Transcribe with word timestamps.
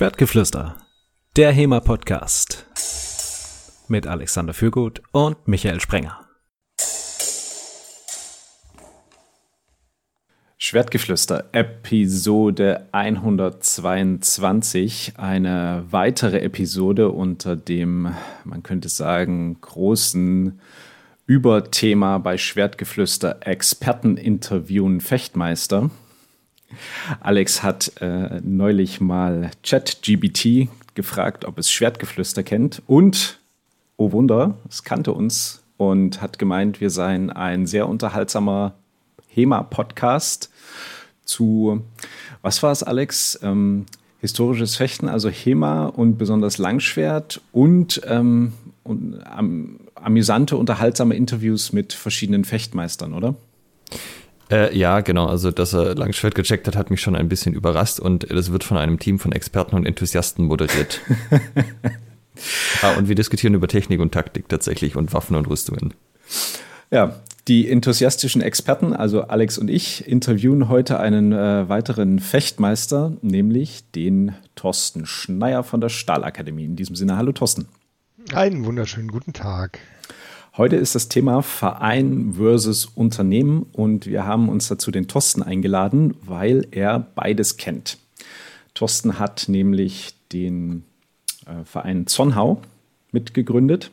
Schwertgeflüster, 0.00 0.80
der 1.36 1.52
HEMA-Podcast 1.52 2.64
mit 3.88 4.06
Alexander 4.06 4.54
Fürgut 4.54 5.02
und 5.12 5.46
Michael 5.46 5.78
Sprenger. 5.78 6.26
Schwertgeflüster, 10.56 11.50
Episode 11.52 12.88
122, 12.92 15.12
eine 15.18 15.84
weitere 15.90 16.38
Episode 16.38 17.10
unter 17.10 17.56
dem, 17.56 18.14
man 18.44 18.62
könnte 18.62 18.88
sagen, 18.88 19.60
großen 19.60 20.62
Überthema 21.26 22.16
bei 22.16 22.38
Schwertgeflüster 22.38 23.46
Experten 23.46 24.16
interviewen 24.16 25.02
Fechtmeister. 25.02 25.90
Alex 27.20 27.62
hat 27.62 27.92
äh, 28.00 28.40
neulich 28.42 29.00
mal 29.00 29.50
ChatGBT 29.62 30.68
gefragt, 30.94 31.44
ob 31.44 31.58
es 31.58 31.70
Schwertgeflüster 31.70 32.42
kennt 32.42 32.82
und, 32.86 33.38
oh 33.96 34.12
Wunder, 34.12 34.54
es 34.68 34.84
kannte 34.84 35.12
uns 35.12 35.62
und 35.76 36.20
hat 36.20 36.38
gemeint, 36.38 36.80
wir 36.80 36.90
seien 36.90 37.30
ein 37.30 37.66
sehr 37.66 37.88
unterhaltsamer 37.88 38.74
HEMA-Podcast 39.28 40.50
zu, 41.24 41.82
was 42.42 42.62
war 42.62 42.72
es, 42.72 42.82
Alex? 42.82 43.38
Ähm, 43.42 43.86
historisches 44.20 44.76
Fechten, 44.76 45.08
also 45.08 45.30
HEMA 45.30 45.86
und 45.86 46.18
besonders 46.18 46.58
Langschwert 46.58 47.40
und, 47.52 48.02
ähm, 48.06 48.52
und 48.84 49.22
am, 49.24 49.80
amüsante, 49.94 50.56
unterhaltsame 50.56 51.14
Interviews 51.14 51.72
mit 51.72 51.92
verschiedenen 51.92 52.44
Fechtmeistern, 52.44 53.14
oder? 53.14 53.34
Äh, 54.50 54.76
ja, 54.76 55.00
genau. 55.00 55.26
Also, 55.26 55.50
dass 55.50 55.72
er 55.72 55.94
Langschwert 55.94 56.34
gecheckt 56.34 56.66
hat, 56.66 56.76
hat 56.76 56.90
mich 56.90 57.00
schon 57.00 57.14
ein 57.14 57.28
bisschen 57.28 57.54
überrascht 57.54 58.00
und 58.00 58.30
das 58.30 58.50
wird 58.50 58.64
von 58.64 58.76
einem 58.76 58.98
Team 58.98 59.18
von 59.18 59.32
Experten 59.32 59.76
und 59.76 59.86
Enthusiasten 59.86 60.46
moderiert. 60.46 61.00
ah, 62.82 62.96
und 62.98 63.08
wir 63.08 63.14
diskutieren 63.14 63.54
über 63.54 63.68
Technik 63.68 64.00
und 64.00 64.12
Taktik 64.12 64.48
tatsächlich 64.48 64.96
und 64.96 65.12
Waffen 65.12 65.36
und 65.36 65.48
Rüstungen. 65.48 65.94
Ja, 66.90 67.20
die 67.48 67.70
enthusiastischen 67.70 68.42
Experten, 68.42 68.92
also 68.92 69.22
Alex 69.22 69.56
und 69.58 69.70
ich, 69.70 70.06
interviewen 70.06 70.68
heute 70.68 71.00
einen 71.00 71.32
äh, 71.32 71.68
weiteren 71.68 72.18
Fechtmeister, 72.18 73.12
nämlich 73.22 73.84
den 73.94 74.34
Thorsten 74.56 75.06
Schneier 75.06 75.62
von 75.62 75.80
der 75.80 75.88
Stahlakademie. 75.88 76.64
In 76.64 76.76
diesem 76.76 76.96
Sinne, 76.96 77.16
hallo 77.16 77.32
Thorsten. 77.32 77.66
Einen 78.32 78.64
wunderschönen 78.64 79.08
guten 79.08 79.32
Tag. 79.32 79.78
Heute 80.56 80.76
ist 80.76 80.94
das 80.94 81.08
Thema 81.08 81.42
Verein 81.42 82.34
versus 82.34 82.86
Unternehmen 82.86 83.66
und 83.72 84.06
wir 84.06 84.26
haben 84.26 84.48
uns 84.48 84.68
dazu 84.68 84.90
den 84.90 85.06
Thorsten 85.06 85.42
eingeladen, 85.42 86.16
weil 86.22 86.66
er 86.72 86.98
beides 86.98 87.56
kennt. 87.56 87.98
Thorsten 88.74 89.18
hat 89.18 89.48
nämlich 89.48 90.14
den 90.32 90.84
äh, 91.46 91.64
Verein 91.64 92.06
Zonnhau 92.06 92.60
mitgegründet 93.12 93.90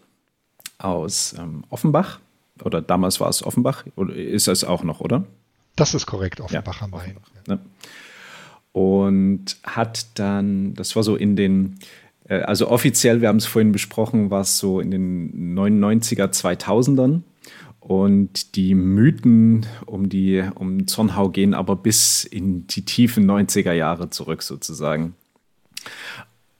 aus 0.80 1.36
ähm, 1.38 1.64
Offenbach 1.70 2.20
oder 2.64 2.82
damals 2.82 3.20
war 3.20 3.30
es 3.30 3.44
Offenbach, 3.44 3.86
oder 3.96 4.16
ist 4.16 4.48
es 4.48 4.64
auch 4.64 4.84
noch, 4.84 5.00
oder? 5.00 5.26
Das 5.76 5.94
ist 5.94 6.06
korrekt, 6.06 6.42
Offenbach 6.42 6.80
ja, 6.82 6.86
am 6.86 6.92
Main. 6.92 7.18
Ne? 7.48 7.60
Und 8.72 9.58
hat 9.64 10.20
dann, 10.20 10.74
das 10.74 10.96
war 10.96 11.04
so 11.04 11.16
in 11.16 11.36
den, 11.36 11.80
also 12.30 12.70
offiziell, 12.70 13.22
wir 13.22 13.30
haben 13.30 13.38
es 13.38 13.46
vorhin 13.46 13.72
besprochen, 13.72 14.30
war 14.30 14.42
es 14.42 14.58
so 14.58 14.80
in 14.80 14.92
den 14.92 15.58
99er, 15.58 16.28
2000ern. 16.28 17.22
Und 17.80 18.56
die 18.56 18.76
Mythen 18.76 19.66
um, 19.86 20.10
die, 20.10 20.44
um 20.56 20.88
Zornhau 20.88 21.30
gehen 21.30 21.54
aber 21.54 21.78
bis 21.78 22.26
in 22.26 22.68
die 22.68 22.84
tiefen 22.84 23.30
90er 23.30 23.72
Jahre 23.72 24.10
zurück 24.10 24.44
sozusagen. 24.44 25.16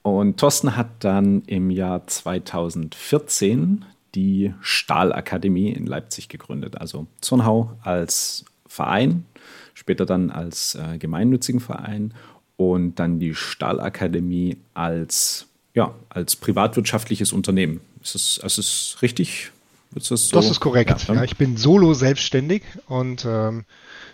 Und 0.04 0.40
Thorsten 0.40 0.78
hat 0.78 1.04
dann 1.04 1.42
im 1.48 1.70
Jahr 1.70 2.08
2014 2.08 3.84
die 4.16 4.54
Stahlakademie 4.62 5.70
in 5.72 5.86
Leipzig 5.86 6.30
gegründet. 6.30 6.80
Also 6.80 7.08
Zornhau 7.20 7.74
als 7.82 8.46
Verein, 8.66 9.26
später 9.74 10.06
dann 10.06 10.32
als 10.32 10.76
äh, 10.76 10.98
gemeinnützigen 10.98 11.60
Verein 11.60 12.14
und 12.56 12.96
dann 12.96 13.20
die 13.20 13.36
Stahlakademie 13.36 14.58
als, 14.74 15.48
ja, 15.78 15.94
als 16.10 16.36
privatwirtschaftliches 16.36 17.32
Unternehmen. 17.32 17.82
Ist 18.02 18.16
das, 18.16 18.42
ist 18.44 18.58
das 18.58 18.98
richtig? 19.04 19.52
Ist 19.94 20.10
das, 20.10 20.30
so? 20.30 20.36
das, 20.36 20.50
ist 20.50 20.60
korrekt. 20.60 21.08
Ja, 21.08 21.14
ja, 21.14 21.24
ich 21.24 21.38
bin 21.38 21.56
solo 21.56 21.94
selbstständig 21.94 22.64
und 22.88 23.26
ähm, 23.26 23.64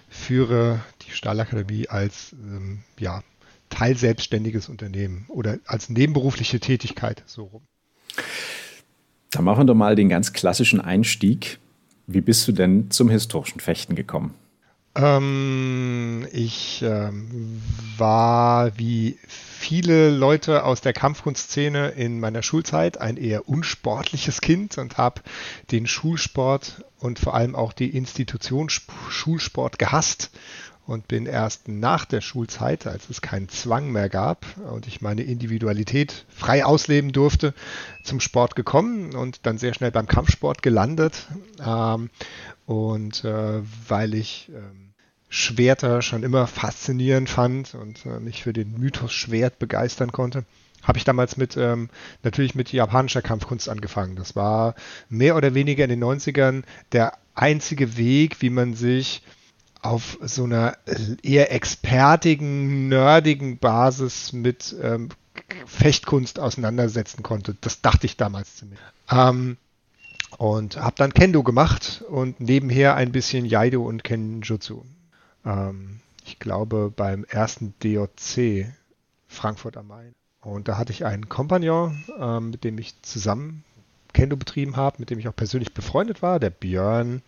führe 0.09 0.81
die 1.03 1.11
Stahlakademie 1.11 1.87
als 1.87 2.33
ähm, 2.33 2.83
ja, 2.99 3.23
teilselbstständiges 3.69 4.67
Unternehmen 4.67 5.23
oder 5.29 5.57
als 5.65 5.87
nebenberufliche 5.87 6.59
Tätigkeit 6.59 7.23
so 7.27 7.45
rum. 7.45 7.61
Dann 9.31 9.45
machen 9.45 9.61
wir 9.61 9.65
doch 9.65 9.73
mal 9.73 9.95
den 9.95 10.09
ganz 10.09 10.33
klassischen 10.33 10.81
Einstieg. 10.81 11.59
Wie 12.07 12.21
bist 12.21 12.45
du 12.45 12.51
denn 12.51 12.91
zum 12.91 13.09
historischen 13.09 13.61
Fechten 13.61 13.95
gekommen? 13.95 14.33
Ähm, 14.95 16.27
ich 16.31 16.83
ähm, 16.83 17.61
war 17.97 18.77
wie 18.77 19.17
viele 19.23 20.11
Leute 20.11 20.65
aus 20.65 20.81
der 20.81 20.93
Kampfkunstszene 20.93 21.89
in 21.89 22.19
meiner 22.19 22.43
Schulzeit 22.43 22.99
ein 22.99 23.17
eher 23.17 23.47
unsportliches 23.49 24.41
Kind 24.41 24.77
und 24.77 24.97
habe 24.97 25.21
den 25.71 25.87
Schulsport 25.87 26.83
und 26.99 27.17
vor 27.17 27.33
allem 27.33 27.55
auch 27.55 27.73
die 27.73 27.95
Institution 27.95 28.69
Schulsport 28.69 29.79
gehasst 29.79 30.29
und 30.85 31.07
bin 31.07 31.25
erst 31.25 31.69
nach 31.69 32.05
der 32.05 32.21
Schulzeit, 32.21 32.87
als 32.87 33.09
es 33.09 33.21
keinen 33.21 33.49
Zwang 33.49 33.91
mehr 33.91 34.09
gab 34.09 34.45
und 34.69 34.85
ich 34.85 35.01
meine 35.01 35.23
Individualität 35.23 36.25
frei 36.27 36.65
ausleben 36.65 37.13
durfte, 37.13 37.53
zum 38.03 38.19
Sport 38.19 38.55
gekommen 38.55 39.15
und 39.15 39.45
dann 39.45 39.57
sehr 39.57 39.73
schnell 39.73 39.91
beim 39.91 40.07
Kampfsport 40.07 40.61
gelandet. 40.61 41.27
Ähm, 41.65 42.09
und 42.65 43.23
äh, 43.23 43.61
weil 43.87 44.13
ich 44.13 44.49
äh, 44.53 44.82
Schwerter 45.33 46.03
schon 46.03 46.21
immer 46.21 46.45
faszinierend 46.45 47.27
fand 47.27 47.73
und 47.73 48.05
äh, 48.05 48.19
mich 48.19 48.43
für 48.43 48.53
den 48.53 48.79
Mythos 48.79 49.11
Schwert 49.13 49.57
begeistern 49.57 50.11
konnte, 50.11 50.45
habe 50.83 50.99
ich 50.99 51.05
damals 51.05 51.37
mit 51.37 51.57
ähm, 51.57 51.89
natürlich 52.21 52.53
mit 52.53 52.71
japanischer 52.71 53.23
Kampfkunst 53.23 53.67
angefangen. 53.67 54.15
Das 54.15 54.35
war 54.35 54.75
mehr 55.09 55.35
oder 55.35 55.55
weniger 55.55 55.85
in 55.85 55.89
den 55.89 56.03
90ern 56.03 56.61
der 56.91 57.17
einzige 57.33 57.97
Weg, 57.97 58.43
wie 58.43 58.51
man 58.51 58.75
sich 58.75 59.23
auf 59.81 60.19
so 60.21 60.43
einer 60.43 60.77
eher 61.23 61.51
expertigen, 61.51 62.87
nerdigen 62.87 63.57
Basis 63.57 64.33
mit 64.33 64.75
ähm, 64.83 65.09
Fechtkunst 65.65 66.37
auseinandersetzen 66.37 67.23
konnte. 67.23 67.57
Das 67.59 67.81
dachte 67.81 68.05
ich 68.05 68.17
damals 68.17 68.57
zumindest. 68.57 68.85
Ähm, 69.09 69.57
und 70.37 70.77
habe 70.77 70.95
dann 70.95 71.11
Kendo 71.11 71.41
gemacht 71.41 72.03
und 72.07 72.39
nebenher 72.39 72.95
ein 72.95 73.11
bisschen 73.11 73.45
Jaido 73.45 73.81
und 73.81 74.03
Kenjutsu. 74.03 74.83
Ähm, 75.45 75.99
ich 76.25 76.39
glaube 76.39 76.91
beim 76.95 77.23
ersten 77.25 77.73
DOC 77.79 78.67
Frankfurt 79.27 79.77
am 79.77 79.87
Main. 79.87 80.13
Und 80.41 80.67
da 80.67 80.77
hatte 80.77 80.91
ich 80.91 81.05
einen 81.05 81.29
Kompagnon, 81.29 82.03
ähm, 82.19 82.49
mit 82.49 82.63
dem 82.63 82.77
ich 82.77 83.01
zusammen 83.01 83.63
Kendo 84.13 84.37
betrieben 84.37 84.75
habe, 84.75 84.97
mit 84.99 85.09
dem 85.09 85.19
ich 85.19 85.27
auch 85.27 85.35
persönlich 85.35 85.73
befreundet 85.73 86.21
war, 86.21 86.39
der 86.39 86.49
Björn. 86.49 87.21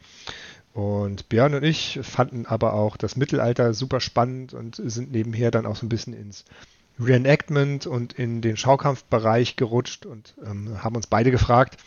Und 0.73 1.29
Björn 1.29 1.55
und 1.55 1.63
ich 1.63 1.99
fanden 2.03 2.45
aber 2.45 2.73
auch 2.73 2.97
das 2.97 3.15
Mittelalter 3.15 3.73
super 3.73 3.99
spannend 4.01 4.53
und 4.53 4.75
sind 4.75 5.11
nebenher 5.11 5.49
dann 5.49 5.65
auch 5.65 5.77
so 5.77 5.85
ein 5.85 5.89
bisschen 5.89 6.13
ins 6.13 6.45
Reenactment 6.99 7.87
und 7.87 8.13
in 8.13 8.41
den 8.41 8.57
Schaukampfbereich 8.57 9.55
gerutscht 9.55 10.05
und 10.05 10.35
ähm, 10.45 10.83
haben 10.83 10.95
uns 10.95 11.07
beide 11.07 11.31
gefragt, 11.31 11.77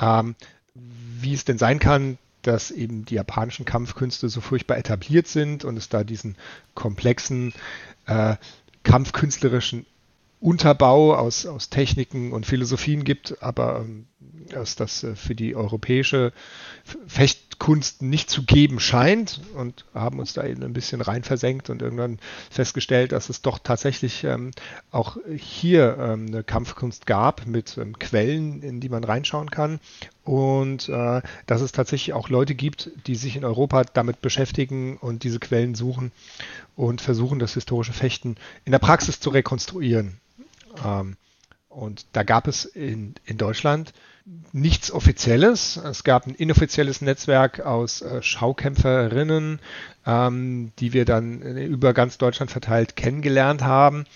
ähm, 0.00 0.34
wie 0.74 1.34
es 1.34 1.44
denn 1.44 1.58
sein 1.58 1.78
kann, 1.78 2.18
dass 2.46 2.70
eben 2.70 3.04
die 3.04 3.14
japanischen 3.14 3.64
Kampfkünste 3.64 4.28
so 4.28 4.40
furchtbar 4.40 4.78
etabliert 4.78 5.26
sind 5.26 5.64
und 5.64 5.76
es 5.76 5.88
da 5.88 6.04
diesen 6.04 6.36
komplexen 6.74 7.52
äh, 8.06 8.36
kampfkünstlerischen 8.82 9.86
Unterbau 10.40 11.14
aus, 11.14 11.46
aus 11.46 11.70
Techniken 11.70 12.32
und 12.32 12.44
Philosophien 12.44 13.04
gibt, 13.04 13.42
aber 13.42 13.80
ähm, 13.80 14.06
dass 14.50 14.76
das 14.76 15.02
äh, 15.02 15.16
für 15.16 15.34
die 15.34 15.56
europäische 15.56 16.32
Fechtkunst 17.06 18.02
nicht 18.02 18.28
zu 18.30 18.44
geben 18.44 18.78
scheint 18.80 19.40
und 19.54 19.84
haben 19.94 20.18
uns 20.18 20.34
da 20.34 20.44
eben 20.44 20.62
ein 20.62 20.72
bisschen 20.72 21.00
rein 21.00 21.22
versenkt 21.24 21.70
und 21.70 21.82
irgendwann 21.82 22.18
festgestellt, 22.50 23.12
dass 23.12 23.30
es 23.30 23.42
doch 23.42 23.58
tatsächlich 23.58 24.24
ähm, 24.24 24.50
auch 24.90 25.16
hier 25.34 25.96
ähm, 25.98 26.26
eine 26.26 26.44
Kampfkunst 26.44 27.06
gab 27.06 27.46
mit 27.46 27.78
ähm, 27.78 27.98
Quellen, 27.98 28.62
in 28.62 28.80
die 28.80 28.88
man 28.88 29.04
reinschauen 29.04 29.50
kann 29.50 29.80
und 30.24 30.88
äh, 30.88 31.22
dass 31.46 31.60
es 31.62 31.72
tatsächlich 31.72 32.12
auch 32.12 32.28
Leute 32.28 32.54
gibt, 32.54 32.90
die 33.06 33.16
sich 33.16 33.36
in 33.36 33.44
Europa 33.44 33.84
damit 33.84 34.20
beschäftigen 34.20 34.98
und 34.98 35.22
diese 35.24 35.38
Quellen 35.38 35.74
suchen 35.74 36.12
und 36.76 37.00
versuchen, 37.00 37.38
das 37.38 37.54
historische 37.54 37.92
Fechten 37.92 38.36
in 38.64 38.72
der 38.72 38.78
Praxis 38.78 39.20
zu 39.20 39.30
rekonstruieren. 39.30 40.18
Ähm, 40.84 41.16
Und 41.68 42.06
da 42.12 42.22
gab 42.22 42.46
es 42.46 42.64
in, 42.64 43.14
in 43.24 43.36
Deutschland 43.36 43.92
nichts 44.52 44.90
Offizielles. 44.90 45.76
Es 45.76 46.04
gab 46.04 46.26
ein 46.26 46.34
inoffizielles 46.34 47.02
Netzwerk 47.02 47.60
aus 47.60 48.00
äh, 48.00 48.22
Schaukämpferinnen, 48.22 49.60
ähm, 50.06 50.72
die 50.78 50.92
wir 50.92 51.04
dann 51.04 51.42
über 51.42 51.92
ganz 51.92 52.16
Deutschland 52.16 52.50
verteilt 52.50 52.96
kennengelernt 52.96 53.62
haben, 53.62 54.06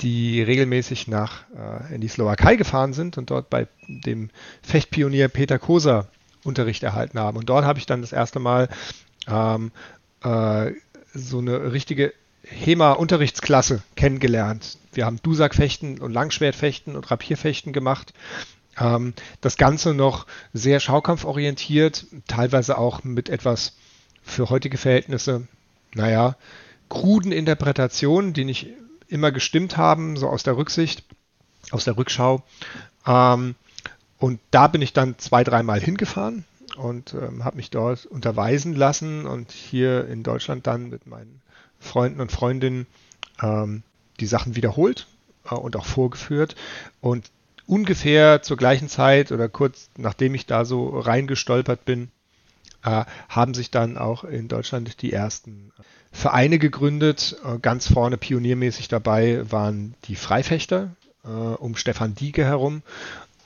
die 0.00 0.42
regelmäßig 0.42 1.08
nach 1.08 1.44
äh, 1.56 1.94
in 1.94 2.00
die 2.00 2.08
Slowakei 2.08 2.56
gefahren 2.56 2.92
sind 2.92 3.16
und 3.16 3.30
dort 3.30 3.48
bei 3.48 3.66
dem 3.88 4.30
Fechtpionier 4.62 5.28
Peter 5.28 5.58
Koser 5.58 6.08
Unterricht 6.42 6.82
erhalten 6.82 7.18
haben. 7.18 7.38
Und 7.38 7.48
dort 7.48 7.64
habe 7.64 7.78
ich 7.78 7.86
dann 7.86 8.02
das 8.02 8.12
erste 8.12 8.38
Mal 8.38 8.68
ähm, 9.26 9.72
äh, 10.22 10.72
so 11.14 11.38
eine 11.38 11.72
richtige 11.72 12.12
HEMA-Unterrichtsklasse 12.42 13.82
kennengelernt. 13.96 14.76
Wir 14.92 15.06
haben 15.06 15.18
Dusak-Fechten 15.22 15.98
und 16.00 16.12
Langschwertfechten 16.12 16.94
und 16.96 17.10
Rapierfechten 17.10 17.72
gemacht. 17.72 18.12
Ähm, 18.78 19.14
das 19.40 19.56
Ganze 19.56 19.94
noch 19.94 20.26
sehr 20.52 20.80
schaukampforientiert, 20.80 22.06
teilweise 22.26 22.78
auch 22.78 23.04
mit 23.04 23.28
etwas 23.28 23.76
für 24.22 24.50
heutige 24.50 24.78
Verhältnisse, 24.78 25.46
naja, 25.94 26.36
kruden 26.88 27.32
Interpretationen, 27.32 28.32
die 28.32 28.44
nicht 28.44 28.68
immer 29.08 29.32
gestimmt 29.32 29.76
haben, 29.76 30.16
so 30.16 30.28
aus 30.28 30.42
der 30.42 30.56
Rücksicht, 30.56 31.04
aus 31.70 31.84
der 31.84 31.96
Rückschau. 31.96 32.42
Ähm, 33.06 33.54
und 34.18 34.40
da 34.50 34.68
bin 34.68 34.82
ich 34.82 34.92
dann 34.92 35.18
zwei, 35.18 35.44
dreimal 35.44 35.80
hingefahren 35.80 36.44
und 36.76 37.14
ähm, 37.14 37.44
habe 37.44 37.56
mich 37.56 37.70
dort 37.70 38.06
unterweisen 38.06 38.74
lassen 38.74 39.26
und 39.26 39.52
hier 39.52 40.08
in 40.08 40.22
Deutschland 40.22 40.66
dann 40.66 40.88
mit 40.88 41.06
meinen 41.06 41.42
Freunden 41.78 42.20
und 42.20 42.32
Freundinnen 42.32 42.86
ähm, 43.42 43.82
die 44.20 44.26
Sachen 44.26 44.56
wiederholt 44.56 45.06
äh, 45.50 45.54
und 45.54 45.76
auch 45.76 45.86
vorgeführt. 45.86 46.56
Und 47.00 47.30
ungefähr 47.66 48.42
zur 48.42 48.56
gleichen 48.56 48.88
Zeit 48.88 49.32
oder 49.32 49.48
kurz 49.48 49.88
nachdem 49.96 50.34
ich 50.34 50.46
da 50.46 50.64
so 50.64 50.98
reingestolpert 50.98 51.84
bin, 51.84 52.10
äh, 52.84 53.04
haben 53.28 53.54
sich 53.54 53.70
dann 53.70 53.96
auch 53.98 54.24
in 54.24 54.48
Deutschland 54.48 55.02
die 55.02 55.12
ersten 55.12 55.72
Vereine 56.12 56.58
gegründet. 56.58 57.36
Äh, 57.44 57.58
ganz 57.58 57.90
vorne 57.90 58.16
pioniermäßig 58.16 58.88
dabei 58.88 59.50
waren 59.50 59.94
die 60.04 60.16
Freifechter 60.16 60.94
äh, 61.24 61.28
um 61.28 61.76
Stefan 61.76 62.14
Dieke 62.14 62.44
herum 62.44 62.82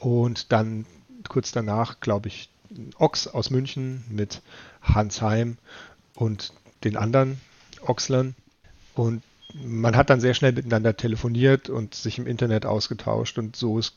und 0.00 0.52
dann 0.52 0.86
kurz 1.28 1.52
danach, 1.52 2.00
glaube 2.00 2.28
ich, 2.28 2.50
Ochs 2.98 3.26
aus 3.26 3.50
München 3.50 4.04
mit 4.10 4.42
Hans 4.82 5.22
Heim 5.22 5.56
und 6.14 6.52
den 6.84 6.96
anderen 6.96 7.40
Ochslern. 7.80 8.34
Und 8.94 9.22
man 9.54 9.96
hat 9.96 10.10
dann 10.10 10.20
sehr 10.20 10.34
schnell 10.34 10.52
miteinander 10.52 10.96
telefoniert 10.96 11.70
und 11.70 11.94
sich 11.94 12.18
im 12.18 12.26
Internet 12.26 12.66
ausgetauscht 12.66 13.38
und 13.38 13.56
so 13.56 13.78
ist 13.78 13.94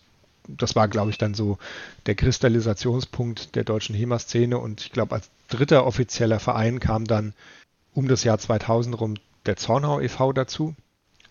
das 0.47 0.75
war, 0.75 0.87
glaube 0.87 1.11
ich, 1.11 1.17
dann 1.17 1.33
so 1.33 1.57
der 2.05 2.15
Kristallisationspunkt 2.15 3.55
der 3.55 3.63
deutschen 3.63 3.95
HEMA-Szene. 3.95 4.57
Und 4.57 4.81
ich 4.81 4.91
glaube, 4.91 5.15
als 5.15 5.29
dritter 5.49 5.85
offizieller 5.85 6.39
Verein 6.39 6.79
kam 6.79 7.05
dann 7.05 7.33
um 7.93 8.07
das 8.07 8.23
Jahr 8.23 8.37
2000 8.37 8.99
rum 8.99 9.15
der 9.45 9.57
Zornhau 9.57 9.99
e.V. 9.99 10.33
dazu. 10.33 10.75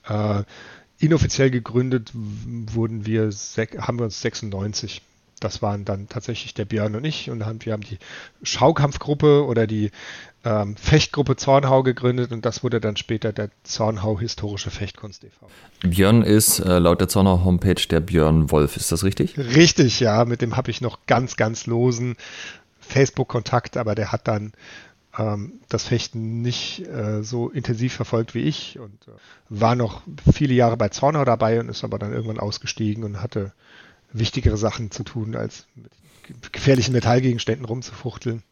Äh, 0.07 0.43
inoffiziell 0.99 1.51
gegründet 1.51 2.13
wurden 2.15 3.07
wir, 3.07 3.31
haben 3.79 3.99
wir 3.99 4.05
uns 4.05 4.21
96 4.21 5.03
das 5.41 5.63
waren 5.63 5.85
dann 5.85 6.09
tatsächlich 6.09 6.55
der 6.55 6.67
Björn 6.67 6.95
und 6.95 7.05
ich 7.05 7.31
und 7.31 7.41
wir 7.65 7.73
haben 7.73 7.83
die 7.83 7.99
Schaukampfgruppe 8.43 9.45
oder 9.45 9.67
die 9.67 9.91
ähm, 10.45 10.77
Fechtgruppe 10.77 11.37
Zornhau 11.37 11.83
gegründet 11.83 12.33
und 12.33 12.45
das 12.47 12.63
wurde 12.63 12.81
dann 12.81 12.97
später 12.97 13.33
der 13.33 13.51
Zornhau 13.65 14.19
Historische 14.19 14.71
Fechtkunst 14.71 15.25
e.V. 15.25 15.49
Björn 15.83 16.23
ist 16.23 16.61
äh, 16.61 16.79
laut 16.79 17.01
der 17.01 17.09
Zornhau 17.09 17.45
Homepage 17.45 17.87
der 17.91 18.01
Björn 18.01 18.51
Wolf, 18.51 18.77
ist 18.77 18.93
das 18.93 19.05
richtig? 19.05 19.37
Richtig, 19.39 20.01
ja, 20.01 20.25
mit 20.25 20.41
dem 20.41 20.57
habe 20.57 20.71
ich 20.71 20.81
noch 20.81 21.01
ganz, 21.07 21.37
ganz 21.37 21.67
losen 21.67 22.17
Facebook-Kontakt, 22.81 23.77
aber 23.77 23.95
der 23.95 24.13
hat 24.13 24.29
dann 24.29 24.53
ähm, 25.19 25.61
das 25.69 25.85
Fechten 25.85 26.43
nicht 26.43 26.87
äh, 26.87 27.23
so 27.23 27.51
intensiv 27.51 27.95
verfolgt 27.95 28.35
wie 28.35 28.43
ich 28.43 28.79
und 28.79 29.09
äh, 29.09 29.13
war 29.49 29.75
noch 29.75 30.03
viele 30.33 30.55
Jahre 30.55 30.77
bei 30.77 30.89
Zornhau 30.89 31.25
dabei 31.25 31.61
und 31.61 31.69
ist 31.69 31.85
aber 31.85 31.99
dann 31.99 32.13
irgendwann 32.13 32.39
ausgestiegen 32.39 33.05
und 33.05 33.21
hatte 33.21 33.53
wichtigere 34.13 34.57
Sachen 34.57 34.91
zu 34.91 35.03
tun, 35.05 35.37
als 35.37 35.67
mit 36.29 36.53
gefährlichen 36.53 36.93
Metallgegenständen 36.93 37.65
rumzufuchteln. 37.65 38.43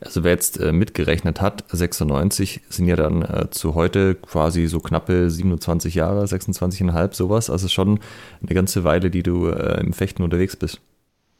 Also 0.00 0.24
wer 0.24 0.32
jetzt 0.32 0.58
äh, 0.58 0.72
mitgerechnet 0.72 1.40
hat, 1.40 1.64
96 1.70 2.62
sind 2.68 2.86
ja 2.86 2.96
dann 2.96 3.22
äh, 3.22 3.50
zu 3.50 3.74
heute 3.74 4.14
quasi 4.14 4.66
so 4.66 4.80
knappe 4.80 5.30
27 5.30 5.94
Jahre, 5.94 6.24
26,5 6.24 7.14
sowas. 7.14 7.50
Also 7.50 7.68
schon 7.68 8.00
eine 8.42 8.54
ganze 8.54 8.84
Weile, 8.84 9.10
die 9.10 9.22
du 9.22 9.48
äh, 9.48 9.80
im 9.80 9.92
Fechten 9.92 10.22
unterwegs 10.22 10.56
bist. 10.56 10.80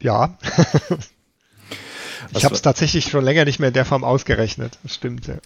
Ja. 0.02 0.38
ich 2.34 2.44
habe 2.44 2.54
es 2.54 2.62
tatsächlich 2.62 3.06
schon 3.06 3.24
länger 3.24 3.46
nicht 3.46 3.58
mehr 3.58 3.68
in 3.68 3.74
der 3.74 3.86
Form 3.86 4.04
ausgerechnet. 4.04 4.78
Das 4.82 4.94
stimmt, 4.94 5.26
ja. 5.26 5.36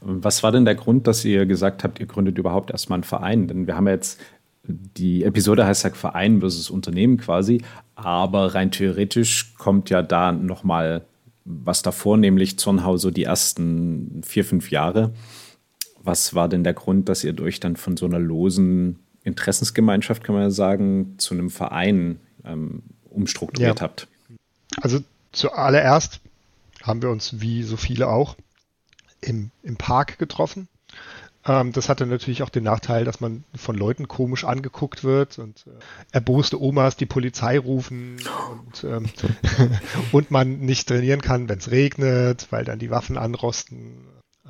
Was 0.00 0.42
war 0.42 0.52
denn 0.52 0.64
der 0.64 0.76
Grund, 0.76 1.06
dass 1.06 1.24
ihr 1.24 1.46
gesagt 1.46 1.84
habt, 1.84 1.98
ihr 1.98 2.06
gründet 2.06 2.38
überhaupt 2.38 2.70
erstmal 2.70 2.98
einen 2.98 3.04
Verein? 3.04 3.48
Denn 3.48 3.66
wir 3.66 3.76
haben 3.76 3.88
ja 3.88 3.94
jetzt 3.94 4.20
die 4.96 5.24
Episode 5.24 5.66
heißt 5.66 5.84
ja 5.84 5.90
Verein 5.90 6.40
versus 6.40 6.70
Unternehmen 6.70 7.16
quasi, 7.16 7.62
aber 7.94 8.54
rein 8.54 8.70
theoretisch 8.70 9.54
kommt 9.56 9.90
ja 9.90 10.02
da 10.02 10.32
nochmal 10.32 11.04
was 11.44 11.82
davor, 11.82 12.16
nämlich 12.16 12.58
Zornhau 12.58 12.96
so 12.96 13.10
die 13.10 13.24
ersten 13.24 14.22
vier, 14.24 14.44
fünf 14.44 14.70
Jahre. 14.70 15.12
Was 16.02 16.34
war 16.34 16.48
denn 16.48 16.64
der 16.64 16.74
Grund, 16.74 17.08
dass 17.08 17.24
ihr 17.24 17.38
euch 17.40 17.60
dann 17.60 17.76
von 17.76 17.96
so 17.96 18.06
einer 18.06 18.18
losen 18.18 19.00
Interessensgemeinschaft, 19.24 20.24
kann 20.24 20.34
man 20.34 20.44
ja 20.44 20.50
sagen, 20.50 21.14
zu 21.18 21.34
einem 21.34 21.50
Verein 21.50 22.20
ähm, 22.44 22.82
umstrukturiert 23.10 23.80
ja. 23.80 23.84
habt? 23.84 24.08
Also 24.80 25.00
zuallererst 25.32 26.20
haben 26.82 27.02
wir 27.02 27.10
uns, 27.10 27.40
wie 27.40 27.62
so 27.62 27.76
viele 27.76 28.08
auch, 28.08 28.36
im, 29.20 29.50
im 29.62 29.76
Park 29.76 30.18
getroffen 30.18 30.68
ähm, 31.46 31.72
das 31.72 31.88
hatte 31.88 32.06
natürlich 32.06 32.42
auch 32.42 32.50
den 32.50 32.64
Nachteil, 32.64 33.04
dass 33.04 33.20
man 33.20 33.44
von 33.54 33.76
Leuten 33.76 34.08
komisch 34.08 34.44
angeguckt 34.44 35.04
wird 35.04 35.38
und 35.38 35.64
äh, 35.66 35.70
erboste 36.12 36.60
Omas 36.60 36.96
die 36.96 37.06
Polizei 37.06 37.58
rufen 37.58 38.16
und, 38.50 38.84
ähm, 38.84 39.06
und 40.12 40.30
man 40.30 40.60
nicht 40.60 40.88
trainieren 40.88 41.22
kann, 41.22 41.48
wenn 41.48 41.58
es 41.58 41.70
regnet, 41.70 42.48
weil 42.50 42.64
dann 42.64 42.78
die 42.78 42.90
Waffen 42.90 43.16
anrosten. 43.16 44.06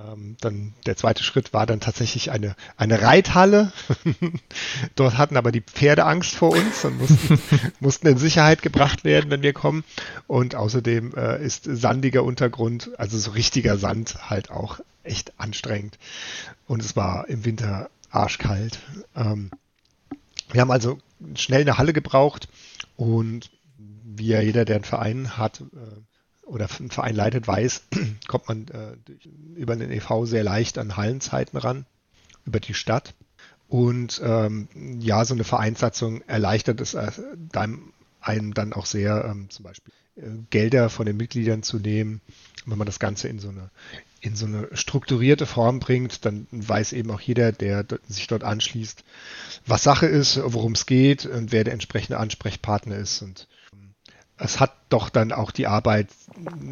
Ähm, 0.09 0.37
dann 0.41 0.75
der 0.87 0.97
zweite 0.97 1.23
Schritt 1.23 1.53
war 1.53 1.67
dann 1.67 1.81
tatsächlich 1.81 2.31
eine, 2.31 2.55
eine 2.77 3.03
Reithalle. 3.03 3.73
Dort 4.95 5.19
hatten 5.19 5.37
aber 5.37 5.53
die 5.53 5.61
Pferde 5.61 6.05
Angst 6.05 6.35
vor 6.35 6.51
uns 6.53 6.85
und 6.85 6.99
mussten, 6.99 7.41
mussten 7.81 8.07
in 8.07 8.19
Sicherheit 8.19 8.63
gebracht 8.63 9.05
werden, 9.05 9.31
wenn 9.31 9.43
wir 9.43 9.53
kommen. 9.53 9.85
Und 10.27 10.55
außerdem 10.55 11.15
äh, 11.15 11.45
ist 11.45 11.65
sandiger 11.65 12.25
Untergrund, 12.25 12.91
also 12.99 13.19
so 13.19 13.33
richtiger 13.33 13.79
Sand, 13.79 14.31
halt 14.31 14.51
auch 14.51 14.81
echt 15.03 15.39
anstrengend. 15.39 15.99
Und 16.67 16.83
es 16.83 16.97
war 16.97 17.29
im 17.29 17.45
Winter 17.45 17.91
arschkalt. 18.11 18.79
Ähm, 19.17 19.51
wir 20.53 20.61
haben 20.61 20.71
also 20.71 20.99
schnell 21.35 21.63
eine 21.63 21.79
Halle 21.79 21.93
gebraucht 21.93 22.49
und 22.97 23.51
wie 24.05 24.29
ja 24.29 24.41
jeder, 24.41 24.65
der 24.65 24.77
einen 24.77 24.85
Verein 24.85 25.39
hat, 25.39 25.61
äh, 25.61 26.01
oder 26.51 26.69
einen 26.79 26.91
Verein 26.91 27.15
leitet, 27.15 27.47
weiß, 27.47 27.83
kommt 28.29 28.49
man 28.49 28.69
äh, 28.69 28.97
durch, 29.05 29.29
über 29.57 29.77
den 29.77 29.91
EV 29.91 30.27
sehr 30.27 30.45
leicht 30.45 30.79
an 30.79 30.97
Hallenzeiten 30.97 31.59
ran, 31.59 31.87
über 32.45 32.61
die 32.61 32.75
Stadt. 32.75 33.15
Und 33.69 34.21
ähm, 34.25 34.69
ja, 34.99 35.25
so 35.25 35.35
eine 35.35 35.45
Vereinssatzung 35.45 36.23
erleichtert 36.23 36.81
es 36.81 36.95
äh, 36.95 37.13
einem, 37.53 37.93
einem 38.21 38.53
dann 38.53 38.73
auch 38.73 38.87
sehr, 38.87 39.25
ähm, 39.25 39.49
zum 39.51 39.65
Beispiel 39.65 39.95
äh, 40.17 40.23
Gelder 40.51 40.91
von 40.91 41.07
den 41.07 41.17
Mitgliedern 41.17 41.63
zu 41.63 41.79
nehmen. 41.79 42.21
Wenn 42.67 42.79
man 42.79 42.87
das 42.87 42.99
Ganze 42.99 43.29
in 43.29 43.39
so 43.39 43.49
eine 43.49 43.71
in 44.21 44.37
so 44.37 44.45
eine 44.45 44.69
strukturierte 44.73 45.47
Form 45.47 45.81
bringt, 45.81 46.27
dann 46.27 46.47
weiß 46.51 46.93
eben 46.93 47.11
auch 47.11 47.21
jeder, 47.21 47.53
der 47.53 47.87
sich 48.07 48.27
dort 48.27 48.45
anschließt, 48.45 49.03
was 49.67 49.83
Sache 49.83 50.07
ist, 50.07 50.39
worum 50.45 50.73
es 50.73 50.85
geht 50.85 51.25
und 51.25 51.53
wer 51.53 51.65
der 51.65 51.73
entsprechende 51.73 52.19
Ansprechpartner 52.19 52.97
ist. 52.97 53.23
Und 53.23 53.49
es 54.41 54.59
hat 54.59 54.75
doch 54.89 55.11
dann 55.11 55.33
auch 55.33 55.51
die 55.51 55.67
Arbeit 55.67 56.09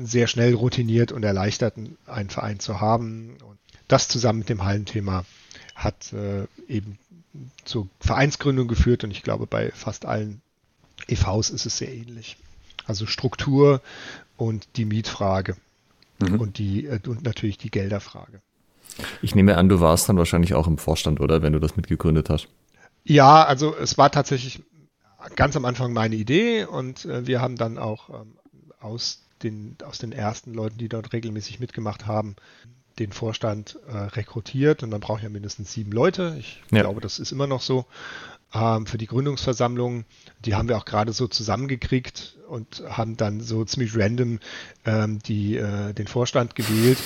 sehr 0.02 0.26
schnell 0.26 0.54
routiniert 0.54 1.12
und 1.12 1.22
erleichtert, 1.22 1.74
einen 2.06 2.30
Verein 2.30 2.60
zu 2.60 2.80
haben. 2.80 3.36
Und 3.46 3.58
das 3.88 4.08
zusammen 4.08 4.40
mit 4.40 4.48
dem 4.48 4.64
Hallenthema 4.64 5.24
hat 5.74 6.12
äh, 6.12 6.46
eben 6.66 6.98
zur 7.64 7.88
Vereinsgründung 8.00 8.68
geführt 8.68 9.04
und 9.04 9.10
ich 9.10 9.22
glaube, 9.22 9.46
bei 9.46 9.70
fast 9.72 10.06
allen 10.06 10.40
EVs 11.06 11.50
ist 11.50 11.66
es 11.66 11.78
sehr 11.78 11.92
ähnlich. 11.92 12.36
Also 12.86 13.06
Struktur 13.06 13.82
und 14.36 14.66
die 14.76 14.86
Mietfrage 14.86 15.56
mhm. 16.18 16.40
und 16.40 16.58
die 16.58 16.86
äh, 16.86 16.98
und 17.06 17.22
natürlich 17.22 17.58
die 17.58 17.70
Gelderfrage. 17.70 18.40
Ich 19.20 19.34
nehme 19.34 19.56
an, 19.56 19.68
du 19.68 19.80
warst 19.80 20.08
dann 20.08 20.16
wahrscheinlich 20.16 20.54
auch 20.54 20.66
im 20.66 20.78
Vorstand, 20.78 21.20
oder, 21.20 21.42
wenn 21.42 21.52
du 21.52 21.60
das 21.60 21.76
mitgegründet 21.76 22.30
hast? 22.30 22.48
Ja, 23.04 23.44
also 23.44 23.76
es 23.76 23.96
war 23.96 24.10
tatsächlich 24.10 24.62
ganz 25.36 25.56
am 25.56 25.64
Anfang 25.64 25.92
meine 25.92 26.16
Idee 26.16 26.64
und 26.64 27.04
äh, 27.04 27.26
wir 27.26 27.40
haben 27.40 27.56
dann 27.56 27.78
auch 27.78 28.08
ähm, 28.10 28.34
aus, 28.80 29.22
den, 29.42 29.76
aus 29.84 29.98
den 29.98 30.12
ersten 30.12 30.54
Leuten, 30.54 30.78
die 30.78 30.88
dort 30.88 31.12
regelmäßig 31.12 31.60
mitgemacht 31.60 32.06
haben, 32.06 32.36
den 32.98 33.12
Vorstand 33.12 33.78
äh, 33.88 33.96
rekrutiert 33.96 34.82
und 34.82 34.90
man 34.90 35.00
braucht 35.00 35.22
ja 35.22 35.28
mindestens 35.28 35.72
sieben 35.72 35.92
Leute. 35.92 36.36
Ich 36.38 36.62
ja. 36.70 36.82
glaube, 36.82 37.00
das 37.00 37.18
ist 37.18 37.32
immer 37.32 37.46
noch 37.46 37.62
so. 37.62 37.86
ähm, 38.54 38.86
für 38.86 38.98
die 38.98 39.06
Gründungsversammlung. 39.06 40.04
Die 40.44 40.54
haben 40.54 40.68
wir 40.68 40.76
auch 40.76 40.84
gerade 40.84 41.12
so 41.12 41.28
zusammengekriegt 41.28 42.36
und 42.48 42.82
haben 42.88 43.16
dann 43.16 43.40
so 43.40 43.64
ziemlich 43.64 43.96
random 43.96 44.40
ähm, 44.84 45.18
die, 45.20 45.56
äh, 45.56 45.92
den 45.92 46.06
Vorstand 46.06 46.54
gewählt. 46.54 46.98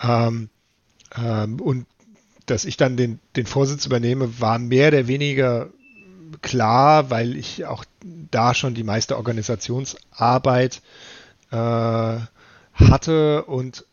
Ähm, 0.00 0.48
ähm, 1.16 1.60
und 1.60 1.86
dass 2.46 2.64
ich 2.64 2.76
dann 2.76 2.96
den, 2.96 3.20
den 3.36 3.46
Vorsitz 3.46 3.86
übernehme, 3.86 4.40
war 4.40 4.58
mehr 4.58 4.88
oder 4.88 5.06
weniger 5.06 5.70
klar, 6.40 7.10
weil 7.10 7.36
ich 7.36 7.66
auch 7.66 7.84
da 8.30 8.54
schon 8.54 8.74
die 8.74 8.84
meiste 8.84 9.16
Organisationsarbeit 9.16 10.82
äh, 11.50 12.18
hatte 12.74 13.44
und 13.44 13.84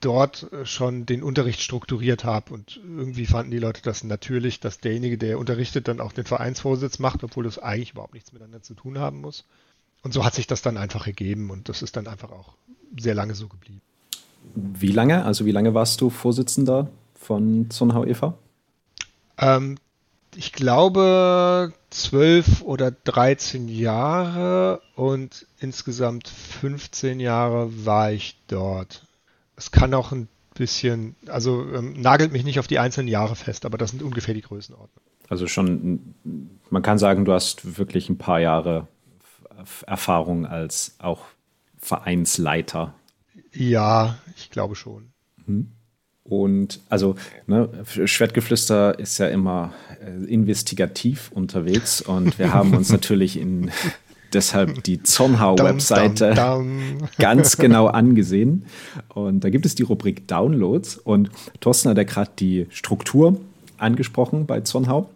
dort 0.00 0.46
schon 0.64 1.06
den 1.06 1.22
Unterricht 1.22 1.60
strukturiert 1.60 2.24
habe. 2.24 2.54
Und 2.54 2.80
irgendwie 2.82 3.26
fanden 3.26 3.50
die 3.50 3.58
Leute 3.58 3.82
das 3.82 4.04
natürlich, 4.04 4.60
dass 4.60 4.80
derjenige, 4.80 5.18
der 5.18 5.38
unterrichtet, 5.38 5.88
dann 5.88 6.00
auch 6.00 6.12
den 6.12 6.24
Vereinsvorsitz 6.24 6.98
macht, 6.98 7.22
obwohl 7.24 7.44
das 7.44 7.58
eigentlich 7.58 7.92
überhaupt 7.92 8.14
nichts 8.14 8.32
miteinander 8.32 8.62
zu 8.62 8.74
tun 8.74 8.98
haben 8.98 9.20
muss. 9.20 9.44
Und 10.02 10.12
so 10.12 10.24
hat 10.24 10.34
sich 10.34 10.46
das 10.46 10.62
dann 10.62 10.76
einfach 10.76 11.06
ergeben 11.06 11.50
und 11.50 11.68
das 11.68 11.82
ist 11.82 11.96
dann 11.96 12.06
einfach 12.06 12.30
auch 12.30 12.54
sehr 12.96 13.14
lange 13.14 13.34
so 13.34 13.48
geblieben. 13.48 13.80
Wie 14.54 14.92
lange? 14.92 15.24
Also 15.24 15.44
wie 15.44 15.50
lange 15.50 15.74
warst 15.74 16.00
du 16.00 16.10
Vorsitzender 16.10 16.88
von 17.14 17.68
Zornhau 17.70 18.04
e.V.? 18.04 18.34
Ähm, 19.38 19.76
ich 20.36 20.52
glaube, 20.52 21.72
zwölf 21.90 22.62
oder 22.62 22.90
dreizehn 22.90 23.68
Jahre 23.68 24.82
und 24.94 25.46
insgesamt 25.58 26.28
15 26.28 27.20
Jahre 27.20 27.86
war 27.86 28.12
ich 28.12 28.38
dort. 28.46 29.06
Es 29.56 29.70
kann 29.70 29.94
auch 29.94 30.12
ein 30.12 30.28
bisschen, 30.54 31.16
also 31.26 31.62
ähm, 31.72 32.00
nagelt 32.00 32.32
mich 32.32 32.44
nicht 32.44 32.58
auf 32.58 32.66
die 32.66 32.78
einzelnen 32.78 33.08
Jahre 33.08 33.34
fest, 33.34 33.64
aber 33.64 33.78
das 33.78 33.90
sind 33.90 34.02
ungefähr 34.02 34.34
die 34.34 34.42
Größenordnungen. 34.42 35.10
Also 35.28 35.46
schon, 35.46 36.14
man 36.70 36.82
kann 36.82 36.98
sagen, 36.98 37.24
du 37.24 37.32
hast 37.32 37.78
wirklich 37.78 38.08
ein 38.08 38.18
paar 38.18 38.40
Jahre 38.40 38.86
Erfahrung 39.86 40.46
als 40.46 40.96
auch 40.98 41.24
Vereinsleiter. 41.78 42.94
Ja, 43.52 44.18
ich 44.36 44.50
glaube 44.50 44.76
schon. 44.76 45.12
Mhm. 45.46 45.72
Und 46.28 46.80
also 46.88 47.14
ne, 47.46 47.68
Schwertgeflüster 47.84 48.98
ist 48.98 49.18
ja 49.18 49.28
immer 49.28 49.72
äh, 50.00 50.24
investigativ 50.24 51.30
unterwegs 51.32 52.00
und 52.00 52.38
wir 52.38 52.52
haben 52.52 52.74
uns 52.74 52.90
natürlich 52.92 53.38
in 53.38 53.70
deshalb 54.32 54.82
die 54.84 55.02
Zornhau-Webseite 55.02 56.34
ganz 57.18 57.56
genau 57.56 57.86
angesehen. 57.86 58.66
Und 59.14 59.44
da 59.44 59.50
gibt 59.50 59.66
es 59.66 59.74
die 59.74 59.84
Rubrik 59.84 60.26
Downloads 60.26 60.96
und 60.96 61.30
Thorsten 61.60 61.90
hat 61.90 61.96
ja 61.96 62.04
gerade 62.04 62.32
die 62.38 62.66
Struktur 62.70 63.40
angesprochen 63.78 64.46
bei 64.46 64.60
Zornhau. 64.60 65.08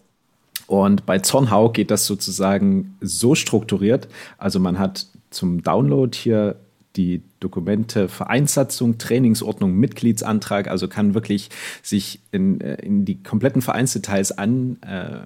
Und 0.66 1.04
bei 1.06 1.18
Zornhau 1.18 1.70
geht 1.70 1.90
das 1.90 2.06
sozusagen 2.06 2.96
so 3.00 3.34
strukturiert. 3.34 4.06
Also 4.38 4.60
man 4.60 4.78
hat 4.78 5.06
zum 5.30 5.62
Download 5.62 6.16
hier 6.16 6.56
die 6.96 7.22
Dokumente 7.38 8.08
Vereinssatzung, 8.08 8.98
Trainingsordnung, 8.98 9.74
Mitgliedsantrag, 9.74 10.68
also 10.68 10.88
kann 10.88 11.14
wirklich 11.14 11.50
sich 11.82 12.20
in, 12.32 12.60
äh, 12.60 12.74
in 12.76 13.04
die 13.04 13.22
kompletten 13.22 13.62
Vereinsdetails 13.62 14.32
an 14.32 14.78
äh, 14.82 15.20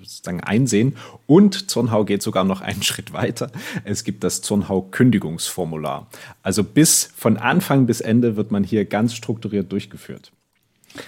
sozusagen 0.00 0.40
einsehen. 0.40 0.96
Und 1.26 1.70
Zornhau 1.70 2.04
geht 2.04 2.22
sogar 2.22 2.44
noch 2.44 2.60
einen 2.60 2.82
Schritt 2.82 3.12
weiter. 3.12 3.50
Es 3.84 4.04
gibt 4.04 4.24
das 4.24 4.42
Zornhau-Kündigungsformular. 4.42 6.08
Also 6.42 6.64
bis 6.64 7.10
von 7.16 7.36
Anfang 7.36 7.86
bis 7.86 8.00
Ende 8.00 8.36
wird 8.36 8.50
man 8.50 8.64
hier 8.64 8.84
ganz 8.84 9.14
strukturiert 9.14 9.70
durchgeführt. 9.70 10.32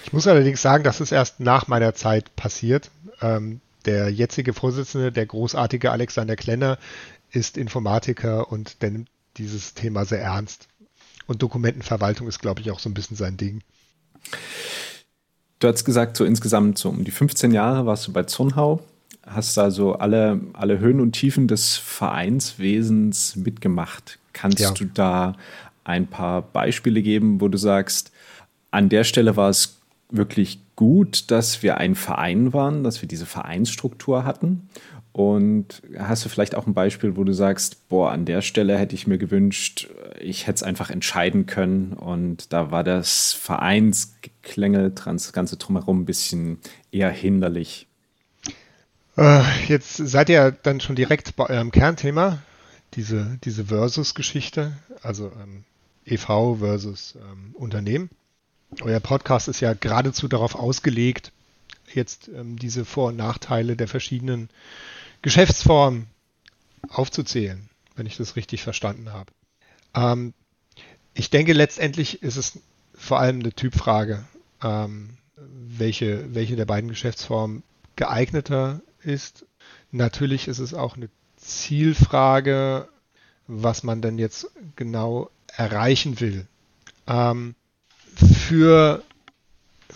Ich 0.04 0.12
muss 0.12 0.26
allerdings 0.26 0.60
sagen, 0.60 0.84
das 0.84 1.00
ist 1.00 1.12
erst 1.12 1.40
nach 1.40 1.66
meiner 1.66 1.94
Zeit 1.94 2.36
passiert. 2.36 2.90
Ähm, 3.20 3.60
der 3.84 4.10
jetzige 4.10 4.52
Vorsitzende, 4.52 5.12
der 5.12 5.26
großartige 5.26 5.90
Alexander 5.90 6.36
Klenner, 6.36 6.78
ist 7.30 7.56
Informatiker 7.56 8.50
und 8.52 8.82
der 8.82 8.90
nimmt 8.90 9.08
dieses 9.38 9.74
Thema 9.74 10.04
sehr 10.04 10.20
ernst. 10.20 10.68
Und 11.26 11.42
Dokumentenverwaltung 11.42 12.26
ist, 12.26 12.38
glaube 12.38 12.60
ich, 12.60 12.70
auch 12.70 12.78
so 12.78 12.88
ein 12.88 12.94
bisschen 12.94 13.16
sein 13.16 13.36
Ding. 13.36 13.62
Du 15.58 15.68
hast 15.68 15.84
gesagt, 15.84 16.16
so 16.16 16.24
insgesamt 16.24 16.78
so 16.78 16.88
um 16.88 17.04
die 17.04 17.10
15 17.10 17.52
Jahre 17.52 17.86
warst 17.86 18.06
du 18.06 18.12
bei 18.12 18.22
Zurnhau, 18.22 18.80
hast 19.26 19.58
also 19.58 19.94
alle, 19.94 20.40
alle 20.52 20.78
Höhen 20.78 21.00
und 21.00 21.12
Tiefen 21.12 21.48
des 21.48 21.76
Vereinswesens 21.76 23.36
mitgemacht. 23.36 24.18
Kannst 24.32 24.60
ja. 24.60 24.70
du 24.70 24.84
da 24.86 25.34
ein 25.84 26.06
paar 26.06 26.42
Beispiele 26.42 27.02
geben, 27.02 27.40
wo 27.40 27.48
du 27.48 27.58
sagst, 27.58 28.12
an 28.70 28.88
der 28.88 29.04
Stelle 29.04 29.36
war 29.36 29.50
es 29.50 29.78
wirklich 30.10 30.60
gut, 30.76 31.30
dass 31.30 31.62
wir 31.62 31.78
ein 31.78 31.94
Verein 31.94 32.52
waren, 32.52 32.84
dass 32.84 33.02
wir 33.02 33.08
diese 33.08 33.26
Vereinsstruktur 33.26 34.24
hatten? 34.24 34.68
Und 35.18 35.82
hast 35.98 36.24
du 36.24 36.28
vielleicht 36.28 36.54
auch 36.54 36.68
ein 36.68 36.74
Beispiel, 36.74 37.16
wo 37.16 37.24
du 37.24 37.32
sagst, 37.32 37.88
boah, 37.88 38.12
an 38.12 38.24
der 38.24 38.40
Stelle 38.40 38.78
hätte 38.78 38.94
ich 38.94 39.08
mir 39.08 39.18
gewünscht, 39.18 39.88
ich 40.20 40.46
hätte 40.46 40.54
es 40.54 40.62
einfach 40.62 40.90
entscheiden 40.90 41.46
können 41.46 41.92
und 41.92 42.52
da 42.52 42.70
war 42.70 42.84
das 42.84 43.32
Vereinsgeklängel, 43.32 44.92
das 44.92 45.32
ganze 45.32 45.56
drumherum 45.56 46.02
ein 46.02 46.04
bisschen 46.04 46.58
eher 46.92 47.10
hinderlich? 47.10 47.88
Äh, 49.16 49.42
jetzt 49.66 49.96
seid 49.96 50.28
ihr 50.28 50.52
dann 50.52 50.78
schon 50.78 50.94
direkt 50.94 51.34
bei 51.34 51.50
eurem 51.50 51.72
Kernthema, 51.72 52.38
diese, 52.94 53.40
diese 53.42 53.64
Versus-Geschichte, 53.64 54.74
also 55.02 55.32
ähm, 55.42 55.64
EV 56.04 56.58
versus 56.60 57.16
ähm, 57.16 57.56
Unternehmen. 57.56 58.08
Euer 58.82 59.00
Podcast 59.00 59.48
ist 59.48 59.58
ja 59.58 59.74
geradezu 59.74 60.28
darauf 60.28 60.54
ausgelegt, 60.54 61.32
jetzt 61.92 62.28
ähm, 62.28 62.56
diese 62.56 62.84
Vor- 62.84 63.08
und 63.08 63.16
Nachteile 63.16 63.74
der 63.74 63.88
verschiedenen 63.88 64.48
Geschäftsform 65.22 66.06
aufzuzählen, 66.88 67.68
wenn 67.96 68.06
ich 68.06 68.16
das 68.16 68.36
richtig 68.36 68.62
verstanden 68.62 69.12
habe. 69.12 69.32
Ähm, 69.94 70.34
ich 71.14 71.30
denke, 71.30 71.52
letztendlich 71.52 72.22
ist 72.22 72.36
es 72.36 72.60
vor 72.94 73.18
allem 73.18 73.40
eine 73.40 73.52
Typfrage, 73.52 74.24
ähm, 74.62 75.18
welche, 75.36 76.34
welche 76.34 76.56
der 76.56 76.66
beiden 76.66 76.90
Geschäftsformen 76.90 77.62
geeigneter 77.96 78.80
ist. 79.02 79.46
Natürlich 79.90 80.48
ist 80.48 80.58
es 80.58 80.74
auch 80.74 80.96
eine 80.96 81.08
Zielfrage, 81.36 82.88
was 83.46 83.82
man 83.82 84.02
denn 84.02 84.18
jetzt 84.18 84.50
genau 84.76 85.30
erreichen 85.48 86.20
will. 86.20 86.46
Ähm, 87.06 87.54
für 88.14 89.02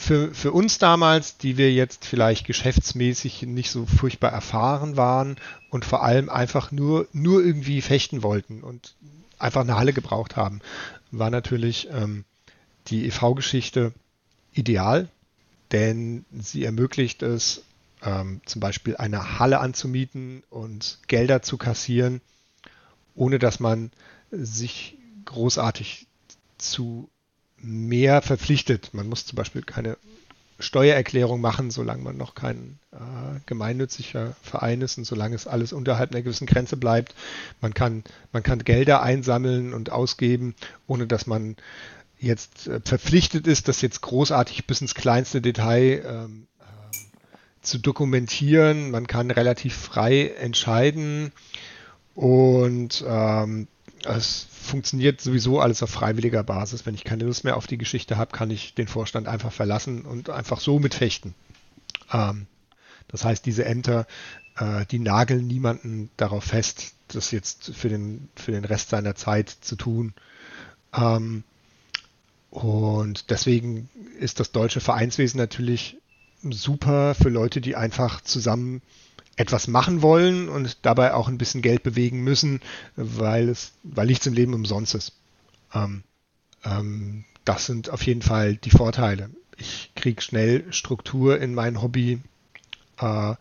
für, 0.03 0.35
für 0.35 0.51
uns 0.51 0.79
damals, 0.79 1.39
die 1.39 1.57
wir 1.57 1.73
jetzt 1.73 2.05
vielleicht 2.05 2.45
geschäftsmäßig 2.45 3.43
nicht 3.43 3.71
so 3.71 3.87
furchtbar 3.87 4.33
erfahren 4.33 4.97
waren 4.97 5.37
und 5.71 5.85
vor 5.85 6.03
allem 6.03 6.29
einfach 6.29 6.73
nur, 6.73 7.07
nur 7.13 7.45
irgendwie 7.45 7.81
fechten 7.81 8.25
wollten 8.25 8.63
und 8.65 8.97
einfach 9.39 9.61
eine 9.61 9.77
Halle 9.77 9.93
gebraucht 9.93 10.35
haben, 10.35 10.61
war 11.13 11.31
natürlich 11.31 11.89
ähm, 11.93 12.25
die 12.89 13.07
EV-Geschichte 13.07 13.93
ideal, 14.53 15.09
denn 15.71 16.25
sie 16.33 16.65
ermöglicht 16.65 17.23
es, 17.23 17.63
ähm, 18.03 18.41
zum 18.45 18.61
Beispiel 18.61 18.97
eine 18.97 19.39
Halle 19.39 19.61
anzumieten 19.61 20.43
und 20.51 20.99
Gelder 21.07 21.43
zu 21.43 21.59
kassieren, 21.59 22.21
ohne 23.15 23.39
dass 23.39 23.61
man 23.61 23.93
sich 24.33 24.99
großartig 25.27 26.09
zu 26.59 27.09
mehr 27.63 28.23
verpflichtet. 28.23 28.91
Man 28.93 29.09
muss 29.09 29.27
zum 29.27 29.37
Beispiel 29.37 29.63
keine 29.63 29.97
Steuererklärung 30.59 31.41
machen, 31.41 31.71
solange 31.71 32.03
man 32.03 32.17
noch 32.17 32.35
kein 32.35 32.79
äh, 32.93 33.41
gemeinnütziger 33.47 34.35
Verein 34.43 34.81
ist 34.81 34.99
und 34.99 35.05
solange 35.05 35.35
es 35.35 35.47
alles 35.47 35.73
unterhalb 35.73 36.13
einer 36.13 36.23
gewissen 36.23 36.47
Grenze 36.47 36.77
bleibt. 36.77 37.15
Man 37.61 37.75
kann, 37.75 38.05
man 38.33 38.43
kann 38.43 38.61
Gelder 38.61 39.03
einsammeln 39.03 39.75
und 39.75 39.91
ausgeben, 39.91 40.55
ohne 40.87 41.07
dass 41.07 41.27
man 41.27 41.57
jetzt 42.19 42.69
äh, 42.69 42.81
verpflichtet 42.85 43.47
ist, 43.47 43.69
das 43.69 43.83
jetzt 43.83 44.01
großartig 44.03 44.67
bis 44.67 44.81
ins 44.81 44.95
kleinste 44.95 45.43
Detail 45.43 46.05
ähm, 46.07 46.47
äh, 46.61 46.97
zu 47.63 47.79
dokumentieren. 47.79 48.91
Man 48.91 49.07
kann 49.07 49.31
relativ 49.31 49.75
frei 49.75 50.29
entscheiden 50.39 51.33
und 52.15 53.05
ähm, 53.07 53.67
es 54.07 54.47
funktioniert 54.51 55.21
sowieso 55.21 55.61
alles 55.61 55.83
auf 55.83 55.91
freiwilliger 55.91 56.43
Basis. 56.43 56.87
Wenn 56.87 56.95
ich 56.95 57.05
keine 57.05 57.25
Lust 57.25 57.45
mehr 57.45 57.57
auf 57.57 57.67
die 57.67 57.79
Geschichte 57.79 58.17
habe, 58.17 58.37
kann 58.37 58.51
ich 58.51 58.75
den 58.75 58.89
Vorstand 58.89 59.29
einfach 59.29 59.53
verlassen 59.53 60.03
und 60.03 60.31
einfach 60.31 60.61
so 60.61 60.79
mitfechten. 60.79 61.35
Ähm, 62.13 62.47
das 63.09 63.25
heißt, 63.25 63.45
diese 63.45 63.65
Ämter, 63.65 64.07
äh, 64.57 64.87
die 64.87 64.99
nageln 64.99 65.47
niemanden 65.47 66.11
darauf 66.17 66.45
fest, 66.45 66.95
das 67.09 67.31
jetzt 67.31 67.75
für 67.75 67.89
den, 67.89 68.29
für 68.37 68.53
den 68.53 68.65
Rest 68.65 68.91
seiner 68.91 69.15
Zeit 69.15 69.49
zu 69.49 69.77
tun. 69.77 70.15
Ähm, 70.95 71.45
und 72.51 73.31
deswegen 73.31 73.89
ist 74.19 74.41
das 74.41 74.53
deutsche 74.53 74.81
Vereinswesen 74.81 75.39
natürlich 75.39 75.97
super 76.43 77.15
für 77.15 77.29
Leute, 77.29 77.61
die 77.61 77.77
einfach 77.77 78.21
zusammen 78.21 78.83
etwas 79.37 79.67
machen 79.67 80.03
wollen 80.03 80.49
und 80.49 80.79
dabei 80.83 81.15
auch 81.15 81.29
ein 81.29 81.39
bisschen 81.39 81.63
Geld 81.63 81.83
bewegen 81.83 82.23
müssen, 82.23 82.61
weil 82.97 83.49
es, 83.49 83.73
weil 83.83 84.07
nichts 84.07 84.27
im 84.27 84.35
Leben 84.35 84.55
umsonst 84.55 84.95
ist. 84.95 85.13
Ähm, 85.75 86.03
ähm, 86.65 87.25
das 87.45 87.67
sind 87.67 87.91
auf 87.91 88.03
jeden 88.03 88.23
Fall 88.23 88.57
die 88.57 88.71
Vorteile. 88.71 89.31
Ich 89.57 89.93
kriege 89.95 90.21
schnell 90.21 90.71
Struktur 90.73 91.41
in 91.41 91.55
mein 91.55 91.83
Hobby 91.83 92.21
äh, 92.99 93.35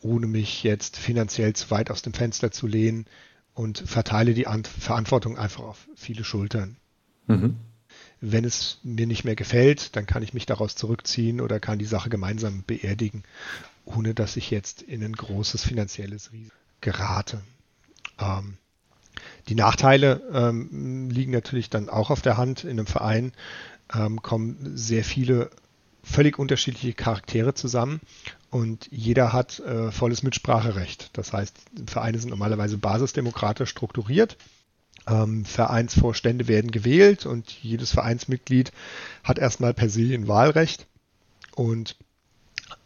ohne 0.00 0.26
mich 0.26 0.62
jetzt 0.62 0.96
finanziell 0.96 1.54
zu 1.54 1.70
weit 1.70 1.90
aus 1.90 2.02
dem 2.02 2.12
Fenster 2.12 2.50
zu 2.50 2.66
lehnen 2.66 3.06
und 3.54 3.78
verteile 3.78 4.34
die 4.34 4.46
An 4.46 4.64
Verantwortung 4.64 5.38
einfach 5.38 5.62
auf 5.62 5.88
viele 5.96 6.24
Schultern. 6.24 6.76
Mhm. 7.26 7.56
Wenn 8.20 8.44
es 8.44 8.78
mir 8.82 9.06
nicht 9.06 9.24
mehr 9.24 9.36
gefällt, 9.36 9.96
dann 9.96 10.06
kann 10.06 10.22
ich 10.22 10.34
mich 10.34 10.46
daraus 10.46 10.74
zurückziehen 10.74 11.40
oder 11.40 11.60
kann 11.60 11.78
die 11.78 11.84
Sache 11.86 12.08
gemeinsam 12.08 12.62
beerdigen, 12.66 13.24
ohne 13.86 14.14
dass 14.14 14.36
ich 14.36 14.50
jetzt 14.50 14.82
in 14.82 15.02
ein 15.02 15.14
großes 15.14 15.64
finanzielles 15.64 16.32
Risiko 16.32 16.54
gerate. 16.82 17.40
Ähm, 18.20 18.58
die 19.48 19.54
Nachteile 19.54 20.22
ähm, 20.32 21.10
liegen 21.10 21.32
natürlich 21.32 21.70
dann 21.70 21.88
auch 21.88 22.10
auf 22.10 22.20
der 22.20 22.36
Hand. 22.36 22.64
In 22.64 22.72
einem 22.72 22.86
Verein 22.86 23.32
ähm, 23.94 24.20
kommen 24.20 24.76
sehr 24.76 25.04
viele 25.04 25.50
völlig 26.02 26.38
unterschiedliche 26.38 26.92
Charaktere 26.92 27.54
zusammen 27.54 28.00
und 28.50 28.88
jeder 28.90 29.32
hat 29.32 29.58
äh, 29.60 29.90
volles 29.90 30.22
Mitspracherecht. 30.22 31.10
Das 31.14 31.32
heißt, 31.32 31.56
Vereine 31.86 32.18
sind 32.18 32.30
normalerweise 32.30 32.78
basisdemokratisch 32.78 33.70
strukturiert. 33.70 34.36
Ähm, 35.08 35.44
Vereinsvorstände 35.44 36.48
werden 36.48 36.70
gewählt 36.70 37.26
und 37.26 37.50
jedes 37.50 37.92
Vereinsmitglied 37.92 38.72
hat 39.24 39.38
erstmal 39.38 39.74
per 39.74 39.88
se 39.88 40.14
ein 40.14 40.28
Wahlrecht. 40.28 40.86
Und 41.54 41.96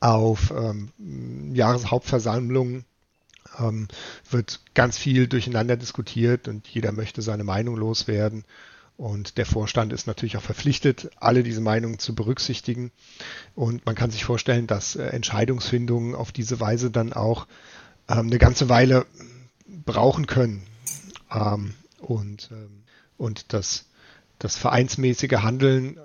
auf 0.01 0.51
ähm, 0.51 1.55
Jahreshauptversammlungen 1.55 2.85
ähm, 3.59 3.89
wird 4.31 4.61
ganz 4.75 4.99
viel 4.99 5.27
durcheinander 5.29 5.77
diskutiert 5.77 6.49
und 6.49 6.67
jeder 6.69 6.93
möchte 6.93 7.23
seine 7.23 7.45
Meinung 7.45 7.77
loswerden. 7.77 8.45
Und 8.97 9.39
der 9.39 9.47
Vorstand 9.47 9.95
ist 9.95 10.07
natürlich 10.07 10.37
auch 10.37 10.43
verpflichtet, 10.43 11.11
alle 11.17 11.43
diese 11.43 11.63
Meinungen 11.63 11.99
zu 11.99 12.15
berücksichtigen. 12.15 12.93
Und 13.55 13.87
man 13.87 13.95
kann 13.95 14.11
sich 14.11 14.25
vorstellen, 14.25 14.67
dass 14.67 14.95
äh, 14.95 15.05
Entscheidungsfindungen 15.05 16.15
auf 16.15 16.33
diese 16.33 16.61
Weise 16.61 16.91
dann 16.91 17.15
auch 17.15 17.47
ähm, 18.09 18.27
eine 18.27 18.39
ganze 18.39 18.69
Weile 18.69 19.07
brauchen 19.87 20.27
können. 20.27 20.63
Ähm, 21.33 21.75
und, 22.01 22.51
ähm, 22.53 22.83
und 23.17 23.53
dass 23.53 23.87
das 24.39 24.57
vereinsmäßige 24.57 25.43
Handeln 25.43 25.99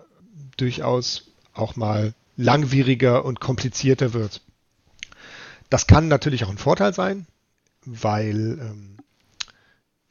durchaus 0.57 1.31
auch 1.53 1.75
mal 1.75 2.13
langwieriger 2.37 3.25
und 3.25 3.39
komplizierter 3.39 4.13
wird. 4.13 4.41
Das 5.69 5.87
kann 5.87 6.07
natürlich 6.07 6.43
auch 6.43 6.49
ein 6.49 6.57
Vorteil 6.57 6.93
sein, 6.93 7.25
weil 7.85 8.59
ähm, 8.59 8.95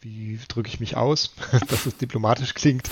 wie 0.04 0.38
drücke 0.49 0.69
ich 0.69 0.81
mich 0.81 0.97
aus, 0.99 1.33
dass 1.69 1.87
es 1.87 1.97
diplomatisch 1.97 2.52
klingt, 2.52 2.90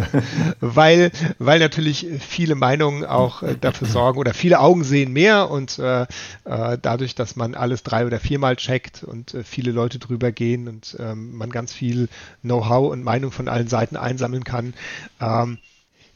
weil, 0.60 1.10
weil 1.40 1.58
natürlich 1.58 2.06
viele 2.20 2.54
Meinungen 2.54 3.04
auch 3.04 3.42
äh, 3.42 3.56
dafür 3.60 3.88
sorgen 3.88 4.20
oder 4.20 4.34
viele 4.34 4.60
Augen 4.60 4.84
sehen 4.84 5.12
mehr 5.12 5.50
und 5.50 5.80
äh, 5.80 6.02
äh, 6.44 6.78
dadurch, 6.80 7.16
dass 7.16 7.34
man 7.34 7.56
alles 7.56 7.82
drei 7.82 8.06
oder 8.06 8.20
viermal 8.20 8.54
checkt 8.54 9.02
und 9.02 9.34
äh, 9.34 9.42
viele 9.42 9.72
Leute 9.72 9.98
drüber 9.98 10.30
gehen 10.30 10.68
und 10.68 10.96
ähm, 11.00 11.34
man 11.34 11.50
ganz 11.50 11.72
viel 11.72 12.08
Know-how 12.42 12.92
und 12.92 13.02
Meinung 13.02 13.32
von 13.32 13.48
allen 13.48 13.68
Seiten 13.68 13.96
einsammeln 13.96 14.44
kann, 14.44 14.74
ähm, 15.20 15.58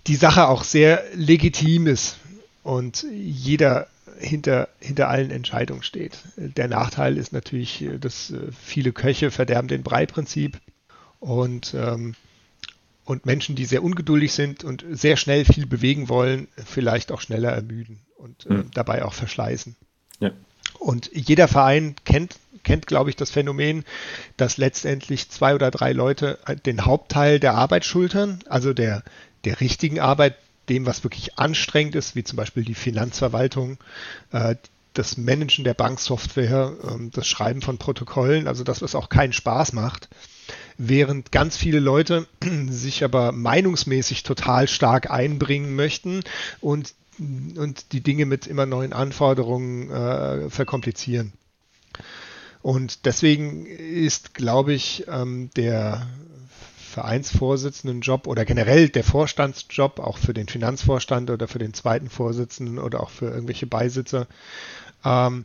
die 0.06 0.16
Sache 0.16 0.48
auch 0.48 0.62
sehr 0.62 1.02
legitim 1.14 1.88
ist 1.88 2.16
und 2.68 3.06
jeder 3.10 3.87
hinter, 4.18 4.68
hinter 4.78 5.08
allen 5.08 5.30
Entscheidungen 5.30 5.82
steht. 5.82 6.18
Der 6.37 6.68
Nachteil 6.68 7.16
ist 7.16 7.32
natürlich, 7.32 7.88
dass 7.98 8.30
äh, 8.30 8.52
viele 8.52 8.92
Köche 8.92 9.30
verderben 9.30 9.68
den 9.68 9.82
Brei-Prinzip 9.82 10.60
und, 11.18 11.72
ähm, 11.72 12.14
und 13.06 13.25
Menschen, 13.25 13.56
die 13.56 13.64
sehr 13.64 13.82
ungeduldig 13.82 14.34
sind 14.34 14.64
und 14.64 14.84
sehr 14.90 15.16
schnell 15.16 15.46
viel 15.46 15.64
bewegen 15.64 16.10
wollen, 16.10 16.46
vielleicht 16.62 17.10
auch 17.10 17.22
schneller 17.22 17.52
ermüden 17.52 18.00
und 18.18 18.44
äh, 18.44 18.52
mhm. 18.52 18.70
dabei 18.75 19.02
auch 19.02 19.14
verschleißen. 19.14 19.75
Ja. 20.20 20.32
Und 20.78 21.10
jeder 21.14 21.48
Verein 21.48 21.96
kennt, 22.04 22.37
kennt, 22.64 22.87
glaube 22.87 23.08
ich, 23.08 23.16
das 23.16 23.30
Phänomen, 23.30 23.82
dass 24.37 24.58
letztendlich 24.58 25.30
zwei 25.30 25.54
oder 25.54 25.70
drei 25.70 25.92
Leute 25.92 26.38
den 26.66 26.84
Hauptteil 26.84 27.40
der 27.40 27.54
Arbeit 27.54 27.87
schultern, 27.87 28.40
also 28.46 28.75
der, 28.75 29.04
der 29.46 29.62
richtigen 29.62 30.00
Arbeit, 30.00 30.37
dem, 30.68 30.87
was 30.87 31.04
wirklich 31.04 31.38
anstrengend 31.38 31.94
ist, 31.94 32.14
wie 32.16 32.25
zum 32.25 32.37
Beispiel 32.37 32.64
die 32.64 32.75
Finanzverwaltung, 32.75 33.78
äh, 34.32 34.56
das 34.94 35.16
Managen 35.16 35.64
der 35.64 35.75
Banksoftware, 35.75 36.75
ähm, 36.90 37.10
das 37.12 37.26
Schreiben 37.26 37.62
von 37.62 37.78
Protokollen, 37.78 38.48
also 38.48 38.64
das, 38.64 38.83
was 38.83 38.94
auch 38.94 39.09
keinen 39.09 39.33
Spaß 39.33 39.72
macht, 39.72 40.09
während 40.76 41.33
ganz 41.33 41.57
viele 41.57 41.81
Leute 41.81 42.26
sich 42.68 43.04
aber 43.04 43.33
meinungsmäßig 43.33 44.22
total 44.22 44.68
stark 44.68 45.11
einbringen 45.11 45.74
möchten 45.76 46.22
und, 46.61 46.94
und 47.18 47.92
die 47.92 48.00
Dinge 48.00 48.26
mit 48.26 48.46
immer 48.46 48.66
neuen 48.66 48.92
Anforderungen 48.92 49.90
äh, 49.90 50.50
verkomplizieren. 50.50 51.33
Und 52.61 53.07
deswegen 53.07 53.66
ist, 53.66 54.35
glaube 54.35 54.72
ich, 54.74 55.04
ähm, 55.09 55.50
der 55.57 56.09
Vereinsvorsitzendenjob 56.98 58.26
oder 58.26 58.44
generell 58.44 58.88
der 58.88 59.04
Vorstandsjob, 59.04 60.00
auch 60.00 60.18
für 60.18 60.34
den 60.34 60.48
Finanzvorstand 60.48 61.30
oder 61.30 61.46
für 61.46 61.61
den 61.61 61.72
zweiten 61.72 62.11
Vorsitzenden 62.11 62.80
oder 62.80 63.00
auch 63.00 63.11
für 63.11 63.26
irgendwelche 63.26 63.68
Beisitzer, 63.68 64.26
ähm, 65.04 65.44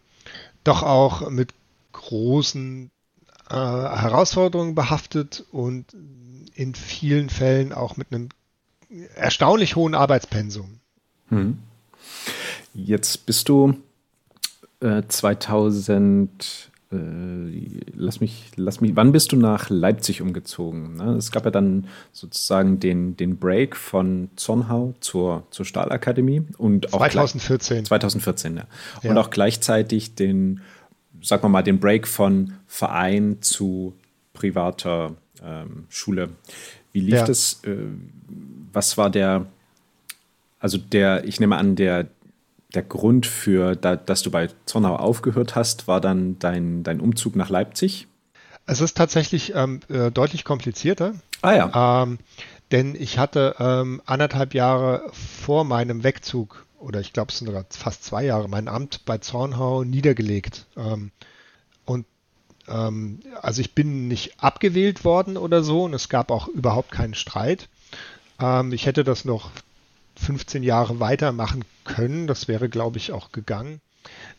doch 0.63 0.81
auch 0.81 1.29
mit 1.29 1.53
großen 1.91 2.89
äh, 3.51 3.53
Herausforderungen 3.53 4.73
behaftet 4.73 5.45
und 5.51 5.95
in 6.55 6.73
vielen 6.73 7.29
Fällen 7.29 7.71
auch 7.71 7.97
mit 7.97 8.11
einem 8.11 8.29
erstaunlich 9.13 9.75
hohen 9.75 9.93
Arbeitspensum. 9.93 10.79
Hm. 11.29 11.59
Jetzt 12.73 13.27
bist 13.27 13.47
du 13.47 13.75
äh, 14.79 15.03
2000 15.07 16.31
äh, 16.31 16.72
lass 17.95 18.19
mich, 18.19 18.51
lass 18.56 18.82
mich, 18.82 18.95
wann 18.95 19.12
bist 19.12 19.32
du 19.32 19.36
nach 19.36 19.69
Leipzig 19.69 20.21
umgezogen? 20.21 20.95
Ne? 20.95 21.15
Es 21.15 21.32
gab 21.32 21.45
ja 21.45 21.51
dann 21.51 21.88
sozusagen 22.12 22.79
den, 22.79 23.17
den 23.17 23.38
Break 23.38 23.75
von 23.75 24.29
Zornhau 24.36 24.93
zur, 24.99 25.43
zur 25.51 25.65
Stahlakademie 25.65 26.43
und 26.58 26.89
2014. 26.89 27.86
2014, 27.86 28.58
ja. 28.58 28.63
ja. 29.01 29.10
Und 29.10 29.17
auch 29.17 29.29
gleichzeitig 29.29 30.15
den, 30.15 30.62
sagen 31.21 31.43
wir 31.43 31.49
mal, 31.49 31.63
den 31.63 31.79
Break 31.79 32.08
von 32.08 32.53
Verein 32.67 33.38
zu 33.41 33.93
privater 34.34 35.15
ähm, 35.43 35.86
Schule. 35.89 36.29
Wie 36.91 37.01
lief 37.01 37.15
ja. 37.15 37.25
das? 37.25 37.62
Äh, 37.63 37.75
was 38.71 38.97
war 38.97 39.10
der, 39.10 39.45
also 40.60 40.77
der, 40.77 41.25
ich 41.25 41.39
nehme 41.39 41.58
an, 41.58 41.75
der, 41.75 42.08
der 42.73 42.83
Grund 42.83 43.25
für, 43.25 43.75
da, 43.75 43.95
dass 43.95 44.23
du 44.23 44.31
bei 44.31 44.49
Zornau 44.65 44.95
aufgehört 44.95 45.55
hast, 45.55 45.88
war 45.88 46.01
dann 46.01 46.39
dein, 46.39 46.83
dein 46.83 46.99
Umzug 46.99 47.36
nach 47.36 47.49
Leipzig? 47.49 48.07
Es 48.65 48.81
ist 48.81 48.95
tatsächlich 48.95 49.53
ähm, 49.55 49.81
äh, 49.89 50.09
deutlich 50.09 50.43
komplizierter. 50.43 51.13
Ah 51.41 51.53
ja. 51.53 52.03
Ähm, 52.03 52.19
denn 52.71 52.95
ich 52.95 53.19
hatte 53.19 53.55
ähm, 53.59 54.01
anderthalb 54.05 54.53
Jahre 54.53 55.03
vor 55.12 55.65
meinem 55.65 56.03
Wegzug, 56.03 56.65
oder 56.79 56.99
ich 56.99 57.13
glaube 57.13 57.31
es 57.31 57.38
sind 57.38 57.47
sogar 57.47 57.65
fast 57.69 58.03
zwei 58.03 58.25
Jahre, 58.25 58.47
mein 58.47 58.67
Amt 58.67 59.05
bei 59.05 59.17
Zornhau 59.17 59.83
niedergelegt. 59.83 60.65
Ähm, 60.77 61.12
und 61.86 62.05
ähm, 62.67 63.19
also 63.41 63.62
ich 63.62 63.75
bin 63.75 64.07
nicht 64.07 64.41
abgewählt 64.41 65.03
worden 65.03 65.38
oder 65.38 65.63
so 65.63 65.83
und 65.83 65.93
es 65.93 66.09
gab 66.09 66.31
auch 66.31 66.47
überhaupt 66.47 66.91
keinen 66.91 67.13
Streit. 67.13 67.67
Ähm, 68.39 68.71
ich 68.71 68.86
hätte 68.86 69.03
das 69.03 69.25
noch 69.25 69.51
15 70.23 70.63
Jahre 70.63 70.99
weitermachen 70.99 71.63
können. 71.83 72.27
Das 72.27 72.47
wäre, 72.47 72.69
glaube 72.69 72.97
ich, 72.97 73.12
auch 73.12 73.31
gegangen. 73.31 73.81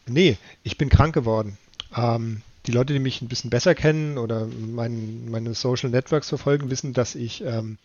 Nee, 0.07 0.37
ich 0.63 0.77
bin 0.79 0.89
krank 0.89 1.15
geworden. 1.15 1.59
Ähm, 1.97 2.43
die 2.67 2.73
Leute, 2.73 2.93
die 2.93 2.99
mich 2.99 3.21
ein 3.23 3.29
bisschen 3.29 3.51
besser 3.51 3.75
kennen 3.75 4.19
oder 4.19 4.47
mein, 4.47 5.31
meine 5.31 5.55
Social 5.55 5.91
Networks 5.91 6.29
verfolgen, 6.29 6.71
wissen, 6.71 6.95
dass 6.95 7.15
ich 7.15 7.43
ähm, 7.45 7.79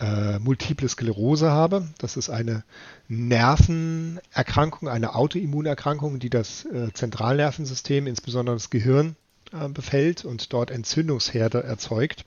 äh, 0.00 0.38
Multiple 0.38 0.88
Sklerose 0.88 1.50
habe. 1.50 1.88
Das 1.98 2.16
ist 2.16 2.30
eine 2.30 2.64
Nervenerkrankung, 3.08 4.88
eine 4.88 5.14
Autoimmunerkrankung, 5.14 6.18
die 6.18 6.30
das 6.30 6.64
äh, 6.66 6.92
Zentralnervensystem, 6.92 8.06
insbesondere 8.06 8.56
das 8.56 8.70
Gehirn, 8.70 9.16
äh, 9.52 9.68
befällt 9.68 10.24
und 10.24 10.52
dort 10.52 10.70
Entzündungsherde 10.70 11.62
erzeugt. 11.62 12.24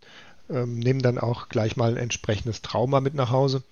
ähm, 0.50 0.80
nehmen 0.80 1.02
dann 1.02 1.18
auch 1.18 1.48
gleich 1.48 1.78
mal 1.78 1.92
ein 1.92 1.98
entsprechendes 1.98 2.62
Trauma 2.62 3.00
mit 3.00 3.14
nach 3.14 3.30
Hause. 3.30 3.64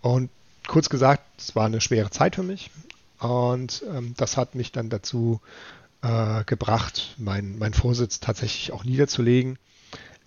Und 0.00 0.30
kurz 0.66 0.88
gesagt, 0.88 1.22
es 1.38 1.54
war 1.54 1.66
eine 1.66 1.82
schwere 1.82 2.10
Zeit 2.10 2.36
für 2.36 2.42
mich 2.42 2.70
und 3.18 3.84
ähm, 3.92 4.14
das 4.16 4.38
hat 4.38 4.54
mich 4.54 4.72
dann 4.72 4.88
dazu 4.88 5.40
äh, 6.00 6.44
gebracht, 6.44 7.14
meinen 7.18 7.58
mein 7.58 7.74
Vorsitz 7.74 8.20
tatsächlich 8.20 8.72
auch 8.72 8.84
niederzulegen 8.84 9.58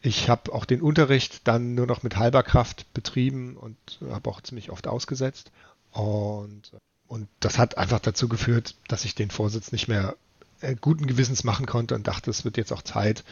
ich 0.01 0.29
habe 0.29 0.53
auch 0.53 0.65
den 0.65 0.81
Unterricht 0.81 1.47
dann 1.47 1.75
nur 1.75 1.87
noch 1.87 2.03
mit 2.03 2.17
halber 2.17 2.43
Kraft 2.43 2.91
betrieben 2.93 3.57
und 3.57 3.77
habe 4.09 4.29
auch 4.29 4.41
ziemlich 4.41 4.69
oft 4.69 4.87
ausgesetzt. 4.87 5.51
Und, 5.91 6.71
und 7.07 7.27
das 7.39 7.57
hat 7.57 7.77
einfach 7.77 7.99
dazu 7.99 8.27
geführt, 8.27 8.75
dass 8.87 9.05
ich 9.05 9.15
den 9.15 9.31
Vorsitz 9.31 9.71
nicht 9.71 9.87
mehr 9.87 10.15
äh, 10.61 10.75
guten 10.79 11.07
Gewissens 11.07 11.43
machen 11.43 11.65
konnte 11.65 11.95
und 11.95 12.07
dachte, 12.07 12.29
es 12.29 12.45
wird 12.45 12.57
jetzt 12.57 12.73
auch 12.73 12.81
Zeit, 12.81 13.23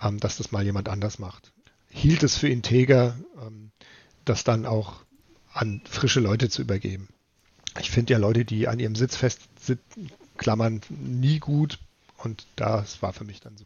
ähm, 0.00 0.20
dass 0.20 0.36
das 0.36 0.52
mal 0.52 0.64
jemand 0.64 0.88
anders 0.88 1.18
macht. 1.18 1.52
Hielt 1.88 2.22
es 2.22 2.36
für 2.36 2.48
integer, 2.48 3.16
ähm, 3.40 3.70
das 4.24 4.44
dann 4.44 4.66
auch 4.66 5.02
an 5.52 5.80
frische 5.88 6.20
Leute 6.20 6.48
zu 6.50 6.62
übergeben. 6.62 7.08
Ich 7.80 7.90
finde 7.90 8.14
ja 8.14 8.18
Leute, 8.18 8.44
die 8.44 8.68
an 8.68 8.78
ihrem 8.78 8.94
Sitz 8.94 9.16
fest 9.16 9.40
klammern, 10.36 10.80
nie 10.90 11.38
gut. 11.38 11.78
Und 12.18 12.46
das 12.56 13.02
war 13.02 13.12
für 13.12 13.24
mich 13.24 13.40
dann 13.40 13.56
so 13.56 13.64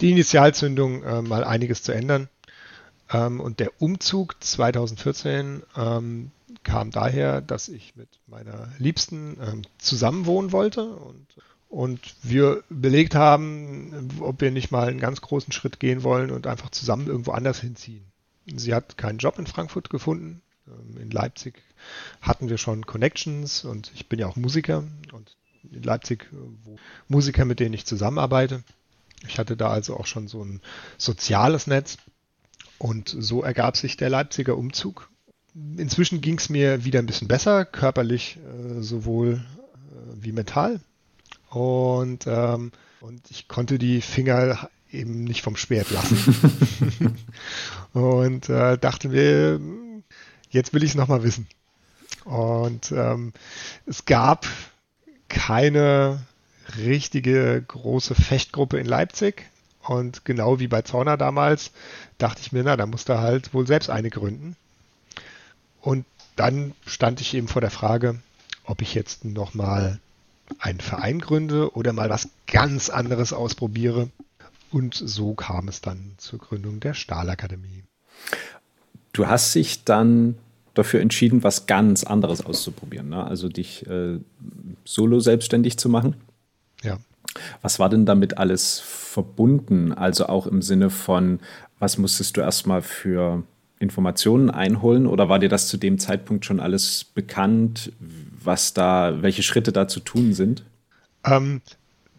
die 0.00 0.10
Initialzündung, 0.10 1.02
äh, 1.02 1.22
mal 1.22 1.44
einiges 1.44 1.82
zu 1.82 1.92
ändern. 1.92 2.28
Ähm, 3.12 3.40
und 3.40 3.60
der 3.60 3.80
Umzug 3.80 4.42
2014 4.42 5.62
ähm, 5.76 6.30
kam 6.62 6.90
daher, 6.90 7.40
dass 7.40 7.68
ich 7.68 7.96
mit 7.96 8.08
meiner 8.26 8.68
Liebsten 8.78 9.36
ähm, 9.40 9.62
zusammenwohnen 9.78 10.52
wollte 10.52 10.84
und, 10.84 11.26
und 11.70 12.16
wir 12.24 12.64
überlegt 12.68 13.14
haben, 13.14 14.10
ob 14.20 14.40
wir 14.40 14.50
nicht 14.50 14.72
mal 14.72 14.88
einen 14.88 14.98
ganz 14.98 15.20
großen 15.20 15.52
Schritt 15.52 15.78
gehen 15.78 16.02
wollen 16.02 16.32
und 16.32 16.48
einfach 16.48 16.70
zusammen 16.70 17.06
irgendwo 17.06 17.30
anders 17.30 17.60
hinziehen. 17.60 18.04
Sie 18.44 18.74
hat 18.74 18.98
keinen 18.98 19.18
Job 19.18 19.38
in 19.38 19.46
Frankfurt 19.46 19.88
gefunden. 19.88 20.42
Ähm, 20.66 21.00
in 21.00 21.10
Leipzig 21.10 21.62
hatten 22.20 22.48
wir 22.48 22.58
schon 22.58 22.86
Connections 22.86 23.64
und 23.64 23.92
ich 23.94 24.08
bin 24.08 24.18
ja 24.18 24.26
auch 24.26 24.36
Musiker 24.36 24.82
und 25.12 25.36
in 25.72 25.82
Leipzig, 25.82 26.28
wo 26.64 26.76
Musiker, 27.06 27.44
mit 27.44 27.60
denen 27.60 27.74
ich 27.74 27.86
zusammenarbeite. 27.86 28.64
Ich 29.28 29.38
hatte 29.38 29.56
da 29.56 29.70
also 29.70 29.96
auch 29.96 30.06
schon 30.06 30.26
so 30.26 30.42
ein 30.42 30.60
soziales 30.98 31.68
Netz 31.68 31.98
und 32.78 33.14
so 33.16 33.42
ergab 33.44 33.76
sich 33.76 33.96
der 33.96 34.10
Leipziger 34.10 34.56
Umzug. 34.56 35.08
Inzwischen 35.76 36.20
ging 36.20 36.38
es 36.38 36.48
mir 36.48 36.84
wieder 36.84 36.98
ein 36.98 37.06
bisschen 37.06 37.28
besser, 37.28 37.64
körperlich 37.64 38.38
äh, 38.38 38.82
sowohl 38.82 39.34
äh, 39.34 40.24
wie 40.24 40.32
mental. 40.32 40.80
Und, 41.50 42.26
ähm, 42.26 42.72
und 43.00 43.22
ich 43.30 43.48
konnte 43.48 43.78
die 43.78 44.00
Finger 44.00 44.70
eben 44.92 45.24
nicht 45.24 45.42
vom 45.42 45.56
Schwert 45.56 45.90
lassen. 45.90 47.16
und 47.92 48.48
äh, 48.48 48.78
dachte 48.78 49.08
mir, 49.08 49.60
jetzt 50.50 50.72
will 50.72 50.82
ich 50.82 50.90
es 50.90 50.96
nochmal 50.96 51.22
wissen. 51.22 51.46
Und 52.24 52.92
ähm, 52.92 53.32
es 53.86 54.04
gab 54.04 54.46
keine 55.28 56.20
richtige 56.76 57.62
große 57.66 58.14
Fechtgruppe 58.14 58.78
in 58.78 58.86
Leipzig. 58.86 59.46
Und 59.82 60.24
genau 60.24 60.60
wie 60.60 60.68
bei 60.68 60.82
Zorner 60.82 61.16
damals 61.16 61.72
dachte 62.18 62.42
ich 62.42 62.52
mir, 62.52 62.62
na, 62.62 62.76
da 62.76 62.86
muss 62.86 63.04
da 63.04 63.20
halt 63.20 63.54
wohl 63.54 63.66
selbst 63.66 63.90
eine 63.90 64.10
gründen. 64.10 64.56
Und 65.80 66.04
dann 66.36 66.74
stand 66.86 67.20
ich 67.20 67.34
eben 67.34 67.48
vor 67.48 67.60
der 67.60 67.70
Frage, 67.70 68.20
ob 68.64 68.82
ich 68.82 68.94
jetzt 68.94 69.24
nochmal 69.24 69.98
einen 70.58 70.80
Verein 70.80 71.20
gründe 71.20 71.74
oder 71.74 71.92
mal 71.92 72.10
was 72.10 72.28
ganz 72.46 72.90
anderes 72.90 73.32
ausprobiere. 73.32 74.08
Und 74.70 74.94
so 74.94 75.34
kam 75.34 75.68
es 75.68 75.80
dann 75.80 76.12
zur 76.16 76.38
Gründung 76.38 76.80
der 76.80 76.94
Stahlakademie. 76.94 77.82
Du 79.12 79.26
hast 79.26 79.54
dich 79.54 79.84
dann 79.84 80.36
dafür 80.74 81.00
entschieden, 81.00 81.42
was 81.42 81.66
ganz 81.66 82.04
anderes 82.04 82.44
auszuprobieren. 82.44 83.08
Ne? 83.08 83.24
Also 83.24 83.48
dich 83.48 83.86
äh, 83.86 84.18
solo 84.84 85.20
selbstständig 85.20 85.78
zu 85.78 85.88
machen. 85.88 86.14
Ja. 86.82 86.98
Was 87.62 87.78
war 87.78 87.88
denn 87.88 88.06
damit 88.06 88.38
alles 88.38 88.80
verbunden? 88.80 89.92
Also 89.92 90.26
auch 90.26 90.46
im 90.46 90.62
Sinne 90.62 90.90
von, 90.90 91.40
was 91.78 91.98
musstest 91.98 92.36
du 92.36 92.40
erstmal 92.40 92.82
für 92.82 93.42
Informationen 93.78 94.50
einholen 94.50 95.06
oder 95.06 95.28
war 95.28 95.38
dir 95.38 95.48
das 95.48 95.66
zu 95.66 95.76
dem 95.76 95.98
Zeitpunkt 95.98 96.44
schon 96.44 96.60
alles 96.60 97.04
bekannt, 97.04 97.92
was 98.42 98.74
da, 98.74 99.22
welche 99.22 99.42
Schritte 99.42 99.72
da 99.72 99.88
zu 99.88 100.00
tun 100.00 100.32
sind? 100.32 100.64
Ähm, 101.24 101.60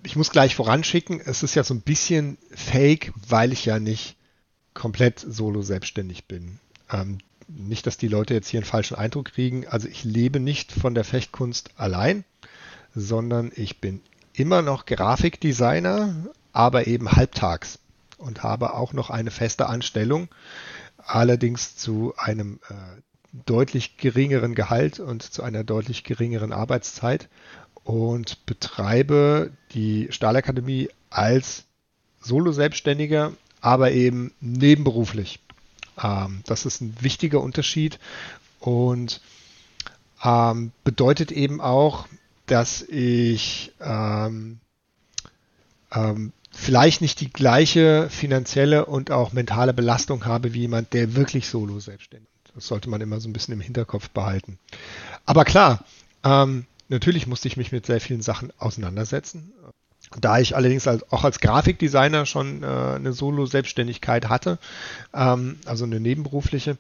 ich 0.03 0.15
muss 0.15 0.31
gleich 0.31 0.55
voranschicken, 0.55 1.21
es 1.23 1.43
ist 1.43 1.55
ja 1.55 1.63
so 1.63 1.73
ein 1.73 1.81
bisschen 1.81 2.37
fake, 2.51 3.13
weil 3.27 3.51
ich 3.53 3.65
ja 3.65 3.79
nicht 3.79 4.15
komplett 4.73 5.19
solo 5.19 5.61
selbstständig 5.61 6.25
bin. 6.25 6.59
Ähm, 6.91 7.19
nicht, 7.47 7.85
dass 7.85 7.97
die 7.97 8.07
Leute 8.07 8.33
jetzt 8.33 8.47
hier 8.47 8.59
einen 8.59 8.65
falschen 8.65 8.95
Eindruck 8.95 9.31
kriegen. 9.33 9.67
Also 9.67 9.87
ich 9.87 10.03
lebe 10.03 10.39
nicht 10.39 10.71
von 10.71 10.95
der 10.95 11.03
Fechtkunst 11.03 11.71
allein, 11.75 12.23
sondern 12.95 13.51
ich 13.55 13.79
bin 13.79 14.01
immer 14.33 14.61
noch 14.61 14.85
Grafikdesigner, 14.85 16.27
aber 16.53 16.87
eben 16.87 17.11
halbtags 17.11 17.79
und 18.17 18.43
habe 18.43 18.73
auch 18.73 18.93
noch 18.93 19.09
eine 19.09 19.31
feste 19.31 19.67
Anstellung, 19.67 20.29
allerdings 20.97 21.75
zu 21.75 22.13
einem 22.17 22.59
äh, 22.69 22.73
deutlich 23.33 23.97
geringeren 23.97 24.55
Gehalt 24.55 24.99
und 24.99 25.23
zu 25.23 25.43
einer 25.43 25.63
deutlich 25.63 26.03
geringeren 26.03 26.51
Arbeitszeit 26.51 27.29
und 27.83 28.45
betreibe 28.45 29.51
die 29.73 30.07
Stahlakademie 30.11 30.89
als 31.09 31.65
Solo-Selbstständiger, 32.21 33.33
aber 33.61 33.91
eben 33.91 34.33
nebenberuflich. 34.39 35.39
Ähm, 36.01 36.41
das 36.45 36.65
ist 36.65 36.81
ein 36.81 36.95
wichtiger 36.99 37.41
Unterschied 37.41 37.99
und 38.59 39.21
ähm, 40.23 40.71
bedeutet 40.83 41.31
eben 41.31 41.61
auch, 41.61 42.07
dass 42.45 42.81
ich 42.83 43.71
ähm, 43.79 44.59
ähm, 45.93 46.33
vielleicht 46.51 47.01
nicht 47.01 47.21
die 47.21 47.31
gleiche 47.31 48.09
finanzielle 48.09 48.85
und 48.85 49.09
auch 49.09 49.33
mentale 49.33 49.73
Belastung 49.73 50.25
habe 50.25 50.53
wie 50.53 50.61
jemand, 50.61 50.93
der 50.93 51.15
wirklich 51.15 51.47
solo 51.47 51.79
selbstständig 51.79 52.27
ist. 52.27 52.30
Das 52.55 52.67
sollte 52.67 52.89
man 52.89 53.01
immer 53.01 53.19
so 53.19 53.29
ein 53.29 53.33
bisschen 53.33 53.53
im 53.53 53.61
Hinterkopf 53.61 54.09
behalten. 54.09 54.59
Aber 55.25 55.45
klar, 55.45 55.85
ähm, 56.23 56.65
natürlich 56.89 57.27
musste 57.27 57.47
ich 57.47 57.57
mich 57.57 57.71
mit 57.71 57.85
sehr 57.85 58.01
vielen 58.01 58.21
Sachen 58.21 58.51
auseinandersetzen. 58.57 59.53
Da 60.19 60.39
ich 60.39 60.55
allerdings 60.55 60.87
als, 60.87 61.09
auch 61.11 61.23
als 61.23 61.39
Grafikdesigner 61.39 62.25
schon 62.25 62.63
äh, 62.63 62.65
eine 62.65 63.13
Solo-Selbstständigkeit 63.13 64.27
hatte, 64.27 64.59
ähm, 65.13 65.59
also 65.65 65.85
eine 65.85 65.99
nebenberufliche, 65.99 66.77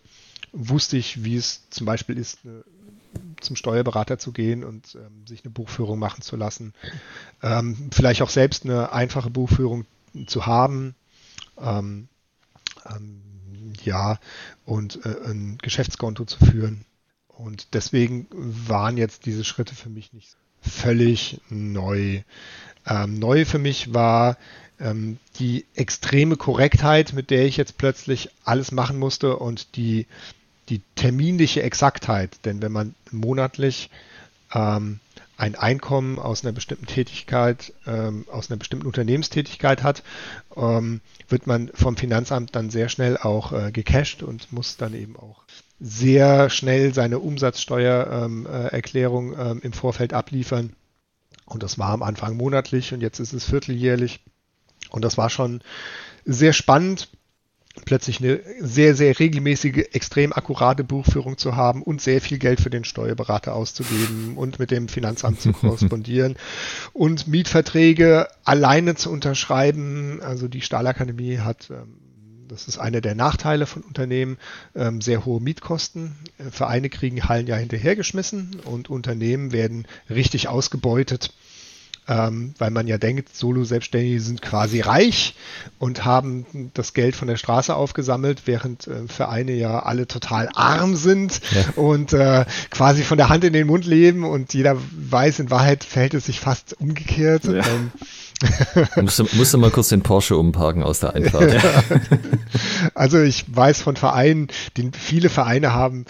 wusste 0.51 0.97
ich, 0.97 1.23
wie 1.23 1.37
es 1.37 1.69
zum 1.69 1.85
Beispiel 1.85 2.17
ist, 2.17 2.39
eine, 2.43 2.63
zum 3.39 3.55
Steuerberater 3.55 4.17
zu 4.17 4.33
gehen 4.33 4.63
und 4.63 4.95
ähm, 4.95 5.25
sich 5.27 5.45
eine 5.45 5.51
Buchführung 5.51 5.99
machen 5.99 6.21
zu 6.21 6.35
lassen. 6.35 6.73
Ähm, 7.41 7.89
vielleicht 7.93 8.21
auch 8.21 8.29
selbst 8.29 8.65
eine 8.65 8.91
einfache 8.91 9.29
Buchführung 9.29 9.85
zu 10.27 10.45
haben. 10.45 10.95
Ähm, 11.57 12.09
ähm, 13.79 13.85
ja, 13.85 14.19
und 14.65 15.05
äh, 15.05 15.29
ein 15.29 15.57
Geschäftskonto 15.61 16.25
zu 16.25 16.43
führen. 16.45 16.85
Und 17.27 17.73
deswegen 17.73 18.27
waren 18.31 18.97
jetzt 18.97 19.25
diese 19.25 19.43
Schritte 19.43 19.75
für 19.75 19.89
mich 19.89 20.13
nicht 20.13 20.35
völlig 20.61 21.41
neu. 21.49 22.21
Ähm, 22.85 23.19
neu 23.19 23.45
für 23.45 23.59
mich 23.59 23.93
war 23.93 24.37
ähm, 24.79 25.17
die 25.39 25.65
extreme 25.75 26.37
Korrektheit, 26.37 27.13
mit 27.13 27.29
der 27.29 27.45
ich 27.45 27.57
jetzt 27.57 27.77
plötzlich 27.77 28.29
alles 28.43 28.71
machen 28.71 28.97
musste 28.97 29.37
und 29.37 29.75
die, 29.75 30.07
die 30.69 30.81
terminliche 30.95 31.63
Exaktheit. 31.63 32.45
Denn 32.45 32.61
wenn 32.61 32.71
man 32.71 32.95
monatlich 33.11 33.89
ähm, 34.53 34.99
ein 35.41 35.55
Einkommen 35.55 36.19
aus 36.19 36.43
einer 36.43 36.53
bestimmten 36.53 36.85
Tätigkeit, 36.85 37.73
ähm, 37.87 38.25
aus 38.31 38.51
einer 38.51 38.59
bestimmten 38.59 38.85
Unternehmenstätigkeit 38.85 39.81
hat, 39.81 40.03
ähm, 40.55 41.01
wird 41.29 41.47
man 41.47 41.71
vom 41.73 41.97
Finanzamt 41.97 42.55
dann 42.55 42.69
sehr 42.69 42.89
schnell 42.89 43.17
auch 43.17 43.51
äh, 43.51 43.71
gecasht 43.71 44.21
und 44.21 44.51
muss 44.51 44.77
dann 44.77 44.93
eben 44.93 45.17
auch 45.17 45.41
sehr 45.79 46.51
schnell 46.51 46.93
seine 46.93 47.17
Umsatzsteuererklärung 47.17 49.33
ähm, 49.33 49.57
äh, 49.57 49.65
im 49.65 49.73
Vorfeld 49.73 50.13
abliefern. 50.13 50.75
Und 51.45 51.63
das 51.63 51.79
war 51.79 51.89
am 51.89 52.03
Anfang 52.03 52.37
monatlich 52.37 52.93
und 52.93 53.01
jetzt 53.01 53.19
ist 53.19 53.33
es 53.33 53.45
vierteljährlich. 53.45 54.19
Und 54.91 55.03
das 55.03 55.17
war 55.17 55.31
schon 55.31 55.63
sehr 56.23 56.53
spannend, 56.53 57.09
plötzlich 57.85 58.19
eine 58.19 58.41
sehr, 58.59 58.95
sehr 58.95 59.17
regelmäßige, 59.17 59.89
extrem 59.93 60.33
akkurate 60.33 60.83
Buchführung 60.83 61.37
zu 61.37 61.55
haben 61.55 61.81
und 61.83 62.01
sehr 62.01 62.21
viel 62.21 62.37
Geld 62.37 62.61
für 62.61 62.69
den 62.69 62.83
Steuerberater 62.83 63.53
auszugeben 63.53 64.33
und 64.35 64.59
mit 64.59 64.71
dem 64.71 64.87
Finanzamt 64.87 65.41
zu 65.41 65.51
korrespondieren 65.53 66.35
und 66.93 67.27
Mietverträge 67.27 68.27
alleine 68.43 68.95
zu 68.95 69.11
unterschreiben. 69.11 70.21
Also 70.21 70.47
die 70.47 70.61
Stahlakademie 70.61 71.39
hat, 71.39 71.69
ähm, 71.69 71.97
das 72.47 72.67
ist 72.67 72.77
einer 72.77 72.99
der 72.99 73.15
Nachteile 73.15 73.65
von 73.65 73.81
Unternehmen, 73.83 74.37
ähm, 74.75 74.99
sehr 75.01 75.25
hohe 75.25 75.41
Mietkosten. 75.41 76.15
Äh, 76.37 76.51
Vereine 76.51 76.89
kriegen 76.89 77.29
Hallen 77.29 77.47
ja 77.47 77.55
hinterhergeschmissen 77.55 78.57
und 78.65 78.89
Unternehmen 78.89 79.53
werden 79.53 79.87
richtig 80.09 80.49
ausgebeutet 80.49 81.33
ähm, 82.11 82.53
weil 82.57 82.71
man 82.71 82.87
ja 82.87 82.97
denkt, 82.97 83.33
Solo-Selbstständige 83.33 84.19
sind 84.19 84.41
quasi 84.41 84.81
reich 84.81 85.33
und 85.79 86.03
haben 86.03 86.71
das 86.73 86.93
Geld 86.93 87.15
von 87.15 87.29
der 87.29 87.37
Straße 87.37 87.73
aufgesammelt, 87.73 88.41
während 88.45 88.85
äh, 88.87 89.07
Vereine 89.07 89.53
ja 89.53 89.79
alle 89.83 90.07
total 90.07 90.49
arm 90.53 90.97
sind 90.97 91.39
ja. 91.51 91.81
und 91.81 92.11
äh, 92.11 92.43
quasi 92.69 93.03
von 93.03 93.17
der 93.17 93.29
Hand 93.29 93.45
in 93.45 93.53
den 93.53 93.65
Mund 93.65 93.85
leben 93.85 94.25
und 94.25 94.53
jeder 94.53 94.75
weiß, 94.91 95.39
in 95.39 95.49
Wahrheit 95.51 95.85
verhält 95.85 96.13
es 96.13 96.25
sich 96.25 96.41
fast 96.41 96.75
umgekehrt. 96.81 97.45
Ja. 97.45 97.63
Ähm, 97.65 97.91
musste, 99.01 99.25
musste 99.31 99.57
mal 99.57 99.71
kurz 99.71 99.87
den 99.87 100.01
Porsche 100.01 100.35
umparken 100.35 100.83
aus 100.83 100.99
der 100.99 101.15
Einfahrt. 101.15 101.55
Also 102.93 103.21
ich 103.21 103.45
weiß 103.47 103.81
von 103.81 103.95
Vereinen, 103.95 104.47
die 104.75 104.91
viele 104.91 105.29
Vereine 105.29 105.73
haben 105.73 106.05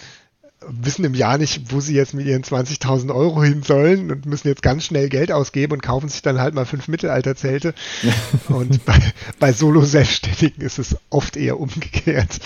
wissen 0.68 1.04
im 1.04 1.14
Jahr 1.14 1.38
nicht, 1.38 1.72
wo 1.72 1.80
sie 1.80 1.94
jetzt 1.94 2.14
mit 2.14 2.26
ihren 2.26 2.42
20.000 2.42 3.14
Euro 3.14 3.42
hin 3.42 3.62
sollen 3.62 4.10
und 4.10 4.26
müssen 4.26 4.48
jetzt 4.48 4.62
ganz 4.62 4.84
schnell 4.84 5.08
Geld 5.08 5.32
ausgeben 5.32 5.72
und 5.72 5.82
kaufen 5.82 6.08
sich 6.08 6.22
dann 6.22 6.40
halt 6.40 6.54
mal 6.54 6.64
fünf 6.64 6.88
Mittelalterzelte. 6.88 7.74
und 8.48 8.84
bei, 8.84 8.98
bei 9.38 9.52
Solo-Selbstständigen 9.52 10.64
ist 10.64 10.78
es 10.78 10.96
oft 11.10 11.36
eher 11.36 11.60
umgekehrt. 11.60 12.40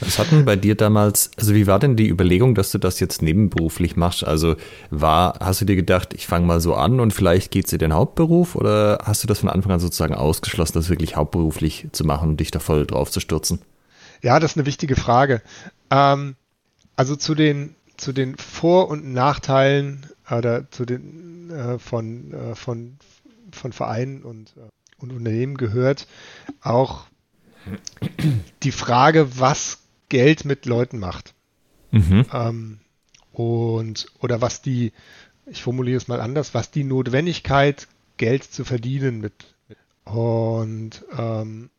Was 0.00 0.18
hatten 0.18 0.44
bei 0.44 0.56
dir 0.56 0.74
damals, 0.74 1.30
also 1.36 1.54
wie 1.54 1.66
war 1.66 1.78
denn 1.78 1.96
die 1.96 2.08
Überlegung, 2.08 2.54
dass 2.54 2.70
du 2.70 2.78
das 2.78 3.00
jetzt 3.00 3.22
nebenberuflich 3.22 3.96
machst? 3.96 4.24
Also 4.24 4.56
war, 4.90 5.38
hast 5.40 5.60
du 5.60 5.64
dir 5.64 5.76
gedacht, 5.76 6.14
ich 6.14 6.26
fange 6.26 6.46
mal 6.46 6.60
so 6.60 6.74
an 6.74 7.00
und 7.00 7.12
vielleicht 7.12 7.50
geht 7.50 7.66
es 7.66 7.70
dir 7.70 7.78
den 7.78 7.92
Hauptberuf 7.92 8.56
oder 8.56 8.98
hast 9.04 9.22
du 9.22 9.26
das 9.26 9.40
von 9.40 9.48
Anfang 9.48 9.72
an 9.72 9.80
sozusagen 9.80 10.14
ausgeschlossen, 10.14 10.74
das 10.74 10.88
wirklich 10.88 11.16
hauptberuflich 11.16 11.88
zu 11.92 12.04
machen 12.04 12.30
und 12.30 12.40
dich 12.40 12.50
da 12.50 12.58
voll 12.58 12.86
drauf 12.86 13.10
zu 13.10 13.20
stürzen? 13.20 13.60
Ja, 14.22 14.38
das 14.38 14.52
ist 14.52 14.56
eine 14.58 14.66
wichtige 14.66 14.96
Frage. 14.96 15.42
Ähm, 15.90 16.36
also 17.00 17.16
zu 17.16 17.34
den, 17.34 17.76
zu 17.96 18.12
den 18.12 18.36
Vor- 18.36 18.90
und 18.90 19.10
Nachteilen 19.14 20.04
oder 20.30 20.70
zu 20.70 20.84
den 20.84 21.48
äh, 21.48 21.78
von, 21.78 22.34
äh, 22.34 22.54
von, 22.54 22.98
von 23.52 23.72
Vereinen 23.72 24.22
und, 24.22 24.52
äh, 24.58 24.68
und 24.98 25.10
Unternehmen 25.10 25.56
gehört 25.56 26.06
auch 26.60 27.06
die 28.62 28.70
Frage, 28.70 29.38
was 29.40 29.78
Geld 30.10 30.44
mit 30.44 30.66
Leuten 30.66 30.98
macht. 30.98 31.32
Mhm. 31.90 32.26
Ähm, 32.34 32.80
und 33.32 34.08
oder 34.20 34.42
was 34.42 34.60
die, 34.60 34.92
ich 35.46 35.62
formuliere 35.62 35.96
es 35.96 36.06
mal 36.06 36.20
anders, 36.20 36.52
was 36.52 36.70
die 36.70 36.84
Notwendigkeit, 36.84 37.88
Geld 38.18 38.44
zu 38.44 38.66
verdienen 38.66 39.22
mit. 39.22 39.54
mit. 39.68 39.78
Und 40.04 41.02
ähm, 41.16 41.70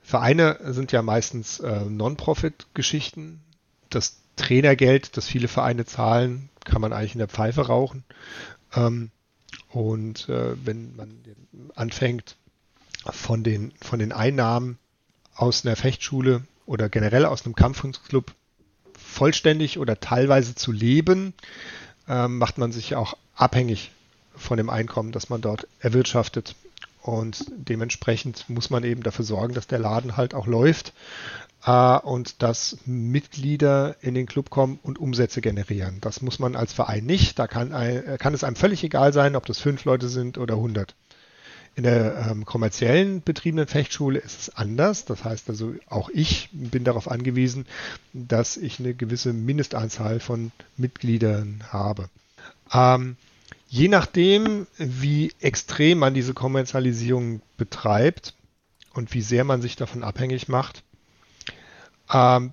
Vereine 0.00 0.58
sind 0.72 0.90
ja 0.90 1.02
meistens 1.02 1.60
äh, 1.60 1.84
Non-Profit-Geschichten. 1.84 3.42
Das 3.90 4.19
Trainergeld, 4.40 5.16
das 5.16 5.26
viele 5.26 5.48
Vereine 5.48 5.84
zahlen, 5.84 6.48
kann 6.64 6.80
man 6.80 6.92
eigentlich 6.92 7.14
in 7.14 7.18
der 7.18 7.28
Pfeife 7.28 7.66
rauchen. 7.66 8.04
Ähm, 8.74 9.10
und 9.68 10.28
äh, 10.28 10.54
wenn 10.64 10.96
man 10.96 11.20
anfängt, 11.74 12.36
von 13.10 13.42
den, 13.42 13.72
von 13.80 13.98
den 13.98 14.12
Einnahmen 14.12 14.78
aus 15.34 15.64
einer 15.64 15.76
Fechtschule 15.76 16.42
oder 16.66 16.88
generell 16.88 17.24
aus 17.24 17.44
einem 17.44 17.54
Kampfkunstclub 17.54 18.34
vollständig 18.94 19.78
oder 19.78 19.98
teilweise 20.00 20.54
zu 20.54 20.70
leben, 20.70 21.32
ähm, 22.08 22.38
macht 22.38 22.58
man 22.58 22.72
sich 22.72 22.94
auch 22.94 23.16
abhängig 23.34 23.90
von 24.36 24.58
dem 24.58 24.68
Einkommen, 24.68 25.12
das 25.12 25.30
man 25.30 25.40
dort 25.40 25.66
erwirtschaftet. 25.80 26.56
Und 27.02 27.46
dementsprechend 27.56 28.48
muss 28.48 28.68
man 28.68 28.84
eben 28.84 29.02
dafür 29.02 29.24
sorgen, 29.24 29.54
dass 29.54 29.66
der 29.66 29.78
Laden 29.78 30.18
halt 30.18 30.34
auch 30.34 30.46
läuft 30.46 30.88
äh, 30.88 31.49
und 31.68 32.42
dass 32.42 32.78
Mitglieder 32.86 33.96
in 34.00 34.14
den 34.14 34.26
Club 34.26 34.48
kommen 34.48 34.78
und 34.82 34.98
Umsätze 34.98 35.40
generieren. 35.40 35.98
Das 36.00 36.22
muss 36.22 36.38
man 36.38 36.56
als 36.56 36.72
Verein 36.72 37.04
nicht. 37.04 37.38
Da 37.38 37.46
kann, 37.46 37.72
ein, 37.72 38.16
kann 38.18 38.32
es 38.32 38.44
einem 38.44 38.56
völlig 38.56 38.82
egal 38.82 39.12
sein, 39.12 39.36
ob 39.36 39.44
das 39.44 39.58
fünf 39.58 39.84
Leute 39.84 40.08
sind 40.08 40.38
oder 40.38 40.54
100. 40.54 40.94
In 41.76 41.84
der 41.84 42.28
ähm, 42.30 42.46
kommerziellen 42.46 43.22
betriebenen 43.22 43.66
Fechtschule 43.66 44.18
ist 44.18 44.40
es 44.40 44.56
anders. 44.56 45.04
Das 45.04 45.24
heißt 45.24 45.50
also, 45.50 45.74
auch 45.86 46.08
ich 46.08 46.48
bin 46.52 46.84
darauf 46.84 47.10
angewiesen, 47.10 47.66
dass 48.12 48.56
ich 48.56 48.80
eine 48.80 48.94
gewisse 48.94 49.32
Mindestanzahl 49.32 50.18
von 50.18 50.52
Mitgliedern 50.76 51.62
habe. 51.68 52.08
Ähm, 52.72 53.16
je 53.68 53.88
nachdem, 53.88 54.66
wie 54.78 55.32
extrem 55.40 55.98
man 55.98 56.14
diese 56.14 56.34
Kommerzialisierung 56.34 57.40
betreibt 57.56 58.34
und 58.94 59.12
wie 59.14 59.22
sehr 59.22 59.44
man 59.44 59.62
sich 59.62 59.76
davon 59.76 60.02
abhängig 60.02 60.48
macht, 60.48 60.82
ähm, 62.12 62.52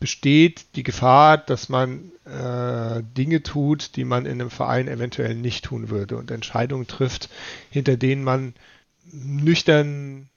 besteht 0.00 0.66
die 0.76 0.82
Gefahr, 0.82 1.38
dass 1.38 1.68
man 1.68 2.12
äh, 2.24 3.02
Dinge 3.16 3.42
tut, 3.42 3.96
die 3.96 4.04
man 4.04 4.26
in 4.26 4.40
einem 4.40 4.50
Verein 4.50 4.88
eventuell 4.88 5.34
nicht 5.34 5.64
tun 5.64 5.88
würde 5.90 6.16
und 6.16 6.30
Entscheidungen 6.30 6.86
trifft, 6.86 7.28
hinter 7.70 7.96
denen 7.96 8.22
man 8.22 8.54
nüchtern, 9.10 10.28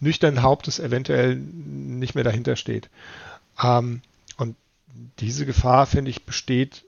nüchtern 0.00 0.42
Hauptes 0.42 0.78
eventuell 0.78 1.36
nicht 1.36 2.14
mehr 2.14 2.24
dahinter 2.24 2.56
steht. 2.56 2.90
Ähm, 3.62 4.02
und 4.36 4.56
diese 5.20 5.46
Gefahr, 5.46 5.86
finde 5.86 6.10
ich, 6.10 6.24
besteht 6.24 6.84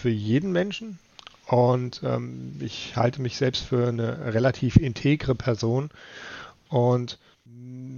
für 0.00 0.10
jeden 0.10 0.52
Menschen. 0.52 0.98
Und 1.46 2.02
ähm, 2.04 2.56
ich 2.60 2.96
halte 2.96 3.20
mich 3.20 3.36
selbst 3.36 3.64
für 3.64 3.88
eine 3.88 4.34
relativ 4.34 4.76
integre 4.76 5.34
Person. 5.34 5.90
Und 6.68 7.18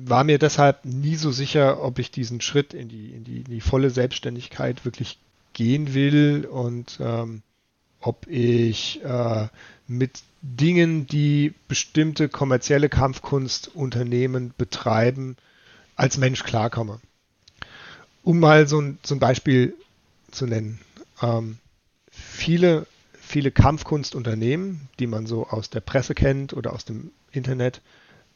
war 0.07 0.25
mir 0.25 0.39
deshalb 0.39 0.85
nie 0.85 1.17
so 1.17 1.31
sicher, 1.31 1.83
ob 1.83 1.99
ich 1.99 2.11
diesen 2.11 2.41
Schritt 2.41 2.75
in 2.75 2.89
die, 2.89 3.11
in 3.11 3.25
die, 3.25 3.39
in 3.39 3.45
die 3.45 3.61
volle 3.61 3.91
Selbstständigkeit 3.91 4.85
wirklich 4.85 5.19
gehen 5.53 5.95
will 5.95 6.47
und 6.51 6.99
ähm, 7.01 7.43
ob 8.01 8.27
ich 8.27 9.03
äh, 9.03 9.49
mit 9.87 10.23
Dingen, 10.43 11.07
die 11.07 11.55
bestimmte 11.69 12.29
kommerzielle 12.29 12.91
Kampfkunstunternehmen 12.91 14.53
betreiben, 14.59 15.37
als 15.97 16.19
Mensch 16.19 16.43
klarkomme. 16.43 17.01
Um 18.23 18.41
mal 18.41 18.69
so 18.69 18.81
ein, 18.81 18.99
so 19.03 19.15
ein 19.15 19.21
Beispiel 19.21 19.75
zu 20.31 20.47
nennen. 20.47 20.81
Ähm, 21.23 21.59
viele, 22.11 22.87
viele 23.19 23.51
Kampfkunstunternehmen, 23.51 24.89
die 24.99 25.07
man 25.07 25.27
so 25.27 25.47
aus 25.47 25.71
der 25.71 25.81
Presse 25.81 26.15
kennt 26.15 26.53
oder 26.53 26.75
aus 26.75 26.85
dem 26.85 27.11
Internet, 27.33 27.81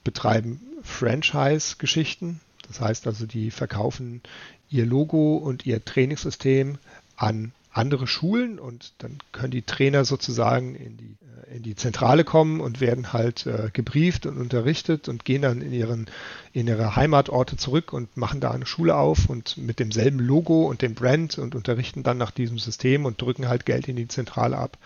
betreiben 0.05 0.61
Franchise-Geschichten. 0.83 2.41
Das 2.67 2.81
heißt 2.81 3.07
also, 3.07 3.27
die 3.27 3.51
verkaufen 3.51 4.23
ihr 4.71 4.87
Logo 4.87 5.37
und 5.37 5.67
ihr 5.67 5.85
Trainingssystem 5.85 6.79
an 7.17 7.53
andere 7.79 8.07
Schulen 8.07 8.59
und 8.59 8.93
dann 8.99 9.19
können 9.33 9.51
die 9.51 9.63
Trainer 9.63 10.05
sozusagen 10.05 10.75
in 10.75 10.97
die, 10.97 11.17
äh, 11.51 11.57
in 11.57 11.63
die 11.63 11.77
Zentrale 11.77 12.25
kommen 12.25 12.61
und 12.61 12.81
werden 12.81 13.13
halt 13.13 13.47
äh, 13.47 13.71
gebrieft 13.73 14.27
und 14.27 14.39
unterrichtet 14.39 15.09
und 15.09 15.25
gehen 15.25 15.43
dann 15.43 15.61
in, 15.63 15.73
ihren, 15.73 16.07
in 16.53 16.67
ihre 16.67 16.97
Heimatorte 16.97 17.57
zurück 17.57 17.93
und 17.93 18.17
machen 18.17 18.41
da 18.41 18.51
eine 18.51 18.67
Schule 18.67 18.97
auf 18.97 19.29
und 19.29 19.57
mit 19.59 19.79
demselben 19.79 20.19
Logo 20.19 20.65
und 20.67 20.83
dem 20.83 20.95
Brand 20.95 21.39
und 21.39 21.55
unterrichten 21.55 22.03
dann 22.03 22.19
nach 22.19 22.33
diesem 22.33 22.59
System 22.59 23.05
und 23.05 23.21
drücken 23.21 23.49
halt 23.49 23.65
Geld 23.65 23.87
in 23.87 23.97
die 23.97 24.09
Zentrale 24.09 24.59
ab. 24.59 24.77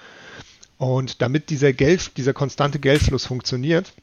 Und 0.77 1.22
damit 1.22 1.51
dieser 1.51 1.72
Geld, 1.72 2.16
dieser 2.16 2.35
konstante 2.35 2.79
Geldfluss 2.79 3.25
funktioniert, 3.25 3.94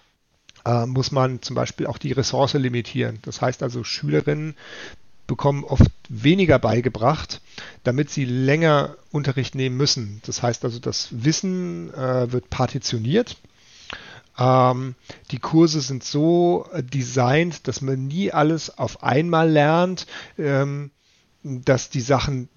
äh, 0.70 0.86
muss 0.86 1.12
man 1.12 1.42
zum 1.42 1.56
Beispiel 1.56 1.88
auch 1.88 1.98
die 1.98 2.12
Ressource 2.12 2.54
limitieren. 2.54 3.20
Das 3.24 3.42
heißt 3.42 3.64
also, 3.64 3.84
Schülerinnen 3.84 4.56
bekommen 5.26 5.64
oft 5.64 5.92
weniger 6.10 6.60
beigebracht, 6.60 7.42
damit 7.84 8.10
sie 8.10 8.26
länger 8.26 8.96
Unterricht 9.12 9.56
nehmen 9.56 9.78
müssen. 9.78 10.22
Das 10.26 10.42
heißt 10.42 10.64
also, 10.66 10.80
das 10.80 11.10
Wissen 11.12 11.94
äh, 11.94 12.32
wird 12.32 12.50
partitioniert. 12.50 13.38
Ähm, 14.38 14.96
die 15.32 15.40
Kurse 15.40 15.82
sind 15.82 16.04
so 16.04 16.68
designt, 16.94 17.68
dass 17.68 17.82
man 17.82 18.08
nie 18.08 18.32
alles 18.32 18.78
auf 18.78 19.04
einmal 19.04 19.50
lernt, 19.50 20.08
ähm, 20.38 20.92
dass 21.44 21.90
die 21.90 22.02
Sachen 22.02 22.50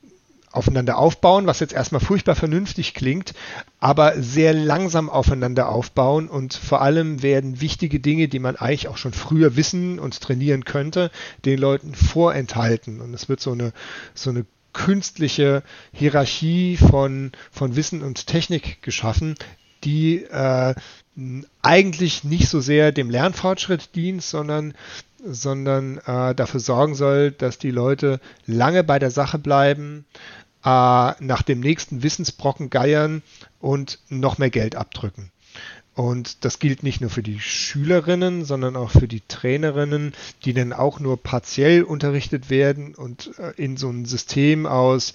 aufeinander 0.53 0.99
aufbauen, 0.99 1.47
was 1.47 1.61
jetzt 1.61 1.73
erstmal 1.73 2.01
furchtbar 2.01 2.35
vernünftig 2.35 2.95
klingt, 2.95 3.35
aber 3.81 4.21
sehr 4.21 4.53
langsam 4.53 5.11
aufeinander 5.11 5.69
aufbauen 5.69 6.29
und 6.29 6.55
vor 6.55 6.83
allem 6.83 7.23
werden 7.23 7.61
wichtige 7.61 8.01
Dinge, 8.01 8.29
die 8.29 8.39
man 8.39 8.57
eigentlich 8.57 8.89
auch 8.89 8.99
schon 8.99 9.13
früher 9.13 9.57
wissen 9.57 9.99
und 9.99 10.21
trainieren 10.21 10.65
könnte, 10.65 11.11
den 11.45 11.59
Leuten 11.59 11.95
vorenthalten. 11.95 13.01
Und 13.01 13.15
es 13.15 13.29
wird 13.29 13.41
so 13.41 13.53
eine, 13.53 13.73
so 14.15 14.31
eine 14.31 14.45
künstliche 14.73 15.63
Hierarchie 15.93 16.77
von, 16.77 17.33
von 17.51 17.77
Wissen 17.77 18.03
und 18.03 18.27
Technik 18.27 18.83
geschaffen, 18.83 19.35
die 19.85 20.23
äh, 20.25 20.75
eigentlich 21.61 22.25
nicht 22.25 22.49
so 22.49 22.61
sehr 22.61 22.93
dem 22.93 23.11
Lernfortschritt 23.11 23.95
dient, 23.95 24.23
sondern, 24.23 24.75
sondern 25.25 25.99
äh, 25.99 26.35
dafür 26.35 26.61
sorgen 26.61 26.95
soll, 26.95 27.33
dass 27.33 27.59
die 27.59 27.71
Leute 27.71 28.21
lange 28.47 28.83
bei 28.85 28.99
der 28.99 29.11
Sache 29.11 29.39
bleiben, 29.39 30.07
äh, 30.65 30.69
nach 30.69 31.43
dem 31.43 31.61
nächsten 31.61 32.03
Wissensbrocken 32.03 32.71
geiern 32.71 33.23
und 33.61 33.99
noch 34.09 34.39
mehr 34.39 34.51
Geld 34.51 34.77
abdrücken. 34.77 35.31
Und 35.95 36.45
das 36.47 36.59
gilt 36.59 36.83
nicht 36.83 37.03
nur 37.03 37.11
für 37.11 37.23
die 37.23 37.39
Schülerinnen, 37.39 38.47
sondern 38.47 38.77
auch 38.77 38.91
für 38.91 39.09
die 39.09 39.21
Trainerinnen, 39.29 40.15
die 40.45 40.55
dann 40.55 40.73
auch 40.73 41.01
nur 41.01 41.23
partiell 41.23 41.83
unterrichtet 41.83 42.49
werden 42.49 42.95
und 42.95 43.33
äh, 43.39 43.53
in 43.57 43.77
so 43.77 43.91
ein 43.91 44.07
System 44.07 44.65
aus 44.67 45.13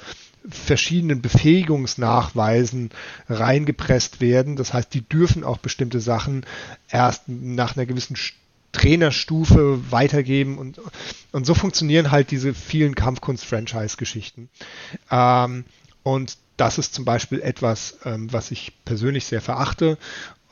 verschiedenen 0.48 1.22
Befähigungsnachweisen 1.22 2.92
reingepresst 3.28 4.22
werden. 4.22 4.56
Das 4.56 4.74
heißt, 4.74 4.94
die 4.94 5.02
dürfen 5.02 5.44
auch 5.44 5.58
bestimmte 5.58 6.00
Sachen 6.00 6.46
erst 6.90 7.24
nach 7.28 7.76
einer 7.76 7.86
gewissen 7.86 8.16
Trainerstufe 8.78 9.80
weitergeben 9.92 10.58
und, 10.58 10.80
und 11.32 11.46
so 11.46 11.54
funktionieren 11.54 12.12
halt 12.12 12.32
diese 12.32 12.54
vielen 12.54 12.96
Kampfkunst-Franchise-Geschichten. 12.96 14.50
Ähm, 15.10 15.66
und 16.04 16.38
das 16.58 16.78
ist 16.78 16.94
zum 16.94 17.06
Beispiel 17.06 17.42
etwas, 17.42 17.98
ähm, 18.06 18.32
was 18.32 18.52
ich 18.52 18.74
persönlich 18.86 19.26
sehr 19.26 19.42
verachte 19.42 19.98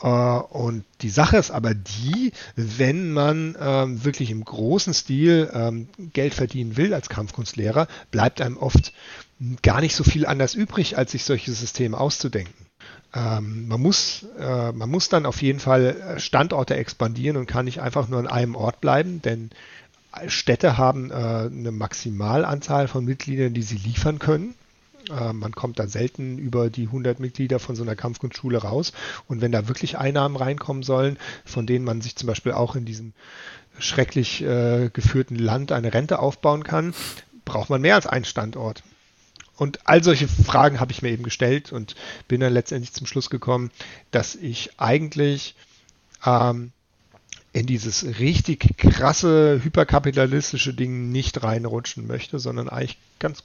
äh, 0.01 0.07
und 0.07 0.83
die 1.01 1.09
Sache 1.09 1.37
ist 1.37 1.51
aber 1.51 1.73
die, 1.73 2.31
wenn 2.55 3.11
man 3.13 3.55
ähm, 3.59 4.03
wirklich 4.03 4.31
im 4.31 4.43
großen 4.43 4.93
Stil 4.93 5.49
ähm, 5.53 5.87
Geld 6.13 6.33
verdienen 6.33 6.77
will 6.77 6.93
als 6.93 7.09
Kampfkunstlehrer, 7.09 7.87
bleibt 8.11 8.41
einem 8.41 8.57
oft 8.57 8.93
gar 9.61 9.81
nicht 9.81 9.95
so 9.95 10.03
viel 10.03 10.25
anders 10.25 10.55
übrig, 10.55 10.97
als 10.97 11.11
sich 11.11 11.23
solche 11.23 11.51
Systeme 11.51 11.97
auszudenken. 11.97 12.64
Ähm, 13.13 13.67
man, 13.67 13.81
muss, 13.81 14.25
äh, 14.39 14.71
man 14.71 14.89
muss 14.89 15.09
dann 15.09 15.25
auf 15.25 15.41
jeden 15.41 15.59
Fall 15.59 16.15
Standorte 16.17 16.75
expandieren 16.75 17.37
und 17.37 17.47
kann 17.47 17.65
nicht 17.65 17.81
einfach 17.81 18.07
nur 18.07 18.19
an 18.19 18.27
einem 18.27 18.55
Ort 18.55 18.81
bleiben, 18.81 19.21
denn 19.21 19.51
Städte 20.27 20.77
haben 20.77 21.11
äh, 21.11 21.13
eine 21.13 21.71
Maximalanzahl 21.71 22.87
von 22.87 23.05
Mitgliedern, 23.05 23.53
die 23.53 23.61
sie 23.61 23.77
liefern 23.77 24.19
können. 24.19 24.55
Äh, 25.09 25.33
man 25.33 25.53
kommt 25.53 25.79
da 25.79 25.87
selten 25.87 26.37
über 26.37 26.69
die 26.69 26.87
100 26.87 27.19
Mitglieder 27.19 27.59
von 27.59 27.75
so 27.75 27.83
einer 27.83 27.95
Kampfkunstschule 27.95 28.59
raus. 28.59 28.93
Und 29.27 29.41
wenn 29.41 29.51
da 29.51 29.67
wirklich 29.67 29.97
Einnahmen 29.97 30.35
reinkommen 30.35 30.83
sollen, 30.83 31.17
von 31.43 31.67
denen 31.67 31.85
man 31.85 32.01
sich 32.01 32.15
zum 32.15 32.27
Beispiel 32.27 32.53
auch 32.53 32.75
in 32.75 32.85
diesem 32.85 33.13
schrecklich 33.77 34.41
äh, 34.41 34.89
geführten 34.91 35.35
Land 35.35 35.71
eine 35.71 35.93
Rente 35.93 36.19
aufbauen 36.19 36.63
kann, 36.63 36.93
braucht 37.43 37.69
man 37.69 37.81
mehr 37.81 37.95
als 37.95 38.07
einen 38.07 38.25
Standort. 38.25 38.83
Und 39.57 39.87
all 39.87 40.03
solche 40.03 40.27
Fragen 40.27 40.79
habe 40.79 40.91
ich 40.91 41.01
mir 41.01 41.09
eben 41.11 41.23
gestellt 41.23 41.71
und 41.71 41.95
bin 42.27 42.41
dann 42.41 42.53
letztendlich 42.53 42.93
zum 42.93 43.07
Schluss 43.07 43.29
gekommen, 43.29 43.71
dass 44.11 44.35
ich 44.35 44.71
eigentlich 44.79 45.55
ähm, 46.25 46.71
in 47.53 47.65
dieses 47.65 48.19
richtig 48.19 48.77
krasse 48.77 49.61
hyperkapitalistische 49.63 50.73
Ding 50.73 51.11
nicht 51.11 51.41
reinrutschen 51.41 52.05
möchte, 52.05 52.37
sondern 52.37 52.67
eigentlich 52.67 52.97
ganz 53.19 53.43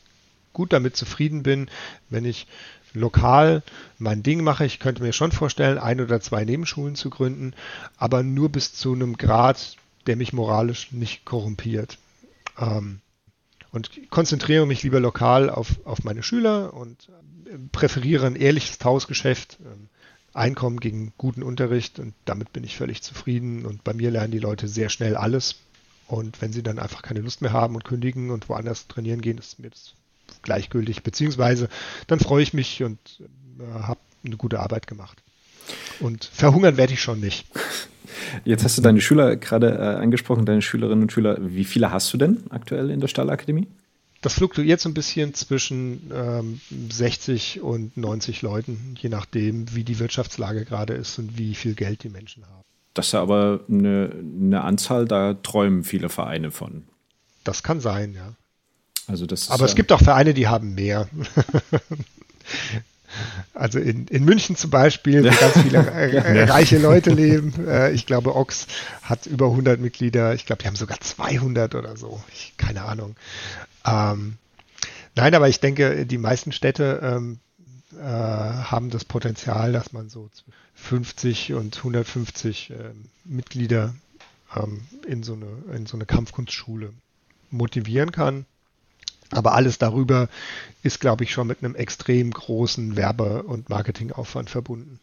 gut 0.53 0.73
damit 0.73 0.97
zufrieden 0.97 1.45
bin, 1.45 1.71
wenn 2.09 2.25
ich 2.25 2.49
lokal 2.93 3.63
mein 3.99 4.25
Ding 4.25 4.43
mache. 4.43 4.65
Ich 4.65 4.81
könnte 4.81 5.03
mir 5.03 5.13
schon 5.13 5.31
vorstellen, 5.31 5.79
ein 5.79 6.01
oder 6.01 6.21
zwei 6.21 6.45
Nebenschulen 6.45 6.97
zu 6.97 7.09
gründen, 7.09 7.55
aber 7.99 8.25
nur 8.25 8.49
bis 8.49 8.75
zu 8.75 8.95
einem 8.95 9.17
Grad, 9.17 9.77
der 10.07 10.17
mich 10.17 10.33
moralisch 10.33 10.91
nicht 10.91 11.25
korrumpiert. 11.25 11.99
Ähm, 12.59 13.01
und 13.73 14.11
konzentriere 14.11 14.67
mich 14.67 14.83
lieber 14.83 15.01
lokal 15.01 15.51
auf, 15.51 15.81
auf 15.85 16.05
meine 16.05 16.23
Schüler 16.23 16.75
und 16.75 17.09
äh, 17.47 17.59
präferiere 17.73 18.27
ein 18.27 18.37
ehrliches 18.37 18.79
Tauschgeschäft, 18.79 19.59
äh, 19.61 19.77
Einkommen 20.33 20.79
gegen 20.79 21.13
guten 21.19 21.43
Unterricht 21.43 21.99
und 21.99 22.15
damit 22.25 22.53
bin 22.53 22.63
ich 22.63 22.77
völlig 22.77 23.03
zufrieden 23.03 23.67
und 23.67 23.83
bei 23.83 23.93
mir 23.93 24.13
lernen 24.13 24.31
die 24.31 24.39
Leute 24.39 24.69
sehr 24.69 24.89
schnell 24.89 25.17
alles 25.17 25.57
und 26.07 26.41
wenn 26.41 26.53
sie 26.53 26.63
dann 26.63 26.79
einfach 26.79 27.03
keine 27.03 27.21
Lust 27.21 27.43
mehr 27.43 27.53
haben 27.53 27.75
und 27.75 27.85
kündigen 27.85 28.31
und 28.31 28.49
woanders 28.49 28.87
trainieren 28.87 29.23
gehen, 29.23 29.39
ist 29.39 29.59
mir 29.59 29.71
das 29.71 29.95
gleichgültig, 30.43 31.03
beziehungsweise 31.03 31.69
dann 32.07 32.21
freue 32.21 32.43
ich 32.45 32.53
mich 32.53 32.83
und 32.85 32.99
äh, 33.59 33.83
habe 33.83 34.01
eine 34.25 34.37
gute 34.37 34.61
Arbeit 34.61 34.87
gemacht. 34.87 35.23
Und 35.99 36.25
verhungern 36.25 36.77
werde 36.77 36.93
ich 36.93 37.03
schon 37.03 37.21
nicht. 37.21 37.47
Jetzt 38.45 38.65
hast 38.65 38.79
du 38.79 38.83
deine 38.83 39.01
Schüler 39.01 39.37
gerade 39.37 39.75
äh, 39.75 40.03
angesprochen, 40.03 40.47
deine 40.47 40.63
Schülerinnen 40.63 41.03
und 41.03 41.13
Schüler. 41.13 41.39
Wie 41.41 41.65
viele 41.65 41.91
hast 41.91 42.13
du 42.13 42.19
denn 42.19 42.39
aktuell 42.51 42.91
in 42.91 43.01
der 43.01 43.09
Stahlakademie? 43.09 43.69
Das 44.23 44.35
fluktuiert 44.35 44.81
so 44.81 44.89
ein 44.89 44.95
bisschen 44.95 45.33
zwischen 45.33 46.11
ähm, 46.13 46.61
60 46.91 47.63
und 47.63 47.97
90 47.97 48.43
Leuten, 48.43 48.95
je 48.99 49.09
nachdem, 49.09 49.75
wie 49.75 49.83
die 49.83 49.99
Wirtschaftslage 49.99 50.67
gerade 50.67 50.93
ist 50.93 51.19
und 51.19 51.39
wie 51.39 51.55
viel 51.55 51.75
Geld 51.75 52.03
die 52.03 52.11
Menschen 52.11 52.45
haben. 52.45 52.63
Das 52.93 53.07
ist 53.07 53.13
ja 53.13 53.23
aber 53.23 53.61
eine, 53.69 54.11
eine 54.13 54.63
Anzahl, 54.63 55.07
da 55.07 55.35
träumen 55.35 55.85
viele 55.85 56.11
Vereine 56.11 56.51
von. 56.51 56.83
Das 57.45 57.63
kann 57.63 57.81
sein, 57.81 58.15
ja. 58.15 58.35
Also 59.07 59.27
das 59.27 59.51
Aber 59.51 59.65
es 59.65 59.75
gibt 59.75 59.91
auch 59.91 60.01
Vereine, 60.01 60.35
die 60.35 60.49
haben 60.49 60.75
mehr. 60.75 61.09
Also 63.55 63.79
in, 63.79 64.07
in 64.07 64.25
München 64.25 64.57
zum 64.57 64.71
Beispiel, 64.71 65.25
wo 65.25 65.29
ganz 65.29 65.59
viele 65.63 65.79
äh, 65.79 66.45
reiche 66.51 66.79
Leute 66.79 67.11
leben. 67.11 67.67
Äh, 67.67 67.93
ich 67.93 68.07
glaube, 68.07 68.35
Ox 68.35 68.67
hat 69.03 69.27
über 69.27 69.47
100 69.47 69.81
Mitglieder. 69.81 70.35
Ich 70.35 70.47
glaube, 70.47 70.63
die 70.63 70.69
haben 70.69 70.77
sogar 70.77 71.01
200 71.01 71.75
oder 71.75 71.97
so. 71.97 72.23
Ich, 72.33 72.55
keine 72.57 72.83
Ahnung. 72.83 73.17
Ähm, 73.87 74.37
nein, 75.17 75.35
aber 75.35 75.49
ich 75.49 75.61
denke, 75.61 76.07
die 76.07 76.19
meisten 76.19 76.53
Städte 76.53 77.01
ähm, 77.03 77.39
äh, 77.99 78.05
haben 78.05 78.91
das 78.91 79.05
Potenzial, 79.05 79.73
dass 79.73 79.93
man 79.93 80.09
so 80.09 80.31
50 80.75 81.55
und 81.55 81.77
150 81.77 82.71
äh, 82.71 82.75
Mitglieder 83.25 83.95
ähm, 84.57 84.83
in, 85.07 85.23
so 85.23 85.35
eine, 85.35 85.77
in 85.77 85.87
so 85.87 85.97
eine 85.97 86.07
Kampfkunstschule 86.07 86.93
motivieren 87.51 88.13
kann. 88.13 88.47
Aber 89.31 89.55
alles 89.55 89.79
darüber 89.79 90.29
ist, 90.83 91.01
glaube 91.01 91.25
ich, 91.25 91.33
schon 91.33 91.47
mit 91.47 91.63
einem 91.63 91.75
extrem 91.75 92.31
großen 92.31 92.97
Werbe- 92.97 93.45
und 93.45 93.69
Marketingaufwand 93.69 94.51
verbunden, 94.51 94.99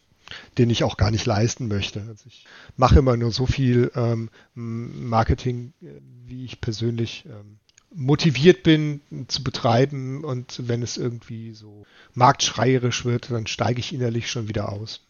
den 0.58 0.70
ich 0.70 0.84
auch 0.84 0.96
gar 0.96 1.10
nicht 1.10 1.24
leisten 1.24 1.68
möchte. 1.68 2.00
Also 2.08 2.24
ich 2.26 2.46
mache 2.76 2.98
immer 2.98 3.16
nur 3.16 3.30
so 3.30 3.46
viel 3.46 3.90
ähm, 3.94 4.28
Marketing, 4.54 5.72
äh, 5.82 5.86
wie 6.26 6.44
ich 6.44 6.60
persönlich 6.60 7.24
ähm, 7.26 7.58
motiviert 7.94 8.62
bin 8.62 9.00
zu 9.28 9.42
betreiben. 9.42 10.24
Und 10.24 10.68
wenn 10.68 10.82
es 10.82 10.96
irgendwie 10.98 11.54
so 11.54 11.86
marktschreierisch 12.14 13.04
wird, 13.04 13.30
dann 13.30 13.46
steige 13.46 13.80
ich 13.80 13.94
innerlich 13.94 14.30
schon 14.30 14.48
wieder 14.48 14.70
aus. 14.70 15.00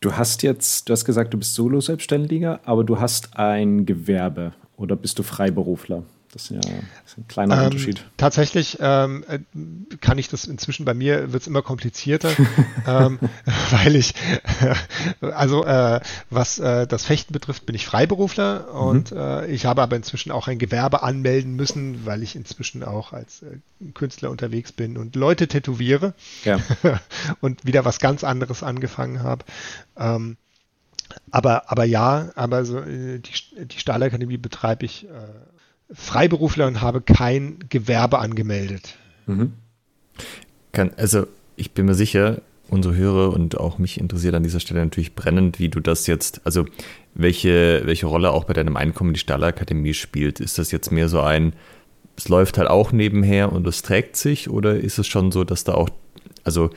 Du 0.00 0.16
hast 0.16 0.42
jetzt, 0.42 0.88
du 0.88 0.92
hast 0.92 1.04
gesagt, 1.04 1.32
du 1.32 1.38
bist 1.38 1.54
Solo-Selbstständiger, 1.54 2.60
aber 2.64 2.82
du 2.82 2.98
hast 2.98 3.36
ein 3.36 3.86
Gewerbe 3.86 4.52
oder 4.76 4.96
bist 4.96 5.18
du 5.18 5.22
Freiberufler? 5.22 6.02
Das 6.32 6.44
ist 6.44 6.50
ja 6.50 6.60
das 6.60 7.12
ist 7.12 7.18
ein 7.18 7.28
kleiner 7.28 7.58
ähm, 7.58 7.64
Unterschied. 7.66 8.06
Tatsächlich 8.16 8.78
ähm, 8.80 9.22
äh, 9.28 9.40
kann 10.00 10.16
ich 10.16 10.30
das 10.30 10.46
inzwischen 10.46 10.86
bei 10.86 10.94
mir 10.94 11.30
wird 11.32 11.42
es 11.42 11.46
immer 11.46 11.60
komplizierter, 11.60 12.30
ähm, 12.86 13.18
weil 13.70 13.96
ich 13.96 14.14
äh, 15.20 15.26
also 15.26 15.66
äh, 15.66 16.00
was 16.30 16.58
äh, 16.58 16.86
das 16.86 17.04
Fechten 17.04 17.34
betrifft, 17.34 17.66
bin 17.66 17.74
ich 17.74 17.86
Freiberufler 17.86 18.72
und 18.72 19.12
mhm. 19.12 19.22
Ich 19.48 19.66
habe 19.66 19.82
aber 19.82 19.96
inzwischen 19.96 20.30
auch 20.30 20.48
ein 20.48 20.58
Gewerbe 20.58 21.02
anmelden 21.02 21.54
müssen, 21.54 22.06
weil 22.06 22.22
ich 22.22 22.34
inzwischen 22.34 22.82
auch 22.82 23.12
als 23.12 23.42
äh, 23.42 23.58
Künstler 23.92 24.30
unterwegs 24.30 24.72
bin 24.72 24.96
und 24.96 25.16
Leute 25.16 25.48
tätowiere 25.48 26.14
ja. 26.44 26.58
und 27.40 27.64
wieder 27.66 27.84
was 27.84 27.98
ganz 27.98 28.24
anderes 28.24 28.62
angefangen 28.62 29.22
habe. 29.22 29.44
Ähm, 29.96 30.36
aber, 31.30 31.70
aber 31.70 31.84
ja, 31.84 32.30
aber 32.36 32.64
so, 32.64 32.80
die, 32.80 33.20
die 33.20 33.78
Stahlakademie 33.78 34.38
betreibe 34.38 34.86
ich 34.86 35.06
Freiberufler 35.92 36.66
und 36.66 36.80
habe 36.80 37.00
kein 37.00 37.58
Gewerbe 37.68 38.18
angemeldet. 38.18 38.96
Mhm. 39.26 39.52
Kann, 40.72 40.90
also 40.96 41.26
ich 41.56 41.72
bin 41.72 41.86
mir 41.86 41.94
sicher, 41.94 42.40
unsere 42.68 42.96
Hörer 42.96 43.32
und 43.34 43.58
auch 43.58 43.78
mich 43.78 44.00
interessiert 44.00 44.34
an 44.34 44.42
dieser 44.42 44.60
Stelle 44.60 44.80
natürlich 44.80 45.14
brennend, 45.14 45.58
wie 45.58 45.68
du 45.68 45.80
das 45.80 46.06
jetzt, 46.06 46.40
also 46.44 46.64
welche, 47.14 47.82
welche 47.84 48.06
Rolle 48.06 48.30
auch 48.30 48.44
bei 48.44 48.54
deinem 48.54 48.76
Einkommen 48.76 49.12
die 49.12 49.20
Stahlakademie 49.20 49.92
spielt. 49.92 50.40
Ist 50.40 50.58
das 50.58 50.70
jetzt 50.70 50.90
mehr 50.90 51.10
so 51.10 51.20
ein, 51.20 51.52
es 52.16 52.28
läuft 52.28 52.56
halt 52.56 52.68
auch 52.68 52.92
nebenher 52.92 53.52
und 53.52 53.66
es 53.66 53.82
trägt 53.82 54.16
sich 54.16 54.48
oder 54.48 54.76
ist 54.76 54.98
es 54.98 55.06
schon 55.06 55.32
so, 55.32 55.44
dass 55.44 55.64
da 55.64 55.74
auch, 55.74 55.90
also 56.44 56.70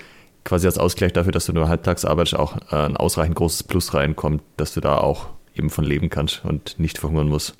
quasi 0.43 0.67
als 0.67 0.78
Ausgleich 0.78 1.13
dafür, 1.13 1.32
dass 1.32 1.45
du 1.45 1.54
nur 1.54 1.69
halbtags 1.69 2.04
arbeitest, 2.04 2.36
auch 2.36 2.58
ein 2.71 2.97
ausreichend 2.97 3.36
großes 3.36 3.63
Plus 3.63 3.93
reinkommt, 3.93 4.43
dass 4.58 4.73
du 4.73 4.82
da 4.82 4.97
auch 4.97 5.28
eben 5.56 5.69
von 5.69 5.86
leben 5.86 6.09
kannst 6.09 6.43
und 6.43 6.78
nicht 6.78 6.97
verhungern 6.97 7.30
musst? 7.30 7.55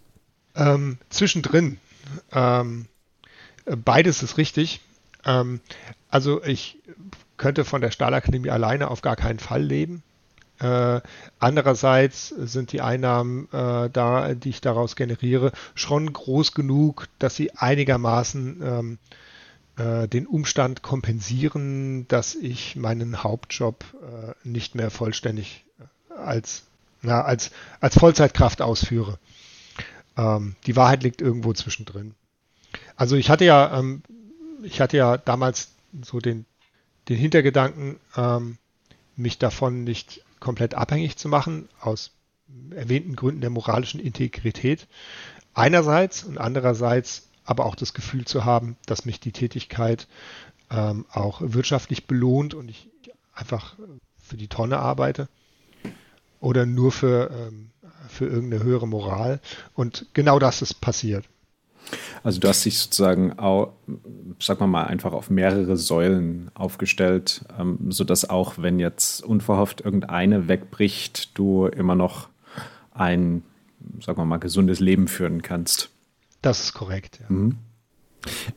Ähm, 0.56 0.98
zwischendrin. 1.10 1.80
Ähm, 2.32 2.88
beides 3.66 4.24
ist 4.24 4.38
richtig. 4.38 4.82
Ähm, 5.26 5.60
also 6.10 6.44
ich 6.44 6.78
könnte 7.38 7.66
von 7.66 7.82
der 7.82 7.92
Stahlakademie 7.92 8.50
alleine 8.50 8.90
auf 8.90 9.02
gar 9.02 9.16
keinen 9.16 9.40
Fall 9.40 9.64
leben. 9.64 10.04
Äh, 10.60 11.02
andererseits 11.38 12.30
sind 12.30 12.72
die 12.72 12.82
Einnahmen 12.82 13.50
äh, 13.52 13.90
da, 13.90 14.34
die 14.34 14.50
ich 14.50 14.62
daraus 14.62 14.96
generiere, 14.96 15.52
schon 15.74 16.12
groß 16.12 16.54
genug, 16.54 17.10
dass 17.20 17.36
sie 17.36 17.52
einigermaßen 17.56 18.62
ähm, 18.64 18.98
äh, 19.78 20.08
den 20.08 20.26
Umstand 20.28 20.82
kompensieren, 20.82 22.08
dass 22.08 22.36
ich 22.36 22.78
meinen 22.78 23.24
Hauptjob 23.24 23.84
äh, 24.02 24.48
nicht 24.48 24.76
mehr 24.76 24.92
vollständig 24.92 25.66
äh, 25.80 26.14
als, 26.14 26.64
na, 27.02 27.24
als, 27.24 27.52
als 27.82 28.00
Vollzeitkraft 28.00 28.62
ausführe. 28.62 29.20
Ähm, 30.18 30.56
die 30.66 30.76
Wahrheit 30.76 31.04
liegt 31.04 31.22
irgendwo 31.22 31.54
zwischendrin. 31.54 32.16
Also 32.96 33.16
ich 33.16 33.30
hatte 33.30 33.46
ja, 33.46 33.80
ähm, 33.80 34.04
ich 34.64 34.82
hatte 34.82 34.98
ja 34.98 35.18
damals 35.18 35.72
so 36.02 36.20
den, 36.20 36.46
den 37.10 37.18
Hintergedanken, 37.18 38.00
ähm, 38.16 38.58
mich 39.16 39.38
davon 39.38 39.84
nicht 39.84 40.22
komplett 40.40 40.76
abhängig 40.76 41.18
zu 41.18 41.30
machen, 41.30 41.70
aus 41.80 42.12
erwähnten 42.72 43.16
Gründen 43.16 43.42
der 43.42 43.50
moralischen 43.50 44.00
Integrität 44.00 44.88
einerseits 45.54 46.24
und 46.24 46.38
andererseits 46.38 47.30
aber 47.46 47.66
auch 47.66 47.76
das 47.76 47.94
Gefühl 47.94 48.26
zu 48.26 48.44
haben, 48.46 48.76
dass 48.86 49.06
mich 49.06 49.20
die 49.20 49.32
Tätigkeit 49.32 50.08
ähm, 50.72 51.06
auch 51.12 51.42
wirtschaftlich 51.42 52.08
belohnt 52.08 52.54
und 52.54 52.70
ich 52.70 52.90
einfach 53.34 53.76
für 54.18 54.38
die 54.38 54.48
Tonne 54.48 54.80
arbeite 54.80 55.30
oder 56.40 56.66
nur 56.66 56.92
für, 56.92 57.30
ähm, 57.32 57.72
für 58.10 58.26
irgendeine 58.26 58.64
höhere 58.64 58.88
Moral. 58.88 59.40
Und 59.74 60.08
genau 60.14 60.40
das 60.40 60.62
ist 60.62 60.82
passiert. 60.82 61.26
Also 62.24 62.40
du 62.40 62.48
hast 62.48 62.66
dich 62.66 62.80
sozusagen 62.80 63.38
auch, 63.38 63.74
sag 64.40 64.60
mal 64.60 64.68
mal, 64.68 64.86
einfach 64.86 65.14
auf 65.14 65.30
mehrere 65.30 65.78
Säulen 65.78 66.50
aufgestellt, 66.56 67.46
ähm, 67.60 67.92
sodass 67.92 68.28
auch 68.28 68.56
wenn 68.58 68.80
jetzt 68.80 69.24
unverhofft 69.24 69.82
irgendeine 69.82 70.48
wegbricht, 70.48 71.38
du 71.38 71.68
immer 71.68 71.96
noch 71.96 72.30
ein, 72.92 73.44
sagen 74.02 74.18
wir 74.18 74.26
mal, 74.26 74.38
gesundes 74.38 74.80
Leben 74.80 75.08
führen 75.08 75.42
kannst. 75.44 75.90
Das 76.42 76.60
ist 76.62 76.74
korrekt, 76.74 77.20
ja. 77.22 77.28
Mhm. 77.30 77.58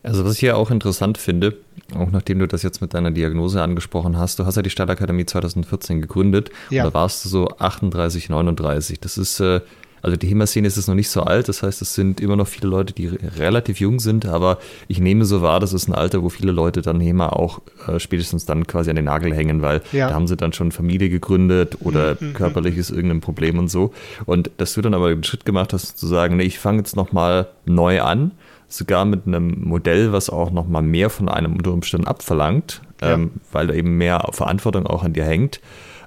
Also 0.02 0.24
was 0.24 0.34
ich 0.34 0.40
hier 0.40 0.56
auch 0.56 0.70
interessant 0.70 1.18
finde, 1.18 1.56
auch 1.94 2.10
nachdem 2.10 2.38
du 2.38 2.46
das 2.46 2.62
jetzt 2.62 2.80
mit 2.80 2.94
deiner 2.94 3.10
Diagnose 3.10 3.62
angesprochen 3.62 4.18
hast, 4.18 4.38
du 4.38 4.46
hast 4.46 4.56
ja 4.56 4.62
die 4.62 4.70
Stadtakademie 4.70 5.26
2014 5.26 6.00
gegründet 6.00 6.50
ja. 6.70 6.84
und 6.84 6.90
da 6.90 6.98
warst 6.98 7.24
du 7.24 7.28
so 7.28 7.48
38, 7.58 8.28
39. 8.28 9.00
Das 9.00 9.18
ist 9.18 9.40
äh, 9.40 9.60
also 10.02 10.16
die 10.16 10.28
HEMA-Szene 10.28 10.66
ist 10.66 10.76
jetzt 10.76 10.88
noch 10.88 10.94
nicht 10.94 11.10
so 11.10 11.22
alt, 11.22 11.48
das 11.48 11.62
heißt, 11.62 11.82
es 11.82 11.94
sind 11.94 12.20
immer 12.20 12.36
noch 12.36 12.46
viele 12.46 12.68
Leute, 12.68 12.92
die 12.92 13.06
relativ 13.06 13.80
jung 13.80 14.00
sind, 14.00 14.26
aber 14.26 14.58
ich 14.86 15.00
nehme 15.00 15.24
so 15.24 15.42
wahr, 15.42 15.60
das 15.60 15.72
ist 15.72 15.88
ein 15.88 15.94
Alter, 15.94 16.22
wo 16.22 16.28
viele 16.28 16.52
Leute 16.52 16.82
dann 16.82 17.00
HEMA 17.00 17.30
auch 17.30 17.60
äh, 17.86 17.98
spätestens 17.98 18.46
dann 18.46 18.66
quasi 18.66 18.90
an 18.90 18.96
den 18.96 19.06
Nagel 19.06 19.34
hängen, 19.34 19.62
weil 19.62 19.82
ja. 19.92 20.08
da 20.08 20.14
haben 20.14 20.26
sie 20.26 20.36
dann 20.36 20.52
schon 20.52 20.72
Familie 20.72 21.08
gegründet 21.08 21.78
oder 21.80 22.16
mhm. 22.20 22.28
mhm 22.28 22.34
körperlich 22.34 22.74
mhm. 22.74 22.80
ist 22.80 22.90
irgendein 22.90 23.20
Problem 23.20 23.58
und 23.58 23.68
so. 23.68 23.92
Und 24.26 24.50
dass 24.58 24.74
du 24.74 24.82
dann 24.82 24.94
aber 24.94 25.08
den 25.08 25.24
Schritt 25.24 25.44
gemacht 25.44 25.72
hast, 25.72 25.98
zu 25.98 26.06
sagen, 26.06 26.36
nee, 26.36 26.44
ich 26.44 26.58
fange 26.58 26.78
jetzt 26.78 26.94
nochmal 26.94 27.48
neu 27.64 28.02
an, 28.02 28.32
sogar 28.68 29.04
mit 29.06 29.26
einem 29.26 29.64
Modell, 29.64 30.12
was 30.12 30.30
auch 30.30 30.50
nochmal 30.50 30.82
mehr 30.82 31.10
von 31.10 31.28
einem 31.28 31.54
unter 31.54 31.72
Umständen 31.72 32.06
abverlangt, 32.06 32.82
ja. 33.00 33.14
ähm, 33.14 33.32
weil 33.50 33.66
da 33.66 33.74
eben 33.74 33.96
mehr 33.96 34.28
Verantwortung 34.32 34.86
auch 34.86 35.02
an 35.02 35.14
dir 35.14 35.24
hängt. 35.24 35.60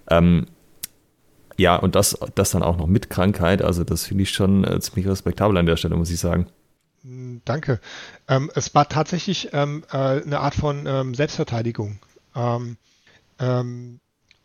Ähm, 0.09 0.45
ja, 1.57 1.75
und 1.75 1.95
das, 1.95 2.17
das 2.35 2.51
dann 2.51 2.63
auch 2.63 2.77
noch 2.77 2.87
mit 2.87 3.09
Krankheit, 3.09 3.61
also 3.61 3.83
das 3.83 4.05
finde 4.05 4.23
ich 4.23 4.31
schon 4.31 4.63
äh, 4.63 4.79
ziemlich 4.79 5.07
respektabel 5.07 5.57
an 5.57 5.65
der 5.65 5.77
Stelle, 5.77 5.95
muss 5.95 6.11
ich 6.11 6.19
sagen. 6.19 6.47
Hm, 7.03 7.41
danke. 7.45 7.79
Ähm, 8.27 8.51
es 8.55 8.73
war 8.75 8.87
tatsächlich 8.87 9.49
ähm, 9.53 9.83
äh, 9.91 9.97
eine 10.21 10.39
Art 10.39 10.55
von 10.55 10.85
ähm, 10.85 11.15
Selbstverteidigung 11.15 11.99
ähm, 12.35 12.77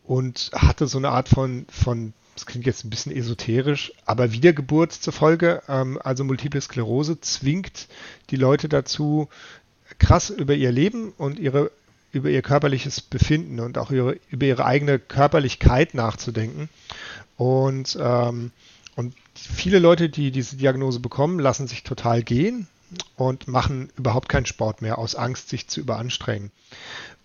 und 0.05 0.51
hatte 0.55 0.87
so 0.87 0.97
eine 0.97 1.11
Art 1.11 1.29
von, 1.29 1.67
von, 1.69 2.15
das 2.37 2.45
klingt 2.47 2.67
jetzt 2.67 2.85
ein 2.85 2.91
bisschen 2.91 3.17
esoterisch, 3.17 3.93
aber 4.05 4.31
Wiedergeburt 4.31 4.93
zur 4.93 5.13
Folge. 5.13 5.63
Ähm, 5.69 5.99
also 6.05 6.23
Multiple 6.23 6.61
Sklerose 6.61 7.21
zwingt 7.21 7.89
die 8.31 8.37
Leute 8.37 8.69
dazu, 8.69 9.29
krass 9.99 10.31
über 10.31 10.55
ihr 10.55 10.71
Leben 10.71 11.13
und 11.17 11.39
ihre 11.39 11.71
über 12.13 12.31
ihr 12.31 12.43
körperliches 12.43 13.01
Befinden 13.01 13.61
und 13.61 13.79
auch 13.79 13.91
ihre, 13.91 14.19
über 14.31 14.47
ihre 14.47 14.65
eigene 14.65 14.99
Körperlichkeit 14.99 15.93
nachzudenken. 15.93 16.69
Und, 17.37 17.99
ähm, 18.01 18.53
und 18.95 19.15
viele 19.35 19.79
Leute, 19.79 20.09
die 20.09 20.31
diese 20.31 20.57
Diagnose 20.57 21.01
bekommen, 21.01 21.39
lassen 21.39 21.67
sich 21.67 21.83
total 21.83 22.23
gehen 22.23 22.69
und 23.17 23.49
machen 23.49 23.91
überhaupt 23.97 24.31
keinen 24.31 24.47
Sport 24.47 24.81
mehr 24.81 24.99
aus 24.99 25.15
Angst, 25.15 25.51
sich 25.51 25.69
zu 25.69 25.81
überanstrengen. 25.81 26.53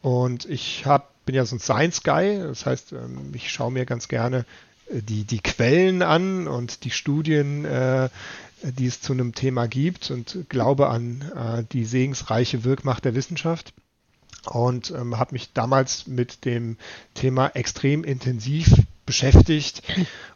Und 0.02 0.46
ich 0.46 0.86
hab, 0.86 1.26
bin 1.26 1.36
ja 1.36 1.46
so 1.46 1.56
ein 1.56 1.60
Science 1.60 2.04
Guy, 2.04 2.40
das 2.40 2.66
heißt, 2.66 2.92
ähm, 2.92 3.32
ich 3.34 3.50
schaue 3.50 3.72
mir 3.72 3.86
ganz 3.86 4.10
gerne 4.10 4.46
die, 4.92 5.24
die 5.24 5.40
Quellen 5.40 6.02
an 6.02 6.48
und 6.48 6.84
die 6.84 6.92
Studien, 6.92 7.66
äh, 7.66 8.10
die 8.64 8.86
es 8.86 9.02
zu 9.02 9.14
einem 9.14 9.34
Thema 9.34 9.68
gibt 9.68 10.12
und 10.12 10.46
glaube 10.50 10.90
an 10.90 11.22
äh, 11.36 11.64
die 11.72 11.86
segensreiche 11.86 12.64
Wirkmacht 12.64 13.06
der 13.06 13.16
Wissenschaft. 13.16 13.74
Und 14.46 14.92
ähm, 14.92 15.18
habe 15.20 15.34
mich 15.34 15.54
damals 15.54 16.08
mit 16.08 16.46
dem 16.46 16.78
Thema 17.14 17.50
extrem 17.50 18.04
intensiv 18.04 18.74
beschäftigt 19.06 19.84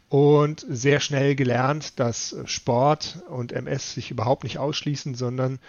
und 0.10 0.66
sehr 0.70 1.00
schnell 1.00 1.36
gelernt, 1.36 2.00
dass 2.00 2.36
Sport 2.46 3.20
und 3.30 3.52
MS 3.52 3.94
sich 3.94 4.12
überhaupt 4.12 4.44
nicht 4.44 4.60
ausschließen, 4.60 5.16
sondern 5.16 5.60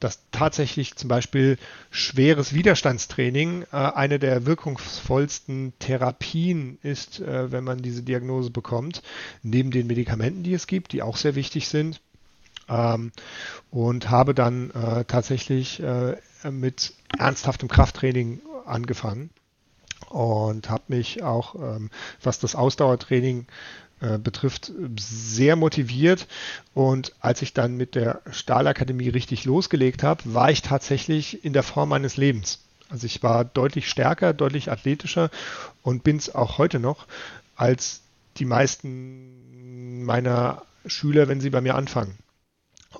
dass 0.00 0.20
tatsächlich 0.30 0.96
zum 0.96 1.08
Beispiel 1.08 1.58
schweres 1.90 2.52
Widerstandstraining 2.52 3.62
äh, 3.72 3.76
eine 3.76 4.18
der 4.18 4.46
wirkungsvollsten 4.46 5.72
Therapien 5.78 6.78
ist, 6.82 7.20
äh, 7.20 7.50
wenn 7.52 7.64
man 7.64 7.78
diese 7.78 8.02
Diagnose 8.02 8.50
bekommt, 8.50 9.02
neben 9.42 9.70
den 9.70 9.86
Medikamenten, 9.86 10.42
die 10.42 10.54
es 10.54 10.66
gibt, 10.66 10.92
die 10.92 11.02
auch 11.02 11.16
sehr 11.16 11.34
wichtig 11.34 11.68
sind. 11.68 12.00
Ähm, 12.68 13.12
und 13.70 14.10
habe 14.10 14.34
dann 14.34 14.70
äh, 14.70 15.04
tatsächlich 15.04 15.82
mit 16.50 16.94
ernsthaftem 17.18 17.68
Krafttraining 17.68 18.40
angefangen 18.66 19.30
und 20.12 20.68
habe 20.68 20.84
mich 20.88 21.22
auch, 21.22 21.54
ähm, 21.54 21.90
was 22.22 22.38
das 22.38 22.54
Ausdauertraining 22.54 23.46
äh, 24.02 24.18
betrifft, 24.18 24.72
sehr 24.98 25.54
motiviert. 25.54 26.26
Und 26.74 27.14
als 27.20 27.40
ich 27.40 27.54
dann 27.54 27.76
mit 27.76 27.94
der 27.94 28.20
Stahlakademie 28.32 29.08
richtig 29.08 29.44
losgelegt 29.44 30.02
habe, 30.02 30.22
war 30.34 30.50
ich 30.50 30.60
tatsächlich 30.60 31.44
in 31.44 31.52
der 31.52 31.62
Form 31.62 31.90
meines 31.90 32.16
Lebens. 32.16 32.58
Also 32.88 33.06
ich 33.06 33.22
war 33.22 33.44
deutlich 33.44 33.88
stärker, 33.88 34.34
deutlich 34.34 34.72
athletischer 34.72 35.30
und 35.82 36.02
bin 36.02 36.16
es 36.16 36.34
auch 36.34 36.58
heute 36.58 36.80
noch 36.80 37.06
als 37.54 38.00
die 38.38 38.44
meisten 38.44 40.04
meiner 40.04 40.62
Schüler, 40.84 41.28
wenn 41.28 41.40
sie 41.40 41.50
bei 41.50 41.60
mir 41.60 41.76
anfangen. 41.76 42.18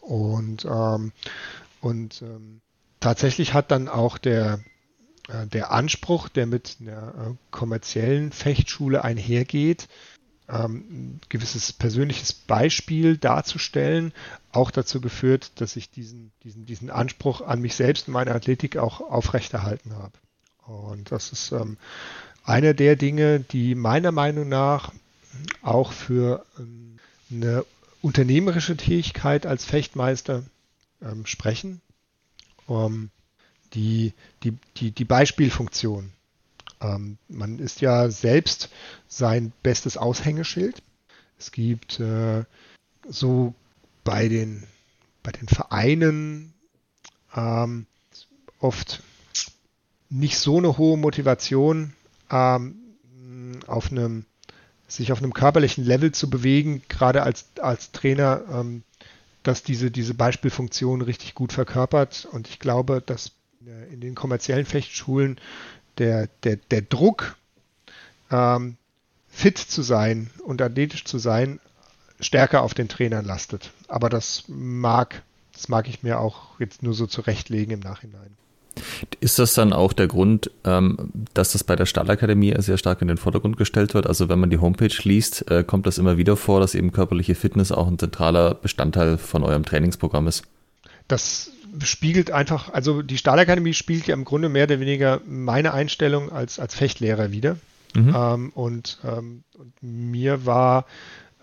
Und, 0.02 0.64
ähm, 0.66 1.10
und 1.80 2.22
ähm, 2.22 2.60
tatsächlich 3.00 3.54
hat 3.54 3.72
dann 3.72 3.88
auch 3.88 4.18
der, 4.18 4.60
äh, 5.28 5.48
der 5.48 5.72
Anspruch, 5.72 6.28
der 6.28 6.46
mit 6.46 6.76
einer 6.80 7.08
äh, 7.08 7.34
kommerziellen 7.50 8.30
Fechtschule 8.30 9.02
einhergeht, 9.02 9.88
ähm, 10.48 11.20
gewisses 11.28 11.72
persönliches 11.72 12.32
Beispiel 12.32 13.16
darzustellen, 13.16 14.12
auch 14.50 14.70
dazu 14.70 15.00
geführt, 15.00 15.52
dass 15.60 15.76
ich 15.76 15.90
diesen, 15.90 16.32
diesen, 16.44 16.66
diesen 16.66 16.90
Anspruch 16.90 17.40
an 17.40 17.60
mich 17.60 17.74
selbst 17.74 18.08
und 18.08 18.14
meine 18.14 18.34
Athletik 18.34 18.76
auch 18.76 19.00
aufrechterhalten 19.00 19.94
habe. 19.94 20.12
Und 20.66 21.10
das 21.10 21.32
ist 21.32 21.52
ähm, 21.52 21.76
eine 22.44 22.74
der 22.74 22.96
Dinge, 22.96 23.40
die 23.40 23.74
meiner 23.74 24.12
Meinung 24.12 24.48
nach 24.48 24.92
auch 25.62 25.92
für 25.92 26.44
ähm, 26.58 26.98
eine 27.30 27.64
unternehmerische 28.02 28.76
Tätigkeit 28.76 29.46
als 29.46 29.64
Fechtmeister 29.64 30.42
ähm, 31.00 31.24
sprechen. 31.26 31.80
Um, 32.66 33.10
die, 33.74 34.12
die, 34.42 34.56
die, 34.76 34.90
die 34.90 35.04
Beispielfunktion. 35.04 36.12
Ähm, 36.82 37.18
man 37.28 37.58
ist 37.58 37.80
ja 37.80 38.10
selbst 38.10 38.68
sein 39.08 39.52
bestes 39.62 39.96
Aushängeschild. 39.96 40.82
Es 41.38 41.52
gibt 41.52 42.00
äh, 42.00 42.44
so 43.08 43.54
bei 44.04 44.28
den, 44.28 44.64
bei 45.22 45.32
den 45.32 45.48
Vereinen 45.48 46.52
ähm, 47.34 47.86
oft 48.58 49.02
nicht 50.08 50.38
so 50.38 50.58
eine 50.58 50.76
hohe 50.76 50.98
Motivation, 50.98 51.94
ähm, 52.30 52.76
auf 53.66 53.90
einem 53.90 54.26
sich 54.88 55.10
auf 55.10 55.18
einem 55.18 55.32
körperlichen 55.32 55.84
Level 55.84 56.12
zu 56.12 56.28
bewegen, 56.28 56.82
gerade 56.88 57.22
als, 57.22 57.46
als 57.60 57.92
Trainer, 57.92 58.42
ähm, 58.52 58.82
dass 59.42 59.62
diese, 59.62 59.90
diese 59.90 60.12
Beispielfunktion 60.12 61.00
richtig 61.00 61.34
gut 61.34 61.52
verkörpert. 61.52 62.28
Und 62.30 62.46
ich 62.48 62.58
glaube, 62.58 63.02
dass 63.04 63.32
in 63.90 64.00
den 64.00 64.14
kommerziellen 64.14 64.66
Fechtschulen 64.66 65.38
der, 65.98 66.28
der, 66.42 66.56
der 66.56 66.82
Druck, 66.82 67.36
ähm, 68.30 68.76
fit 69.28 69.58
zu 69.58 69.82
sein 69.82 70.30
und 70.44 70.60
athletisch 70.60 71.04
zu 71.04 71.18
sein, 71.18 71.60
stärker 72.20 72.62
auf 72.62 72.74
den 72.74 72.88
Trainern 72.88 73.24
lastet. 73.24 73.70
Aber 73.88 74.08
das 74.08 74.44
mag, 74.48 75.22
das 75.52 75.68
mag 75.68 75.88
ich 75.88 76.02
mir 76.02 76.20
auch 76.20 76.58
jetzt 76.60 76.82
nur 76.82 76.94
so 76.94 77.06
zurechtlegen 77.06 77.74
im 77.74 77.80
Nachhinein. 77.80 78.36
Ist 79.20 79.38
das 79.38 79.54
dann 79.54 79.72
auch 79.72 79.92
der 79.92 80.06
Grund, 80.06 80.50
ähm, 80.64 81.10
dass 81.34 81.52
das 81.52 81.64
bei 81.64 81.76
der 81.76 81.86
Stahlakademie 81.86 82.54
sehr 82.58 82.78
stark 82.78 83.02
in 83.02 83.08
den 83.08 83.18
Vordergrund 83.18 83.56
gestellt 83.56 83.92
wird? 83.92 84.06
Also 84.06 84.28
wenn 84.28 84.38
man 84.38 84.50
die 84.50 84.58
Homepage 84.58 84.96
liest, 85.02 85.50
äh, 85.50 85.62
kommt 85.62 85.86
das 85.86 85.98
immer 85.98 86.16
wieder 86.16 86.36
vor, 86.36 86.60
dass 86.60 86.74
eben 86.74 86.92
körperliche 86.92 87.34
Fitness 87.34 87.70
auch 87.70 87.86
ein 87.86 87.98
zentraler 87.98 88.54
Bestandteil 88.54 89.18
von 89.18 89.42
eurem 89.42 89.64
Trainingsprogramm 89.64 90.26
ist? 90.26 90.44
Das 91.06 91.50
spiegelt 91.80 92.30
einfach, 92.30 92.72
also 92.72 93.02
die 93.02 93.18
Stahlakademie 93.18 93.74
spielt 93.74 94.06
ja 94.06 94.14
im 94.14 94.24
Grunde 94.24 94.48
mehr 94.48 94.64
oder 94.64 94.80
weniger 94.80 95.20
meine 95.26 95.72
Einstellung 95.72 96.30
als, 96.30 96.58
als 96.58 96.74
Fechtlehrer 96.74 97.32
wieder. 97.32 97.56
Mhm. 97.94 98.14
Ähm, 98.16 98.50
und, 98.50 98.98
ähm, 99.04 99.44
und, 99.54 99.82
mir 99.82 100.46
war 100.46 100.86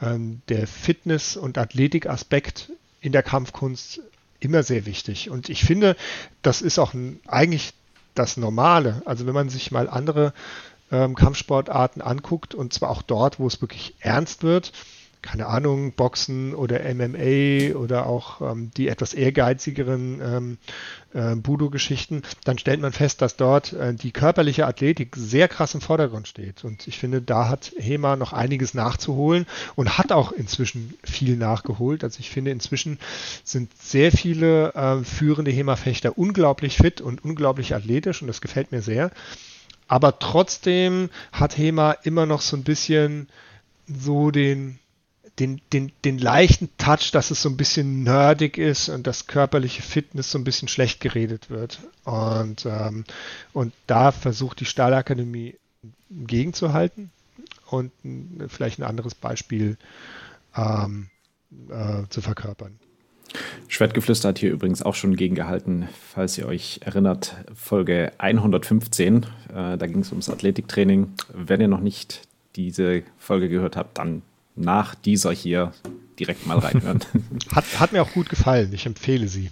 ähm, 0.02 0.42
der 0.50 0.68
Fitness- 0.68 1.38
und 1.38 1.58
Athletikaspekt 1.58 2.72
in 3.02 3.12
der 3.12 3.24
Kampfkunst 3.24 4.02
immer 4.40 4.64
sehr 4.64 4.86
wichtig. 4.86 5.30
Und 5.30 5.50
ich 5.50 5.64
finde, 5.64 5.96
das 6.42 6.62
ist 6.62 6.80
auch 6.80 6.94
ein, 6.94 7.20
eigentlich 7.28 7.74
das 8.16 8.38
Normale. 8.38 9.02
Also 9.06 9.28
wenn 9.28 9.34
man 9.34 9.50
sich 9.50 9.72
mal 9.72 9.90
andere 9.90 10.34
ähm, 10.92 11.16
Kampfsportarten 11.16 12.02
anguckt, 12.02 12.56
und 12.56 12.74
zwar 12.74 12.90
auch 12.90 13.02
dort, 13.02 13.40
wo 13.40 13.48
es 13.48 13.62
wirklich 13.62 13.96
ernst 14.00 14.44
wird, 14.44 14.72
keine 15.22 15.48
Ahnung, 15.48 15.92
Boxen 15.94 16.56
oder 16.56 16.80
MMA 16.94 17.76
oder 17.78 18.06
auch 18.06 18.42
ähm, 18.42 18.72
die 18.78 18.88
etwas 18.88 19.14
ehrgeizigeren 19.14 20.22
ähm, 20.22 20.58
äh, 21.14 21.36
Budo-Geschichten, 21.36 22.22
dann 22.46 22.58
stellt 22.58 22.80
man 22.80 22.94
fest, 22.94 23.22
dass 23.22 23.36
dort 23.36 23.74
äh, 23.74 23.94
die 23.94 24.12
körperliche 24.12 24.66
Athletik 24.66 25.16
sehr 25.18 25.50
krass 25.50 25.76
im 25.76 25.82
Vordergrund 25.82 26.28
steht. 26.28 26.64
Und 26.64 26.88
ich 26.88 26.98
finde, 26.98 27.22
da 27.22 27.50
hat 27.50 27.74
HEMA 27.78 28.16
noch 28.16 28.32
einiges 28.32 28.74
nachzuholen 28.74 29.46
und 29.76 29.98
hat 29.98 30.14
auch 30.14 30.32
inzwischen 30.32 30.94
viel 31.04 31.36
nachgeholt. 31.36 32.04
Also 32.04 32.20
ich 32.20 32.30
finde, 32.30 32.52
inzwischen 32.52 32.98
sind 33.44 33.72
sehr 33.78 34.12
viele 34.14 34.74
äh, 34.74 35.04
führende 35.04 35.52
HEMA-Fechter 35.52 36.18
unglaublich 36.18 36.78
fit 36.78 37.02
und 37.02 37.26
unglaublich 37.26 37.76
athletisch 37.76 38.22
und 38.22 38.28
das 38.28 38.42
gefällt 38.42 38.72
mir 38.72 38.82
sehr. 38.82 39.12
Aber 39.90 40.20
trotzdem 40.20 41.10
hat 41.34 41.58
HEMA 41.58 41.92
immer 42.04 42.26
noch 42.26 42.42
so 42.42 42.56
ein 42.56 42.64
bisschen 42.64 43.28
so 43.88 44.32
den 44.32 44.80
den, 45.40 45.62
den, 45.72 45.92
den 46.04 46.18
leichten 46.18 46.70
Touch, 46.78 47.12
dass 47.12 47.32
es 47.32 47.42
so 47.42 47.50
ein 47.50 47.58
bisschen 47.58 48.04
nerdig 48.04 48.58
ist 48.58 48.90
und 48.90 49.08
das 49.08 49.28
körperliche 49.28 49.82
Fitness 49.82 50.32
so 50.32 50.38
ein 50.38 50.44
bisschen 50.44 50.68
schlecht 50.68 51.00
geredet 51.00 51.50
wird. 51.50 51.80
Und, 52.04 52.66
ähm, 52.66 53.06
und 53.54 53.74
da 53.88 54.12
versucht 54.12 54.60
die 54.60 54.66
Stahlakademie 54.66 55.56
gegenzuhalten 56.10 57.12
und 57.68 57.92
vielleicht 58.48 58.80
ein 58.80 58.84
anderes 58.84 59.16
Beispiel 59.16 59.78
ähm, 60.56 61.08
äh, 61.70 62.04
zu 62.10 62.22
verkörpern. 62.22 62.78
Schwertgeflüster 63.68 64.30
hat 64.30 64.40
hier 64.40 64.52
übrigens 64.52 64.82
auch 64.82 64.96
schon 64.96 65.16
gegengehalten, 65.16 65.88
falls 66.14 66.38
ihr 66.38 66.48
euch 66.48 66.80
erinnert, 66.84 67.36
Folge 67.54 68.12
115. 68.18 69.24
Äh, 69.50 69.78
da 69.78 69.86
ging 69.86 70.00
es 70.00 70.10
ums 70.10 70.30
Athletiktraining. 70.30 71.14
Wenn 71.32 71.62
ihr 71.62 71.68
noch 71.68 71.80
nicht 71.80 72.24
diese 72.56 73.04
Folge 73.20 73.48
gehört 73.48 73.76
habt, 73.76 74.00
dann 74.00 74.24
nach 74.60 74.95
dieser 74.95 75.32
hier 75.32 75.74
direkt 76.20 76.45
mal 76.45 76.60
reinhören. 76.60 76.99
Hat, 77.53 77.80
hat 77.80 77.93
mir 77.93 78.01
auch 78.01 78.12
gut 78.12 78.30
gefallen. 78.30 78.72
Ich 78.74 78.86
empfehle 78.86 79.28
sie. 79.28 79.49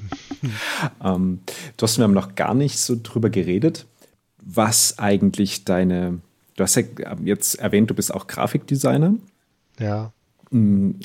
ähm, 1.04 1.40
du 1.78 1.84
hast 1.84 1.98
mir 1.98 2.08
noch 2.08 2.36
gar 2.36 2.54
nicht 2.54 2.78
so 2.80 2.98
drüber 3.02 3.30
geredet, 3.30 3.86
was 4.38 5.00
eigentlich 5.00 5.64
deine. 5.64 6.20
Du 6.56 6.64
hast 6.64 6.76
ja 6.76 6.84
jetzt 7.24 7.56
erwähnt, 7.56 7.90
du 7.90 7.94
bist 7.94 8.14
auch 8.14 8.28
Grafikdesigner. 8.28 9.16
Ja. 9.80 10.12
Hm, 10.52 11.00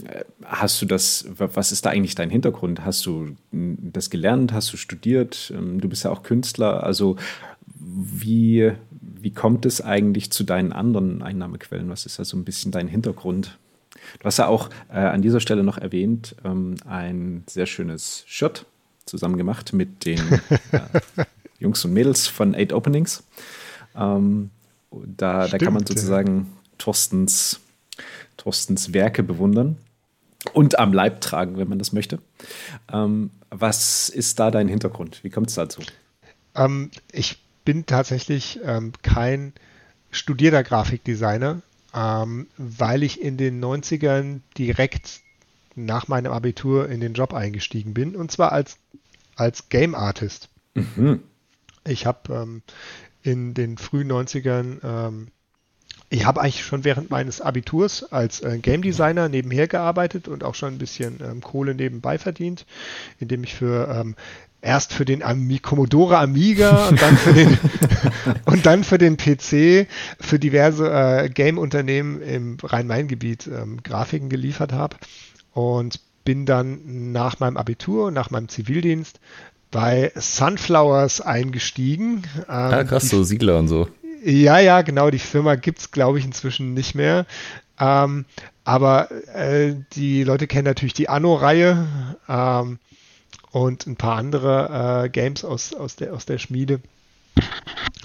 hast 0.45 0.81
du 0.81 0.87
das, 0.87 1.27
was 1.37 1.73
ist 1.73 1.85
da 1.85 1.91
eigentlich 1.91 2.15
dein 2.15 2.31
Hintergrund? 2.31 2.85
Hast 2.85 3.07
du 3.07 3.37
das 3.53 4.11
gelernt? 4.11 4.53
Hast 4.53 4.73
du 4.73 4.77
studiert? 4.77 5.53
Ähm, 5.57 5.81
du 5.81 5.89
bist 5.89 6.05
ja 6.05 6.11
auch 6.11 6.23
Künstler. 6.23 6.83
Also, 6.83 7.17
wie, 7.79 8.73
wie 9.01 9.33
kommt 9.33 9.67
es 9.67 9.81
eigentlich 9.81 10.33
zu 10.33 10.45
deinen 10.45 10.73
anderen 10.73 11.23
Einnahmequellen? 11.23 11.89
Was 11.89 12.07
ist 12.07 12.19
da 12.19 12.25
so 12.25 12.37
ein 12.37 12.45
bisschen 12.45 12.73
dein 12.73 12.89
Hintergrund? 12.89 13.59
Du 14.19 14.25
hast 14.25 14.39
ja 14.39 14.47
auch 14.47 14.69
äh, 14.91 14.99
an 14.99 15.23
dieser 15.23 15.41
Stelle 15.41 15.63
noch 15.63 15.79
erwähnt, 15.79 16.37
ähm, 16.45 16.77
ein 16.87 17.45
sehr 17.47 17.67
schönes 17.67 18.25
Shirt 18.27 18.67
zusammen 19.07 19.37
gemacht 19.37 19.73
mit 19.73 20.05
den 20.05 20.19
äh, 20.73 21.25
Jungs 21.59 21.85
und 21.85 21.93
Mädels 21.93 22.27
von 22.27 22.55
Eight 22.55 22.73
Openings. 22.73 23.25
Ähm, 23.97 24.51
da, 24.91 25.47
Stimmt, 25.47 25.53
da 25.53 25.65
kann 25.65 25.75
man 25.75 25.87
sozusagen 25.87 26.39
ja. 26.39 26.45
Thorstens, 26.79 27.61
Thorstens 28.37 28.93
Werke 28.93 29.23
bewundern 29.23 29.77
und 30.53 30.79
am 30.79 30.93
Leib 30.93 31.21
tragen, 31.21 31.57
wenn 31.57 31.69
man 31.69 31.79
das 31.79 31.93
möchte. 31.93 32.19
Ähm, 32.93 33.31
was 33.51 34.09
ist 34.09 34.39
da 34.41 34.51
dein 34.51 34.69
Hintergrund? 34.69 35.23
Wie 35.23 35.31
kommt 35.31 35.49
es 35.49 35.55
dazu? 35.55 35.83
Ähm, 36.55 36.91
ich 37.13 37.39
bin 37.65 37.87
tatsächlich 37.87 38.61
ähm, 38.65 38.93
kein 39.03 39.53
studierter 40.11 40.63
Grafikdesigner, 40.63 41.63
ähm, 41.95 42.47
weil 42.57 43.03
ich 43.03 43.21
in 43.21 43.37
den 43.37 43.63
90ern 43.63 44.41
direkt 44.57 45.21
nach 45.75 46.09
meinem 46.09 46.33
Abitur 46.33 46.89
in 46.89 47.01
den 47.01 47.15
Job 47.15 47.33
eingestiegen 47.33 47.95
bin 47.95 48.17
und 48.17 48.31
zwar 48.31 48.53
als, 48.53 48.79
als 49.37 49.69
Game 49.69 49.95
Artist. 49.95 50.49
Mhm. 50.75 51.23
Ich 51.85 52.07
habe 52.07 52.33
ähm, 52.35 52.63
in 53.23 53.55
den 53.55 53.79
frühen 53.79 54.11
90ern, 54.11 54.79
ähm, 54.85 55.29
ich 56.11 56.27
habe 56.27 56.43
eigentlich 56.43 56.65
schon 56.65 56.85
während 56.85 57.11
meines 57.11 57.41
Abiturs 57.41 58.05
als 58.13 58.41
äh, 58.41 58.59
Game 58.59 58.83
Designer 58.83 59.29
nebenher 59.29 59.67
gearbeitet 59.67 60.29
und 60.29 60.45
auch 60.45 60.55
schon 60.55 60.75
ein 60.75 60.79
bisschen 60.79 61.21
ähm, 61.23 61.41
Kohle 61.41 61.75
nebenbei 61.75 62.19
verdient, 62.19 62.67
indem 63.19 63.45
ich 63.45 63.55
für 63.55 63.89
ähm, 63.89 64.15
erst 64.63 64.95
für 64.95 65.05
den 65.05 65.23
Ami 65.23 65.59
Commodore 65.59 66.19
Amiga 66.19 66.89
und 66.89 67.03
dann 67.03 67.17
für 67.17 67.35
den 67.35 67.59
und 68.47 68.65
dann 68.65 68.85
für 68.85 68.99
den 68.99 69.17
PC 69.17 69.89
für 70.21 70.39
diverse 70.39 70.91
äh, 70.91 71.29
Game-Unternehmen 71.29 72.23
im 72.23 72.57
Rhein-Main-Gebiet 72.63 73.49
ähm, 73.49 73.83
Grafiken 73.83 74.29
geliefert 74.29 74.73
habe 74.73 74.97
und 75.53 76.01
bin 76.25 76.47
dann 76.47 77.13
nach 77.13 77.41
meinem 77.41 77.57
Abitur 77.57 78.11
nach 78.13 78.31
meinem 78.31 78.49
Zivildienst 78.49 79.19
bei 79.73 80.13
Sunflowers 80.15 81.21
eingestiegen. 81.21 82.23
Ähm, 82.37 82.45
ah, 82.49 82.85
krass, 82.85 83.09
so 83.09 83.25
Siedler 83.25 83.59
und 83.59 83.69
so. 83.69 83.89
Ja, 84.25 84.61
ja, 84.61 84.83
genau. 84.83 85.11
Die 85.11 85.19
Firma 85.19 85.57
gibt 85.57 85.81
es, 85.81 85.91
glaube 85.91 86.21
ich, 86.21 86.25
inzwischen 86.25 86.75
nicht 86.75 86.95
mehr. 86.95 87.27
Ähm, 87.81 88.27
aber 88.65 89.11
äh, 89.35 89.75
die 89.95 90.23
Leute 90.23 90.47
kennen 90.47 90.67
natürlich 90.67 90.93
die 90.93 91.09
Anno-Reihe. 91.09 91.89
Ähm, 92.29 92.79
und 93.53 93.87
ein 93.87 93.97
paar 93.97 94.17
andere 94.17 95.05
äh, 95.05 95.09
Games 95.11 95.45
aus, 95.45 95.75
aus, 95.75 95.95
der, 95.97 96.15
aus 96.15 96.27
der 96.27 96.39
Schmiede. 96.39 96.81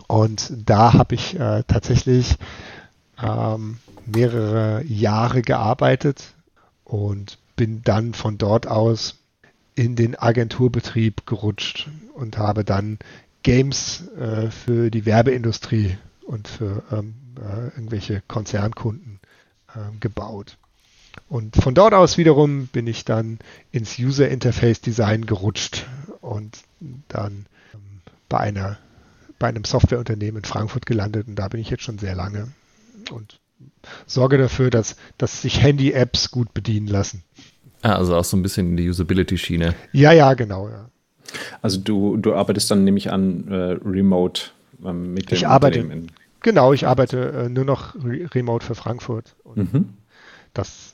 Und 0.08 0.52
da 0.66 0.94
habe 0.94 1.16
ich 1.16 1.40
äh, 1.40 1.64
tatsächlich 1.68 2.38
ähm, 3.22 3.80
mehrere 4.06 4.84
Jahre 4.86 5.42
gearbeitet 5.42 6.34
und 6.84 7.40
bin 7.56 7.82
dann 7.84 8.14
von 8.14 8.38
dort 8.38 8.68
aus 8.68 9.16
in 9.76 9.96
den 9.96 10.16
Agenturbetrieb 10.18 11.26
gerutscht 11.26 11.90
und 12.14 12.38
habe 12.38 12.64
dann 12.64 13.00
Games 13.44 14.08
äh, 14.18 14.50
für 14.50 14.90
die 14.92 15.06
Werbeindustrie 15.06 15.98
und 16.26 16.48
für 16.48 16.84
ähm, 16.92 17.16
äh, 17.38 17.68
irgendwelche 17.76 18.22
Konzernkunden 18.28 19.20
äh, 19.70 19.98
gebaut. 20.00 20.58
Und 21.30 21.56
von 21.56 21.76
dort 21.76 21.94
aus 21.94 22.18
wiederum 22.18 22.68
bin 22.68 22.88
ich 22.88 23.06
dann 23.06 23.40
ins 23.72 24.00
User 24.00 24.30
Interface 24.30 24.82
Design 24.82 25.26
gerutscht 25.26 25.86
und 26.22 26.58
dann 27.10 27.46
ähm, 27.74 28.02
bei 28.30 28.40
einer 28.40 28.78
bei 29.40 29.48
einem 29.48 29.66
Softwareunternehmen 29.66 30.42
in 30.42 30.46
Frankfurt 30.46 30.86
gelandet 30.86 31.28
und 31.28 31.36
da 31.36 31.48
bin 31.48 31.60
ich 31.60 31.70
jetzt 31.70 31.84
schon 31.84 32.00
sehr 32.00 32.16
lange 32.16 32.48
und 33.12 33.40
sorge 34.06 34.38
dafür, 34.38 34.70
dass, 34.70 34.96
dass 35.18 35.42
sich 35.42 35.62
Handy-Apps 35.62 36.32
gut 36.32 36.54
bedienen 36.54 36.88
lassen. 36.88 37.24
Ah, 37.82 37.96
also 37.96 38.16
auch 38.16 38.24
so 38.24 38.36
ein 38.36 38.42
bisschen 38.44 38.72
in 38.72 38.78
die 38.78 38.90
Usability-Schiene. 38.90 39.76
Ja, 39.92 40.12
ja, 40.12 40.34
genau. 40.34 40.70
Ja. 40.70 40.90
Also 41.62 41.80
du, 41.80 42.18
du 42.18 42.34
arbeitest 42.34 42.72
dann 42.72 42.84
nämlich 42.84 43.12
an 43.12 43.48
äh, 43.48 43.78
Remote 43.86 44.42
ähm, 44.84 45.14
mit 45.14 45.30
dem 45.30 45.36
Ich 45.36 45.48
arbeite, 45.48 45.86
genau, 46.42 46.74
ich 46.74 46.88
arbeite 46.88 47.32
äh, 47.32 47.50
nur 47.50 47.66
noch 47.66 47.96
re 47.96 48.28
remote 48.34 48.66
für 48.66 48.76
Frankfurt. 48.76 49.36
Und 49.44 49.74
mhm. 49.74 49.90
Das 50.54 50.87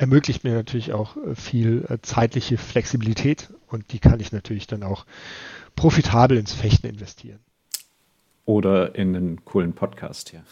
ermöglicht 0.00 0.44
mir 0.44 0.54
natürlich 0.54 0.92
auch 0.94 1.16
äh, 1.18 1.34
viel 1.34 1.84
äh, 1.88 1.98
zeitliche 2.00 2.56
Flexibilität 2.56 3.50
und 3.68 3.92
die 3.92 3.98
kann 3.98 4.18
ich 4.18 4.32
natürlich 4.32 4.66
dann 4.66 4.82
auch 4.82 5.04
profitabel 5.76 6.38
ins 6.38 6.54
Fechten 6.54 6.86
investieren. 6.86 7.38
Oder 8.46 8.94
in 8.94 9.14
einen 9.14 9.44
coolen 9.44 9.74
Podcast 9.74 10.30
hier. 10.30 10.42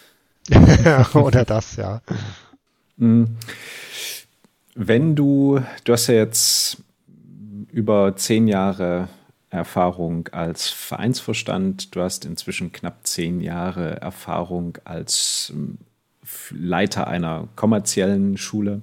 Oder 1.14 1.44
das, 1.44 1.76
ja. 1.76 2.03
Mhm. 2.99 3.36
Wenn 4.74 5.16
du, 5.16 5.61
du 5.84 5.92
hast 5.92 6.09
ja 6.09 6.14
jetzt 6.14 6.76
über 7.72 8.16
zehn 8.16 8.49
Jahre 8.49 9.09
Erfahrung 9.51 10.28
als 10.28 10.68
Vereinsvorstand, 10.68 11.96
du 11.96 12.03
hast 12.03 12.26
inzwischen 12.26 12.70
knapp 12.70 13.07
zehn 13.07 13.40
Jahre 13.40 14.01
Erfahrung 14.01 14.76
als 14.84 15.51
ähm, 15.55 15.78
Leiter 16.51 17.09
einer 17.09 17.49
kommerziellen 17.57 18.36
Schule 18.36 18.82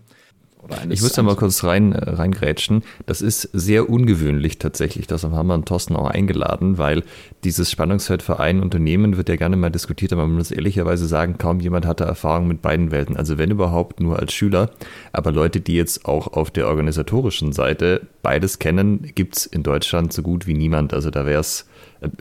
ich 0.89 1.01
muss 1.01 1.13
da 1.13 1.23
mal 1.23 1.35
kurz 1.35 1.63
rein, 1.63 1.93
äh, 1.93 2.09
reingrätschen. 2.11 2.83
Das 3.05 3.21
ist 3.21 3.49
sehr 3.53 3.89
ungewöhnlich 3.89 4.59
tatsächlich. 4.59 5.07
Das 5.07 5.23
haben 5.23 5.47
wir 5.47 5.53
und 5.53 5.67
Thorsten 5.67 5.95
auch 5.95 6.09
eingeladen, 6.09 6.77
weil 6.77 7.03
dieses 7.43 7.71
Spannungsfeld 7.71 8.21
Verein 8.21 8.61
Unternehmen 8.61 9.17
wird 9.17 9.29
ja 9.29 9.35
gerne 9.35 9.55
mal 9.55 9.69
diskutiert, 9.69 10.13
aber 10.13 10.25
man 10.25 10.37
muss 10.37 10.51
ehrlicherweise 10.51 11.07
sagen, 11.07 11.37
kaum 11.37 11.59
jemand 11.59 11.85
hatte 11.85 12.03
Erfahrung 12.03 12.47
mit 12.47 12.61
beiden 12.61 12.91
Welten. 12.91 13.17
Also 13.17 13.37
wenn 13.37 13.51
überhaupt 13.51 13.99
nur 13.99 14.19
als 14.19 14.33
Schüler. 14.33 14.71
Aber 15.13 15.31
Leute, 15.31 15.61
die 15.61 15.75
jetzt 15.75 16.05
auch 16.05 16.27
auf 16.27 16.51
der 16.51 16.67
organisatorischen 16.67 17.53
Seite 17.53 18.01
beides 18.21 18.59
kennen, 18.59 19.11
gibt 19.15 19.37
es 19.37 19.45
in 19.45 19.63
Deutschland 19.63 20.13
so 20.13 20.21
gut 20.21 20.47
wie 20.47 20.53
niemand. 20.53 20.93
Also 20.93 21.09
da 21.09 21.25
wäre 21.25 21.41
es, 21.41 21.65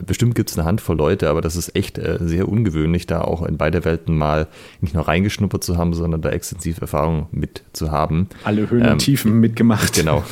bestimmt 0.05 0.35
gibt 0.35 0.49
es 0.49 0.57
eine 0.57 0.65
Handvoll 0.65 0.97
Leute, 0.97 1.29
aber 1.29 1.41
das 1.41 1.55
ist 1.55 1.75
echt 1.75 1.97
äh, 1.97 2.17
sehr 2.21 2.47
ungewöhnlich, 2.47 3.07
da 3.07 3.21
auch 3.21 3.43
in 3.43 3.57
beide 3.57 3.85
Welten 3.85 4.17
mal 4.17 4.47
nicht 4.81 4.93
nur 4.93 5.07
reingeschnuppert 5.07 5.63
zu 5.63 5.77
haben, 5.77 5.93
sondern 5.93 6.21
da 6.21 6.29
extensiv 6.29 6.81
Erfahrung 6.81 7.27
mit 7.31 7.63
zu 7.73 7.91
haben. 7.91 8.29
Alle 8.43 8.69
Höhen 8.69 8.83
und 8.83 8.91
ähm, 8.91 8.97
Tiefen 8.97 9.39
mitgemacht. 9.39 9.93
Genau. 9.93 10.23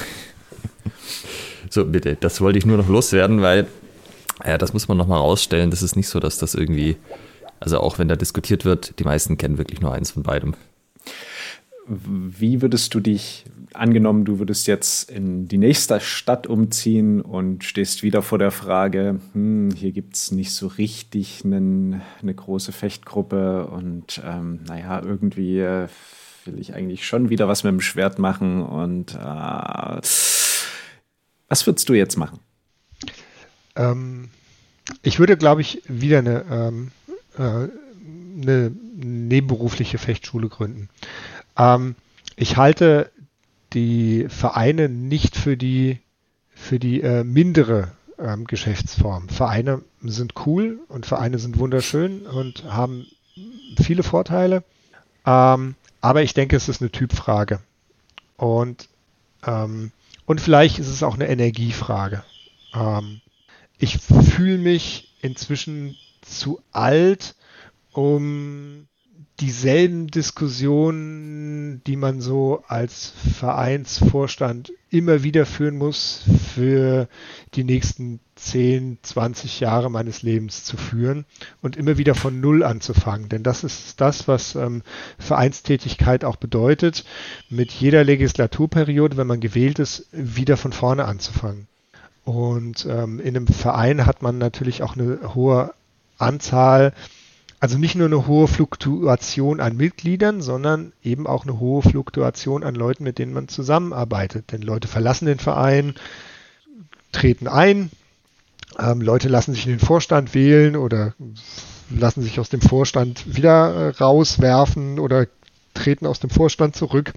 so, 1.70 1.86
bitte, 1.86 2.18
das 2.20 2.42
wollte 2.42 2.58
ich 2.60 2.66
nur 2.66 2.78
noch 2.78 2.90
loswerden, 2.90 3.42
weil 3.42 3.68
ja, 4.46 4.58
das 4.58 4.74
muss 4.74 4.88
man 4.88 4.98
nochmal 4.98 5.20
rausstellen. 5.20 5.70
Das 5.70 5.82
ist 5.82 5.96
nicht 5.96 6.08
so, 6.08 6.20
dass 6.20 6.38
das 6.38 6.56
irgendwie, 6.56 6.98
also 7.60 7.80
auch 7.80 8.00
wenn 8.00 8.08
da 8.08 8.16
diskutiert 8.16 8.66
wird, 8.66 9.00
die 9.00 9.04
meisten 9.04 9.38
kennen 9.38 9.58
wirklich 9.58 9.82
nur 9.82 9.94
eins 9.94 10.12
von 10.12 10.24
beidem. 10.24 10.56
Wie 11.86 12.62
würdest 12.62 12.94
du 12.94 13.00
dich, 13.00 13.46
angenommen, 13.74 14.24
du 14.24 14.40
würdest 14.40 14.68
jetzt 14.68 15.10
in 15.10 15.48
die 15.48 15.58
nächste 15.58 16.00
Stadt 16.00 16.48
umziehen 16.48 17.22
und 17.22 17.64
stehst 17.64 18.04
wieder 18.04 18.22
vor 18.22 18.38
der 18.38 18.52
Frage, 18.52 19.20
hm, 19.34 19.72
hier 19.76 19.92
gibt 19.92 20.16
es 20.16 20.32
nicht 20.32 20.54
so 20.54 20.68
richtig 20.68 21.42
einen, 21.44 22.02
eine 22.22 22.34
große 22.34 22.72
Fechtgruppe 22.72 23.68
und 23.68 24.22
ähm, 24.26 24.60
naja, 24.68 25.02
irgendwie 25.04 25.60
äh, 25.60 25.88
will 26.46 26.60
ich 26.60 26.74
eigentlich 26.74 27.06
schon 27.06 27.30
wieder 27.30 27.48
was 27.48 27.64
mit 27.64 27.72
dem 27.72 27.82
Schwert 27.82 28.20
machen 28.20 28.62
und 28.62 29.16
äh, 29.16 29.18
was 29.18 31.68
würdest 31.68 31.90
du 31.90 31.94
jetzt 31.94 32.18
machen? 32.18 32.40
Ähm, 33.76 34.30
ich 35.02 35.20
würde, 35.20 35.38
glaube 35.38 35.62
ich, 35.62 35.82
wieder 35.88 36.20
eine, 36.20 36.46
ähm, 36.50 36.92
äh, 37.38 37.68
eine 38.42 38.72
nebenberufliche 38.96 39.98
Fechtschule 39.98 40.50
gründen. 40.50 40.90
Ähm, 41.58 41.96
ich 42.36 42.58
halte 42.58 43.12
die 43.74 44.28
Vereine 44.30 44.90
nicht 44.90 45.36
für 45.36 45.58
die, 45.58 46.00
für 46.54 46.80
die 46.80 47.02
äh, 47.02 47.24
mindere 47.24 47.92
ähm, 48.20 48.46
Geschäftsform. 48.46 49.30
Vereine 49.30 49.82
sind 50.02 50.34
cool 50.46 50.80
und 50.88 51.06
Vereine 51.06 51.40
sind 51.40 51.60
wunderschön 51.60 52.26
und 52.26 52.64
haben 52.66 53.06
viele 53.82 54.04
Vorteile. 54.04 54.64
Ähm, 55.26 55.76
aber 56.02 56.24
ich 56.24 56.34
denke, 56.34 56.56
es 56.56 56.70
ist 56.70 56.82
eine 56.82 56.92
Typfrage. 56.92 57.60
Und, 58.38 58.90
ähm, 59.46 59.92
und 60.26 60.42
vielleicht 60.42 60.80
ist 60.80 60.90
es 60.90 61.04
auch 61.04 61.16
eine 61.16 61.28
Energiefrage. 61.28 62.24
Ähm, 62.74 63.22
ich 63.78 63.98
fühle 63.98 64.58
mich 64.58 65.16
inzwischen 65.22 65.96
zu 66.22 66.62
alt, 66.72 67.36
um 67.92 68.88
dieselben 69.44 70.08
Diskussionen, 70.08 71.82
die 71.86 71.98
man 71.98 72.22
so 72.22 72.64
als 72.70 73.12
Vereinsvorstand 73.38 74.72
immer 74.90 75.24
wieder 75.24 75.46
führen 75.46 75.78
muss, 75.78 76.24
für 76.56 77.10
die 77.54 77.66
nächsten 77.66 78.22
10, 78.36 79.00
20 79.02 79.60
Jahre 79.60 79.92
meines 79.92 80.22
Lebens 80.22 80.64
zu 80.64 80.78
führen 80.78 81.26
und 81.62 81.76
immer 81.76 81.98
wieder 81.98 82.16
von 82.16 82.40
Null 82.40 82.64
anzufangen. 82.64 83.28
Denn 83.28 83.44
das 83.44 83.66
ist 83.66 84.00
das, 84.00 84.30
was 84.30 84.56
ähm, 84.56 84.82
Vereinstätigkeit 85.20 86.24
auch 86.24 86.38
bedeutet, 86.38 87.04
mit 87.50 87.70
jeder 87.74 88.06
Legislaturperiode, 88.06 89.18
wenn 89.18 89.28
man 89.28 89.42
gewählt 89.42 89.78
ist, 89.78 90.08
wieder 90.14 90.56
von 90.56 90.72
vorne 90.72 91.04
anzufangen. 91.04 91.68
Und 92.24 92.86
ähm, 92.90 93.20
in 93.20 93.36
einem 93.36 93.48
Verein 93.48 94.06
hat 94.06 94.22
man 94.22 94.38
natürlich 94.38 94.84
auch 94.84 94.96
eine 94.96 95.36
hohe 95.36 95.74
Anzahl 96.18 96.94
also 97.64 97.78
nicht 97.78 97.96
nur 97.96 98.08
eine 98.08 98.28
hohe 98.28 98.50
Fluktuation 98.50 99.62
an 99.62 99.78
Mitgliedern, 99.78 100.42
sondern 100.42 100.92
eben 101.02 101.26
auch 101.26 101.44
eine 101.44 101.62
hohe 101.62 101.82
Fluktuation 101.82 102.62
an 102.62 102.76
Leuten, 102.76 103.06
mit 103.06 103.20
denen 103.20 103.32
man 103.32 103.48
zusammenarbeitet. 103.48 104.52
Denn 104.52 104.62
Leute 104.62 104.90
verlassen 104.90 105.28
den 105.28 105.40
Verein, 105.40 105.96
treten 107.14 107.48
ein, 107.48 107.90
ähm, 108.78 109.00
Leute 109.00 109.30
lassen 109.30 109.54
sich 109.54 109.66
in 109.66 109.72
den 109.72 109.80
Vorstand 109.80 110.34
wählen 110.34 110.76
oder 110.76 111.14
lassen 111.90 112.22
sich 112.22 112.38
aus 112.38 112.50
dem 112.50 112.60
Vorstand 112.60 113.34
wieder 113.38 113.74
äh, 113.74 113.90
rauswerfen 113.92 115.00
oder 115.00 115.28
treten 115.74 116.06
aus 116.06 116.20
dem 116.20 116.32
Vorstand 116.32 116.76
zurück. 116.76 117.14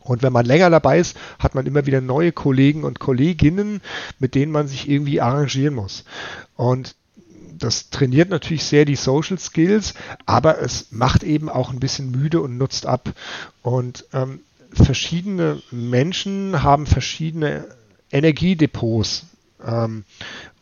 Und 0.00 0.22
wenn 0.22 0.32
man 0.32 0.46
länger 0.46 0.70
dabei 0.70 0.98
ist, 0.98 1.14
hat 1.38 1.54
man 1.54 1.66
immer 1.66 1.84
wieder 1.84 2.00
neue 2.00 2.32
Kollegen 2.32 2.84
und 2.84 3.00
Kolleginnen, 3.00 3.82
mit 4.18 4.34
denen 4.34 4.50
man 4.50 4.66
sich 4.66 4.88
irgendwie 4.88 5.20
arrangieren 5.20 5.74
muss. 5.74 6.06
Und 6.56 6.96
das 7.58 7.90
trainiert 7.90 8.30
natürlich 8.30 8.64
sehr 8.64 8.84
die 8.84 8.96
Social 8.96 9.38
Skills, 9.38 9.94
aber 10.26 10.60
es 10.60 10.90
macht 10.90 11.22
eben 11.22 11.48
auch 11.48 11.70
ein 11.72 11.80
bisschen 11.80 12.10
müde 12.10 12.40
und 12.40 12.56
nutzt 12.56 12.86
ab. 12.86 13.12
Und 13.62 14.04
ähm, 14.12 14.40
verschiedene 14.72 15.60
Menschen 15.70 16.62
haben 16.62 16.86
verschiedene 16.86 17.66
Energiedepots 18.10 19.26
ähm, 19.64 20.04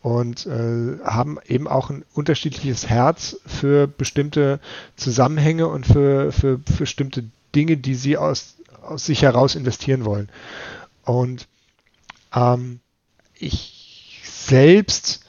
und 0.01 0.45
äh, 0.45 0.99
haben 1.03 1.37
eben 1.45 1.67
auch 1.67 1.89
ein 1.89 2.03
unterschiedliches 2.13 2.87
Herz 2.87 3.39
für 3.45 3.87
bestimmte 3.87 4.59
Zusammenhänge 4.95 5.67
und 5.67 5.85
für, 5.85 6.31
für, 6.31 6.59
für 6.59 6.77
bestimmte 6.79 7.25
Dinge, 7.55 7.77
die 7.77 7.95
sie 7.95 8.17
aus, 8.17 8.55
aus 8.81 9.05
sich 9.05 9.21
heraus 9.21 9.55
investieren 9.55 10.05
wollen. 10.05 10.29
Und 11.03 11.47
ähm, 12.33 12.79
ich 13.35 14.21
selbst 14.23 15.25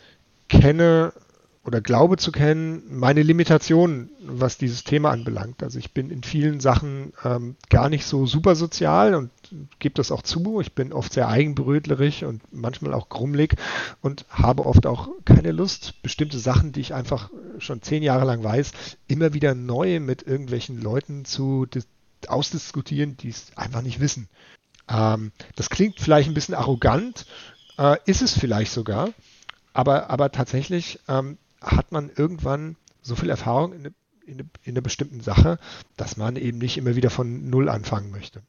kenne 0.49 1.13
oder 1.69 1.83
glaube 1.83 2.17
zu 2.17 2.33
kennen, 2.33 2.83
meine 2.89 3.23
Limitationen, 3.23 4.09
was 4.21 4.57
dieses 4.57 4.85
Thema 4.85 5.11
anbelangt. 5.11 5.63
Also 5.63 5.79
ich 5.79 5.93
bin 5.93 6.11
in 6.11 6.23
vielen 6.23 6.61
Sachen 6.61 7.13
ähm, 7.23 7.57
gar 7.69 7.91
nicht 7.91 8.07
so 8.07 8.25
super 8.25 8.57
sozial 8.57 9.15
und 9.15 9.31
gebe 9.79 9.95
das 9.95 10.11
auch 10.11 10.23
zu. 10.23 10.63
Ich 10.63 10.73
bin 10.73 10.95
oft 10.95 11.13
sehr 11.13 11.29
eigenbrötlerig 11.29 12.25
und 12.25 12.41
manchmal 12.51 12.95
auch 12.95 13.11
grummelig 13.11 13.55
und 14.01 14.25
habe 14.31 14.65
oft 14.65 14.87
auch 14.87 15.11
keine 15.27 15.53
Lust, 15.53 16.03
bestimmte 16.03 16.39
Sachen, 16.39 16.73
die 16.73 16.81
ich 16.81 16.95
einfach 16.95 17.31
schon 17.59 17.83
zehn 17.83 18.03
Jahre 18.03 18.25
lang 18.25 18.43
weiß, 18.43 18.73
immer 19.07 19.35
wieder 19.35 19.55
neu 19.55 20.01
mit 20.01 20.23
irgendwelchen 20.23 20.81
Leuten 20.81 21.27
zu 21.27 21.67
ausdiskutieren, 22.27 23.19
die 23.19 23.29
es 23.29 23.53
einfach 23.57 23.83
nicht 23.83 24.01
wissen. 24.01 24.29
Ähm, 24.89 25.33
das 25.55 25.69
klingt 25.69 26.01
vielleicht 26.01 26.31
ein 26.31 26.35
bisschen 26.35 26.55
arrogant, 26.55 27.27
äh, 27.77 27.99
ist 28.07 28.23
es 28.23 28.33
vielleicht 28.33 28.73
sogar. 28.73 29.11
Aber, 29.75 30.11
aber 30.11 30.33
tatsächlich 30.33 30.99
ähm, 31.09 31.37
hat 31.61 31.93
man 31.93 32.11
irgendwann 32.15 32.77
so 33.03 33.17
viel 33.17 33.31
Erfahrung 33.31 33.73
in, 33.73 33.95
in, 34.27 34.39
in 34.65 34.73
einer 34.75 34.81
bestimmten 34.81 35.21
Sache, 35.21 35.59
dass 35.97 36.17
man 36.17 36.37
eben 36.37 36.59
nicht 36.59 36.77
immer 36.77 36.97
wieder 36.97 37.11
von 37.11 37.49
Null 37.49 37.69
anfangen 37.69 38.11
möchte. 38.11 38.43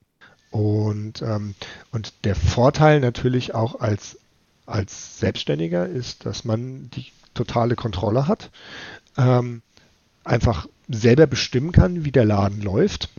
Und, 0.51 1.21
ähm, 1.21 1.55
und 1.91 2.13
der 2.23 2.35
Vorteil 2.35 2.99
natürlich 2.99 3.53
auch 3.53 3.79
als, 3.79 4.17
als 4.65 5.19
Selbstständiger 5.19 5.87
ist, 5.87 6.25
dass 6.25 6.43
man 6.43 6.89
die 6.91 7.05
totale 7.33 7.75
Kontrolle 7.75 8.27
hat, 8.27 8.49
ähm, 9.17 9.61
einfach 10.23 10.67
selber 10.87 11.27
bestimmen 11.27 11.71
kann, 11.71 12.03
wie 12.03 12.11
der 12.11 12.25
Laden 12.25 12.61
läuft. 12.61 13.09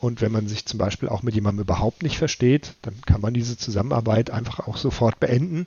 Und 0.00 0.20
wenn 0.20 0.32
man 0.32 0.48
sich 0.48 0.66
zum 0.66 0.78
Beispiel 0.78 1.08
auch 1.08 1.22
mit 1.22 1.34
jemandem 1.34 1.62
überhaupt 1.62 2.02
nicht 2.02 2.18
versteht, 2.18 2.74
dann 2.82 3.00
kann 3.06 3.20
man 3.20 3.34
diese 3.34 3.56
Zusammenarbeit 3.56 4.30
einfach 4.30 4.58
auch 4.66 4.76
sofort 4.76 5.20
beenden 5.20 5.66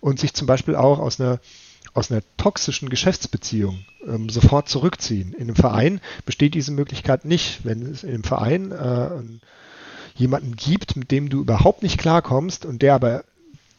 und 0.00 0.18
sich 0.18 0.34
zum 0.34 0.48
Beispiel 0.48 0.74
auch 0.74 0.98
aus 0.98 1.20
einer 1.20 1.38
aus 1.96 2.10
einer 2.10 2.22
toxischen 2.36 2.90
Geschäftsbeziehung 2.90 3.84
ähm, 4.06 4.28
sofort 4.28 4.68
zurückziehen. 4.68 5.32
In 5.32 5.42
einem 5.42 5.56
Verein 5.56 6.00
besteht 6.26 6.54
diese 6.54 6.72
Möglichkeit 6.72 7.24
nicht. 7.24 7.64
Wenn 7.64 7.82
es 7.82 8.02
in 8.04 8.10
einem 8.10 8.24
Verein 8.24 8.70
äh, 8.72 9.10
jemanden 10.14 10.56
gibt, 10.56 10.96
mit 10.96 11.10
dem 11.10 11.28
du 11.28 11.40
überhaupt 11.40 11.82
nicht 11.82 11.98
klarkommst 11.98 12.66
und 12.66 12.82
der 12.82 12.94
aber 12.94 13.24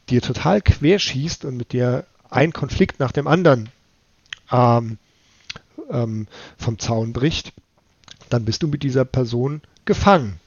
dir 0.10 0.22
total 0.22 0.62
querschießt 0.62 1.46
und 1.46 1.58
mit 1.58 1.74
dir 1.74 2.06
ein 2.30 2.54
Konflikt 2.54 3.00
nach 3.00 3.12
dem 3.12 3.28
anderen 3.28 3.70
ähm, 4.52 4.98
ähm, 5.92 6.28
vom 6.58 6.80
Zaun 6.80 7.14
bricht, 7.14 7.54
dann 8.30 8.46
bist 8.46 8.64
du 8.64 8.68
mit 8.68 8.84
dieser 8.84 9.06
Person 9.06 9.62
gefangen 9.86 10.40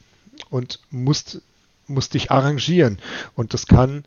und 0.50 0.80
musst, 0.90 1.40
musst 1.86 2.14
dich 2.14 2.30
arrangieren. 2.30 2.98
Und 3.34 3.54
das 3.54 3.66
kann 3.66 4.04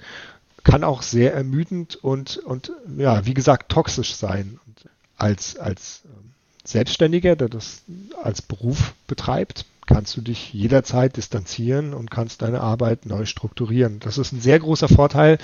kann 0.63 0.83
auch 0.83 1.01
sehr 1.01 1.33
ermüdend 1.33 1.95
und, 1.95 2.37
und 2.37 2.71
ja, 2.97 3.25
wie 3.25 3.33
gesagt, 3.33 3.69
toxisch 3.71 4.15
sein. 4.15 4.59
Und 4.65 4.89
als, 5.17 5.57
als 5.57 6.03
ähm, 6.05 6.31
Selbstständiger, 6.63 7.35
der 7.35 7.49
das 7.49 7.81
als 8.21 8.41
Beruf 8.41 8.93
betreibt, 9.07 9.65
kannst 9.85 10.15
du 10.15 10.21
dich 10.21 10.53
jederzeit 10.53 11.17
distanzieren 11.17 11.93
und 11.93 12.09
kannst 12.09 12.41
deine 12.41 12.61
Arbeit 12.61 13.05
neu 13.05 13.25
strukturieren. 13.25 13.99
Das 13.99 14.17
ist 14.17 14.31
ein 14.31 14.39
sehr 14.39 14.59
großer 14.59 14.87
Vorteil, 14.87 15.37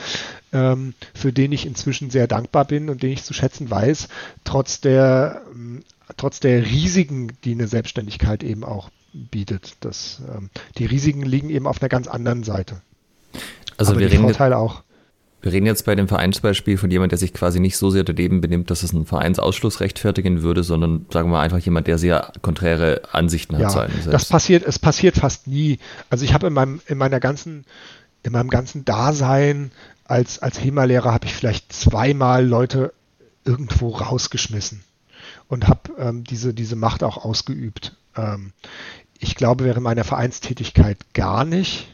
ähm, 0.54 0.94
für 1.14 1.34
den 1.34 1.52
ich 1.52 1.66
inzwischen 1.66 2.10
sehr 2.10 2.28
dankbar 2.28 2.66
bin 2.66 2.90
und 2.90 3.04
den 3.04 3.12
ich 3.12 3.24
zu 3.24 3.34
schätzen 3.34 3.70
weiß, 3.70 4.08
trotz 4.46 4.80
der, 4.80 5.42
ähm, 5.54 5.84
trotz 6.16 6.40
der 6.40 6.66
Risiken, 6.66 7.34
die 7.44 7.52
eine 7.52 7.68
Selbstständigkeit 7.68 8.44
eben 8.44 8.64
auch 8.64 8.90
bietet. 9.14 9.76
Das, 9.82 10.22
ähm, 10.34 10.50
die 10.78 10.86
Risiken 10.86 11.24
liegen 11.24 11.50
eben 11.50 11.68
auf 11.68 11.82
einer 11.82 11.90
ganz 11.90 12.08
anderen 12.08 12.44
Seite. 12.44 12.82
Also 13.78 13.92
Aber 13.92 14.02
wir 14.02 14.12
reden 14.12 14.24
Vorteile 14.24 14.58
auch. 14.58 14.84
Wir 15.42 15.54
reden 15.54 15.66
jetzt 15.66 15.86
bei 15.86 15.96
dem 15.96 16.08
Vereinsbeispiel 16.08 16.78
von 16.78 16.92
jemand, 16.92 17.12
der 17.14 17.20
sich 17.20 17.34
quasi 17.34 17.60
nicht 17.60 17.78
so 17.78 17.90
sehr 17.90 18.04
daneben 18.04 18.42
benimmt, 18.42 18.70
dass 18.70 18.84
es 18.84 18.94
einen 18.94 19.06
Vereinsausschluss 19.06 19.80
rechtfertigen 19.80 20.42
würde, 20.42 20.64
sondern 20.64 21.06
sagen 21.12 21.30
wir 21.30 21.38
mal 21.38 21.44
einfach 21.44 21.60
jemand, 21.60 21.88
der 21.88 21.98
sehr 21.98 22.34
konträre 22.42 23.02
Ansichten 23.12 23.58
ja, 23.60 23.74
hat. 23.74 23.90
Ja, 24.06 24.12
das 24.12 24.26
passiert, 24.26 24.66
es 24.66 24.80
passiert 24.80 25.16
fast 25.16 25.48
nie. 25.48 25.80
Also 26.10 26.26
ich 26.26 26.34
habe 26.34 26.48
in 26.48 26.54
meinem, 26.54 26.82
in 26.88 26.98
meiner 26.98 27.20
ganzen 27.20 27.66
in 28.24 28.34
meinem 28.34 28.50
ganzen 28.50 28.86
Dasein 28.86 29.72
als, 30.06 30.40
als 30.40 30.60
HEMA-Lehrer 30.60 31.14
habe 31.14 31.26
ich 31.26 31.34
vielleicht 31.34 31.72
zweimal 31.72 32.46
Leute 32.46 32.94
irgendwo 33.46 33.90
rausgeschmissen 33.90 34.84
und 35.48 35.68
habe 35.68 35.92
ähm, 35.98 36.24
diese, 36.24 36.54
diese 36.54 36.76
Macht 36.76 37.04
auch 37.04 37.18
ausgeübt. 37.24 37.96
Ähm, 38.16 38.54
ich 39.20 39.36
glaube, 39.36 39.66
während 39.66 39.84
meiner 39.84 40.04
Vereinstätigkeit 40.04 40.98
gar 41.14 41.46
nicht 41.46 41.88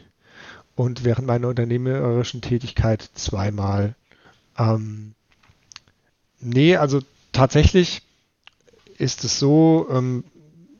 und 0.76 1.04
während 1.04 1.26
meiner 1.26 1.48
unternehmerischen 1.48 2.42
Tätigkeit 2.42 3.02
zweimal. 3.14 3.94
Ähm, 4.58 5.14
nee, 6.38 6.76
also 6.76 7.00
tatsächlich 7.32 8.02
ist 8.98 9.24
es 9.24 9.38
so, 9.38 9.88
ähm, 9.90 10.22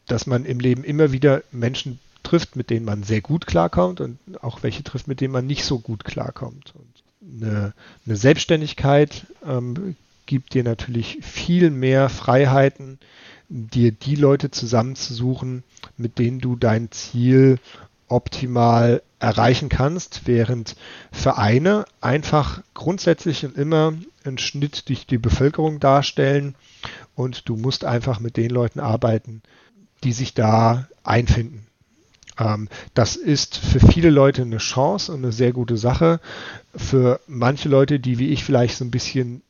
dass 0.06 0.26
man 0.26 0.44
im 0.44 0.60
Leben 0.60 0.84
immer 0.84 1.10
wieder 1.12 1.42
Menschen 1.50 1.98
trifft, 2.22 2.56
mit 2.56 2.70
denen 2.70 2.84
man 2.84 3.02
sehr 3.02 3.20
gut 3.20 3.46
klarkommt 3.46 4.00
und 4.00 4.18
auch 4.42 4.62
welche 4.62 4.84
trifft, 4.84 5.08
mit 5.08 5.20
denen 5.20 5.32
man 5.32 5.46
nicht 5.46 5.64
so 5.64 5.78
gut 5.78 6.04
klarkommt. 6.04 6.74
Und 6.76 7.42
eine, 7.42 7.72
eine 8.04 8.16
Selbstständigkeit 8.16 9.26
ähm, 9.44 9.96
gibt 10.26 10.54
dir 10.54 10.64
natürlich 10.64 11.18
viel 11.22 11.70
mehr 11.70 12.08
Freiheiten, 12.08 12.98
dir 13.48 13.92
die 13.92 14.16
Leute 14.16 14.50
zusammenzusuchen, 14.50 15.62
mit 15.96 16.18
denen 16.18 16.40
du 16.40 16.56
dein 16.56 16.90
Ziel 16.90 17.58
optimal 18.08 19.02
erreichen 19.18 19.68
kannst, 19.68 20.22
während 20.26 20.76
Vereine 21.10 21.84
einfach 22.00 22.62
grundsätzlich 22.74 23.44
und 23.44 23.56
immer 23.56 23.94
einen 24.24 24.38
Schnitt 24.38 24.88
durch 24.88 25.06
die 25.06 25.18
Bevölkerung 25.18 25.80
darstellen 25.80 26.54
und 27.14 27.48
du 27.48 27.56
musst 27.56 27.84
einfach 27.84 28.20
mit 28.20 28.36
den 28.36 28.50
Leuten 28.50 28.80
arbeiten, 28.80 29.42
die 30.04 30.12
sich 30.12 30.34
da 30.34 30.88
einfinden. 31.02 31.66
Ähm, 32.38 32.68
das 32.94 33.16
ist 33.16 33.56
für 33.56 33.80
viele 33.80 34.10
Leute 34.10 34.42
eine 34.42 34.58
Chance 34.58 35.12
und 35.12 35.24
eine 35.24 35.32
sehr 35.32 35.52
gute 35.52 35.76
Sache. 35.76 36.20
Für 36.74 37.20
manche 37.26 37.68
Leute, 37.68 37.98
die 37.98 38.18
wie 38.18 38.28
ich 38.28 38.44
vielleicht 38.44 38.76
so 38.76 38.84
ein 38.84 38.90
bisschen 38.90 39.42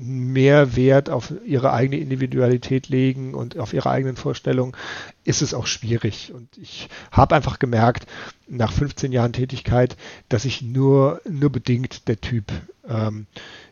mehr 0.00 0.76
Wert 0.76 1.10
auf 1.10 1.32
ihre 1.44 1.72
eigene 1.72 2.00
Individualität 2.00 2.88
legen 2.88 3.34
und 3.34 3.58
auf 3.58 3.72
ihre 3.72 3.90
eigenen 3.90 4.16
Vorstellungen, 4.16 4.76
ist 5.24 5.42
es 5.42 5.54
auch 5.54 5.66
schwierig. 5.66 6.32
Und 6.34 6.56
ich 6.56 6.88
habe 7.12 7.34
einfach 7.34 7.58
gemerkt, 7.58 8.06
nach 8.48 8.72
15 8.72 9.12
Jahren 9.12 9.32
Tätigkeit, 9.32 9.96
dass 10.28 10.44
ich 10.44 10.62
nur, 10.62 11.20
nur 11.28 11.50
bedingt 11.50 12.08
der 12.08 12.20
Typ 12.20 12.50
ähm, 12.88 13.26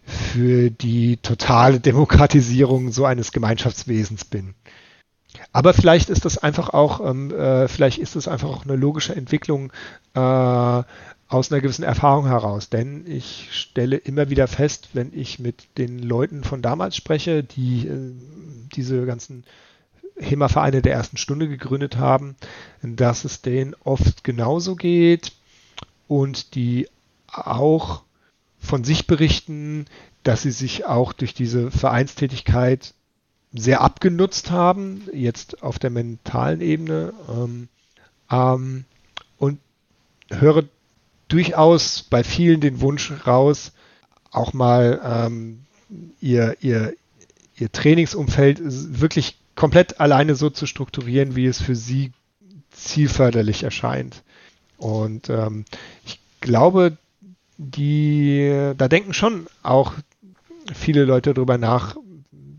für 0.05 0.71
die 0.71 1.17
totale 1.19 1.81
Demokratisierung 1.81 2.93
so 2.93 3.05
eines 3.05 3.33
Gemeinschaftswesens 3.33 4.25
bin. 4.25 4.55
Aber 5.53 5.75
vielleicht 5.75 6.11
ist 6.11 6.25
das 6.25 6.39
einfach 6.39 6.71
auch, 6.71 7.01
ähm, 7.05 7.31
äh, 7.33 7.69
vielleicht 7.69 7.99
ist 7.99 8.17
das 8.17 8.29
einfach 8.29 8.49
auch 8.49 8.65
eine 8.65 8.77
logische 8.77 9.15
Entwicklung 9.15 9.73
äh, 10.15 10.83
aus 11.29 11.53
einer 11.53 11.61
gewissen 11.61 11.85
Erfahrung 11.85 12.27
heraus. 12.27 12.71
Denn 12.71 13.05
ich 13.07 13.49
stelle 13.53 13.97
immer 13.97 14.31
wieder 14.31 14.49
fest, 14.49 14.91
wenn 14.95 15.13
ich 15.13 15.39
mit 15.39 15.79
den 15.79 15.99
Leuten 15.99 16.43
von 16.43 16.63
damals 16.63 16.97
spreche, 16.97 17.45
die 17.45 17.87
äh, 17.87 18.13
diese 18.75 19.05
ganzen 19.07 19.45
HEMA-Vereine 20.19 20.83
der 20.83 20.95
ersten 20.95 21.17
Stunde 21.17 21.49
gegründet 21.49 21.97
haben, 21.97 22.37
dass 22.83 23.25
es 23.25 23.41
denen 23.41 23.77
oft 23.85 24.25
genauso 24.25 24.75
geht 24.75 25.33
und 26.09 26.55
die 26.55 26.89
auch 27.29 28.03
von 28.59 28.83
sich 28.83 29.07
berichten, 29.07 29.87
dass 30.25 30.43
sie 30.43 30.51
sich 30.51 30.87
auch 30.87 31.13
durch 31.13 31.35
diese 31.35 31.71
Vereinstätigkeit 31.71 32.95
sehr 33.53 33.81
abgenutzt 33.81 34.51
haben, 34.51 35.03
jetzt 35.13 35.63
auf 35.63 35.79
der 35.79 35.91
mentalen 35.91 36.61
Ebene. 36.61 37.13
Ähm, 37.31 37.69
ähm, 38.31 38.85
und 39.39 39.61
höre 40.31 40.65
durchaus 41.29 42.03
bei 42.03 42.25
vielen 42.25 42.61
den 42.61 42.81
Wunsch 42.81 43.13
raus, 43.27 43.73
auch 44.31 44.53
mal 44.53 45.01
ähm, 45.05 45.61
ihr, 46.21 46.57
ihr, 46.61 46.95
ihr 47.57 47.73
Trainingsumfeld 47.73 48.61
wirklich 48.63 49.39
komplett 49.55 50.01
alleine 50.01 50.35
so 50.35 50.51
zu 50.51 50.67
strukturieren, 50.67 51.37
wie 51.37 51.47
es 51.47 51.61
für 51.61 51.77
sie 51.77 52.13
zielförderlich 52.71 53.63
erscheint. 53.63 54.23
Und 54.77 55.29
ähm, 55.31 55.65
ich 56.07 56.21
glaube, 56.41 56.97
die, 57.57 58.73
da 58.77 58.89
denken 58.89 59.13
schon 59.13 59.49
auch 59.63 59.95
viele 60.73 61.05
Leute 61.05 61.35
darüber 61.35 61.59
nach, 61.59 61.97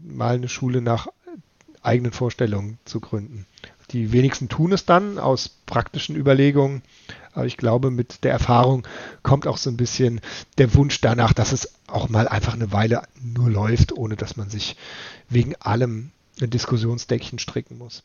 mal 0.03 0.35
eine 0.35 0.49
Schule 0.49 0.81
nach 0.81 1.07
eigenen 1.81 2.11
Vorstellungen 2.11 2.77
zu 2.83 2.99
gründen. 2.99 3.45
Die 3.91 4.11
wenigsten 4.11 4.49
tun 4.49 4.73
es 4.73 4.85
dann 4.85 5.17
aus 5.17 5.49
praktischen 5.65 6.15
Überlegungen, 6.15 6.83
aber 7.33 7.45
ich 7.45 7.57
glaube, 7.57 7.91
mit 7.91 8.23
der 8.23 8.31
Erfahrung 8.31 8.87
kommt 9.23 9.47
auch 9.47 9.57
so 9.57 9.69
ein 9.69 9.77
bisschen 9.77 10.21
der 10.57 10.73
Wunsch 10.75 11.01
danach, 11.01 11.33
dass 11.33 11.51
es 11.51 11.73
auch 11.87 12.09
mal 12.09 12.27
einfach 12.27 12.53
eine 12.53 12.71
Weile 12.71 13.03
nur 13.21 13.49
läuft, 13.49 13.91
ohne 13.91 14.15
dass 14.15 14.37
man 14.37 14.49
sich 14.49 14.75
wegen 15.29 15.55
allem 15.55 16.11
ein 16.41 16.49
Diskussionsdeckchen 16.49 17.39
stricken 17.39 17.77
muss. 17.77 18.03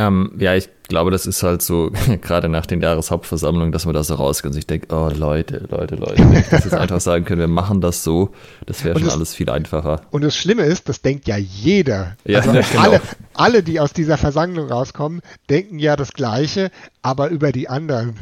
Ähm, 0.00 0.32
ja, 0.38 0.54
ich 0.54 0.70
glaube, 0.88 1.10
das 1.10 1.26
ist 1.26 1.42
halt 1.42 1.60
so, 1.60 1.90
gerade 2.22 2.48
nach 2.48 2.64
den 2.64 2.80
Jahreshauptversammlungen, 2.80 3.70
dass 3.70 3.84
man 3.84 3.94
da 3.94 4.02
so 4.02 4.14
rausgeht 4.14 4.46
und 4.46 4.52
sich 4.54 4.66
denkt, 4.66 4.92
oh 4.92 5.10
Leute, 5.14 5.66
Leute, 5.70 5.96
Leute, 5.96 6.44
dass 6.50 6.64
wir 6.70 6.80
einfach 6.80 7.00
sagen 7.00 7.26
können, 7.26 7.40
wir 7.40 7.48
machen 7.48 7.82
das 7.82 8.02
so, 8.02 8.30
das 8.64 8.82
wäre 8.82 8.98
schon 8.98 9.08
das, 9.08 9.14
alles 9.14 9.34
viel 9.34 9.50
einfacher. 9.50 10.00
Und 10.10 10.22
das 10.24 10.34
Schlimme 10.34 10.62
ist, 10.62 10.88
das 10.88 11.02
denkt 11.02 11.28
ja 11.28 11.36
jeder. 11.36 12.16
Ja, 12.24 12.38
also 12.38 12.52
ja, 12.54 12.62
genau. 12.62 12.82
alle, 12.82 13.00
alle, 13.34 13.62
die 13.62 13.78
aus 13.78 13.92
dieser 13.92 14.16
Versammlung 14.16 14.68
rauskommen, 14.68 15.20
denken 15.50 15.78
ja 15.78 15.96
das 15.96 16.14
Gleiche, 16.14 16.70
aber 17.02 17.28
über 17.28 17.52
die 17.52 17.68
anderen. 17.68 18.14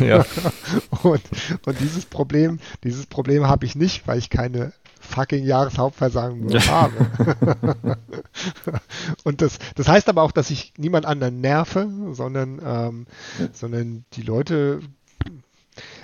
Ja. 0.00 0.26
und, 1.02 1.22
und 1.64 1.80
dieses 1.80 2.04
Problem, 2.04 2.58
dieses 2.82 3.06
Problem 3.06 3.48
habe 3.48 3.64
ich 3.64 3.76
nicht, 3.76 4.06
weil 4.06 4.18
ich 4.18 4.28
keine 4.28 4.72
fucking 5.04 5.44
Jahreshauptversammlung 5.44 6.52
habe. 6.60 7.08
und 9.24 9.42
das, 9.42 9.58
das 9.74 9.88
heißt 9.88 10.08
aber 10.08 10.22
auch, 10.22 10.32
dass 10.32 10.50
ich 10.50 10.74
niemand 10.76 11.06
anderen 11.06 11.40
nerve, 11.40 11.88
sondern, 12.12 12.60
ähm, 12.64 13.06
sondern 13.52 14.04
die 14.14 14.22
Leute, 14.22 14.80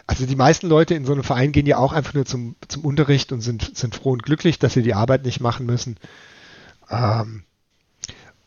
also 0.07 0.27
die 0.27 0.37
meisten 0.37 0.69
Leute 0.69 0.95
in 0.95 1.05
so 1.05 1.13
einem 1.13 1.25
Verein 1.25 1.53
gehen 1.53 1.67
ja 1.67 1.79
auch 1.79 1.93
einfach 1.93 2.15
nur 2.15 2.27
zum, 2.27 2.57
zum 2.69 2.85
Unterricht 2.85 3.33
und 3.33 3.41
sind, 3.41 3.77
sind 3.77 3.95
froh 3.95 4.13
und 4.13 4.23
glücklich, 4.23 4.59
dass 4.59 4.75
sie 4.75 4.83
die 4.83 4.95
Arbeit 4.95 5.25
nicht 5.25 5.41
machen 5.41 5.67
müssen. 5.67 5.97
Ähm, 6.91 7.45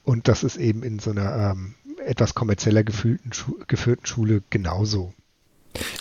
und 0.03 0.27
das 0.27 0.43
ist 0.43 0.57
eben 0.57 0.83
in 0.83 0.99
so 0.99 1.11
einer 1.11 1.51
ähm, 1.51 1.75
etwas 2.05 2.35
kommerzieller 2.35 2.83
gefühlten, 2.83 3.31
geführten 3.67 4.05
Schule 4.05 4.43
genauso. 4.49 5.13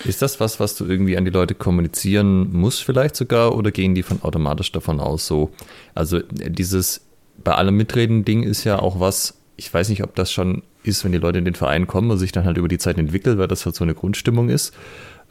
Ist 0.05 0.21
das 0.21 0.39
was, 0.39 0.61
was 0.61 0.77
du 0.77 0.85
irgendwie 0.85 1.17
an 1.17 1.25
die 1.25 1.31
Leute 1.31 1.55
kommunizieren 1.55 2.53
musst 2.53 2.85
vielleicht 2.85 3.17
sogar 3.17 3.57
oder 3.57 3.71
gehen 3.71 3.95
die 3.95 4.03
von 4.03 4.23
automatisch 4.23 4.71
davon 4.73 5.01
aus 5.01 5.27
so? 5.27 5.51
Also 5.95 6.21
dieses 6.21 7.01
bei 7.43 7.55
allem 7.55 7.77
mitreden 7.77 8.25
Ding 8.25 8.43
ist 8.43 8.65
ja 8.65 8.79
auch 8.79 9.01
was, 9.01 9.39
ich 9.57 9.73
weiß 9.73 9.89
nicht, 9.89 10.03
ob 10.03 10.15
das 10.15 10.31
schon 10.31 10.63
ist, 10.83 11.05
wenn 11.05 11.13
die 11.13 11.19
Leute 11.19 11.39
in 11.39 11.45
den 11.45 11.55
Verein 11.55 11.87
kommen 11.87 12.11
und 12.11 12.19
sich 12.19 12.33
dann 12.33 12.45
halt 12.45 12.59
über 12.59 12.69
die 12.69 12.79
Zeit 12.79 12.99
entwickelt, 12.99 13.39
weil 13.39 13.49
das 13.49 13.65
halt 13.65 13.75
so 13.75 13.85
eine 13.85 13.95
Grundstimmung 13.95 14.49
ist. 14.49 14.75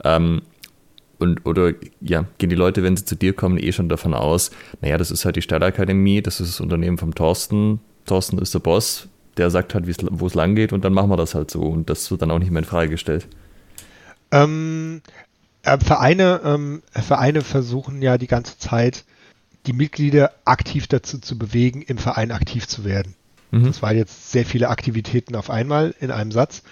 Ähm, 0.04 0.42
und, 1.20 1.46
oder 1.46 1.74
ja, 2.00 2.26
gehen 2.40 2.50
die 2.50 2.56
Leute, 2.56 2.82
wenn 2.82 2.98
sie 2.98 3.06
zu 3.06 3.16
dir 3.16 3.34
kommen, 3.34 3.60
eh 3.60 3.72
schon 3.72 3.90
davon 3.90 4.16
aus, 4.16 4.50
naja, 4.82 4.98
das 4.98 5.12
ist 5.12 5.24
halt 5.24 5.36
die 5.36 5.44
Stadtakademie, 5.44 6.22
das 6.22 6.40
ist 6.40 6.50
das 6.54 6.60
Unternehmen 6.60 6.98
vom 6.98 7.14
Thorsten, 7.14 7.80
Thorsten 8.08 8.40
ist 8.40 8.56
der 8.56 8.60
Boss, 8.60 9.08
der 9.38 9.52
sagt 9.52 9.76
halt, 9.76 9.86
wo 10.10 10.26
es 10.26 10.34
lang 10.34 10.56
geht 10.56 10.74
und 10.74 10.84
dann 10.84 10.94
machen 10.94 11.12
wir 11.12 11.18
das 11.18 11.36
halt 11.36 11.52
so 11.52 11.62
und 11.62 11.90
das 11.90 12.10
wird 12.10 12.24
dann 12.24 12.32
auch 12.32 12.40
nicht 12.40 12.52
mehr 12.52 12.64
in 12.64 12.68
Frage 12.68 12.90
gestellt. 12.90 13.28
Ähm, 14.32 15.02
äh, 15.64 15.78
Vereine, 15.80 16.42
ähm, 16.44 16.84
Vereine 16.92 17.42
versuchen 17.42 18.02
ja 18.02 18.18
die 18.18 18.28
ganze 18.28 18.58
Zeit, 18.58 19.04
die 19.68 19.74
Mitglieder 19.74 20.32
aktiv 20.46 20.88
dazu 20.88 21.20
zu 21.20 21.38
bewegen, 21.38 21.82
im 21.82 21.98
Verein 21.98 22.32
aktiv 22.32 22.68
zu 22.68 22.84
werden. 22.84 23.14
Mhm. 23.52 23.66
Das 23.66 23.82
waren 23.82 23.98
jetzt 23.98 24.32
sehr 24.32 24.46
viele 24.46 24.70
Aktivitäten 24.70 25.36
auf 25.36 25.50
einmal 25.50 25.94
in 26.00 26.12
einem 26.12 26.32
Satz. 26.32 26.64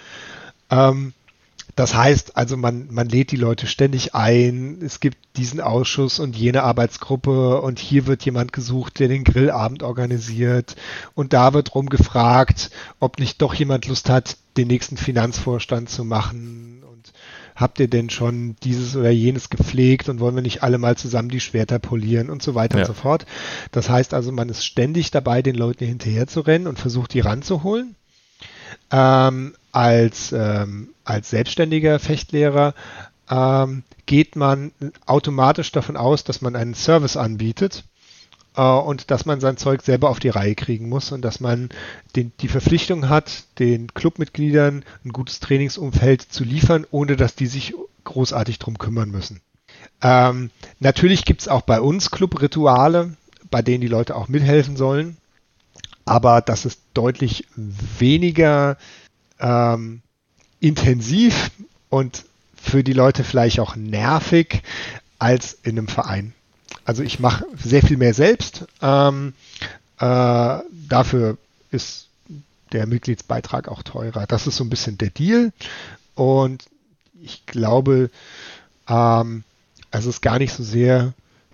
Ähm, 0.72 1.14
das 1.76 1.96
heißt 1.96 2.36
also, 2.36 2.58
man, 2.58 2.88
man 2.92 3.08
lädt 3.08 3.32
die 3.32 3.38
Leute 3.38 3.68
ständig 3.68 4.14
ein. 4.16 4.80
Es 4.82 5.00
gibt 5.00 5.18
diesen 5.38 5.62
Ausschuss 5.62 6.20
und 6.20 6.36
jene 6.36 6.64
Arbeitsgruppe 6.64 7.62
und 7.62 7.80
hier 7.80 8.06
wird 8.06 8.26
jemand 8.26 8.52
gesucht, 8.52 9.00
der 9.00 9.08
den 9.08 9.24
Grillabend 9.24 9.84
organisiert. 9.84 10.76
Und 11.14 11.32
da 11.32 11.54
wird 11.54 11.76
rumgefragt, 11.76 12.72
ob 13.00 13.20
nicht 13.20 13.42
doch 13.42 13.54
jemand 13.54 13.88
Lust 13.88 14.10
hat, 14.10 14.38
den 14.58 14.68
nächsten 14.68 14.98
Finanzvorstand 14.98 15.90
zu 15.90 16.04
machen 16.04 16.79
habt 17.60 17.80
ihr 17.80 17.90
denn 17.90 18.10
schon 18.10 18.56
dieses 18.64 18.96
oder 18.96 19.10
jenes 19.10 19.50
gepflegt 19.50 20.08
und 20.08 20.20
wollen 20.20 20.36
wir 20.36 20.42
nicht 20.42 20.64
alle 20.64 20.78
mal 20.78 20.96
zusammen 20.96 21.30
die 21.30 21.42
Schwerter 21.42 21.78
polieren 21.78 22.30
und 22.30 22.42
so 22.42 22.56
weiter 22.56 22.78
ja. 22.78 22.84
und 22.84 22.88
so 22.88 22.94
fort. 22.94 23.26
Das 23.72 23.90
heißt 23.90 24.14
also, 24.14 24.32
man 24.32 24.48
ist 24.48 24.66
ständig 24.66 25.12
dabei, 25.12 25.42
den 25.42 25.56
Leuten 25.56 25.86
hinterher 25.86 26.28
zu 26.28 26.40
rennen 26.40 26.68
und 26.68 26.80
versucht, 26.80 27.14
die 27.14 27.20
ranzuholen. 27.20 27.96
Ähm, 28.92 29.54
als, 29.72 30.32
ähm, 30.32 30.90
als 31.04 31.30
selbstständiger 31.30 32.00
Fechtlehrer 32.00 32.74
ähm, 33.30 33.84
geht 34.06 34.36
man 34.36 34.72
automatisch 35.06 35.72
davon 35.72 35.98
aus, 35.98 36.24
dass 36.24 36.42
man 36.42 36.56
einen 36.56 36.74
Service 36.74 37.18
anbietet 37.18 37.84
und 38.56 39.12
dass 39.12 39.26
man 39.26 39.40
sein 39.40 39.58
Zeug 39.58 39.82
selber 39.84 40.10
auf 40.10 40.20
die 40.20 40.30
Reihe 40.30 40.56
kriegen 40.56 40.90
muss 40.90 41.12
und 41.12 41.22
dass 41.22 41.40
man 41.40 41.70
den, 42.16 42.32
die 42.42 42.48
Verpflichtung 42.48 43.08
hat, 43.08 43.44
den 43.60 43.94
Clubmitgliedern 43.94 44.84
ein 45.06 45.14
gutes 45.14 45.40
Trainingsumfeld 45.40 46.22
zu 46.22 46.44
liefern, 46.44 46.86
ohne 46.92 47.16
dass 47.16 47.36
die 47.36 47.48
sich 47.48 47.74
großartig 48.04 48.60
drum 48.60 48.78
kümmern 48.78 49.12
müssen. 49.12 49.42
Ähm, 50.02 50.50
natürlich 50.80 51.26
gibt 51.26 51.42
es 51.42 51.48
auch 51.48 51.62
bei 51.62 51.80
uns 51.80 52.12
Clubrituale, 52.12 53.16
bei 53.52 53.62
denen 53.62 53.82
die 53.82 53.88
Leute 53.88 54.16
auch 54.16 54.28
mithelfen 54.28 54.78
sollen, 54.78 55.18
aber 56.06 56.42
das 56.42 56.66
ist 56.66 56.82
deutlich 56.94 57.46
weniger 57.56 58.78
ähm, 59.40 60.02
intensiv 60.60 61.52
und 61.90 62.26
für 62.56 62.84
die 62.84 62.94
Leute 62.94 63.24
vielleicht 63.24 63.60
auch 63.60 63.76
nervig 63.76 64.64
als 65.18 65.54
in 65.64 65.78
einem 65.78 65.88
Verein. 65.88 66.34
Also 66.86 67.04
ich 67.04 67.20
mache 67.20 67.46
sehr 67.56 67.82
viel 67.82 67.98
mehr 67.98 68.14
selbst. 68.14 68.66
Ähm, 68.82 69.34
äh, 70.00 70.60
dafür 70.88 71.38
ist 71.72 72.08
der 72.72 72.86
Mitgliedsbeitrag 72.86 73.68
auch 73.68 73.84
teurer. 73.84 74.28
Das 74.28 74.48
ist 74.48 74.58
so 74.58 74.64
ein 74.64 74.70
bisschen 74.70 74.98
der 74.98 75.10
Deal. 75.10 75.52
Und 76.16 76.66
ich 77.22 77.46
glaube, 77.46 78.10
ähm, 78.88 79.44
also 79.92 80.10
es 80.10 80.16
ist 80.16 80.22
gar 80.22 80.40
nicht 80.40 80.54
so 80.54 80.64
sehr 80.64 81.14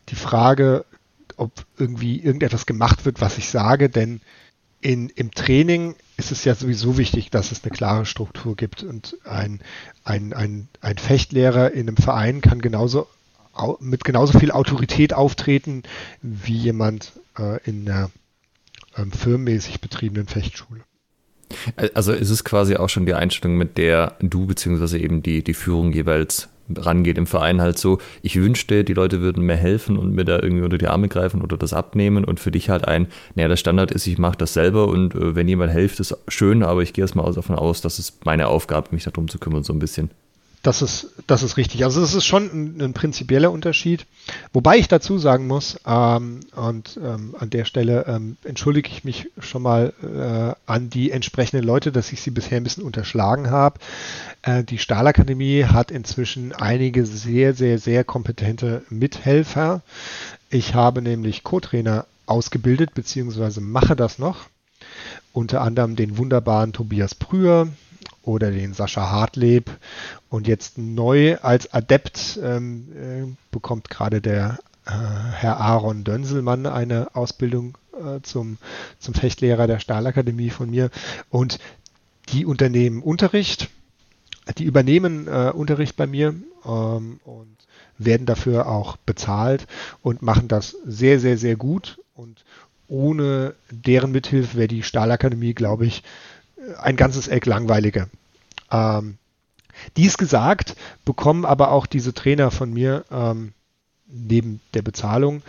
die 0.10 0.16
Frage, 0.16 0.86
ob 1.38 1.52
irgendwie 1.78 2.20
irgendetwas 2.20 2.66
gemacht 2.66 3.06
wird, 3.06 3.22
was 3.22 3.38
ich 3.38 3.50
sage, 3.50 3.90
denn 3.90 4.22
in, 4.82 5.10
im 5.10 5.32
Training 5.32 5.96
ist 6.18 6.32
es 6.32 6.46
ja 6.46 6.56
sowieso 6.56 6.98
wichtig, 6.98 7.32
dass 7.32 7.52
es 7.52 7.64
eine 7.64 7.72
klare 7.72 8.06
Struktur 8.06 8.56
gibt 8.56 8.84
und 8.84 9.18
ein, 9.26 9.60
ein, 10.04 10.34
ein, 10.34 10.68
ein 10.80 10.98
Fechtlehrer 10.98 11.72
in 11.72 11.88
einem 11.88 11.98
Verein 11.98 12.42
kann 12.42 12.62
genauso 12.62 13.08
mit 13.80 14.04
genauso 14.04 14.38
viel 14.40 14.52
Autorität 14.52 15.14
auftreten 15.14 15.84
wie 16.22 16.58
jemand 16.58 17.14
äh, 17.38 17.60
in 17.64 17.90
einer 17.90 18.12
ähm, 18.98 19.12
firmenmäßig 19.12 19.82
betriebenen 19.82 20.28
Fechtschule. 20.28 20.82
Also 21.94 22.12
ist 22.12 22.30
es 22.30 22.44
quasi 22.44 22.76
auch 22.76 22.90
schon 22.90 23.06
die 23.06 23.14
Einstellung, 23.14 23.58
mit 23.58 23.78
der 23.78 24.16
du 24.20 24.46
beziehungsweise 24.46 24.98
eben 24.98 25.22
die, 25.22 25.44
die 25.44 25.54
Führung 25.54 25.92
jeweils 25.94 26.50
rangeht 26.76 27.18
im 27.18 27.28
Verein 27.28 27.62
halt 27.62 27.78
so, 27.78 28.00
ich 28.24 28.36
wünschte, 28.38 28.84
die 28.84 28.94
Leute 28.94 29.22
würden 29.22 29.46
mir 29.46 29.56
helfen 29.56 29.98
und 29.98 30.14
mir 30.14 30.26
da 30.26 30.40
irgendwie 30.40 30.64
unter 30.64 30.78
die 30.78 30.88
Arme 30.88 31.08
greifen 31.08 31.42
oder 31.42 31.58
das 31.58 31.74
abnehmen 31.74 32.26
und 32.26 32.40
für 32.40 32.52
dich 32.52 32.70
halt 32.70 32.88
ein, 32.88 33.08
naja, 33.36 33.50
der 33.50 33.56
Standard 33.56 33.92
ist, 33.92 34.08
ich 34.08 34.18
mache 34.18 34.38
das 34.38 34.54
selber 34.54 34.88
und 34.88 35.14
äh, 35.14 35.36
wenn 35.36 35.48
jemand 35.48 35.72
hilft, 35.74 36.00
ist 36.00 36.18
schön, 36.28 36.64
aber 36.64 36.82
ich 36.82 36.94
gehe 36.94 37.04
erstmal 37.04 37.32
davon 37.32 37.56
aus, 37.56 37.82
dass 37.82 38.00
es 38.00 38.18
meine 38.26 38.48
Aufgabe, 38.48 38.90
mich 38.92 39.04
darum 39.04 39.28
zu 39.28 39.38
kümmern, 39.38 39.64
so 39.64 39.74
ein 39.74 39.80
bisschen. 39.80 40.10
Das 40.66 40.82
ist, 40.82 41.10
das 41.28 41.44
ist 41.44 41.58
richtig. 41.58 41.84
Also 41.84 42.02
es 42.02 42.16
ist 42.16 42.26
schon 42.26 42.46
ein, 42.46 42.82
ein, 42.82 42.94
prinzipieller 42.94 43.52
Unterschied. 43.52 44.08
Wobei 44.52 44.78
ich 44.78 44.88
dazu 44.88 45.20
sagen 45.20 45.46
muss, 45.46 45.80
ähm, 45.86 46.40
und 46.56 47.00
ähm, 47.04 47.36
an 47.38 47.52
der 47.52 47.66
Stelle 47.66 48.06
ähm, 48.08 48.38
entschuldige 48.44 48.90
ich 48.90 49.04
mich 49.04 49.30
schon 49.38 49.62
mal 49.62 49.94
äh, 50.02 50.60
an 50.66 50.90
die 50.90 51.12
entsprechenden 51.12 51.64
Leute, 51.64 51.92
dass 51.92 52.12
ich 52.12 52.24
sie 52.24 52.32
bisher 52.32 52.58
ein 52.58 52.64
bisschen 52.64 52.84
unterschlagen 52.84 53.52
habe. 53.52 53.80
Äh, 54.42 54.64
die 54.64 54.80
Stahlakademie 54.80 55.66
hat 55.66 55.92
inzwischen 55.92 56.52
einige 56.52 57.06
sehr, 57.06 57.54
sehr, 57.54 57.78
sehr 57.78 58.04
kompetente 58.04 58.82
Mithelfer. 58.90 59.84
Ich 60.50 60.74
habe 60.74 61.04
nämlich 61.04 61.44
Co-Trainer 61.44 62.08
ausgebildet, 62.26 62.96
beziehungsweise 62.96 63.62
mache 63.62 63.96
das 63.96 64.18
noch. 64.18 64.48
Unter 65.32 65.62
anderem 65.62 65.96
den 65.96 66.18
wunderbaren 66.18 66.74
Tobias 66.74 67.14
Prüher, 67.14 67.68
oder 68.26 68.52
den 68.52 68.74
Sascha 68.74 69.10
Hartleb. 69.10 69.72
Und 70.30 70.48
jetzt 70.48 70.78
neu 70.78 71.38
als 71.38 71.74
Adept 71.74 72.40
ähm, 72.42 72.88
äh, 72.94 73.36
bekommt 73.52 73.90
gerade 73.90 74.22
der 74.22 74.60
äh, 74.86 74.92
Herr 74.92 75.60
Aaron 75.60 76.04
Dönselmann 76.04 76.66
eine 76.66 77.16
Ausbildung 77.16 77.78
äh, 77.94 78.22
zum, 78.22 78.58
zum 79.00 79.14
Fechtlehrer 79.14 79.68
der 79.68 79.80
Stahlakademie 79.80 80.50
von 80.50 80.70
mir. 80.70 80.90
Und 81.30 81.60
die 82.30 82.46
unternehmen 82.46 83.02
Unterricht, 83.02 83.70
die 84.58 84.66
übernehmen 84.66 85.28
äh, 85.28 85.52
Unterricht 85.54 85.96
bei 85.96 86.08
mir 86.08 86.36
ähm, 86.66 87.20
und 87.24 87.56
werden 87.98 88.26
dafür 88.26 88.68
auch 88.68 88.98
bezahlt 88.98 89.68
und 90.02 90.22
machen 90.22 90.48
das 90.48 90.76
sehr, 90.86 91.20
sehr, 91.20 91.38
sehr 91.38 91.56
gut. 91.56 92.02
Und 92.14 92.44
ohne 92.88 93.56
deren 93.72 94.12
Mithilfe 94.12 94.58
wäre 94.58 94.68
die 94.68 94.84
Stahlakademie, 94.84 95.54
glaube 95.54 95.86
ich, 95.86 96.04
ein 96.82 96.96
ganzes 96.96 97.28
Eck 97.28 97.46
langweiliger. 97.46 98.08
Ähm, 98.72 99.18
dies 99.98 100.18
gesagt, 100.18 100.78
bekommen 101.04 101.44
aber 101.46 101.72
auch 101.72 101.86
diese 101.86 102.14
Trainer 102.14 102.50
von 102.52 102.72
mir 102.74 103.04
ähm, 103.12 103.52
neben 104.08 104.62
der 104.74 104.82
Bezahlung 104.82 105.42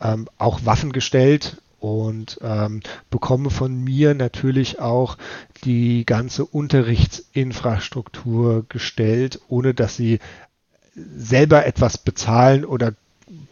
ähm, 0.00 0.28
auch 0.38 0.64
Waffen 0.64 0.92
gestellt 0.92 1.60
und 1.80 2.38
ähm, 2.42 2.82
bekommen 3.10 3.50
von 3.50 3.82
mir 3.82 4.14
natürlich 4.14 4.78
auch 4.80 5.18
die 5.64 6.06
ganze 6.06 6.46
Unterrichtsinfrastruktur 6.46 8.64
gestellt, 8.68 9.40
ohne 9.48 9.74
dass 9.74 9.96
sie 9.96 10.20
selber 10.94 11.66
etwas 11.66 11.98
bezahlen 11.98 12.64
oder 12.64 12.94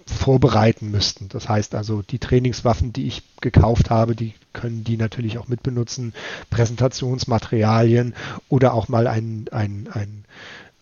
vorbereiten 0.07 0.91
müssten. 0.91 1.29
Das 1.29 1.49
heißt 1.49 1.75
also, 1.75 2.03
die 2.03 2.19
Trainingswaffen, 2.19 2.93
die 2.93 3.07
ich 3.07 3.23
gekauft 3.41 3.91
habe, 3.91 4.15
die 4.15 4.35
können 4.53 4.85
die 4.85 4.97
natürlich 4.97 5.39
auch 5.39 5.49
mitbenutzen, 5.49 6.15
Präsentationsmaterialien 6.51 8.15
oder 8.49 8.75
auch 8.75 8.89
mal 8.89 9.07
ein, 9.07 9.47
ein, 9.51 9.89
ein, 9.93 10.25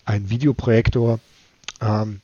ein 0.04 0.30
Videoprojektor. 0.30 1.20
Ähm, 1.80 2.20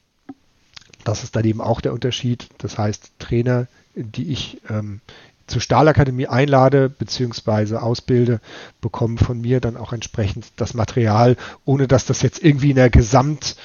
das 1.04 1.22
ist 1.22 1.36
dann 1.36 1.44
eben 1.44 1.60
auch 1.60 1.80
der 1.80 1.92
Unterschied. 1.92 2.48
Das 2.58 2.78
heißt, 2.78 3.12
Trainer, 3.18 3.68
die 3.94 4.32
ich 4.32 4.60
ähm, 4.68 5.00
zur 5.46 5.60
Stahlakademie 5.60 6.26
einlade 6.26 6.88
bzw. 6.88 7.76
ausbilde, 7.76 8.40
bekommen 8.80 9.18
von 9.18 9.40
mir 9.40 9.60
dann 9.60 9.76
auch 9.76 9.92
entsprechend 9.92 10.46
das 10.56 10.74
Material, 10.74 11.36
ohne 11.64 11.86
dass 11.86 12.06
das 12.06 12.22
jetzt 12.22 12.42
irgendwie 12.42 12.70
in 12.70 12.76
der 12.76 12.90
Gesamt 12.90 13.56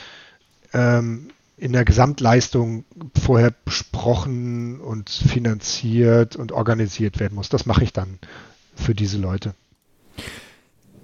ähm, 0.73 1.31
in 1.61 1.73
der 1.73 1.85
Gesamtleistung 1.85 2.85
vorher 3.23 3.53
besprochen 3.65 4.81
und 4.81 5.11
finanziert 5.11 6.35
und 6.35 6.51
organisiert 6.51 7.19
werden 7.19 7.35
muss. 7.35 7.49
Das 7.49 7.67
mache 7.67 7.83
ich 7.83 7.93
dann 7.93 8.17
für 8.73 8.95
diese 8.95 9.19
Leute. 9.19 9.53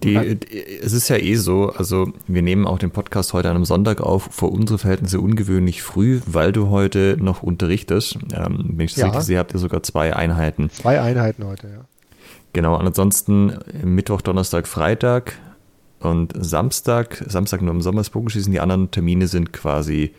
Die, 0.04 0.16
es 0.82 0.94
ist 0.94 1.10
ja 1.10 1.18
eh 1.18 1.36
so, 1.36 1.70
also 1.70 2.12
wir 2.28 2.42
nehmen 2.42 2.66
auch 2.66 2.80
den 2.80 2.90
Podcast 2.90 3.34
heute 3.34 3.50
an 3.50 3.56
einem 3.56 3.66
Sonntag 3.66 4.02
auf, 4.02 4.30
vor 4.32 4.52
unsere 4.52 4.80
Verhältnisse 4.80 5.20
ungewöhnlich 5.20 5.84
früh, 5.84 6.22
weil 6.26 6.52
du 6.52 6.70
heute 6.70 7.18
noch 7.20 7.44
unterrichtest. 7.44 8.18
Ähm, 8.34 8.74
wenn 8.78 8.86
ich 8.86 8.96
das 8.96 9.02
ja. 9.02 9.06
richtig 9.08 9.26
sehe, 9.26 9.38
habt 9.38 9.54
ihr 9.54 9.60
sogar 9.60 9.84
zwei 9.84 10.16
Einheiten. 10.16 10.72
Zwei 10.72 11.00
Einheiten 11.02 11.46
heute, 11.46 11.68
ja. 11.68 11.86
Genau, 12.54 12.76
ansonsten 12.76 13.60
Mittwoch, 13.84 14.22
Donnerstag, 14.22 14.68
Freitag 14.68 15.34
und 16.00 16.34
Samstag, 16.36 17.24
Samstag 17.28 17.62
nur 17.62 17.76
im 17.76 17.82
Sommersbogenschießen, 17.82 18.52
die 18.52 18.60
anderen 18.60 18.90
Termine 18.90 19.28
sind 19.28 19.54
quasi 19.54 20.14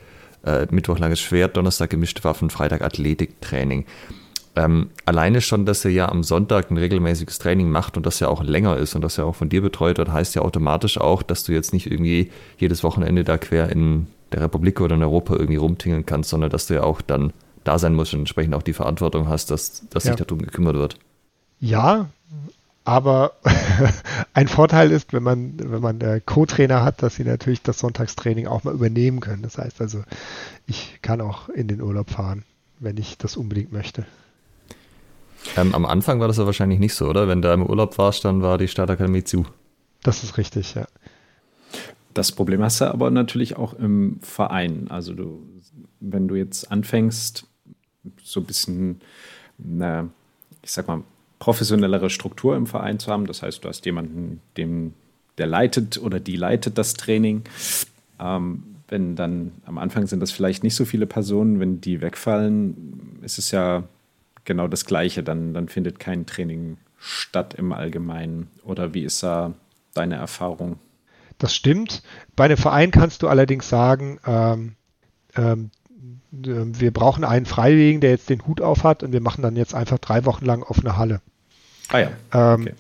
äh, 0.45 0.67
Mittwoch 0.71 0.99
langes 0.99 1.21
Schwert, 1.21 1.57
Donnerstag 1.57 1.91
gemischte 1.91 2.25
Waffen, 2.25 2.51
Freitag 2.51 2.83
Athletiktraining. 2.83 3.87
Ähm, 4.57 4.91
alleine 5.05 5.41
schon, 5.41 5.67
dass 5.67 5.85
er 5.85 5.93
ja 5.93 6.09
am 6.09 6.25
Sonntag 6.25 6.71
ein 6.71 6.77
regelmäßiges 6.77 7.39
Training 7.39 7.71
macht 7.71 7.97
und 7.97 8.07
das 8.07 8.19
ja 8.19 8.29
auch 8.29 8.43
länger 8.43 8.77
ist 8.77 8.95
und 8.95 9.03
das 9.03 9.17
ja 9.17 9.25
auch 9.25 9.37
von 9.37 9.49
dir 9.49 9.63
betreut 9.63 9.99
wird, 9.99 10.11
heißt 10.11 10.35
ja 10.35 10.43
automatisch 10.43 10.99
auch, 10.99 11.23
dass 11.23 11.45
du 11.45 11.53
jetzt 11.53 11.73
nicht 11.73 11.91
irgendwie 11.91 12.31
jedes 12.59 12.83
Wochenende 12.83 13.23
da 13.23 13.39
quer 13.39 13.71
in 13.71 14.09
der 14.33 14.43
Republik 14.43 14.81
oder 14.81 14.97
in 14.97 15.03
Europa 15.03 15.35
irgendwie 15.35 15.57
rumtingeln 15.57 16.07
kannst, 16.07 16.31
sondern 16.31 16.51
dass 16.51 16.67
du 16.67 16.75
ja 16.75 16.83
auch 16.83 17.01
dann 17.01 17.33
da 17.65 17.79
sein 17.79 17.95
musst 17.95 18.15
und 18.15 18.21
entsprechend 18.21 18.55
auch 18.55 18.63
die 18.63 18.73
Verantwortung 18.73 19.29
hast, 19.29 19.51
dass, 19.51 19.89
dass 19.91 20.05
ja. 20.05 20.17
sich 20.17 20.27
darum 20.27 20.43
gekümmert 20.43 20.75
wird. 20.75 20.99
Ja, 21.61 22.09
aber 22.89 23.35
ein 24.33 24.49
Vorteil 24.49 24.91
ist, 24.93 25.13
wenn 25.13 25.23
man, 25.23 25.53
wenn 25.59 25.83
man 25.83 26.01
äh, 26.01 26.23
Co-Trainer 26.25 26.83
hat, 26.83 27.03
dass 27.03 27.17
sie 27.17 27.25
natürlich 27.25 27.61
das 27.61 27.81
Sonntagstraining 27.81 28.47
auch 28.47 28.65
mal 28.65 28.73
übernehmen 28.73 29.21
können. 29.21 29.43
Das 29.43 29.59
heißt 29.59 29.83
also, 29.83 30.05
ich 30.67 31.01
kann 31.03 31.21
auch 31.21 31.51
in 31.51 31.69
den 31.69 31.83
Urlaub 31.83 32.09
fahren, 32.09 32.45
wenn 32.79 32.97
ich 32.97 33.19
das 33.19 33.37
unbedingt 33.37 33.73
möchte. 33.73 34.07
Ähm, 35.55 35.75
am 35.75 35.85
Anfang 35.85 36.19
war 36.19 36.29
das 36.29 36.39
ja 36.39 36.47
wahrscheinlich 36.47 36.79
nicht 36.79 36.95
so, 36.95 37.11
oder? 37.11 37.29
Wenn 37.29 37.43
du 37.43 37.53
im 37.53 37.63
Urlaub 37.63 37.99
warst, 37.99 38.25
dann 38.25 38.41
war 38.41 38.57
die 38.57 38.69
Startakademie 38.69 39.23
zu. 39.23 39.45
Das 40.03 40.25
ist 40.25 40.39
richtig, 40.39 40.75
ja. 40.75 40.87
Das 42.15 42.33
Problem 42.33 42.63
hast 42.63 42.81
du 42.81 42.87
aber 42.87 43.11
natürlich 43.11 43.59
auch 43.59 43.75
im 43.75 44.19
Verein. 44.23 44.87
Also 44.89 45.13
du, 45.13 45.47
wenn 46.01 46.27
du 46.27 46.37
jetzt 46.37 46.73
anfängst, 46.73 47.47
so 48.23 48.41
ein 48.41 48.47
bisschen, 48.47 49.03
na, 49.59 50.09
ich 50.63 50.73
sag 50.73 50.89
mal, 50.89 51.03
professionellere 51.39 52.11
Struktur 52.11 52.57
im 52.57 52.67
Verein 52.67 52.99
zu 52.99 53.11
haben. 53.11 53.27
Das 53.27 53.43
heißt, 53.43 53.65
du 53.65 53.69
hast 53.69 53.87
jemanden, 53.87 54.41
dem, 54.57 54.95
der 55.39 55.47
leitet 55.47 55.99
oder 55.99 56.21
die 56.21 56.37
leitet 56.37 56.79
das 56.79 56.95
Training. 56.95 57.43
Ähm, 58.19 58.63
wenn 58.89 59.17
dann 59.17 59.53
am 59.65 59.79
Anfang 59.79 60.07
sind 60.07 60.21
das 60.21 60.31
vielleicht 60.31 60.65
nicht 60.65 60.75
so 60.75 60.85
viele 60.85 61.07
Personen, 61.07 61.61
wenn 61.61 61.81
die 61.81 62.01
wegfallen, 62.01 63.19
ist 63.23 63.39
es 63.39 63.51
ja 63.51 63.85
genau 64.45 64.67
das 64.67 64.87
Gleiche. 64.87 65.23
Dann, 65.23 65.53
dann 65.55 65.69
findet 65.69 65.99
kein 65.99 66.27
Training 66.27 66.79
statt 66.99 67.55
im 67.55 67.73
Allgemeinen. 67.73 68.49
Oder 68.65 68.95
wie 68.95 69.05
ist 69.05 69.23
da 69.23 69.53
deine 69.95 70.17
Erfahrung? 70.17 70.79
Das 71.39 71.55
stimmt. 71.55 72.03
Bei 72.35 72.45
einem 72.47 72.57
Verein 72.57 72.91
kannst 72.91 73.23
du 73.23 73.29
allerdings 73.29 73.69
sagen, 73.69 74.19
ähm, 74.27 74.75
ähm, 75.37 75.71
wir 76.45 76.93
brauchen 76.93 77.25
einen 77.25 77.47
Freiwilligen, 77.47 78.01
der 78.01 78.11
jetzt 78.11 78.31
den 78.31 78.47
Hut 78.47 78.61
auf 78.61 78.85
hat 78.85 79.03
und 79.03 79.13
wir 79.13 79.21
machen 79.21 79.43
dann 79.43 79.57
jetzt 79.57 79.75
einfach 79.75 79.99
drei 79.99 80.25
Wochen 80.25 80.45
lang 80.45 80.63
offene 80.63 80.97
Halle. 80.97 81.21
Ah 81.89 81.99
ja. 81.99 82.11
Ähm, 82.33 82.63
okay. 82.63 82.75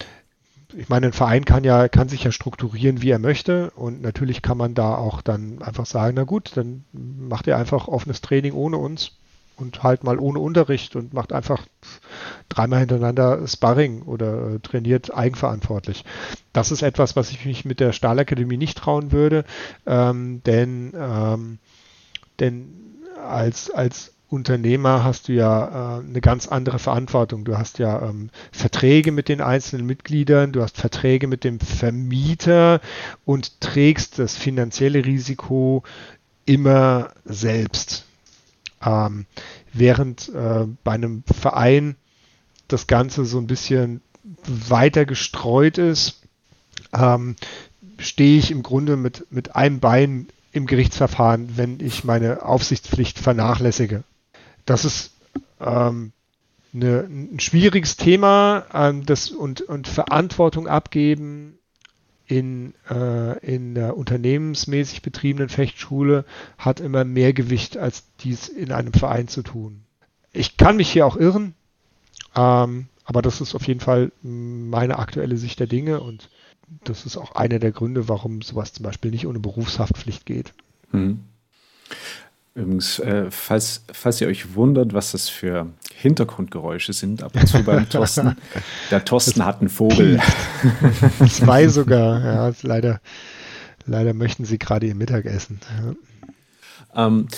Ich 0.76 0.88
meine, 0.90 1.06
ein 1.06 1.12
Verein 1.12 1.46
kann 1.46 1.64
ja, 1.64 1.88
kann 1.88 2.10
sich 2.10 2.24
ja 2.24 2.30
strukturieren, 2.30 3.00
wie 3.00 3.10
er 3.10 3.18
möchte. 3.18 3.70
Und 3.70 4.02
natürlich 4.02 4.42
kann 4.42 4.58
man 4.58 4.74
da 4.74 4.94
auch 4.96 5.22
dann 5.22 5.62
einfach 5.62 5.86
sagen, 5.86 6.14
na 6.16 6.24
gut, 6.24 6.52
dann 6.56 6.84
macht 6.92 7.46
ihr 7.46 7.56
einfach 7.56 7.88
offenes 7.88 8.20
Training 8.20 8.52
ohne 8.52 8.76
uns 8.76 9.12
und 9.56 9.82
halt 9.82 10.04
mal 10.04 10.18
ohne 10.18 10.38
Unterricht 10.38 10.94
und 10.94 11.12
macht 11.12 11.32
einfach 11.32 11.66
dreimal 12.48 12.80
hintereinander 12.80 13.46
Sparring 13.46 14.02
oder 14.02 14.54
äh, 14.54 14.58
trainiert 14.60 15.14
eigenverantwortlich. 15.14 16.04
Das 16.52 16.70
ist 16.70 16.82
etwas, 16.82 17.16
was 17.16 17.30
ich 17.30 17.44
mich 17.44 17.64
mit 17.64 17.80
der 17.80 17.92
Stahlakademie 17.92 18.56
nicht 18.56 18.78
trauen 18.78 19.10
würde, 19.10 19.44
ähm, 19.86 20.42
denn, 20.44 20.92
ähm, 20.96 21.58
denn 22.40 22.87
als, 23.26 23.70
als 23.70 24.12
Unternehmer 24.28 25.04
hast 25.04 25.28
du 25.28 25.32
ja 25.32 25.98
äh, 25.98 26.00
eine 26.00 26.20
ganz 26.20 26.48
andere 26.48 26.78
Verantwortung. 26.78 27.44
Du 27.44 27.56
hast 27.56 27.78
ja 27.78 28.08
ähm, 28.08 28.28
Verträge 28.52 29.10
mit 29.10 29.28
den 29.28 29.40
einzelnen 29.40 29.86
Mitgliedern, 29.86 30.52
du 30.52 30.62
hast 30.62 30.76
Verträge 30.76 31.26
mit 31.26 31.44
dem 31.44 31.60
Vermieter 31.60 32.80
und 33.24 33.60
trägst 33.60 34.18
das 34.18 34.36
finanzielle 34.36 35.04
Risiko 35.04 35.82
immer 36.44 37.10
selbst. 37.24 38.04
Ähm, 38.84 39.24
während 39.72 40.28
äh, 40.28 40.66
bei 40.84 40.92
einem 40.92 41.22
Verein 41.24 41.96
das 42.68 42.86
Ganze 42.86 43.24
so 43.24 43.38
ein 43.38 43.46
bisschen 43.46 44.02
weiter 44.46 45.06
gestreut 45.06 45.78
ist, 45.78 46.20
ähm, 46.92 47.36
stehe 47.98 48.38
ich 48.38 48.50
im 48.50 48.62
Grunde 48.62 48.96
mit, 48.96 49.26
mit 49.30 49.56
einem 49.56 49.80
Bein 49.80 50.28
im 50.52 50.66
Gerichtsverfahren, 50.66 51.56
wenn 51.56 51.80
ich 51.80 52.04
meine 52.04 52.44
Aufsichtspflicht 52.44 53.18
vernachlässige. 53.18 54.04
Das 54.64 54.84
ist 54.84 55.12
ähm, 55.60 56.12
eine, 56.74 57.00
ein 57.00 57.40
schwieriges 57.40 57.96
Thema 57.96 58.64
ähm, 58.72 59.06
das, 59.06 59.30
und, 59.30 59.62
und 59.62 59.88
Verantwortung 59.88 60.68
abgeben 60.68 61.58
in, 62.26 62.74
äh, 62.90 63.38
in 63.38 63.74
der 63.74 63.96
unternehmensmäßig 63.96 65.02
betriebenen 65.02 65.48
Fechtschule 65.48 66.24
hat 66.58 66.80
immer 66.80 67.04
mehr 67.04 67.32
Gewicht, 67.32 67.78
als 67.78 68.04
dies 68.20 68.48
in 68.48 68.70
einem 68.70 68.92
Verein 68.92 69.28
zu 69.28 69.42
tun. 69.42 69.84
Ich 70.32 70.58
kann 70.58 70.76
mich 70.76 70.90
hier 70.90 71.06
auch 71.06 71.16
irren, 71.16 71.54
ähm, 72.36 72.88
aber 73.04 73.22
das 73.22 73.40
ist 73.40 73.54
auf 73.54 73.66
jeden 73.66 73.80
Fall 73.80 74.12
meine 74.22 74.98
aktuelle 74.98 75.38
Sicht 75.38 75.58
der 75.58 75.66
Dinge 75.66 76.00
und 76.00 76.28
das 76.84 77.06
ist 77.06 77.16
auch 77.16 77.34
einer 77.34 77.58
der 77.58 77.72
Gründe, 77.72 78.08
warum 78.08 78.42
sowas 78.42 78.72
zum 78.72 78.84
Beispiel 78.84 79.10
nicht 79.10 79.26
ohne 79.26 79.40
Berufshaftpflicht 79.40 80.26
geht. 80.26 80.52
Hm. 80.90 81.20
Übrigens, 82.54 82.98
äh, 82.98 83.30
falls, 83.30 83.84
falls 83.92 84.20
ihr 84.20 84.26
euch 84.26 84.54
wundert, 84.54 84.92
was 84.92 85.12
das 85.12 85.28
für 85.28 85.68
Hintergrundgeräusche 85.94 86.92
sind, 86.92 87.22
ab 87.22 87.32
und 87.36 87.46
zu 87.46 87.62
beim 87.62 87.88
Thorsten. 87.90 88.36
Der 88.90 89.04
Thorsten 89.04 89.44
hat 89.44 89.60
einen 89.60 89.68
Vogel. 89.68 90.20
Zwei 91.28 91.68
sogar, 91.68 92.24
ja. 92.24 92.52
Leider, 92.62 93.00
leider 93.86 94.12
möchten 94.12 94.44
sie 94.44 94.58
gerade 94.58 94.86
ihr 94.86 94.96
Mittagessen. 94.96 95.60
Ja. 96.94 97.06
Ähm, 97.06 97.28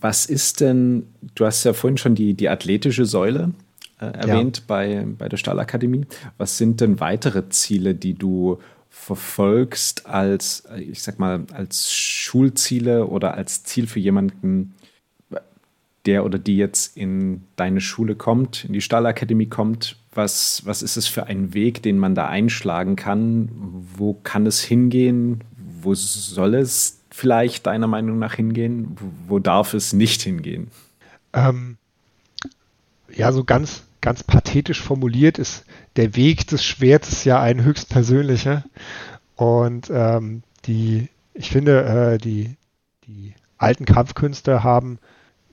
was 0.00 0.26
ist 0.26 0.60
denn, 0.60 1.06
du 1.36 1.46
hast 1.46 1.62
ja 1.62 1.72
vorhin 1.72 1.98
schon 1.98 2.16
die, 2.16 2.34
die 2.34 2.48
athletische 2.48 3.04
Säule 3.04 3.52
äh, 4.02 4.18
erwähnt 4.18 4.58
ja. 4.58 4.64
bei, 4.66 5.06
bei 5.18 5.28
der 5.28 5.36
Stahlakademie. 5.36 6.06
Was 6.38 6.58
sind 6.58 6.80
denn 6.80 7.00
weitere 7.00 7.48
Ziele, 7.48 7.94
die 7.94 8.14
du 8.14 8.58
verfolgst 8.90 10.06
als, 10.06 10.64
ich 10.76 11.02
sag 11.02 11.18
mal, 11.18 11.44
als 11.52 11.92
Schulziele 11.92 13.06
oder 13.06 13.34
als 13.34 13.64
Ziel 13.64 13.86
für 13.86 14.00
jemanden, 14.00 14.74
der 16.04 16.24
oder 16.24 16.38
die 16.38 16.56
jetzt 16.56 16.96
in 16.96 17.42
deine 17.56 17.80
Schule 17.80 18.16
kommt, 18.16 18.64
in 18.64 18.72
die 18.72 18.80
Stahlakademie 18.80 19.46
kommt? 19.46 19.96
Was, 20.14 20.66
was 20.66 20.82
ist 20.82 20.96
es 20.96 21.06
für 21.06 21.26
ein 21.26 21.54
Weg, 21.54 21.82
den 21.82 21.98
man 21.98 22.14
da 22.14 22.26
einschlagen 22.26 22.96
kann? 22.96 23.48
Wo 23.96 24.14
kann 24.14 24.46
es 24.46 24.60
hingehen? 24.60 25.42
Wo 25.80 25.94
soll 25.94 26.54
es 26.54 27.00
vielleicht 27.10 27.66
deiner 27.66 27.86
Meinung 27.86 28.18
nach 28.18 28.34
hingehen? 28.34 28.96
Wo 29.26 29.38
darf 29.38 29.74
es 29.74 29.92
nicht 29.92 30.22
hingehen? 30.22 30.68
Ähm, 31.32 31.76
ja, 33.14 33.32
so 33.32 33.44
ganz, 33.44 33.84
ganz 34.02 34.22
pathetisch 34.24 34.82
formuliert 34.82 35.38
ist 35.38 35.64
der 35.96 36.14
Weg 36.16 36.46
des 36.48 36.62
Schwertes 36.62 37.24
ja 37.24 37.40
ein 37.40 37.64
höchst 37.64 37.88
persönlicher. 37.88 38.64
Und 39.36 39.90
ähm, 39.90 40.42
die, 40.66 41.08
ich 41.32 41.50
finde, 41.50 41.84
äh, 41.84 42.18
die, 42.18 42.56
die 43.06 43.34
alten 43.56 43.86
Kampfkünste 43.86 44.62
haben 44.62 44.98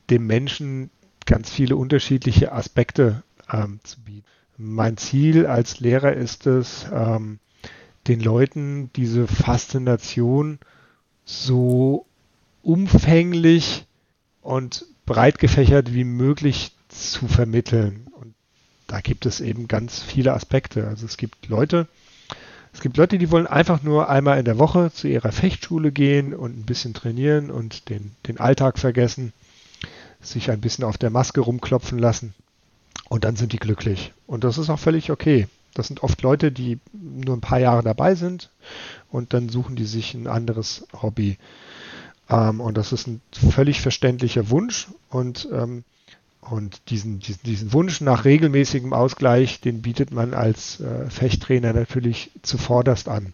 dem 0.09 0.25
Menschen 0.27 0.89
ganz 1.25 1.49
viele 1.51 1.77
unterschiedliche 1.77 2.51
Aspekte 2.51 3.23
ähm, 3.51 3.79
zu 3.83 4.01
bieten. 4.01 4.25
Mein 4.57 4.97
Ziel 4.97 5.45
als 5.45 5.79
Lehrer 5.79 6.13
ist 6.13 6.47
es, 6.47 6.87
ähm, 6.91 7.39
den 8.07 8.19
Leuten 8.19 8.89
diese 8.95 9.27
Faszination 9.27 10.57
so 11.23 12.07
umfänglich 12.63 13.85
und 14.41 14.85
breit 15.05 15.37
gefächert 15.37 15.93
wie 15.93 16.03
möglich 16.03 16.75
zu 16.87 17.27
vermitteln 17.27 18.08
da 18.89 19.01
gibt 19.01 19.25
es 19.25 19.39
eben 19.39 19.67
ganz 19.67 20.01
viele 20.01 20.33
Aspekte. 20.33 20.87
Also 20.87 21.05
es 21.05 21.17
gibt 21.17 21.47
Leute, 21.47 21.87
es 22.73 22.81
gibt 22.81 22.97
Leute, 22.97 23.17
die 23.17 23.31
wollen 23.31 23.47
einfach 23.47 23.83
nur 23.83 24.09
einmal 24.09 24.39
in 24.39 24.45
der 24.45 24.57
Woche 24.57 24.91
zu 24.91 25.07
ihrer 25.07 25.31
Fechtschule 25.31 25.91
gehen 25.91 26.33
und 26.33 26.57
ein 26.57 26.65
bisschen 26.65 26.93
trainieren 26.93 27.51
und 27.51 27.89
den, 27.89 28.15
den 28.27 28.39
Alltag 28.39 28.79
vergessen, 28.79 29.31
sich 30.21 30.49
ein 30.51 30.59
bisschen 30.59 30.83
auf 30.83 30.97
der 30.97 31.11
Maske 31.11 31.41
rumklopfen 31.41 31.99
lassen 31.99 32.33
und 33.09 33.23
dann 33.23 33.35
sind 33.35 33.53
die 33.53 33.59
glücklich. 33.59 34.13
Und 34.25 34.43
das 34.43 34.57
ist 34.57 34.69
auch 34.69 34.79
völlig 34.79 35.11
okay. 35.11 35.47
Das 35.75 35.87
sind 35.87 36.01
oft 36.01 36.21
Leute, 36.23 36.51
die 36.51 36.79
nur 36.93 37.37
ein 37.37 37.41
paar 37.41 37.59
Jahre 37.59 37.83
dabei 37.83 38.15
sind 38.15 38.49
und 39.11 39.33
dann 39.33 39.49
suchen 39.49 39.75
die 39.75 39.85
sich 39.85 40.15
ein 40.15 40.25
anderes 40.25 40.87
Hobby. 40.99 41.37
Ähm, 42.27 42.59
und 42.59 42.75
das 42.75 42.91
ist 42.91 43.07
ein 43.07 43.21
völlig 43.31 43.81
verständlicher 43.81 44.49
Wunsch 44.49 44.87
und 45.09 45.47
ähm, 45.51 45.83
und 46.49 46.89
diesen, 46.89 47.19
diesen, 47.19 47.43
diesen 47.43 47.73
Wunsch 47.73 48.01
nach 48.01 48.25
regelmäßigem 48.25 48.93
Ausgleich, 48.93 49.61
den 49.61 49.81
bietet 49.81 50.11
man 50.11 50.33
als 50.33 50.79
äh, 50.79 51.09
Fechttrainer 51.09 51.73
natürlich 51.73 52.31
zuvorderst 52.41 53.07
an. 53.07 53.33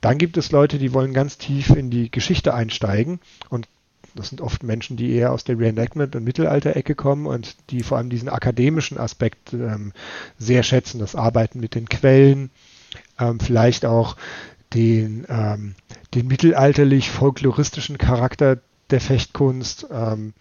Dann 0.00 0.18
gibt 0.18 0.36
es 0.36 0.52
Leute, 0.52 0.78
die 0.78 0.92
wollen 0.92 1.12
ganz 1.12 1.38
tief 1.38 1.70
in 1.70 1.90
die 1.90 2.10
Geschichte 2.10 2.54
einsteigen 2.54 3.20
und 3.48 3.68
das 4.14 4.30
sind 4.30 4.40
oft 4.40 4.62
Menschen, 4.62 4.96
die 4.96 5.12
eher 5.12 5.32
aus 5.32 5.44
der 5.44 5.58
Reenactment- 5.58 6.16
und 6.16 6.24
Mittelalter-Ecke 6.24 6.94
kommen 6.94 7.26
und 7.26 7.56
die 7.70 7.82
vor 7.82 7.98
allem 7.98 8.08
diesen 8.08 8.30
akademischen 8.30 8.98
Aspekt 8.98 9.52
ähm, 9.52 9.92
sehr 10.38 10.62
schätzen, 10.62 10.98
das 10.98 11.14
Arbeiten 11.14 11.60
mit 11.60 11.74
den 11.74 11.86
Quellen, 11.88 12.50
ähm, 13.18 13.38
vielleicht 13.40 13.84
auch 13.84 14.16
den, 14.72 15.26
ähm, 15.28 15.74
den 16.14 16.26
mittelalterlich-folkloristischen 16.28 17.98
Charakter 17.98 18.58
der 18.90 19.00
Fechtkunst, 19.00 19.86
ähm, 19.90 20.32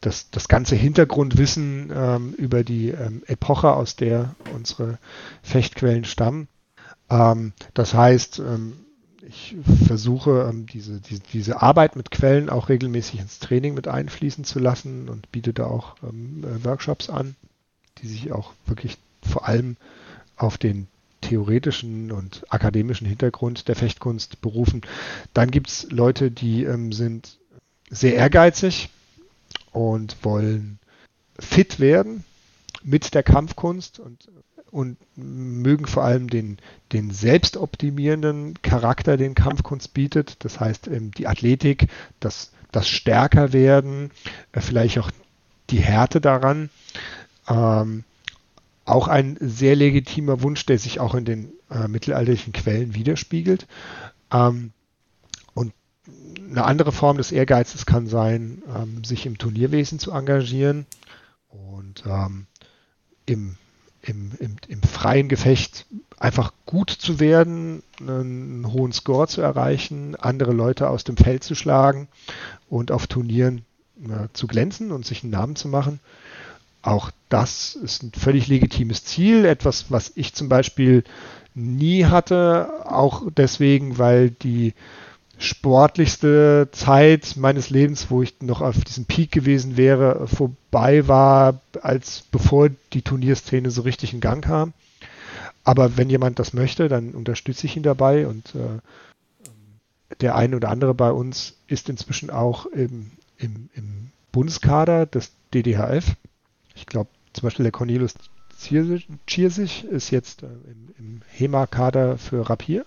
das, 0.00 0.30
das 0.30 0.48
ganze 0.48 0.76
Hintergrundwissen 0.76 1.90
ähm, 1.94 2.34
über 2.34 2.64
die 2.64 2.88
ähm, 2.88 3.22
Epoche, 3.26 3.72
aus 3.72 3.96
der 3.96 4.34
unsere 4.54 4.98
Fechtquellen 5.42 6.04
stammen. 6.04 6.48
Ähm, 7.10 7.52
das 7.74 7.92
heißt, 7.94 8.38
ähm, 8.38 8.72
ich 9.22 9.56
versuche 9.86 10.48
ähm, 10.50 10.66
diese, 10.66 11.00
diese, 11.00 11.20
diese 11.32 11.62
Arbeit 11.62 11.96
mit 11.96 12.10
Quellen 12.10 12.48
auch 12.48 12.68
regelmäßig 12.68 13.20
ins 13.20 13.38
Training 13.38 13.74
mit 13.74 13.88
einfließen 13.88 14.44
zu 14.44 14.58
lassen 14.58 15.08
und 15.08 15.30
biete 15.30 15.52
da 15.52 15.66
auch 15.66 15.96
ähm, 16.02 16.44
äh, 16.44 16.64
Workshops 16.64 17.10
an, 17.10 17.36
die 17.98 18.08
sich 18.08 18.32
auch 18.32 18.54
wirklich 18.66 18.96
vor 19.22 19.46
allem 19.46 19.76
auf 20.36 20.56
den 20.56 20.88
theoretischen 21.20 22.10
und 22.12 22.44
akademischen 22.48 23.06
Hintergrund 23.06 23.68
der 23.68 23.76
Fechtkunst 23.76 24.40
berufen. 24.40 24.80
Dann 25.34 25.50
gibt 25.50 25.68
es 25.68 25.86
Leute, 25.90 26.30
die 26.30 26.66
sind 26.92 27.36
sehr 27.90 28.14
ehrgeizig, 28.14 28.88
und 29.72 30.16
wollen 30.22 30.78
fit 31.38 31.80
werden 31.80 32.24
mit 32.82 33.14
der 33.14 33.22
Kampfkunst 33.22 33.98
und, 33.98 34.28
und 34.70 34.96
mögen 35.16 35.86
vor 35.86 36.04
allem 36.04 36.28
den, 36.28 36.58
den 36.92 37.10
selbstoptimierenden 37.10 38.60
Charakter, 38.62 39.16
den 39.16 39.34
Kampfkunst 39.34 39.92
bietet. 39.94 40.44
Das 40.44 40.60
heißt, 40.60 40.88
ähm, 40.88 41.12
die 41.12 41.26
Athletik, 41.26 41.88
das, 42.20 42.52
das 42.72 42.88
Stärkerwerden, 42.88 44.10
äh, 44.52 44.60
vielleicht 44.60 44.98
auch 44.98 45.10
die 45.70 45.80
Härte 45.80 46.20
daran. 46.20 46.70
Ähm, 47.48 48.04
auch 48.84 49.08
ein 49.08 49.36
sehr 49.40 49.76
legitimer 49.76 50.42
Wunsch, 50.42 50.66
der 50.66 50.78
sich 50.78 51.00
auch 51.00 51.14
in 51.14 51.24
den 51.24 51.52
äh, 51.70 51.86
mittelalterlichen 51.86 52.52
Quellen 52.52 52.94
widerspiegelt. 52.94 53.66
Ähm, 54.32 54.72
eine 56.50 56.64
andere 56.64 56.92
Form 56.92 57.16
des 57.16 57.32
Ehrgeizes 57.32 57.86
kann 57.86 58.06
sein, 58.06 58.62
ähm, 58.74 59.04
sich 59.04 59.26
im 59.26 59.38
Turnierwesen 59.38 59.98
zu 59.98 60.10
engagieren 60.12 60.86
und 61.48 62.04
ähm, 62.06 62.46
im, 63.26 63.56
im, 64.02 64.32
im, 64.38 64.56
im, 64.66 64.82
freien 64.82 65.28
Gefecht 65.28 65.86
einfach 66.18 66.52
gut 66.66 66.90
zu 66.90 67.20
werden, 67.20 67.82
einen 68.00 68.72
hohen 68.72 68.92
Score 68.92 69.28
zu 69.28 69.40
erreichen, 69.40 70.16
andere 70.16 70.52
Leute 70.52 70.88
aus 70.88 71.04
dem 71.04 71.16
Feld 71.16 71.44
zu 71.44 71.54
schlagen 71.54 72.08
und 72.68 72.90
auf 72.90 73.06
Turnieren 73.06 73.64
äh, 74.02 74.28
zu 74.32 74.46
glänzen 74.46 74.90
und 74.90 75.06
sich 75.06 75.22
einen 75.22 75.32
Namen 75.32 75.56
zu 75.56 75.68
machen. 75.68 76.00
Auch 76.82 77.10
das 77.28 77.74
ist 77.74 78.02
ein 78.02 78.12
völlig 78.12 78.48
legitimes 78.48 79.04
Ziel, 79.04 79.44
etwas, 79.44 79.90
was 79.90 80.12
ich 80.14 80.34
zum 80.34 80.48
Beispiel 80.48 81.04
nie 81.54 82.06
hatte, 82.06 82.70
auch 82.86 83.24
deswegen, 83.36 83.98
weil 83.98 84.30
die 84.30 84.74
sportlichste 85.40 86.68
Zeit 86.70 87.36
meines 87.36 87.70
Lebens, 87.70 88.10
wo 88.10 88.22
ich 88.22 88.40
noch 88.42 88.60
auf 88.60 88.84
diesem 88.84 89.06
Peak 89.06 89.32
gewesen 89.32 89.78
wäre, 89.78 90.28
vorbei 90.28 91.08
war, 91.08 91.60
als 91.80 92.24
bevor 92.30 92.68
die 92.92 93.02
Turnierszene 93.02 93.70
so 93.70 93.82
richtig 93.82 94.12
in 94.12 94.20
Gang 94.20 94.44
kam. 94.44 94.74
Aber 95.64 95.96
wenn 95.96 96.10
jemand 96.10 96.38
das 96.38 96.52
möchte, 96.52 96.88
dann 96.88 97.12
unterstütze 97.12 97.66
ich 97.66 97.76
ihn 97.76 97.82
dabei 97.82 98.26
und 98.26 98.54
äh, 98.54 98.80
der 100.20 100.36
eine 100.36 100.56
oder 100.56 100.68
andere 100.68 100.94
bei 100.94 101.10
uns 101.10 101.54
ist 101.68 101.88
inzwischen 101.88 102.30
auch 102.30 102.66
im, 102.66 103.10
im, 103.38 103.70
im 103.74 104.10
Bundeskader 104.32 105.06
des 105.06 105.32
DDHF. 105.54 106.16
Ich 106.74 106.86
glaube, 106.86 107.08
zum 107.32 107.46
Beispiel 107.46 107.64
der 107.64 107.72
Cornelius 107.72 108.14
Ziersich 108.58 109.84
ist 109.84 110.10
jetzt 110.10 110.42
äh, 110.42 110.46
im, 110.46 110.94
im 110.98 111.20
HEMA-Kader 111.30 112.18
für 112.18 112.48
Rapier. 112.48 112.84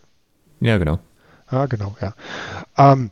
Ja, 0.60 0.78
genau. 0.78 1.00
Ah, 1.48 1.66
genau, 1.68 1.96
ja. 2.02 2.14
Ähm, 2.78 3.12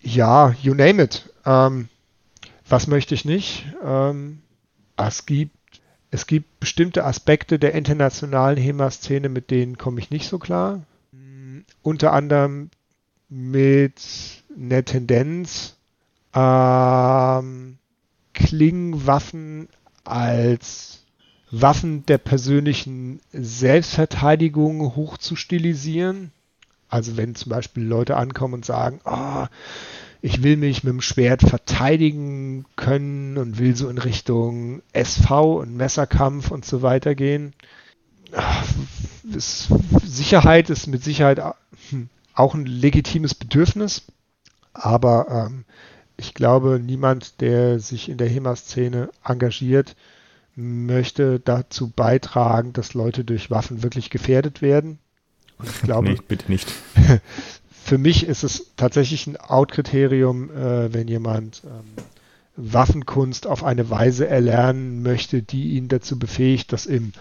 ja, 0.00 0.54
you 0.62 0.74
name 0.74 1.02
it. 1.02 1.28
Ähm, 1.44 1.88
was 2.68 2.86
möchte 2.86 3.14
ich 3.14 3.24
nicht? 3.24 3.66
Ähm, 3.84 4.42
es 4.96 5.26
gibt 5.26 5.58
es 6.10 6.26
gibt 6.26 6.58
bestimmte 6.60 7.04
Aspekte 7.04 7.58
der 7.58 7.74
internationalen 7.74 8.56
HEMA-Szene, 8.56 9.28
mit 9.28 9.50
denen 9.50 9.76
komme 9.76 10.00
ich 10.00 10.10
nicht 10.10 10.28
so 10.28 10.38
klar. 10.38 10.82
Mm, 11.12 11.60
unter 11.82 12.12
anderem 12.12 12.70
mit 13.28 14.00
einer 14.56 14.84
Tendenz, 14.84 15.76
ähm, 16.34 17.78
Klingwaffen 18.32 19.68
als 20.04 21.04
Waffen 21.50 22.06
der 22.06 22.18
persönlichen 22.18 23.20
Selbstverteidigung 23.32 24.96
hochzustilisieren. 24.96 26.32
Also 26.88 27.16
wenn 27.16 27.34
zum 27.34 27.50
Beispiel 27.50 27.84
Leute 27.84 28.16
ankommen 28.16 28.54
und 28.54 28.64
sagen, 28.64 29.00
oh, 29.04 29.46
ich 30.20 30.42
will 30.42 30.56
mich 30.56 30.84
mit 30.84 30.92
dem 30.92 31.00
Schwert 31.00 31.42
verteidigen 31.42 32.64
können 32.76 33.38
und 33.38 33.58
will 33.58 33.76
so 33.76 33.88
in 33.88 33.98
Richtung 33.98 34.82
SV 34.92 35.60
und 35.60 35.76
Messerkampf 35.76 36.50
und 36.50 36.64
so 36.64 36.82
weiter 36.82 37.14
gehen. 37.14 37.54
Ist, 39.32 39.68
Sicherheit 40.04 40.70
ist 40.70 40.86
mit 40.86 41.04
Sicherheit 41.04 41.40
hm, 41.90 42.08
auch 42.34 42.54
ein 42.54 42.66
legitimes 42.66 43.34
Bedürfnis, 43.34 44.02
aber 44.72 45.46
ähm, 45.46 45.64
ich 46.16 46.34
glaube, 46.34 46.80
niemand, 46.80 47.40
der 47.40 47.78
sich 47.78 48.08
in 48.08 48.18
der 48.18 48.28
HEMA-Szene 48.28 49.10
engagiert, 49.24 49.94
möchte 50.56 51.38
dazu 51.38 51.90
beitragen, 51.90 52.72
dass 52.72 52.94
Leute 52.94 53.24
durch 53.24 53.50
Waffen 53.50 53.84
wirklich 53.84 54.10
gefährdet 54.10 54.60
werden. 54.60 54.98
Und 55.58 55.68
ich 55.68 55.82
glaube, 55.82 56.10
nee, 56.10 56.18
bitte 56.26 56.50
nicht. 56.50 56.72
für 57.84 57.98
mich 57.98 58.26
ist 58.26 58.44
es 58.44 58.72
tatsächlich 58.76 59.26
ein 59.26 59.36
Out-Kriterium, 59.36 60.50
äh, 60.50 60.92
wenn 60.92 61.08
jemand 61.08 61.62
ähm, 61.64 62.04
Waffenkunst 62.56 63.46
auf 63.46 63.64
eine 63.64 63.88
Weise 63.88 64.26
erlernen 64.28 65.02
möchte, 65.02 65.42
die 65.42 65.76
ihn 65.76 65.88
dazu 65.88 66.18
befähigt, 66.18 66.72
das 66.72 66.86
im 66.86 67.12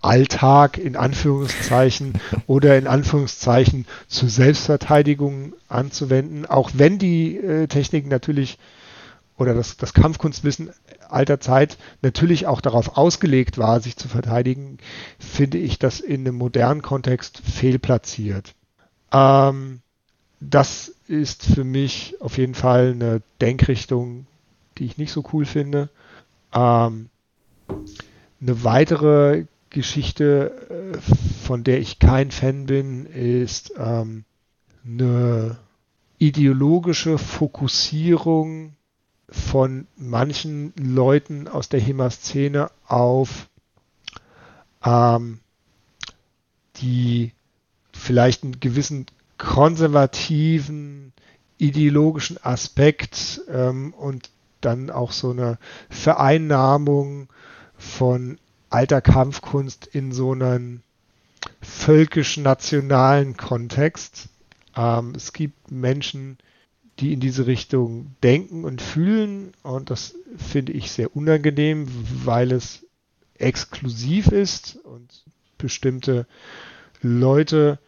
Alltag 0.00 0.78
in 0.78 0.96
Anführungszeichen 0.96 2.14
oder 2.46 2.78
in 2.78 2.86
Anführungszeichen 2.86 3.86
zur 4.06 4.28
Selbstverteidigung 4.28 5.52
anzuwenden, 5.68 6.46
auch 6.46 6.70
wenn 6.74 6.98
die 6.98 7.36
äh, 7.36 7.66
Techniken 7.66 8.08
natürlich 8.08 8.58
oder 9.36 9.54
das, 9.54 9.76
das 9.76 9.94
Kampfkunstwissen 9.94 10.70
alter 11.08 11.40
Zeit 11.40 11.78
natürlich 12.02 12.46
auch 12.46 12.60
darauf 12.60 12.96
ausgelegt 12.96 13.58
war, 13.58 13.80
sich 13.80 13.96
zu 13.96 14.08
verteidigen, 14.08 14.78
finde 15.18 15.58
ich 15.58 15.78
das 15.78 16.00
in 16.00 16.20
einem 16.20 16.36
modernen 16.36 16.82
Kontext 16.82 17.38
fehlplatziert. 17.38 18.54
Ähm, 19.12 19.80
das 20.40 20.94
ist 21.08 21.44
für 21.44 21.64
mich 21.64 22.16
auf 22.20 22.38
jeden 22.38 22.54
Fall 22.54 22.92
eine 22.92 23.22
Denkrichtung, 23.40 24.26
die 24.78 24.84
ich 24.84 24.98
nicht 24.98 25.12
so 25.12 25.24
cool 25.32 25.44
finde. 25.44 25.88
Ähm, 26.52 27.08
eine 28.40 28.64
weitere 28.64 29.46
Geschichte, 29.70 30.94
äh, 30.94 30.98
von 31.44 31.64
der 31.64 31.80
ich 31.80 31.98
kein 31.98 32.30
Fan 32.30 32.66
bin, 32.66 33.06
ist 33.06 33.72
ähm, 33.76 34.24
eine 34.84 35.58
ideologische 36.18 37.18
Fokussierung 37.18 38.74
von 39.30 39.86
manchen 39.96 40.72
Leuten 40.76 41.48
aus 41.48 41.68
der 41.68 41.80
HEMA-Szene 41.80 42.70
auf 42.86 43.48
ähm, 44.84 45.40
die 46.76 47.32
vielleicht 47.92 48.44
einen 48.44 48.60
gewissen 48.60 49.06
konservativen 49.36 51.12
ideologischen 51.58 52.42
Aspekt 52.42 53.40
ähm, 53.48 53.92
und 53.92 54.30
dann 54.60 54.90
auch 54.90 55.12
so 55.12 55.30
eine 55.30 55.58
Vereinnahmung 55.90 57.28
von 57.76 58.38
alter 58.70 59.00
Kampfkunst 59.00 59.86
in 59.86 60.12
so 60.12 60.32
einen 60.32 60.82
völkisch-nationalen 61.62 63.36
Kontext. 63.36 64.28
Ähm, 64.76 65.12
es 65.16 65.32
gibt 65.32 65.70
Menschen, 65.70 66.38
in 67.00 67.20
diese 67.20 67.46
Richtung 67.46 68.14
denken 68.22 68.64
und 68.64 68.82
fühlen 68.82 69.52
und 69.62 69.90
das 69.90 70.14
finde 70.36 70.72
ich 70.72 70.90
sehr 70.90 71.14
unangenehm, 71.14 71.86
weil 72.24 72.52
es 72.52 72.84
exklusiv 73.38 74.28
ist 74.28 74.76
und 74.84 75.24
bestimmte 75.58 76.26
Leute 77.00 77.78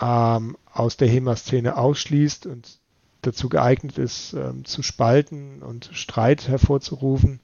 ähm, 0.00 0.56
aus 0.72 0.96
der 0.96 1.08
HEMA-Szene 1.08 1.76
ausschließt 1.76 2.46
und 2.46 2.78
dazu 3.22 3.48
geeignet 3.48 3.98
ist, 3.98 4.32
ähm, 4.32 4.64
zu 4.64 4.82
spalten 4.82 5.62
und 5.62 5.90
Streit 5.92 6.48
hervorzurufen. 6.48 7.40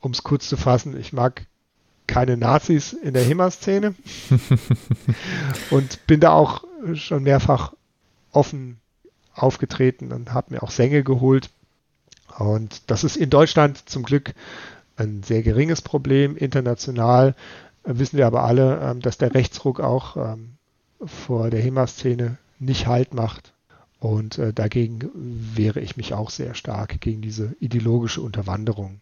Um 0.00 0.12
es 0.12 0.22
kurz 0.22 0.48
zu 0.48 0.56
fassen, 0.56 0.98
ich 0.98 1.12
mag 1.12 1.46
keine 2.06 2.36
Nazis 2.36 2.92
in 2.92 3.14
der 3.14 3.24
HEMA-Szene 3.24 3.94
und 5.70 6.06
bin 6.06 6.20
da 6.20 6.32
auch 6.32 6.64
schon 6.94 7.22
mehrfach 7.22 7.74
offen 8.32 8.80
aufgetreten 9.38 10.12
und 10.12 10.32
habe 10.32 10.54
mir 10.54 10.62
auch 10.62 10.70
Sänge 10.70 11.02
geholt. 11.02 11.50
Und 12.38 12.90
das 12.90 13.04
ist 13.04 13.16
in 13.16 13.30
Deutschland 13.30 13.88
zum 13.88 14.02
Glück 14.02 14.34
ein 14.96 15.22
sehr 15.22 15.42
geringes 15.42 15.82
Problem. 15.82 16.36
International 16.36 17.34
äh, 17.84 17.92
wissen 17.94 18.18
wir 18.18 18.26
aber 18.26 18.44
alle, 18.44 18.80
ähm, 18.82 19.00
dass 19.00 19.18
der 19.18 19.34
Rechtsruck 19.34 19.80
auch 19.80 20.16
ähm, 20.16 20.54
vor 21.04 21.50
der 21.50 21.60
HEMA-Szene 21.60 22.38
nicht 22.58 22.86
Halt 22.86 23.14
macht. 23.14 23.52
Und 24.00 24.38
äh, 24.38 24.52
dagegen 24.52 25.10
wehre 25.14 25.80
ich 25.80 25.96
mich 25.96 26.14
auch 26.14 26.30
sehr 26.30 26.54
stark 26.54 27.00
gegen 27.00 27.20
diese 27.20 27.56
ideologische 27.60 28.20
Unterwanderung. 28.20 29.00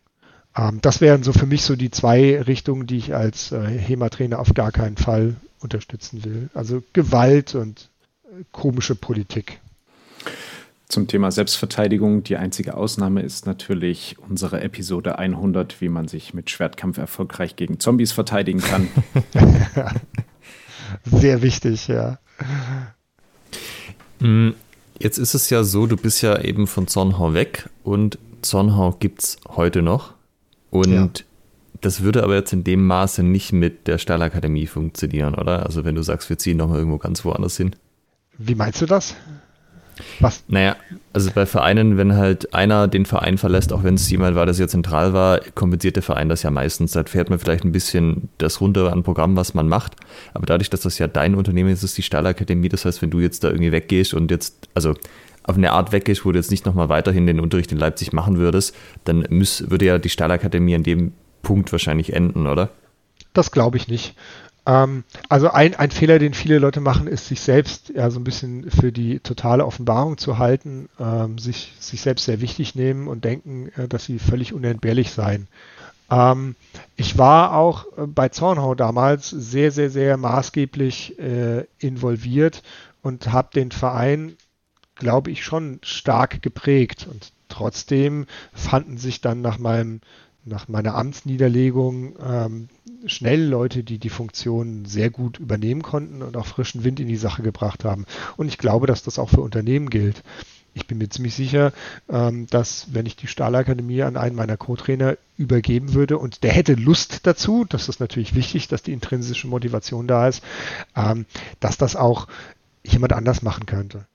Ähm, 0.57 0.81
das 0.81 1.01
wären 1.01 1.23
so 1.23 1.33
für 1.33 1.47
mich 1.47 1.63
so 1.63 1.77
die 1.77 1.91
zwei 1.91 2.41
Richtungen, 2.41 2.87
die 2.87 2.97
ich 2.97 3.15
als 3.15 3.53
äh, 3.53 3.67
HEMA-Trainer 3.67 4.39
auf 4.39 4.55
gar 4.55 4.73
keinen 4.73 4.97
Fall 4.97 5.37
unterstützen 5.61 6.25
will. 6.25 6.49
Also 6.55 6.83
Gewalt 6.93 7.55
und 7.55 7.91
äh, 8.25 8.45
komische 8.53 8.95
Politik. 8.95 9.61
Zum 10.89 11.09
Thema 11.09 11.33
Selbstverteidigung. 11.33 12.23
Die 12.23 12.37
einzige 12.37 12.77
Ausnahme 12.77 13.23
ist 13.23 13.45
natürlich 13.45 14.17
unsere 14.29 14.61
Episode 14.61 15.19
100, 15.19 15.81
wie 15.81 15.89
man 15.89 16.07
sich 16.07 16.33
mit 16.33 16.49
Schwertkampf 16.49 16.99
erfolgreich 16.99 17.57
gegen 17.57 17.81
Zombies 17.81 18.13
verteidigen 18.13 18.61
kann. 18.61 18.89
Sehr 21.05 21.43
wichtig, 21.43 21.89
ja. 21.89 22.19
Mm, 24.21 24.51
jetzt 24.99 25.19
ist 25.19 25.35
es 25.35 25.51
ja 25.51 25.65
so, 25.65 25.87
du 25.87 25.97
bist 25.97 26.23
ja 26.23 26.41
eben 26.41 26.69
von 26.69 26.87
Zornhau 26.87 27.35
weg 27.35 27.69
und 27.83 28.19
Zornhau 28.43 28.93
gibt 28.93 29.25
es 29.25 29.39
heute 29.49 29.83
noch. 29.83 30.15
Und 30.71 30.93
ja. 30.93 31.09
das 31.81 32.03
würde 32.03 32.23
aber 32.23 32.37
jetzt 32.37 32.53
in 32.53 32.63
dem 32.63 32.87
Maße 32.87 33.25
nicht 33.25 33.53
mit 33.53 33.89
der 33.89 33.99
Stahlakademie 33.99 34.67
funktionieren, 34.67 35.35
oder? 35.35 35.67
Also 35.67 35.85
wenn 35.85 35.97
du 35.97 36.03
sagst, 36.03 36.29
wir 36.29 36.39
ziehen 36.39 36.59
nochmal 36.59 36.79
irgendwo 36.79 36.99
ganz 36.99 37.25
woanders 37.25 37.57
hin. 37.57 37.75
Wie 38.39 38.55
meinst 38.55 38.81
du 38.83 38.87
das? 38.87 39.17
Was? 40.21 40.45
Naja, 40.49 40.77
also 41.13 41.31
bei 41.35 41.47
Vereinen, 41.47 41.97
wenn 41.97 42.15
halt 42.15 42.53
einer 42.53 42.89
den 42.89 43.07
Verein 43.07 43.39
verlässt, 43.39 43.73
auch 43.73 43.83
wenn 43.83 43.95
es 43.95 44.11
jemand 44.11 44.37
war, 44.37 44.45
der 44.45 44.55
sehr 44.55 44.69
zentral 44.69 45.13
war, 45.13 45.41
kompensiert 45.55 45.97
der 45.97 46.03
Verein 46.03 46.29
das 46.29 46.43
ja 46.43 46.51
meistens. 46.51 46.93
Da 46.93 47.05
fährt 47.05 47.31
man 47.31 47.39
vielleicht 47.39 47.65
ein 47.65 47.73
bisschen 47.73 48.29
das 48.39 48.61
runter 48.61 48.93
an 48.93 49.03
Programm, 49.03 49.37
was 49.37 49.55
man 49.55 49.69
macht. 49.69 49.97
Aber 50.35 50.47
dadurch, 50.47 50.71
dass 50.71 50.81
das 50.81 50.99
ja 50.99 51.07
dein 51.07 51.35
Unternehmen 51.35 51.71
ist, 51.71 51.83
ist 51.83 51.97
die 51.97 52.03
Stahlakademie. 52.03 52.69
Das 52.69 52.85
heißt, 52.85 53.01
wenn 53.03 53.11
du 53.11 53.21
jetzt 53.21 53.45
da 53.45 53.49
irgendwie 53.49 53.73
weggehst 53.73 54.15
und 54.15 54.31
jetzt, 54.31 54.69
also 54.75 54.95
auf 55.45 55.57
eine 55.57 55.73
Art 55.73 55.93
weggehst, 55.93 56.25
wo 56.25 56.33
du 56.33 56.39
jetzt 56.39 56.51
nicht 56.51 56.67
nochmal 56.67 56.89
weiterhin 56.89 57.27
den 57.27 57.41
Unterricht 57.41 57.73
in 57.73 57.79
Leipzig 57.79 58.13
machen 58.13 58.39
würdest, 58.39 58.75
dann 59.05 59.27
müß, 59.29 59.71
würde 59.71 59.85
ja 59.85 59.99
die 59.99 60.09
Stahlakademie 60.11 60.75
an 60.75 60.83
dem 60.83 61.13
Punkt 61.43 61.71
wahrscheinlich 61.73 62.13
enden, 62.13 62.47
oder? 62.47 62.71
Das 63.33 63.53
glaube 63.53 63.77
ich 63.77 63.87
nicht. 63.87 64.17
Ähm, 64.67 65.05
also 65.29 65.51
ein, 65.51 65.75
ein 65.75 65.91
Fehler, 65.91 66.19
den 66.19 66.35
viele 66.35 66.59
Leute 66.59 66.81
machen, 66.81 67.07
ist 67.07 67.29
sich 67.29 67.41
selbst 67.41 67.91
ja 67.91 68.11
so 68.11 68.19
ein 68.19 68.25
bisschen 68.25 68.71
für 68.71 68.93
die 68.93 69.21
totale 69.21 69.65
Offenbarung 69.65 70.19
zu 70.19 70.39
halten, 70.39 70.89
ähm, 70.99 71.39
sich, 71.39 71.73
sich 71.79 72.01
selbst 72.01 72.25
sehr 72.25 72.41
wichtig 72.41 72.75
nehmen 72.75 73.07
und 73.09 73.25
denken, 73.25 73.71
äh, 73.77 73.89
dass 73.89 74.05
sie 74.05 74.19
völlig 74.19 74.53
unentbehrlich 74.53 75.13
seien. 75.13 75.47
Ähm, 76.11 76.57
ich 76.97 77.17
war 77.19 77.55
auch 77.55 77.87
äh, 77.97 78.07
bei 78.07 78.29
Zornhau 78.29 78.75
damals 78.75 79.31
sehr, 79.31 79.71
sehr, 79.71 79.91
sehr 79.91 80.17
maßgeblich 80.17 81.19
äh, 81.19 81.65
involviert 81.79 82.63
und 83.03 83.33
habe 83.33 83.51
den 83.55 83.71
Verein, 83.71 84.37
glaube 84.97 85.31
ich, 85.31 85.45
schon 85.45 85.79
stark 85.83 86.43
geprägt. 86.43 87.07
Und 87.11 87.33
trotzdem 87.49 88.27
fanden 88.53 88.99
sich 88.99 89.21
dann 89.21 89.41
nach 89.41 89.59
meinem 89.59 90.01
nach 90.47 90.69
meiner 90.69 90.95
Amtsniederlegung 90.95 92.15
ähm, 92.25 92.69
schnell 93.05 93.45
Leute, 93.45 93.83
die 93.83 93.99
die 93.99 94.09
Funktion 94.09 94.85
sehr 94.85 95.11
gut 95.11 95.39
übernehmen 95.39 95.83
konnten 95.83 96.23
und 96.23 96.37
auch 96.37 96.47
frischen 96.47 96.85
Wind 96.85 97.01
in 97.01 97.09
die 97.09 97.17
Sache 97.17 97.43
gebracht 97.43 97.85
haben. 97.85 98.07
Und 98.37 98.49
ich 98.49 98.57
glaube, 98.57 98.87
dass 98.87 99.03
das 99.03 99.19
auch 99.19 99.29
für 99.29 99.41
Unternehmen 99.41 99.91
gilt. 99.91 100.23
Ich 100.73 100.87
bin 100.87 100.99
mir 100.99 101.09
ziemlich 101.09 101.35
sicher, 101.35 101.73
ähm, 102.09 102.47
dass 102.49 102.93
wenn 102.93 103.07
ich 103.07 103.17
die 103.17 103.27
Stahlakademie 103.27 104.03
an 104.03 104.17
einen 104.17 104.37
meiner 104.37 104.57
Co-Trainer 104.57 105.17
übergeben 105.37 105.95
würde 105.95 106.19
und 106.19 106.43
der 106.43 106.53
hätte 106.53 106.75
Lust 106.75 107.27
dazu, 107.27 107.65
das 107.65 107.89
ist 107.89 107.99
natürlich 107.99 108.35
wichtig, 108.35 108.69
dass 108.69 108.83
die 108.83 108.93
intrinsische 108.93 109.49
Motivation 109.49 110.07
da 110.07 110.29
ist, 110.29 110.45
ähm, 110.95 111.27
dass 111.61 111.79
das 111.79 111.97
auch 111.97 112.29
jemand 112.85 113.15
anders 113.15 113.43
machen 113.43 113.67
könnte. 113.67 114.07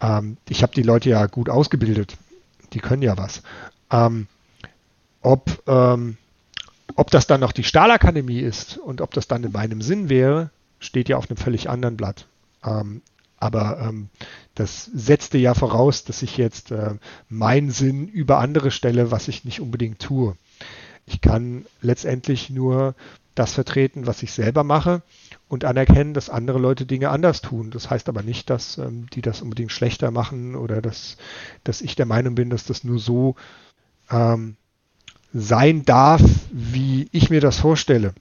Ähm, 0.00 0.36
ich 0.48 0.62
habe 0.62 0.74
die 0.74 0.82
Leute 0.82 1.08
ja 1.08 1.26
gut 1.26 1.48
ausgebildet, 1.48 2.16
die 2.72 2.80
können 2.80 3.02
ja 3.02 3.16
was. 3.16 3.42
Ob, 5.22 5.62
ähm, 5.66 6.16
ob 6.96 7.10
das 7.10 7.26
dann 7.26 7.40
noch 7.40 7.52
die 7.52 7.64
Stahlakademie 7.64 8.40
ist 8.40 8.78
und 8.78 9.00
ob 9.00 9.12
das 9.12 9.28
dann 9.28 9.44
in 9.44 9.52
meinem 9.52 9.82
Sinn 9.82 10.08
wäre, 10.08 10.50
steht 10.78 11.08
ja 11.08 11.16
auf 11.16 11.28
einem 11.28 11.36
völlig 11.36 11.68
anderen 11.68 11.96
Blatt. 11.96 12.26
Ähm, 12.64 13.02
aber 13.38 13.80
ähm, 13.80 14.08
das 14.54 14.84
setzte 14.84 15.38
ja 15.38 15.54
voraus, 15.54 16.04
dass 16.04 16.22
ich 16.22 16.36
jetzt 16.36 16.70
äh, 16.70 16.94
meinen 17.28 17.70
Sinn 17.70 18.06
über 18.06 18.38
andere 18.38 18.70
stelle, 18.70 19.10
was 19.10 19.28
ich 19.28 19.44
nicht 19.44 19.60
unbedingt 19.60 20.00
tue. 20.00 20.36
Ich 21.06 21.22
kann 21.22 21.64
letztendlich 21.80 22.50
nur 22.50 22.94
das 23.34 23.54
vertreten, 23.54 24.06
was 24.06 24.22
ich 24.22 24.32
selber 24.32 24.64
mache 24.64 25.02
und 25.48 25.64
anerkennen, 25.64 26.12
dass 26.12 26.28
andere 26.28 26.58
Leute 26.58 26.84
Dinge 26.84 27.08
anders 27.08 27.40
tun. 27.40 27.70
Das 27.70 27.88
heißt 27.88 28.08
aber 28.10 28.22
nicht, 28.22 28.50
dass 28.50 28.76
ähm, 28.76 29.06
die 29.14 29.22
das 29.22 29.40
unbedingt 29.40 29.72
schlechter 29.72 30.10
machen 30.10 30.54
oder 30.54 30.82
dass, 30.82 31.16
dass 31.64 31.80
ich 31.80 31.94
der 31.94 32.06
Meinung 32.06 32.34
bin, 32.34 32.50
dass 32.50 32.64
das 32.64 32.84
nur 32.84 32.98
so 32.98 33.36
ähm, 34.10 34.56
sein 35.32 35.84
darf, 35.84 36.22
wie 36.50 37.08
ich 37.12 37.30
mir 37.30 37.40
das 37.40 37.58
vorstelle. 37.58 38.14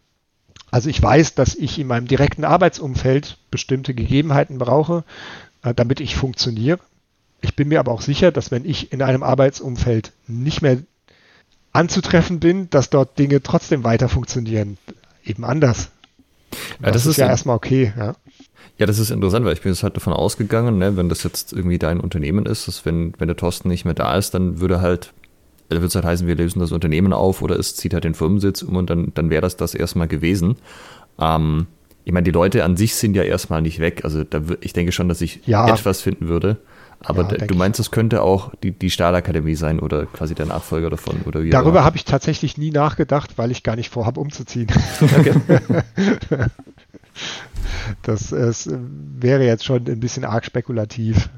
Also 0.72 0.90
ich 0.90 1.02
weiß, 1.02 1.36
dass 1.36 1.56
ich 1.56 1.80
in 1.80 1.88
meinem 1.88 2.08
direkten 2.08 2.46
Arbeitsumfeld 2.46 3.38
bestimmte 3.50 3.94
Gegebenheiten 3.94 4.60
brauche, 4.60 5.04
äh, 5.64 5.74
damit 5.74 6.00
ich 6.00 6.16
funktioniere. 6.16 6.80
Ich 7.42 7.56
bin 7.56 7.70
mir 7.70 7.80
aber 7.80 7.92
auch 7.92 8.02
sicher, 8.02 8.32
dass 8.32 8.52
wenn 8.52 8.66
ich 8.66 8.92
in 8.92 9.02
einem 9.02 9.24
Arbeitsumfeld 9.24 10.12
nicht 10.28 10.62
mehr 10.62 10.78
anzutreffen 11.72 12.40
bin, 12.40 12.70
dass 12.70 12.90
dort 12.90 13.18
Dinge 13.18 13.42
trotzdem 13.42 13.84
weiter 13.84 14.10
funktionieren. 14.10 14.78
Eben 15.24 15.46
anders. 15.46 15.90
Ja, 16.80 16.92
das, 16.92 17.04
das, 17.04 17.06
ist 17.08 17.18
ja 17.18 17.28
erstmal 17.28 17.56
okay. 17.56 17.94
Ja. 17.98 18.16
Ja, 18.78 18.86
das 18.86 18.98
ist 18.98 19.12
interessant, 19.12 19.46
weil 19.46 19.54
ich 19.54 19.62
bin 19.62 19.74
jetzt 19.74 19.84
halt 19.84 19.98
davon 19.98 20.14
ausgegangen, 20.14 20.78
ne, 20.78 20.96
wenn 20.96 21.10
das 21.10 21.24
jetzt 21.24 21.52
irgendwie 21.52 21.78
dein 21.78 22.00
Unternehmen 22.00 22.46
ist, 22.46 22.68
dass 22.68 22.86
wenn, 22.86 23.14
wenn 23.18 23.28
der 23.28 23.36
Thorsten 23.36 23.68
nicht 23.68 23.84
mehr 23.84 23.94
da 23.94 24.16
ist, 24.16 24.34
dann 24.34 24.62
würde 24.62 24.80
halt 24.80 25.14
da 25.70 25.78
würde 25.78 25.88
es 25.88 25.96
halt 25.96 26.06
heißen, 26.06 26.28
wir 26.28 26.36
lösen 26.36 26.60
das 26.60 26.72
Unternehmen 26.72 27.14
auf 27.14 27.42
oder 27.42 27.58
es 27.58 27.76
zieht 27.76 27.94
halt 27.94 28.04
den 28.04 28.16
Firmensitz 28.16 28.64
um 28.64 28.76
und 28.76 28.90
dann, 28.90 29.12
dann 29.14 29.30
wäre 29.30 29.42
das 29.42 29.56
das 29.56 29.76
erstmal 29.76 30.08
gewesen. 30.08 30.56
Ähm, 31.20 31.68
ich 32.06 32.12
meine, 32.12 32.24
die 32.24 32.32
Leute 32.32 32.64
an 32.64 32.76
sich 32.76 32.96
sind 32.96 33.16
ja 33.16 33.24
erstmal 33.24 33.62
nicht 33.62 33.80
weg. 33.80 34.02
Also 34.04 34.24
da, 34.24 34.42
ich 34.62 34.74
denke 34.74 34.92
schon, 34.92 35.08
dass 35.10 35.22
ich 35.22 35.42
ja. 35.46 35.68
etwas 35.68 36.02
finden 36.02 36.28
würde. 36.28 36.58
Aber 37.02 37.32
ja, 37.32 37.46
du 37.46 37.56
meinst, 37.56 37.80
es 37.80 37.92
könnte 37.92 38.24
auch 38.24 38.52
die, 38.62 38.72
die 38.72 38.90
Stahlakademie 38.90 39.56
sein 39.56 39.80
oder 39.80 40.06
quasi 40.06 40.36
der 40.36 40.48
Nachfolger 40.48 40.90
davon? 40.90 41.22
Oder 41.26 41.44
wie 41.44 41.50
Darüber 41.50 41.84
habe 41.84 41.96
ich 41.96 42.04
tatsächlich 42.04 42.58
nie 42.58 42.72
nachgedacht, 42.72 43.38
weil 43.38 43.52
ich 43.52 43.64
gar 43.64 43.78
nicht 43.78 43.90
vorhabe, 43.90 44.20
umzuziehen. 44.20 44.68
das 48.02 48.32
es 48.32 48.70
wäre 49.18 49.46
jetzt 49.46 49.64
schon 49.64 49.88
ein 49.88 50.00
bisschen 50.00 50.26
arg 50.26 50.46
spekulativ. 50.46 51.30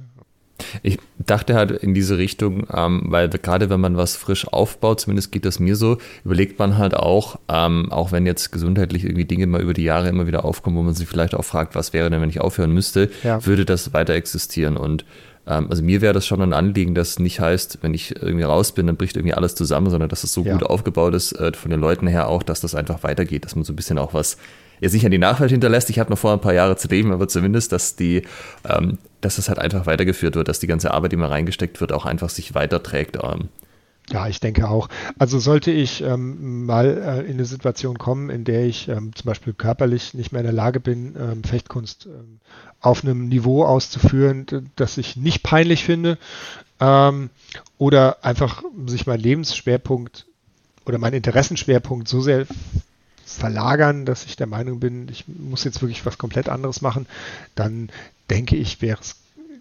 Ich 0.84 0.98
dachte 1.20 1.56
halt 1.56 1.72
in 1.72 1.94
diese 1.94 2.18
Richtung, 2.18 2.68
ähm, 2.74 3.04
weil 3.06 3.30
gerade 3.30 3.70
wenn 3.70 3.80
man 3.80 3.98
was 3.98 4.16
frisch 4.16 4.48
aufbaut, 4.48 5.02
zumindest 5.02 5.32
geht 5.32 5.46
das 5.46 5.60
mir 5.60 5.76
so, 5.76 5.98
überlegt 6.24 6.60
man 6.60 6.78
halt 6.78 6.96
auch, 6.96 7.40
ähm, 7.48 7.92
auch 7.92 8.12
wenn 8.12 8.26
jetzt 8.26 8.52
gesundheitlich 8.52 9.04
irgendwie 9.04 9.26
Dinge 9.26 9.48
mal 9.48 9.62
über 9.62 9.74
die 9.74 9.84
Jahre 9.84 10.10
immer 10.10 10.28
wieder 10.28 10.46
aufkommen, 10.46 10.78
wo 10.78 10.84
man 10.84 10.94
sich 10.94 11.08
vielleicht 11.08 11.36
auch 11.36 11.46
fragt, 11.46 11.76
was 11.76 11.94
wäre 11.94 12.10
denn, 12.10 12.22
wenn 12.22 12.30
ich 12.30 12.42
aufhören 12.42 12.72
müsste, 12.72 13.10
ja. 13.24 13.46
würde 13.46 13.66
das 13.66 13.94
weiter 13.94 14.14
existieren 14.14 14.78
und 14.78 15.06
ähm, 15.48 15.68
also 15.70 15.84
mir 15.84 16.02
wäre 16.02 16.14
das 16.14 16.26
schon 16.26 16.42
ein 16.42 16.54
Anliegen, 16.54 16.96
dass 16.96 17.20
nicht 17.20 17.40
heißt, 17.40 17.80
wenn 17.82 17.94
ich 17.94 18.16
irgendwie 18.16 18.44
raus 18.44 18.74
bin, 18.74 18.88
dann 18.88 18.98
bricht 18.98 19.18
irgendwie 19.18 19.34
alles 19.34 19.56
zusammen, 19.56 19.90
sondern 19.90 20.10
dass 20.10 20.24
es 20.24 20.34
so 20.34 20.44
ja. 20.44 20.54
gut 20.54 20.64
aufgebaut 20.64 21.14
ist, 21.16 21.34
äh, 21.34 21.52
von 21.54 21.72
den 21.72 21.80
Leuten 21.80 22.08
her 22.08 22.28
auch, 22.28 22.44
dass 22.44 22.62
das 22.62 22.76
einfach 22.76 23.04
weitergeht, 23.04 23.46
dass 23.46 23.56
man 23.56 23.64
so 23.64 23.74
ein 23.74 23.76
bisschen 23.76 23.98
auch 23.98 24.14
was 24.14 24.38
jetzt 24.82 24.94
nicht 24.94 25.06
an 25.06 25.12
die 25.12 25.18
Nachwelt 25.18 25.52
hinterlässt. 25.52 25.90
Ich 25.90 26.00
habe 26.00 26.10
noch 26.10 26.18
vor 26.18 26.34
ein 26.34 26.42
paar 26.42 26.54
Jahre 26.54 26.76
zu 26.76 26.90
leben, 26.90 27.14
aber 27.14 27.30
zumindest, 27.30 27.72
dass 27.72 27.96
die, 27.96 28.24
ähm, 28.68 28.98
dass 29.22 29.38
das 29.38 29.48
halt 29.48 29.60
einfach 29.60 29.86
weitergeführt 29.86 30.36
wird, 30.36 30.50
dass 30.50 30.60
die 30.60 30.68
ganze 30.68 30.92
Arbeit, 30.92 31.14
die 31.14 31.18
mal 31.18 31.28
reingesteckt 31.28 31.80
wird, 31.80 31.94
auch 31.94 32.06
einfach 32.06 32.30
sich 32.30 32.54
weiterträgt. 32.56 33.18
Ähm. 33.24 33.48
Ja, 34.10 34.28
ich 34.28 34.40
denke 34.40 34.68
auch. 34.68 34.90
Also 35.20 35.40
sollte 35.40 35.72
ich 35.72 36.02
ähm, 36.02 36.66
mal 36.66 36.98
äh, 36.98 37.22
in 37.22 37.34
eine 37.34 37.46
Situation 37.46 37.98
kommen, 37.98 38.30
in 38.30 38.44
der 38.44 38.66
ich 38.66 38.90
ähm, 38.90 39.16
zum 39.16 39.26
Beispiel 39.26 39.54
körperlich 39.54 40.14
nicht 40.16 40.32
mehr 40.32 40.42
in 40.42 40.48
der 40.48 40.54
Lage 40.54 40.80
bin, 40.80 41.16
ähm, 41.18 41.44
Fechtkunst 41.44 42.08
ähm, 42.08 42.40
auf 42.82 43.04
einem 43.04 43.30
Niveau 43.30 43.64
auszuführen, 43.64 44.72
das 44.76 44.98
ich 44.98 45.16
nicht 45.16 45.44
peinlich 45.44 45.86
finde, 45.86 46.18
ähm, 46.80 47.30
oder 47.78 48.26
einfach 48.26 48.64
sich 48.88 49.06
mein 49.06 49.20
Lebensschwerpunkt 49.20 50.26
oder 50.86 50.98
mein 50.98 51.14
Interessenschwerpunkt 51.14 52.08
so 52.08 52.22
sehr 52.22 52.48
verlagern, 53.38 54.06
dass 54.06 54.26
ich 54.26 54.36
der 54.36 54.48
Meinung 54.48 54.80
bin, 54.80 55.08
ich 55.10 55.26
muss 55.28 55.64
jetzt 55.64 55.82
wirklich 55.82 56.06
was 56.06 56.18
komplett 56.18 56.50
anderes 56.50 56.82
machen, 56.82 57.06
dann 57.56 57.90
denke 58.30 58.56
ich, 58.56 58.82
wäre 58.82 59.00
es 59.00 59.16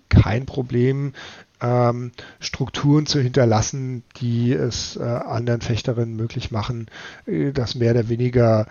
kein 0.09 0.47
Problem, 0.47 1.13
ähm, 1.61 2.13
Strukturen 2.41 3.07
zu 3.07 3.21
hinterlassen, 3.21 4.03
die 4.17 4.53
es 4.53 4.97
äh, 4.97 5.03
anderen 5.03 5.61
Fechterinnen 5.61 6.17
möglich 6.17 6.51
machen, 6.51 6.89
äh, 7.27 7.53
das 7.53 7.75
mehr 7.75 7.93
oder 7.93 8.09
weniger 8.09 8.67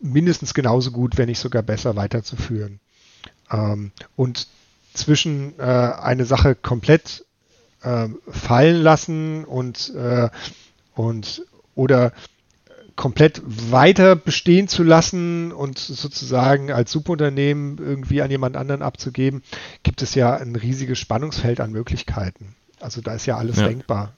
mindestens 0.00 0.54
genauso 0.54 0.90
gut, 0.90 1.16
wenn 1.18 1.28
nicht 1.28 1.38
sogar 1.38 1.62
besser 1.62 1.96
weiterzuführen. 1.96 2.80
Ähm, 3.50 3.92
und 4.16 4.48
zwischen 4.94 5.58
äh, 5.58 5.62
eine 5.62 6.24
Sache 6.24 6.54
komplett 6.54 7.24
äh, 7.82 8.08
fallen 8.28 8.82
lassen 8.82 9.44
und, 9.44 9.94
äh, 9.94 10.28
und 10.94 11.46
oder 11.74 12.12
komplett 12.96 13.42
weiter 13.44 14.16
bestehen 14.16 14.68
zu 14.68 14.82
lassen 14.82 15.52
und 15.52 15.78
sozusagen 15.78 16.70
als 16.70 16.92
Subunternehmen 16.92 17.78
irgendwie 17.78 18.22
an 18.22 18.30
jemand 18.30 18.56
anderen 18.56 18.82
abzugeben, 18.82 19.42
gibt 19.82 20.02
es 20.02 20.14
ja 20.14 20.36
ein 20.36 20.56
riesiges 20.56 20.98
Spannungsfeld 20.98 21.60
an 21.60 21.72
Möglichkeiten. 21.72 22.54
Also 22.80 23.00
da 23.00 23.14
ist 23.14 23.26
ja 23.26 23.36
alles 23.36 23.56
ja. 23.58 23.68
denkbar. 23.68 24.16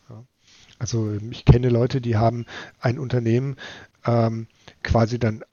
Also 0.79 1.17
ich 1.31 1.45
kenne 1.45 1.69
Leute, 1.69 2.01
die 2.01 2.17
haben 2.17 2.47
ein 2.81 2.99
Unternehmen 2.99 3.57
ähm, 4.07 4.49
quasi 4.83 5.19
dann 5.19 5.45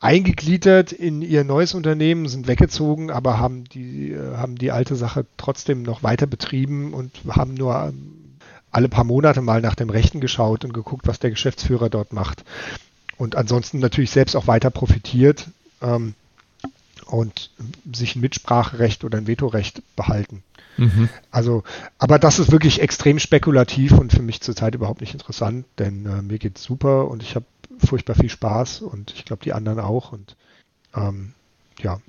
eingegliedert 0.00 0.92
in 0.92 1.22
ihr 1.22 1.44
neues 1.44 1.74
Unternehmen, 1.74 2.28
sind 2.28 2.46
weggezogen, 2.46 3.10
aber 3.10 3.38
haben 3.38 3.64
die, 3.64 4.12
äh, 4.12 4.36
haben 4.36 4.56
die 4.56 4.70
alte 4.70 4.94
Sache 4.96 5.26
trotzdem 5.36 5.82
noch 5.82 6.02
weiter 6.02 6.26
betrieben 6.26 6.94
und 6.94 7.12
haben 7.28 7.54
nur 7.54 7.92
alle 8.70 8.88
paar 8.88 9.04
Monate 9.04 9.40
mal 9.40 9.60
nach 9.60 9.74
dem 9.74 9.90
Rechten 9.90 10.20
geschaut 10.20 10.64
und 10.64 10.72
geguckt, 10.72 11.06
was 11.06 11.18
der 11.18 11.30
Geschäftsführer 11.30 11.88
dort 11.88 12.12
macht. 12.12 12.44
Und 13.16 13.36
ansonsten 13.36 13.78
natürlich 13.78 14.10
selbst 14.10 14.36
auch 14.36 14.46
weiter 14.46 14.70
profitiert 14.70 15.48
ähm, 15.80 16.14
und 17.06 17.50
sich 17.92 18.16
ein 18.16 18.20
Mitspracherecht 18.20 19.04
oder 19.04 19.18
ein 19.18 19.26
Vetorecht 19.26 19.82
behalten. 19.96 20.42
Mhm. 20.76 21.08
Also, 21.30 21.62
aber 21.98 22.18
das 22.18 22.38
ist 22.38 22.52
wirklich 22.52 22.80
extrem 22.82 23.18
spekulativ 23.18 23.92
und 23.92 24.12
für 24.12 24.22
mich 24.22 24.42
zurzeit 24.42 24.74
überhaupt 24.74 25.00
nicht 25.00 25.14
interessant, 25.14 25.64
denn 25.78 26.04
äh, 26.04 26.22
mir 26.22 26.38
geht's 26.38 26.62
super 26.62 27.08
und 27.08 27.22
ich 27.22 27.34
habe 27.34 27.46
furchtbar 27.78 28.14
viel 28.14 28.28
Spaß 28.28 28.82
und 28.82 29.12
ich 29.12 29.24
glaube 29.24 29.44
die 29.44 29.52
anderen 29.52 29.80
auch 29.80 30.12
und 30.12 30.36
ähm, 30.94 31.32
ja, 31.80 32.00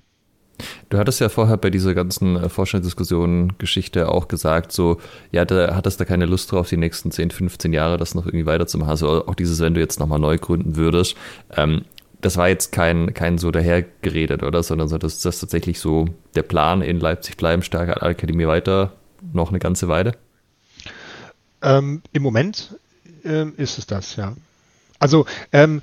Du 0.90 0.98
hattest 0.98 1.20
ja 1.20 1.30
vorher 1.30 1.58
bei 1.58 1.70
dieser 1.70 1.94
ganzen 1.94 2.36
äh, 2.36 2.50
Vorstellungsdiskussion-Geschichte 2.50 4.10
auch 4.10 4.28
gesagt, 4.28 4.72
so, 4.72 5.00
ja, 5.32 5.46
da 5.46 5.76
hattest 5.76 6.00
du 6.00 6.06
keine 6.06 6.26
Lust 6.26 6.52
drauf, 6.52 6.70
die 6.70 6.78
nächsten 6.78 7.12
10, 7.12 7.32
15 7.32 7.74
Jahre 7.74 7.98
das 7.98 8.16
noch 8.16 8.26
irgendwie 8.26 8.46
weiterzumachen. 8.46 8.92
Also 8.92 9.28
auch 9.28 9.36
dieses, 9.36 9.60
wenn 9.60 9.74
du 9.74 9.80
jetzt 9.80 10.00
nochmal 10.00 10.20
neu 10.20 10.38
gründen 10.38 10.76
würdest. 10.76 11.16
Ähm, 11.56 11.86
das 12.22 12.38
war 12.38 12.50
jetzt 12.50 12.72
kein, 12.72 13.14
kein 13.14 13.38
so 13.38 13.52
dahergeredet, 13.52 14.44
oder? 14.44 14.64
Sondern 14.64 14.88
so, 14.88 14.98
das 14.98 15.24
ist 15.24 15.40
tatsächlich 15.40 15.80
so 15.80 16.06
der 16.36 16.44
Plan 16.44 16.82
in 16.82 17.00
Leipzig 17.00 17.38
bleiben, 17.38 17.62
starke 17.62 18.02
Akademie 18.02 18.48
weiter, 18.48 18.94
noch 19.34 19.50
eine 19.50 19.60
ganze 19.60 19.88
Weile? 19.88 20.14
Ähm, 21.62 22.02
Im 22.14 22.24
Moment 22.24 22.76
ähm, 23.24 23.54
ist 23.58 23.78
es 23.78 23.88
das, 23.88 24.16
ja. 24.16 24.36
Also 25.00 25.26
ähm, 25.52 25.82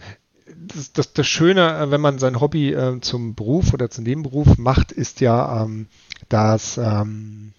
das, 0.56 0.92
das, 0.92 1.12
das 1.12 1.26
Schöne, 1.26 1.78
äh, 1.78 1.90
wenn 1.90 2.00
man 2.00 2.18
sein 2.18 2.40
Hobby 2.40 2.72
äh, 2.72 3.00
zum 3.00 3.34
Beruf 3.34 3.72
oder 3.72 3.90
zum 3.90 4.04
Nebenberuf 4.04 4.58
macht, 4.58 4.92
ist 4.92 5.20
ja, 5.20 5.62
ähm, 5.62 5.86
dass, 6.28 6.78
ähm, 6.78 7.52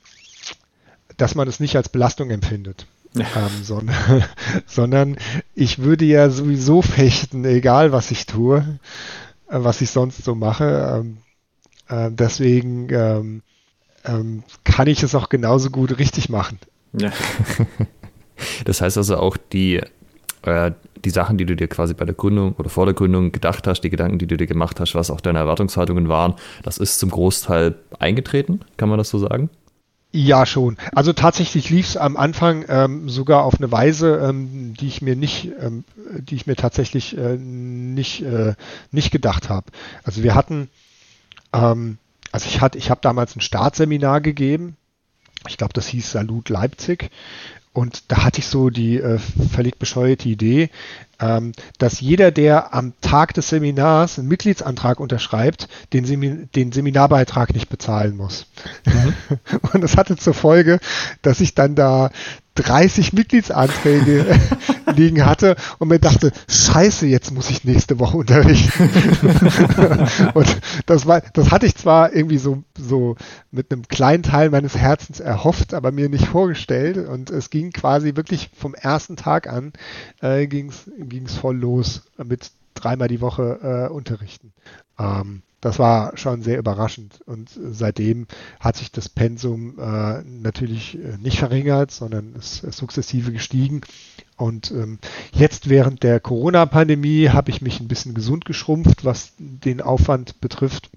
dass 1.18 1.36
man 1.36 1.48
es 1.48 1.60
nicht 1.60 1.76
als 1.76 1.90
Belastung 1.90 2.30
empfindet. 2.30 2.88
Ja. 3.14 3.26
Ähm, 3.36 3.64
sondern, 3.64 4.24
sondern 4.66 5.18
ich 5.54 5.80
würde 5.80 6.06
ja 6.06 6.30
sowieso 6.30 6.82
fechten, 6.82 7.46
egal 7.46 7.92
was 7.92 8.12
ich 8.12 8.26
tue, 8.26 8.80
äh, 9.48 9.60
was 9.60 9.82
ich 9.82 9.90
sonst 9.90 10.24
so 10.24 10.36
mache. 10.36 11.00
Ähm, 11.00 11.18
äh, 11.88 12.12
deswegen 12.12 12.90
ähm, 12.92 13.42
ähm, 14.04 14.44
kann 14.64 14.88
ich 14.88 15.04
es 15.04 15.16
auch 15.16 15.30
genauso 15.30 15.70
gut 15.70 15.98
richtig 15.98 16.30
machen. 16.30 16.60
Ja. 16.94 17.12
Das 18.66 18.82
heißt 18.82 18.98
also 18.98 19.16
auch 19.16 19.38
die, 19.38 19.82
äh, 20.42 20.72
die 21.06 21.10
Sachen, 21.12 21.38
die 21.38 21.46
du 21.46 21.56
dir 21.56 21.68
quasi 21.68 21.94
bei 21.94 22.06
der 22.06 22.16
Gründung 22.16 22.54
oder 22.54 22.70
vor 22.70 22.86
der 22.86 22.94
Gründung 22.94 23.32
gedacht 23.32 23.68
hast, 23.68 23.82
die 23.82 23.90
Gedanken, 23.90 24.18
die 24.18 24.28
du 24.28 24.38
dir 24.38 24.48
gemacht 24.48 24.80
hast, 24.80 24.96
was 24.96 25.12
auch 25.12 25.22
deine 25.22 25.40
Erwartungshaltungen 25.40 26.10
waren, 26.10 26.34
das 26.64 26.78
ist 26.78 27.00
zum 27.00 27.12
Großteil 27.12 27.76
eingetreten, 28.00 28.62
kann 28.78 28.90
man 28.90 28.98
das 28.98 29.10
so 29.10 29.20
sagen? 29.20 29.50
Ja, 30.18 30.46
schon. 30.46 30.78
Also 30.94 31.12
tatsächlich 31.12 31.70
lief 31.70 31.88
es 31.88 31.98
am 31.98 32.16
Anfang 32.16 32.64
ähm, 32.70 33.10
sogar 33.10 33.44
auf 33.44 33.56
eine 33.56 33.70
Weise, 33.70 34.16
ähm, 34.24 34.74
die 34.74 34.88
ich 34.88 35.02
mir 35.02 35.18
nicht, 35.18 35.52
ähm, 35.60 35.84
die 36.20 36.36
ich 36.36 36.48
mir 36.48 36.56
tatsächlich 36.56 37.18
äh, 37.18 37.36
nicht, 37.36 38.22
äh, 38.22 38.54
nicht 38.92 39.12
gedacht 39.12 39.50
habe. 39.50 39.66
Also 40.06 40.24
wir 40.24 40.34
hatten, 40.34 40.70
ähm, 41.52 41.98
also 42.32 42.48
ich 42.48 42.62
hatte, 42.62 42.78
ich 42.78 42.90
habe 42.90 43.02
damals 43.02 43.36
ein 43.36 43.42
Startseminar 43.42 44.22
gegeben. 44.22 44.78
Ich 45.50 45.58
glaube, 45.58 45.74
das 45.74 45.88
hieß 45.88 46.10
Salut 46.10 46.48
Leipzig. 46.48 47.10
Und 47.76 48.10
da 48.10 48.24
hatte 48.24 48.40
ich 48.40 48.48
so 48.48 48.70
die 48.70 49.02
äh, 49.02 49.20
völlig 49.52 49.78
bescheuerte 49.78 50.30
Idee, 50.30 50.70
ähm, 51.20 51.52
dass 51.78 52.00
jeder, 52.00 52.32
der 52.32 52.74
am 52.74 52.94
Tag 53.02 53.34
des 53.34 53.50
Seminars 53.50 54.18
einen 54.18 54.30
Mitgliedsantrag 54.30 54.98
unterschreibt, 54.98 55.68
den, 55.92 56.06
Semin 56.06 56.48
den 56.56 56.72
Seminarbeitrag 56.72 57.54
nicht 57.54 57.68
bezahlen 57.68 58.16
muss. 58.16 58.46
Mhm. 58.86 59.14
Und 59.74 59.82
das 59.82 59.98
hatte 59.98 60.16
zur 60.16 60.34
Folge, 60.34 60.80
dass 61.22 61.42
ich 61.42 61.54
dann 61.54 61.76
da 61.76 62.12
30 62.56 63.14
Mitgliedsanträge 63.14 64.26
liegen 64.96 65.26
hatte 65.26 65.56
und 65.78 65.90
mir 65.90 66.00
dachte, 66.00 66.32
scheiße, 66.48 67.06
jetzt 67.06 67.32
muss 67.32 67.50
ich 67.50 67.64
nächste 67.64 68.00
Woche 68.00 68.18
unterrichten. 68.18 68.90
und 70.34 70.62
das 70.86 71.06
war, 71.06 71.22
das 71.34 71.52
hatte 71.52 71.66
ich 71.66 71.76
zwar 71.76 72.14
irgendwie 72.14 72.38
so, 72.38 72.64
so 72.78 73.16
mit 73.52 73.72
einem 73.72 73.88
kleinen 73.88 74.24
Teil 74.24 74.50
meines 74.50 74.78
Herzens 74.78 75.20
erhofft, 75.20 75.74
aber 75.74 75.92
mir 75.92 76.10
nicht 76.10 76.28
vorgestellt. 76.28 76.98
Und 77.08 77.30
es 77.30 77.50
ging 77.50 77.72
quasi 77.72 78.16
wirklich 78.16 78.50
vom 78.56 78.74
ersten 78.74 79.16
Tag 79.16 79.48
an, 79.48 79.74
äh, 80.22 80.48
ging 80.48 80.72
es 80.72 81.36
voll 81.36 81.58
los 81.58 82.04
mit 82.24 82.52
dreimal 82.74 83.08
die 83.08 83.22
Woche 83.22 83.88
äh, 83.90 83.94
unterrichten. 83.94 84.54
Ähm, 85.00 85.42
das 85.66 85.80
war 85.80 86.16
schon 86.16 86.44
sehr 86.44 86.60
überraschend. 86.60 87.22
Und 87.26 87.50
seitdem 87.72 88.28
hat 88.60 88.78
sich 88.78 88.92
das 88.92 89.10
Pensum 89.10 89.80
äh, 89.80 90.22
natürlich 90.22 90.94
äh, 90.94 91.18
nicht 91.18 91.40
verringert, 91.40 91.90
sondern 91.90 92.36
ist 92.36 92.58
sukzessive 92.72 93.32
gestiegen. 93.32 93.82
Und 94.38 94.70
ähm, 94.70 95.00
jetzt 95.32 95.68
während 95.68 96.04
der 96.04 96.20
Corona-Pandemie 96.20 97.30
habe 97.30 97.50
ich 97.50 97.64
mich 97.64 97.80
ein 97.80 97.88
bisschen 97.88 98.14
gesund 98.14 98.46
geschrumpft, 98.46 99.06
was 99.06 99.34
den 99.40 99.82
Aufwand 99.82 100.40
betrifft. 100.40 100.92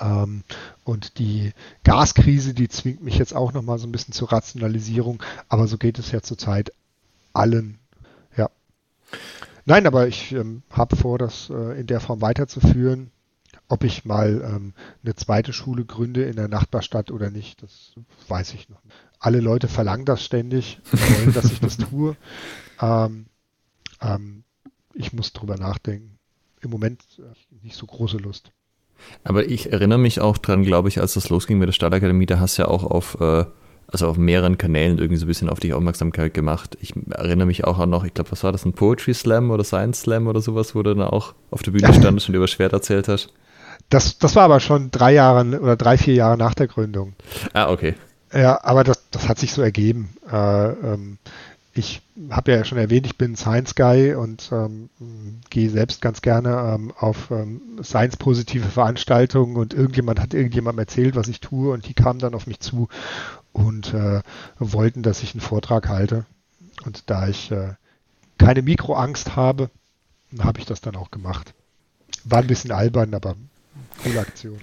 Ähm, 0.00 0.42
und 0.82 1.20
die 1.20 1.52
Gaskrise, 1.84 2.54
die 2.54 2.68
zwingt 2.68 3.04
mich 3.04 3.18
jetzt 3.18 3.36
auch 3.36 3.52
nochmal 3.52 3.78
so 3.78 3.86
ein 3.86 3.92
bisschen 3.92 4.12
zur 4.12 4.32
Rationalisierung. 4.32 5.22
Aber 5.48 5.68
so 5.68 5.78
geht 5.78 6.00
es 6.00 6.10
ja 6.10 6.22
zurzeit 6.22 6.72
allen. 7.32 7.78
Ja. 8.36 8.50
Nein, 9.64 9.86
aber 9.86 10.08
ich 10.08 10.32
ähm, 10.32 10.64
habe 10.70 10.96
vor, 10.96 11.18
das 11.18 11.50
äh, 11.50 11.78
in 11.78 11.86
der 11.86 12.00
Form 12.00 12.20
weiterzuführen 12.20 13.12
ob 13.68 13.84
ich 13.84 14.04
mal 14.04 14.42
ähm, 14.44 14.74
eine 15.02 15.14
zweite 15.14 15.52
Schule 15.52 15.84
gründe 15.84 16.24
in 16.24 16.36
der 16.36 16.48
Nachbarstadt 16.48 17.10
oder 17.10 17.30
nicht, 17.30 17.62
das 17.62 17.94
weiß 18.28 18.54
ich 18.54 18.68
noch 18.68 18.82
nicht. 18.84 18.96
Alle 19.18 19.40
Leute 19.40 19.68
verlangen 19.68 20.04
das 20.04 20.24
ständig, 20.24 20.78
wollen, 20.92 21.34
dass 21.34 21.50
ich 21.50 21.60
das 21.60 21.76
tue. 21.76 22.16
Ähm, 22.80 23.26
ähm, 24.00 24.44
ich 24.94 25.12
muss 25.12 25.32
drüber 25.32 25.56
nachdenken. 25.56 26.18
Im 26.60 26.70
Moment 26.70 27.02
nicht 27.62 27.76
so 27.76 27.86
große 27.86 28.18
Lust. 28.18 28.52
Aber 29.24 29.46
ich 29.46 29.72
erinnere 29.72 29.98
mich 29.98 30.20
auch 30.20 30.38
dran, 30.38 30.62
glaube 30.62 30.88
ich, 30.88 31.00
als 31.00 31.14
das 31.14 31.28
losging 31.28 31.58
mit 31.58 31.68
der 31.68 31.72
Stadtakademie, 31.72 32.26
da 32.26 32.40
hast 32.40 32.58
du 32.58 32.62
ja 32.62 32.68
auch 32.68 32.84
auf 32.84 33.20
äh, 33.20 33.44
also 33.88 34.08
auf 34.08 34.16
mehreren 34.16 34.58
Kanälen 34.58 34.98
irgendwie 34.98 35.16
so 35.16 35.26
ein 35.26 35.28
bisschen 35.28 35.48
auf 35.48 35.60
dich 35.60 35.72
Aufmerksamkeit 35.72 36.34
gemacht. 36.34 36.76
Ich 36.80 36.94
erinnere 37.10 37.46
mich 37.46 37.64
auch 37.64 37.78
an 37.78 37.90
noch, 37.90 38.04
ich 38.04 38.14
glaube, 38.14 38.32
was 38.32 38.42
war 38.42 38.52
das, 38.52 38.64
ein 38.64 38.72
Poetry 38.72 39.14
Slam 39.14 39.50
oder 39.50 39.64
Science 39.64 40.00
Slam 40.00 40.26
oder 40.26 40.40
sowas, 40.40 40.74
wo 40.74 40.82
du 40.82 40.94
dann 40.94 41.06
auch 41.06 41.34
auf 41.50 41.62
der 41.62 41.70
Bühne 41.70 41.92
standest 41.94 42.28
und 42.28 42.34
über 42.34 42.48
Schwert 42.48 42.72
erzählt 42.72 43.08
hast. 43.08 43.32
Das, 43.88 44.18
das 44.18 44.34
war 44.34 44.44
aber 44.44 44.60
schon 44.60 44.90
drei 44.90 45.12
Jahre 45.12 45.60
oder 45.60 45.76
drei, 45.76 45.96
vier 45.96 46.14
Jahre 46.14 46.36
nach 46.36 46.54
der 46.54 46.66
Gründung. 46.66 47.14
Ah, 47.52 47.70
okay. 47.70 47.94
Ja, 48.32 48.62
aber 48.64 48.84
das, 48.84 49.08
das 49.10 49.28
hat 49.28 49.38
sich 49.38 49.52
so 49.52 49.62
ergeben. 49.62 50.10
Äh, 50.30 50.70
ähm, 50.70 51.18
ich 51.72 52.02
habe 52.30 52.52
ja 52.52 52.64
schon 52.64 52.78
erwähnt, 52.78 53.06
ich 53.06 53.18
bin 53.18 53.36
Science 53.36 53.74
Guy 53.74 54.14
und 54.14 54.50
ähm, 54.50 54.88
gehe 55.50 55.68
selbst 55.70 56.00
ganz 56.00 56.22
gerne 56.22 56.74
ähm, 56.74 56.92
auf 56.98 57.30
ähm, 57.30 57.60
Science-positive 57.82 58.66
Veranstaltungen 58.66 59.56
und 59.56 59.74
irgendjemand 59.74 60.18
hat 60.20 60.32
irgendjemandem 60.32 60.80
erzählt, 60.80 61.16
was 61.16 61.28
ich 61.28 61.40
tue 61.40 61.72
und 61.72 61.86
die 61.86 61.94
kamen 61.94 62.18
dann 62.18 62.34
auf 62.34 62.46
mich 62.46 62.60
zu 62.60 62.88
und 63.52 63.92
äh, 63.94 64.22
wollten, 64.58 65.02
dass 65.02 65.22
ich 65.22 65.34
einen 65.34 65.42
Vortrag 65.42 65.88
halte. 65.88 66.24
Und 66.84 67.10
da 67.10 67.28
ich 67.28 67.50
äh, 67.50 67.74
keine 68.38 68.62
Mikroangst 68.62 69.36
habe, 69.36 69.70
habe 70.38 70.58
ich 70.58 70.66
das 70.66 70.80
dann 70.80 70.96
auch 70.96 71.10
gemacht. 71.10 71.54
War 72.24 72.40
ein 72.40 72.46
bisschen 72.46 72.72
albern, 72.72 73.14
aber 73.14 73.34
Coole 74.02 74.20
Aktion. 74.20 74.58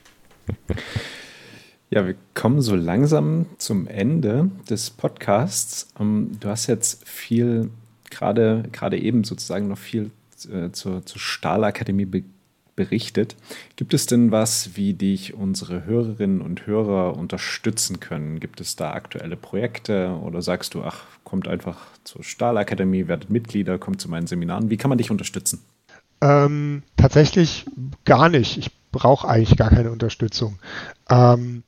Ja, 1.90 2.08
wir 2.08 2.16
kommen 2.34 2.62
so 2.62 2.76
langsam 2.76 3.46
zum 3.60 3.88
Ende 3.88 4.50
des 4.68 4.90
Podcasts. 4.90 5.94
Ähm, 6.00 6.32
du 6.40 6.50
hast 6.50 6.66
jetzt 6.66 7.08
viel, 7.08 7.70
gerade, 8.10 8.64
gerade 8.72 8.98
eben 8.98 9.24
sozusagen 9.24 9.68
noch 9.68 9.78
viel 9.78 10.10
äh, 10.52 10.72
zur, 10.72 11.06
zur 11.06 11.20
Stahlakademie 11.20 12.06
be 12.06 12.24
berichtet. 12.76 13.36
Gibt 13.76 13.94
es 13.94 14.08
denn 14.08 14.32
was, 14.32 14.76
wie 14.76 14.96
dich 14.96 15.36
unsere 15.36 15.86
Hörerinnen 15.86 16.42
und 16.42 16.66
Hörer 16.66 17.16
unterstützen 17.16 18.00
können? 18.00 18.40
Gibt 18.40 18.60
es 18.62 18.76
da 18.76 18.94
aktuelle 18.94 19.36
Projekte 19.36 20.18
oder 20.24 20.42
sagst 20.42 20.74
du, 20.74 20.82
ach, 20.82 21.04
kommt 21.24 21.48
einfach 21.48 21.78
zur 22.04 22.24
Stahlakademie, 22.24 23.08
werdet 23.08 23.30
Mitglieder, 23.30 23.78
kommt 23.78 24.02
zu 24.02 24.10
meinen 24.10 24.26
Seminaren? 24.26 24.72
Wie 24.72 24.78
kann 24.78 24.90
man 24.90 24.98
dich 24.98 25.12
unterstützen? 25.12 25.64
Ähm, 26.22 26.82
tatsächlich 26.98 27.68
gar 28.06 28.30
nicht. 28.30 28.58
Ich 28.58 28.72
brauche 28.94 29.28
eigentlich 29.28 29.58
gar 29.58 29.70
keine 29.70 29.92
Unterstützung. 29.92 30.58
Ähm, 31.10 31.64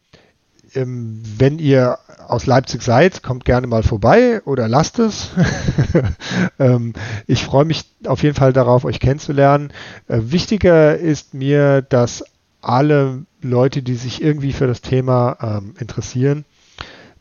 ähm, 0.73 1.21
wenn 1.37 1.59
ihr 1.59 1.99
aus 2.27 2.45
Leipzig 2.45 2.81
seid, 2.81 3.23
kommt 3.23 3.45
gerne 3.45 3.67
mal 3.67 3.83
vorbei 3.83 4.41
oder 4.45 4.67
lasst 4.67 4.99
es. 4.99 5.31
ähm, 6.59 6.93
ich 7.27 7.43
freue 7.43 7.65
mich 7.65 7.85
auf 8.05 8.23
jeden 8.23 8.35
Fall 8.35 8.53
darauf, 8.53 8.85
euch 8.85 8.99
kennenzulernen. 8.99 9.71
Äh, 10.07 10.19
wichtiger 10.23 10.97
ist 10.97 11.33
mir, 11.33 11.81
dass 11.81 12.23
alle 12.61 13.25
Leute, 13.41 13.83
die 13.83 13.95
sich 13.95 14.23
irgendwie 14.23 14.53
für 14.53 14.67
das 14.67 14.81
Thema 14.81 15.37
ähm, 15.41 15.75
interessieren, 15.79 16.45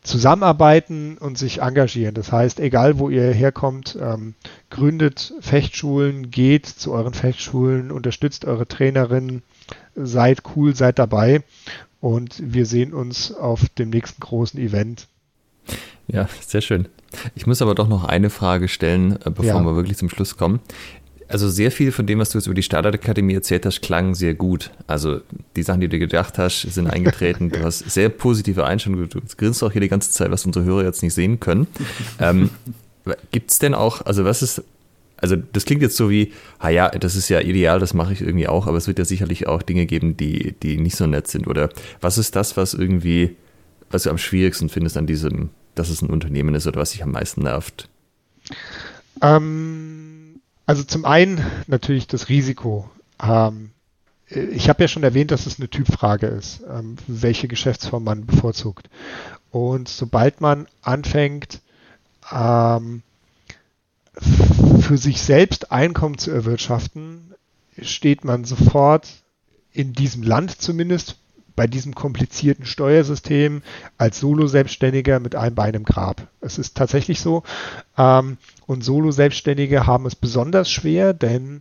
zusammenarbeiten 0.03 1.17
und 1.19 1.39
sich 1.39 1.63
engagieren. 1.63 2.15
Das 2.15 2.31
heißt, 2.31 2.61
egal 2.61 2.99
wo 2.99 3.09
ihr 3.09 3.33
herkommt, 3.33 3.99
ähm, 4.01 4.35
gründet 4.71 5.35
Fechtschulen, 5.41 6.31
geht 6.31 6.67
zu 6.67 6.93
euren 6.93 7.15
Fechtschulen, 7.15 7.91
unterstützt 7.91 8.45
eure 8.45 8.69
Trainerinnen, 8.69 9.43
seid 9.95 10.43
cool, 10.55 10.75
seid 10.75 10.99
dabei 10.99 11.43
und 12.01 12.35
wir 12.41 12.67
sehen 12.67 12.93
uns 12.93 13.33
auf 13.33 13.69
dem 13.71 13.91
nächsten 13.91 14.21
großen 14.21 14.61
Event. 14.61 15.07
Ja, 16.07 16.29
sehr 16.47 16.61
schön. 16.61 16.89
Ich 17.35 17.47
muss 17.47 17.63
aber 17.63 17.75
doch 17.75 17.89
noch 17.89 18.05
eine 18.05 18.31
Frage 18.31 18.69
stellen, 18.69 19.13
äh, 19.25 19.31
bevor 19.31 19.45
ja. 19.45 19.61
wir 19.63 19.77
wirklich 19.77 19.97
zum 19.97 20.11
Schluss 20.11 20.37
kommen. 20.37 20.61
Also 21.27 21.49
sehr 21.49 21.71
viel 21.71 21.91
von 21.91 22.07
dem, 22.07 22.19
was 22.19 22.31
du 22.31 22.39
jetzt 22.39 22.47
über 22.47 22.55
die 22.55 22.63
Startup-Akademie 22.63 23.35
erzählt 23.35 23.65
hast, 23.65 23.81
klang 23.81 24.15
sehr 24.15 24.35
gut. 24.35 24.71
Also 24.87 25.21
die 25.57 25.63
Sachen, 25.63 25.81
die 25.81 25.89
du 25.89 25.99
gedacht 25.99 26.37
hast, 26.37 26.61
sind 26.61 26.87
eingetreten. 26.87 27.51
Du 27.51 27.63
hast 27.65 27.91
sehr 27.91 28.11
positive 28.11 28.67
Einstellungen. 28.67 29.09
Du 29.09 29.21
grinst 29.39 29.63
auch 29.65 29.73
hier 29.73 29.81
die 29.81 29.89
ganze 29.89 30.11
Zeit, 30.11 30.31
was 30.31 30.45
unsere 30.45 30.67
Hörer 30.67 30.85
jetzt 30.85 31.03
nicht 31.03 31.15
sehen 31.15 31.41
können. 31.41 31.67
Ähm, 32.21 32.51
Gibt 33.33 33.51
es 33.51 33.59
denn 33.59 33.75
auch, 33.75 34.03
also 34.03 34.25
was 34.25 34.43
ist 34.43 34.63
also 35.25 35.37
das 35.37 35.65
klingt 35.65 35.81
jetzt 35.81 35.97
so 35.97 36.11
wie, 36.11 36.35
ah 36.59 36.69
ja, 36.69 36.91
das 36.91 37.17
ist 37.17 37.31
ja 37.31 37.41
ideal, 37.41 37.79
das 37.79 37.95
mache 37.95 38.13
ich 38.13 38.21
irgendwie 38.21 38.47
auch, 38.47 38.67
aber 38.67 38.77
es 38.77 38.87
wird 38.87 38.99
ja 38.99 39.07
sicherlich 39.07 39.47
auch 39.47 39.63
Dinge 39.63 39.87
geben, 39.87 40.19
die, 40.19 40.53
die 40.63 40.77
nicht 40.77 40.97
so 40.97 41.07
nett 41.07 41.29
sind. 41.29 41.47
Oder 41.47 41.71
was 42.03 42.19
ist 42.19 42.37
das, 42.37 42.59
was 42.59 42.75
irgendwie, 42.75 43.35
was 43.91 44.03
du 44.03 44.11
am 44.11 44.19
schwierigsten 44.19 44.69
findest 44.69 44.99
an 44.99 45.07
diesem, 45.07 45.49
dass 45.75 45.89
es 45.89 46.03
ein 46.03 46.11
Unternehmen 46.11 46.55
ist 46.55 46.67
oder 46.67 46.79
was 46.79 46.91
dich 46.91 47.03
am 47.03 47.13
meisten 47.13 47.45
nervt? 47.45 47.89
Ähm, 49.23 50.43
also 50.67 50.83
zum 50.83 51.07
einen 51.07 51.41
natürlich 51.69 52.07
das 52.07 52.29
Risiko. 52.29 52.91
Ähm, 53.23 53.71
ich 54.27 54.69
habe 54.69 54.83
ja 54.83 54.89
schon 54.89 55.05
erwähnt, 55.05 55.31
dass 55.31 55.47
es 55.47 55.59
eine 55.59 55.71
Typfrage 55.71 56.27
ist, 56.27 56.63
ähm, 56.71 56.97
welche 57.07 57.49
Geschäftsform 57.49 58.05
man 58.05 58.27
bevorzugt. 58.27 58.91
Und 59.51 59.89
sobald 59.89 60.43
man 60.43 60.67
anfängt, 60.83 61.63
ähm, 62.31 63.03
für 64.21 64.99
sich 64.99 65.23
selbst 65.23 65.73
Einkommen 65.73 66.19
zu 66.19 66.31
erwirtschaften, 66.31 67.35
steht 67.81 68.25
man 68.25 68.45
sofort 68.45 69.09
in 69.73 69.93
diesem 69.93 70.23
Land 70.23 70.61
zumindest 70.61 71.17
bei 71.57 71.67
diesem 71.67 71.95
komplizierten 71.95 72.67
Steuersystem 72.67 73.63
als 73.97 74.19
Solo-Selbstständiger 74.19 75.21
mit 75.21 75.37
einem 75.37 75.55
Bein 75.55 75.75
im 75.75 75.85
Grab. 75.85 76.27
Es 76.41 76.59
ist 76.59 76.77
tatsächlich 76.77 77.21
so. 77.21 77.45
Ähm, 77.97 78.39
und 78.67 78.83
Solo-Selbstständige 78.85 79.87
haben 79.87 80.07
es 80.07 80.17
besonders 80.17 80.71
schwer, 80.71 81.15
denn 81.15 81.61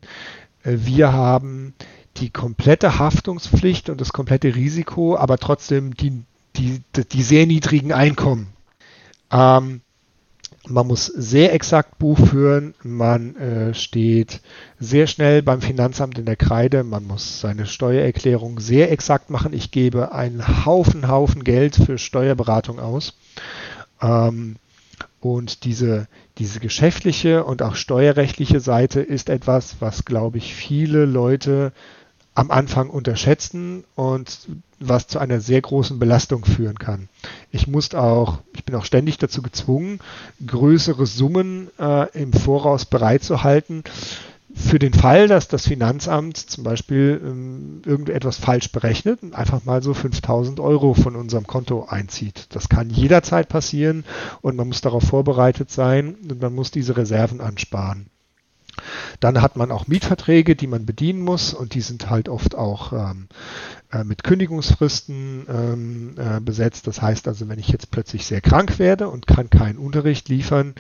äh, 0.64 0.78
wir 0.78 1.14
haben 1.14 1.74
die 2.18 2.30
komplette 2.30 3.00
Haftungspflicht 3.00 3.90
und 3.90 4.02
das 4.02 4.14
komplette 4.14 4.56
Risiko, 4.56 5.16
aber 5.16 5.38
trotzdem 5.38 5.96
die, 5.96 6.24
die, 6.56 6.82
die 7.12 7.24
sehr 7.24 7.46
niedrigen 7.46 7.92
Einkommen. 7.92 8.48
Ähm, 9.32 9.82
man 10.68 10.88
muss 10.88 11.08
sehr 11.08 11.54
exakt 11.54 12.00
Buch 12.00 12.18
führen, 12.18 12.74
man 12.84 13.36
äh, 13.36 13.74
steht 13.74 14.42
sehr 14.80 15.08
schnell 15.08 15.42
beim 15.42 15.62
Finanzamt 15.62 16.18
in 16.18 16.26
der 16.26 16.38
Kreide, 16.38 16.84
man 16.84 17.06
muss 17.06 17.42
seine 17.42 17.66
Steuererklärung 17.66 18.60
sehr 18.60 18.92
exakt 18.92 19.30
machen. 19.30 19.54
Ich 19.54 19.72
gebe 19.72 20.14
einen 20.14 20.66
Haufen, 20.66 21.08
Haufen 21.08 21.44
Geld 21.44 21.76
für 21.76 21.98
Steuerberatung 21.98 22.80
aus. 22.80 23.14
Ähm, 24.02 24.56
und 25.20 25.64
diese, 25.64 26.08
diese 26.38 26.60
geschäftliche 26.60 27.44
und 27.44 27.62
auch 27.62 27.76
steuerrechtliche 27.76 28.60
Seite 28.60 29.02
ist 29.02 29.30
etwas, 29.30 29.78
was, 29.80 30.06
glaube 30.06 30.38
ich, 30.38 30.54
viele 30.54 31.06
Leute 31.06 31.72
am 32.36 32.52
Anfang 32.52 32.90
unterschätzen 32.90 33.84
und 33.96 34.48
was 34.80 35.08
zu 35.08 35.20
einer 35.20 35.40
sehr 35.40 35.62
großen 35.62 36.00
Belastung 36.00 36.46
führen 36.46 36.80
kann. 36.80 37.08
Ich 37.52 37.68
muss 37.68 37.94
auch, 37.94 38.40
ich 38.54 38.66
bin 38.66 38.76
auch 38.76 38.86
ständig 38.86 39.18
dazu 39.18 39.42
gezwungen, 39.42 40.00
größere 40.46 41.06
Summen 41.06 41.70
äh, 41.80 42.10
im 42.20 42.34
Voraus 42.34 42.86
bereitzuhalten 42.86 43.84
für 44.56 44.80
den 44.80 44.94
Fall, 44.94 45.28
dass 45.28 45.48
das 45.48 45.68
Finanzamt 45.68 46.38
zum 46.38 46.64
Beispiel 46.64 47.20
ähm, 47.24 47.82
irgendetwas 47.86 48.38
falsch 48.38 48.72
berechnet 48.72 49.24
und 49.24 49.34
einfach 49.34 49.66
mal 49.66 49.82
so 49.82 49.94
5000 49.94 50.60
Euro 50.60 50.94
von 50.94 51.16
unserem 51.16 51.48
Konto 51.48 51.86
einzieht. 51.86 52.48
Das 52.50 52.70
kann 52.70 52.90
jederzeit 52.90 53.50
passieren 53.50 54.04
und 54.42 54.56
man 54.56 54.68
muss 54.68 54.82
darauf 54.82 55.04
vorbereitet 55.04 55.72
sein 55.72 56.16
und 56.30 56.42
man 56.42 56.54
muss 56.54 56.72
diese 56.72 56.98
Reserven 56.98 57.42
ansparen. 57.42 58.08
Dann 59.20 59.42
hat 59.42 59.56
man 59.56 59.72
auch 59.72 59.88
Mietverträge, 59.88 60.56
die 60.56 60.68
man 60.68 60.86
bedienen 60.86 61.22
muss 61.22 61.54
und 61.54 61.74
die 61.74 61.82
sind 61.82 62.10
halt 62.10 62.30
oft 62.30 62.56
auch 62.56 62.94
ähm, 62.94 63.28
äh, 63.92 64.04
mit 64.04 64.24
Kündigungsfristen 64.24 65.46
ähm, 65.48 66.16
äh, 66.18 66.40
besetzt. 66.40 66.88
Das 66.88 67.02
heißt 67.02 67.28
also, 67.28 67.48
wenn 67.50 67.60
ich 67.60 67.70
jetzt 67.70 67.92
plötzlich 67.92 68.26
sehr 68.26 68.42
krank 68.42 68.80
werde 68.80 69.10
und 69.10 69.28
kann 69.28 69.50
keinen 69.50 69.78
Unterricht 69.78 70.30
liefern 70.30 70.76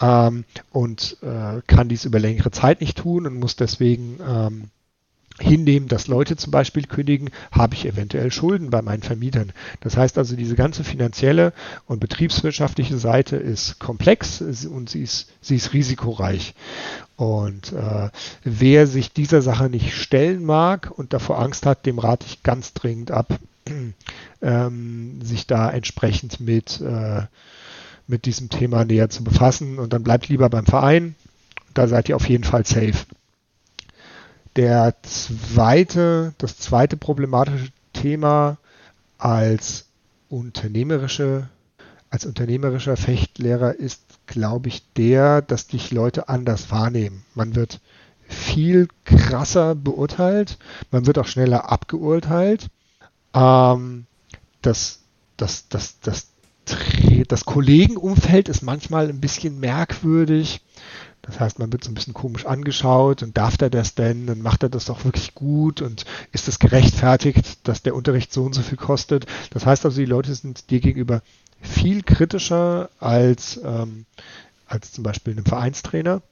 ähm, 0.00 0.44
und 0.70 1.18
äh, 1.22 1.60
kann 1.66 1.88
dies 1.88 2.04
über 2.04 2.18
längere 2.18 2.50
Zeit 2.50 2.80
nicht 2.80 2.98
tun 2.98 3.26
und 3.26 3.34
muss 3.34 3.56
deswegen 3.56 4.18
ähm, 4.26 4.70
hinnehmen, 5.38 5.88
dass 5.88 6.08
Leute 6.08 6.36
zum 6.36 6.50
Beispiel 6.50 6.84
kündigen, 6.84 7.30
habe 7.50 7.74
ich 7.74 7.86
eventuell 7.86 8.32
Schulden 8.32 8.70
bei 8.70 8.82
meinen 8.82 9.02
Vermietern. 9.02 9.52
Das 9.80 9.96
heißt 9.96 10.18
also, 10.18 10.36
diese 10.36 10.54
ganze 10.54 10.82
finanzielle 10.82 11.52
und 11.86 12.00
betriebswirtschaftliche 12.00 12.96
Seite 12.96 13.36
ist 13.36 13.78
komplex 13.78 14.40
und 14.40 14.88
sie 14.88 15.02
ist, 15.02 15.28
sie 15.40 15.56
ist 15.56 15.72
risikoreich. 15.72 16.54
Und 17.16 17.72
äh, 17.72 18.10
wer 18.44 18.86
sich 18.86 19.12
dieser 19.12 19.42
Sache 19.42 19.68
nicht 19.68 19.94
stellen 19.94 20.44
mag 20.44 20.90
und 20.96 21.12
davor 21.12 21.40
Angst 21.40 21.66
hat, 21.66 21.86
dem 21.86 21.98
rate 21.98 22.26
ich 22.26 22.42
ganz 22.42 22.72
dringend 22.72 23.10
ab, 23.10 23.38
ähm, 24.42 25.20
sich 25.22 25.46
da 25.46 25.70
entsprechend 25.70 26.40
mit, 26.40 26.80
äh, 26.80 27.22
mit 28.06 28.24
diesem 28.24 28.48
Thema 28.48 28.84
näher 28.84 29.10
zu 29.10 29.24
befassen. 29.24 29.78
Und 29.78 29.92
dann 29.92 30.02
bleibt 30.02 30.28
lieber 30.28 30.48
beim 30.48 30.66
Verein. 30.66 31.14
Da 31.74 31.88
seid 31.88 32.08
ihr 32.08 32.16
auf 32.16 32.28
jeden 32.28 32.44
Fall 32.44 32.64
safe. 32.64 33.04
Der 34.56 34.94
zweite, 35.02 36.34
das 36.38 36.56
zweite 36.58 36.96
problematische 36.96 37.68
Thema 37.92 38.56
als 39.18 39.86
unternehmerische, 40.30 41.48
als 42.10 42.24
unternehmerischer 42.24 42.96
Fechtlehrer 42.96 43.74
ist, 43.74 44.02
glaube 44.26 44.68
ich, 44.68 44.82
der, 44.94 45.42
dass 45.42 45.66
dich 45.66 45.92
Leute 45.92 46.30
anders 46.30 46.70
wahrnehmen. 46.70 47.22
Man 47.34 47.54
wird 47.54 47.80
viel 48.28 48.88
krasser 49.04 49.74
beurteilt, 49.74 50.58
man 50.90 51.06
wird 51.06 51.18
auch 51.18 51.26
schneller 51.26 51.70
abgeurteilt. 51.70 52.68
Ähm, 53.34 54.06
das, 54.62 55.00
das, 55.36 55.68
das, 55.68 56.00
das, 56.00 56.28
das 57.28 57.44
Kollegenumfeld 57.44 58.48
ist 58.48 58.62
manchmal 58.62 59.08
ein 59.08 59.20
bisschen 59.20 59.60
merkwürdig. 59.60 60.62
Das 61.26 61.40
heißt, 61.40 61.58
man 61.58 61.72
wird 61.72 61.82
so 61.84 61.90
ein 61.90 61.94
bisschen 61.94 62.14
komisch 62.14 62.46
angeschaut 62.46 63.22
und 63.22 63.36
darf 63.36 63.56
er 63.60 63.70
das 63.70 63.94
denn 63.94 64.28
und 64.28 64.42
macht 64.42 64.62
er 64.62 64.68
das 64.68 64.84
doch 64.84 65.04
wirklich 65.04 65.34
gut 65.34 65.82
und 65.82 66.04
ist 66.32 66.48
es 66.48 66.58
gerechtfertigt, 66.58 67.66
dass 67.66 67.82
der 67.82 67.94
Unterricht 67.94 68.32
so 68.32 68.44
und 68.44 68.54
so 68.54 68.62
viel 68.62 68.78
kostet. 68.78 69.26
Das 69.50 69.66
heißt 69.66 69.84
also, 69.84 69.98
die 69.98 70.06
Leute 70.06 70.34
sind 70.34 70.70
dir 70.70 70.80
gegenüber 70.80 71.22
viel 71.60 72.02
kritischer 72.02 72.90
als, 73.00 73.60
ähm, 73.64 74.06
als 74.66 74.92
zum 74.92 75.02
Beispiel 75.04 75.32
einem 75.32 75.44
Vereinstrainer. 75.44 76.22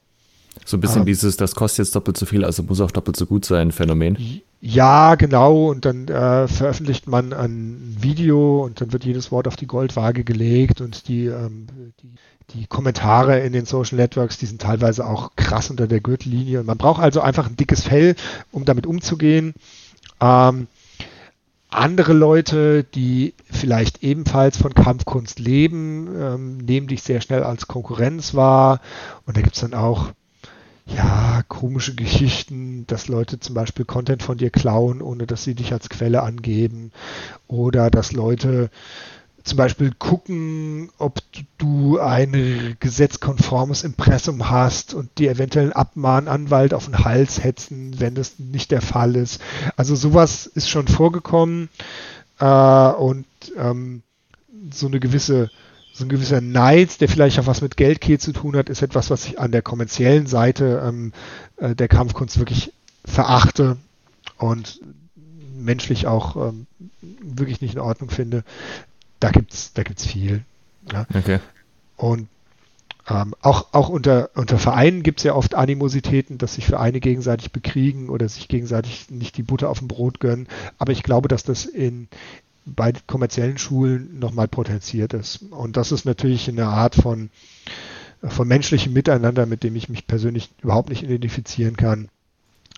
So 0.63 0.77
ein 0.77 0.81
bisschen 0.81 1.01
ähm, 1.01 1.05
dieses, 1.05 1.37
das 1.37 1.55
kostet 1.55 1.85
jetzt 1.85 1.95
doppelt 1.95 2.17
so 2.17 2.25
viel, 2.25 2.45
also 2.45 2.63
muss 2.63 2.81
auch 2.81 2.91
doppelt 2.91 3.17
so 3.17 3.25
gut 3.25 3.45
sein, 3.45 3.71
Phänomen. 3.71 4.17
Ja, 4.61 5.15
genau. 5.15 5.69
Und 5.69 5.85
dann 5.85 6.07
äh, 6.07 6.47
veröffentlicht 6.47 7.07
man 7.07 7.33
ein 7.33 7.95
Video 7.99 8.63
und 8.63 8.81
dann 8.81 8.93
wird 8.93 9.05
jedes 9.05 9.31
Wort 9.31 9.47
auf 9.47 9.55
die 9.55 9.67
Goldwaage 9.67 10.23
gelegt 10.23 10.81
und 10.81 11.07
die, 11.07 11.25
ähm, 11.25 11.67
die 12.01 12.15
die 12.51 12.67
Kommentare 12.67 13.39
in 13.39 13.53
den 13.53 13.65
Social 13.65 13.97
Networks, 13.97 14.37
die 14.37 14.45
sind 14.45 14.61
teilweise 14.61 15.05
auch 15.05 15.31
krass 15.35 15.69
unter 15.69 15.87
der 15.87 15.99
Gürtellinie. 15.99 16.59
Und 16.59 16.67
man 16.67 16.77
braucht 16.77 17.01
also 17.01 17.21
einfach 17.21 17.47
ein 17.47 17.57
dickes 17.57 17.83
Fell, 17.83 18.15
um 18.51 18.65
damit 18.65 18.85
umzugehen. 18.85 19.53
Ähm, 20.21 20.67
andere 21.69 22.13
Leute, 22.13 22.83
die 22.83 23.33
vielleicht 23.51 24.03
ebenfalls 24.03 24.57
von 24.57 24.73
Kampfkunst 24.73 25.39
leben, 25.39 26.07
ähm, 26.15 26.57
nehmen 26.57 26.87
dich 26.87 27.03
sehr 27.03 27.19
schnell 27.19 27.43
als 27.43 27.67
Konkurrenz 27.67 28.35
wahr. 28.35 28.79
Und 29.25 29.35
da 29.35 29.41
gibt's 29.41 29.61
dann 29.61 29.73
auch 29.73 30.11
ja, 30.85 31.41
komische 31.47 31.95
Geschichten, 31.95 32.85
dass 32.87 33.07
Leute 33.07 33.39
zum 33.39 33.55
Beispiel 33.55 33.85
Content 33.85 34.21
von 34.21 34.37
dir 34.37 34.51
klauen, 34.51 35.01
ohne 35.01 35.25
dass 35.25 35.43
sie 35.43 35.55
dich 35.55 35.73
als 35.73 35.89
Quelle 35.89 36.21
angeben. 36.21 36.91
Oder 37.47 37.89
dass 37.89 38.11
Leute 38.11 38.69
zum 39.43 39.57
Beispiel 39.57 39.91
gucken, 39.97 40.89
ob 40.97 41.19
du 41.59 41.99
ein 41.99 42.77
gesetzkonformes 42.79 43.83
Impressum 43.83 44.49
hast 44.49 44.93
und 44.93 45.17
dir 45.19 45.31
eventuell 45.31 45.65
einen 45.65 45.73
Abmahnanwalt 45.73 46.73
auf 46.73 46.85
den 46.85 47.05
Hals 47.05 47.43
hetzen, 47.43 47.99
wenn 47.99 48.15
das 48.15 48.39
nicht 48.39 48.71
der 48.71 48.81
Fall 48.81 49.15
ist. 49.15 49.39
Also 49.77 49.95
sowas 49.95 50.47
ist 50.47 50.69
schon 50.69 50.87
vorgekommen 50.87 51.69
äh, 52.39 52.45
und 52.45 53.25
ähm, 53.57 54.01
so 54.71 54.87
eine 54.87 54.99
gewisse 54.99 55.51
so 55.95 56.05
ein 56.05 56.09
gewisser 56.09 56.41
Neid, 56.41 56.99
der 56.99 57.07
vielleicht 57.07 57.39
auch 57.39 57.47
was 57.47 57.61
mit 57.61 57.77
Geldkehl 57.77 58.19
zu 58.19 58.33
tun 58.33 58.55
hat, 58.55 58.69
ist 58.69 58.81
etwas, 58.81 59.09
was 59.09 59.25
ich 59.25 59.39
an 59.39 59.51
der 59.51 59.61
kommerziellen 59.61 60.27
Seite 60.27 60.83
ähm, 60.85 61.13
äh, 61.57 61.73
der 61.73 61.87
Kampfkunst 61.87 62.37
wirklich 62.37 62.73
verachte 63.05 63.77
und 64.37 64.81
menschlich 65.57 66.05
auch 66.05 66.49
ähm, 66.49 66.67
wirklich 67.01 67.61
nicht 67.61 67.75
in 67.75 67.79
Ordnung 67.79 68.09
finde 68.09 68.43
da 69.19 69.31
gibt's, 69.31 69.73
da 69.73 69.83
gibt's 69.83 70.05
viel. 70.05 70.43
Ja. 70.91 71.05
Okay. 71.13 71.39
Und 71.97 72.27
ähm, 73.07 73.35
auch, 73.41 73.67
auch 73.71 73.89
unter, 73.89 74.29
unter 74.35 74.57
Vereinen 74.57 75.03
gibt 75.03 75.19
es 75.19 75.23
ja 75.23 75.35
oft 75.35 75.55
Animositäten, 75.55 76.37
dass 76.37 76.55
sich 76.55 76.65
Vereine 76.65 76.99
gegenseitig 76.99 77.51
bekriegen 77.51 78.09
oder 78.09 78.27
sich 78.27 78.47
gegenseitig 78.47 79.09
nicht 79.09 79.37
die 79.37 79.43
Butter 79.43 79.69
auf 79.69 79.79
dem 79.79 79.87
Brot 79.87 80.19
gönnen. 80.19 80.47
Aber 80.77 80.91
ich 80.91 81.03
glaube, 81.03 81.27
dass 81.27 81.43
das 81.43 81.65
in, 81.65 82.07
bei 82.65 82.93
kommerziellen 83.07 83.57
Schulen 83.57 84.19
nochmal 84.19 84.47
potenziert 84.47 85.13
ist. 85.13 85.43
Und 85.51 85.77
das 85.77 85.91
ist 85.91 86.05
natürlich 86.05 86.49
eine 86.49 86.65
Art 86.65 86.95
von, 86.95 87.29
von 88.23 88.47
menschlichem 88.47 88.93
Miteinander, 88.93 89.45
mit 89.45 89.63
dem 89.63 89.75
ich 89.75 89.89
mich 89.89 90.07
persönlich 90.07 90.49
überhaupt 90.61 90.89
nicht 90.89 91.03
identifizieren 91.03 91.77
kann. 91.77 92.09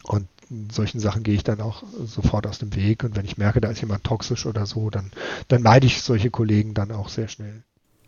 Und 0.03 0.27
solchen 0.71 0.99
Sachen 0.99 1.23
gehe 1.23 1.35
ich 1.35 1.43
dann 1.43 1.61
auch 1.61 1.83
sofort 2.05 2.47
aus 2.47 2.59
dem 2.59 2.75
Weg. 2.75 3.03
Und 3.03 3.15
wenn 3.15 3.25
ich 3.25 3.37
merke, 3.37 3.61
da 3.61 3.69
ist 3.69 3.81
jemand 3.81 4.03
toxisch 4.03 4.45
oder 4.45 4.65
so, 4.65 4.89
dann, 4.89 5.11
dann 5.47 5.61
meide 5.61 5.87
ich 5.87 6.01
solche 6.01 6.31
Kollegen 6.31 6.73
dann 6.73 6.91
auch 6.91 7.09
sehr 7.09 7.27
schnell. 7.27 7.63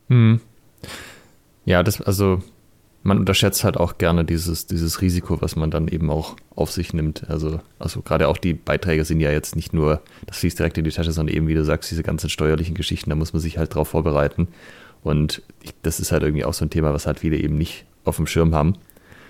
Hm. 0.08 0.42
Ja, 1.66 1.84
das, 1.84 2.02
also 2.02 2.42
man 3.04 3.18
unterschätzt 3.18 3.64
halt 3.64 3.78
auch 3.78 3.98
gerne 3.98 4.26
dieses, 4.26 4.68
dieses 4.68 5.02
Risiko, 5.02 5.42
was 5.42 5.56
man 5.56 5.72
dann 5.72 5.88
eben 5.88 6.10
auch 6.10 6.36
auf 6.56 6.72
sich 6.72 6.94
nimmt. 6.94 7.30
Also, 7.30 7.60
also 7.80 8.02
gerade 8.02 8.28
auch 8.28 8.38
die 8.38 8.54
Beiträge 8.54 9.06
sind 9.06 9.22
ja 9.22 9.32
jetzt 9.32 9.56
nicht 9.56 9.74
nur, 9.74 10.02
das 10.26 10.40
fließt 10.40 10.60
direkt 10.60 10.78
in 10.78 10.84
die 10.84 10.92
Tasche, 10.92 11.12
sondern 11.12 11.36
eben, 11.36 11.48
wie 11.48 11.54
du 11.54 11.64
sagst, 11.64 11.90
diese 11.92 12.04
ganzen 12.04 12.30
steuerlichen 12.30 12.76
Geschichten, 12.76 13.10
da 13.10 13.16
muss 13.16 13.34
man 13.34 13.42
sich 13.42 13.58
halt 13.58 13.74
drauf 13.74 13.90
vorbereiten. 13.90 14.50
Und 15.02 15.42
ich, 15.62 15.74
das 15.82 16.00
ist 16.00 16.12
halt 16.12 16.24
irgendwie 16.24 16.44
auch 16.44 16.54
so 16.54 16.66
ein 16.66 16.70
Thema, 16.70 16.94
was 16.94 17.08
halt 17.08 17.20
viele 17.20 17.38
eben 17.38 17.58
nicht 17.58 17.86
auf 18.04 18.18
dem 18.18 18.28
Schirm 18.28 18.54
haben. 18.54 18.76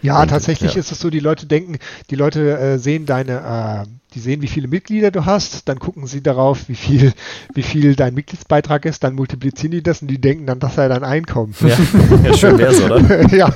Ja, 0.02 0.22
und, 0.22 0.30
tatsächlich 0.30 0.74
ja. 0.74 0.80
ist 0.80 0.92
es 0.92 1.00
so, 1.00 1.10
die 1.10 1.20
Leute 1.20 1.46
denken, 1.46 1.78
die 2.10 2.16
Leute 2.16 2.58
äh, 2.58 2.78
sehen 2.78 3.06
deine, 3.06 3.86
äh, 3.86 3.90
die 4.14 4.20
sehen, 4.20 4.42
wie 4.42 4.48
viele 4.48 4.68
Mitglieder 4.68 5.12
du 5.12 5.26
hast, 5.26 5.68
dann 5.68 5.80
gucken 5.80 6.08
sie 6.08 6.24
darauf, 6.24 6.70
wie 6.70 6.76
viel, 6.76 7.14
wie 7.54 7.64
viel 7.64 7.96
dein 7.96 8.14
Mitgliedsbeitrag 8.14 8.86
ist, 8.86 9.04
dann 9.04 9.16
multiplizieren 9.16 9.72
die 9.72 9.84
das 9.84 10.02
und 10.02 10.08
die 10.08 10.22
denken 10.22 10.46
dann, 10.46 10.60
das 10.60 10.76
sei 10.76 10.88
dein 10.88 11.04
Einkommen. 11.04 11.54
Ja, 11.62 11.78
ja 12.24 12.34
schön 12.34 12.58
wär's, 12.58 12.82
oder? 12.82 13.28
ja, 13.36 13.54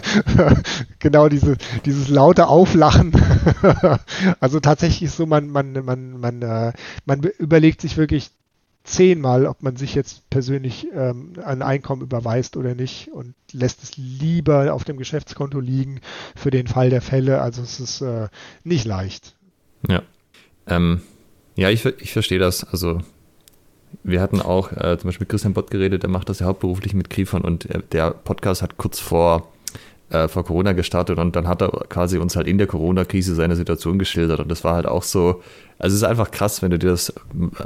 genau, 0.99 1.29
diese, 1.29 1.57
dieses 1.85 2.09
laute 2.09 2.47
Auflachen. 2.47 3.13
also 4.39 4.59
tatsächlich 4.59 5.03
ist 5.03 5.17
so, 5.17 5.25
man, 5.25 5.49
man, 5.49 5.73
man, 5.85 6.19
man, 6.19 6.41
äh, 6.41 6.73
man 7.05 7.21
überlegt 7.39 7.81
sich 7.81 7.97
wirklich 7.97 8.31
zehnmal, 8.83 9.45
ob 9.45 9.63
man 9.63 9.77
sich 9.77 9.95
jetzt 9.95 10.29
persönlich 10.29 10.87
ähm, 10.93 11.33
ein 11.43 11.61
Einkommen 11.61 12.01
überweist 12.01 12.57
oder 12.57 12.75
nicht 12.75 13.09
und 13.11 13.33
lässt 13.51 13.81
es 13.83 13.95
lieber 13.97 14.73
auf 14.73 14.83
dem 14.83 14.97
Geschäftskonto 14.97 15.59
liegen 15.59 16.01
für 16.35 16.51
den 16.51 16.67
Fall 16.67 16.89
der 16.89 17.01
Fälle. 17.01 17.41
Also 17.41 17.61
es 17.61 17.79
ist 17.79 18.01
äh, 18.01 18.27
nicht 18.63 18.85
leicht. 18.85 19.35
Ja. 19.87 20.03
Ähm, 20.67 21.01
ja, 21.55 21.69
ich, 21.69 21.85
ich 21.85 22.11
verstehe 22.11 22.39
das. 22.39 22.63
Also 22.63 22.99
wir 24.03 24.21
hatten 24.21 24.41
auch 24.41 24.71
äh, 24.71 24.97
zum 24.97 25.09
Beispiel 25.09 25.27
Christian 25.27 25.53
Bott 25.53 25.71
geredet, 25.71 26.03
der 26.03 26.09
macht 26.09 26.29
das 26.29 26.39
ja 26.39 26.47
hauptberuflich 26.47 26.93
mit 26.93 27.09
Griefern 27.09 27.43
und 27.43 27.69
äh, 27.69 27.81
der 27.91 28.11
Podcast 28.11 28.61
hat 28.61 28.77
kurz 28.77 28.99
vor 28.99 29.52
äh, 30.09 30.27
vor 30.27 30.45
Corona 30.45 30.73
gestartet 30.73 31.17
und 31.17 31.35
dann 31.35 31.47
hat 31.47 31.61
er 31.61 31.69
quasi 31.89 32.17
uns 32.17 32.35
halt 32.35 32.47
in 32.47 32.57
der 32.57 32.67
Corona-Krise 32.67 33.35
seine 33.35 33.55
Situation 33.55 33.99
geschildert 33.99 34.39
und 34.39 34.49
das 34.49 34.63
war 34.63 34.75
halt 34.75 34.85
auch 34.85 35.03
so, 35.03 35.41
also 35.79 35.95
es 35.95 36.01
ist 36.01 36.07
einfach 36.07 36.31
krass, 36.31 36.61
wenn 36.61 36.71
du 36.71 36.79
dir 36.79 36.89
das 36.89 37.09
äh, 37.09 37.13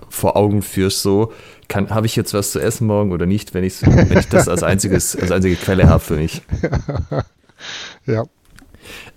vor 0.10 0.38
Augen 0.38 0.62
führst, 0.62 1.02
so, 1.02 1.34
habe 1.74 2.06
ich 2.06 2.16
jetzt 2.16 2.34
was 2.34 2.52
zu 2.52 2.60
essen 2.60 2.88
morgen 2.88 3.12
oder 3.12 3.26
nicht, 3.26 3.54
wenn, 3.54 3.64
wenn 3.64 4.18
ich 4.18 4.30
das 4.30 4.48
als, 4.48 4.64
einziges, 4.64 5.16
als 5.16 5.32
einzige 5.32 5.56
Quelle 5.56 5.90
habe 5.90 6.00
für 6.00 6.16
mich. 6.16 6.42
ja. 8.06 8.24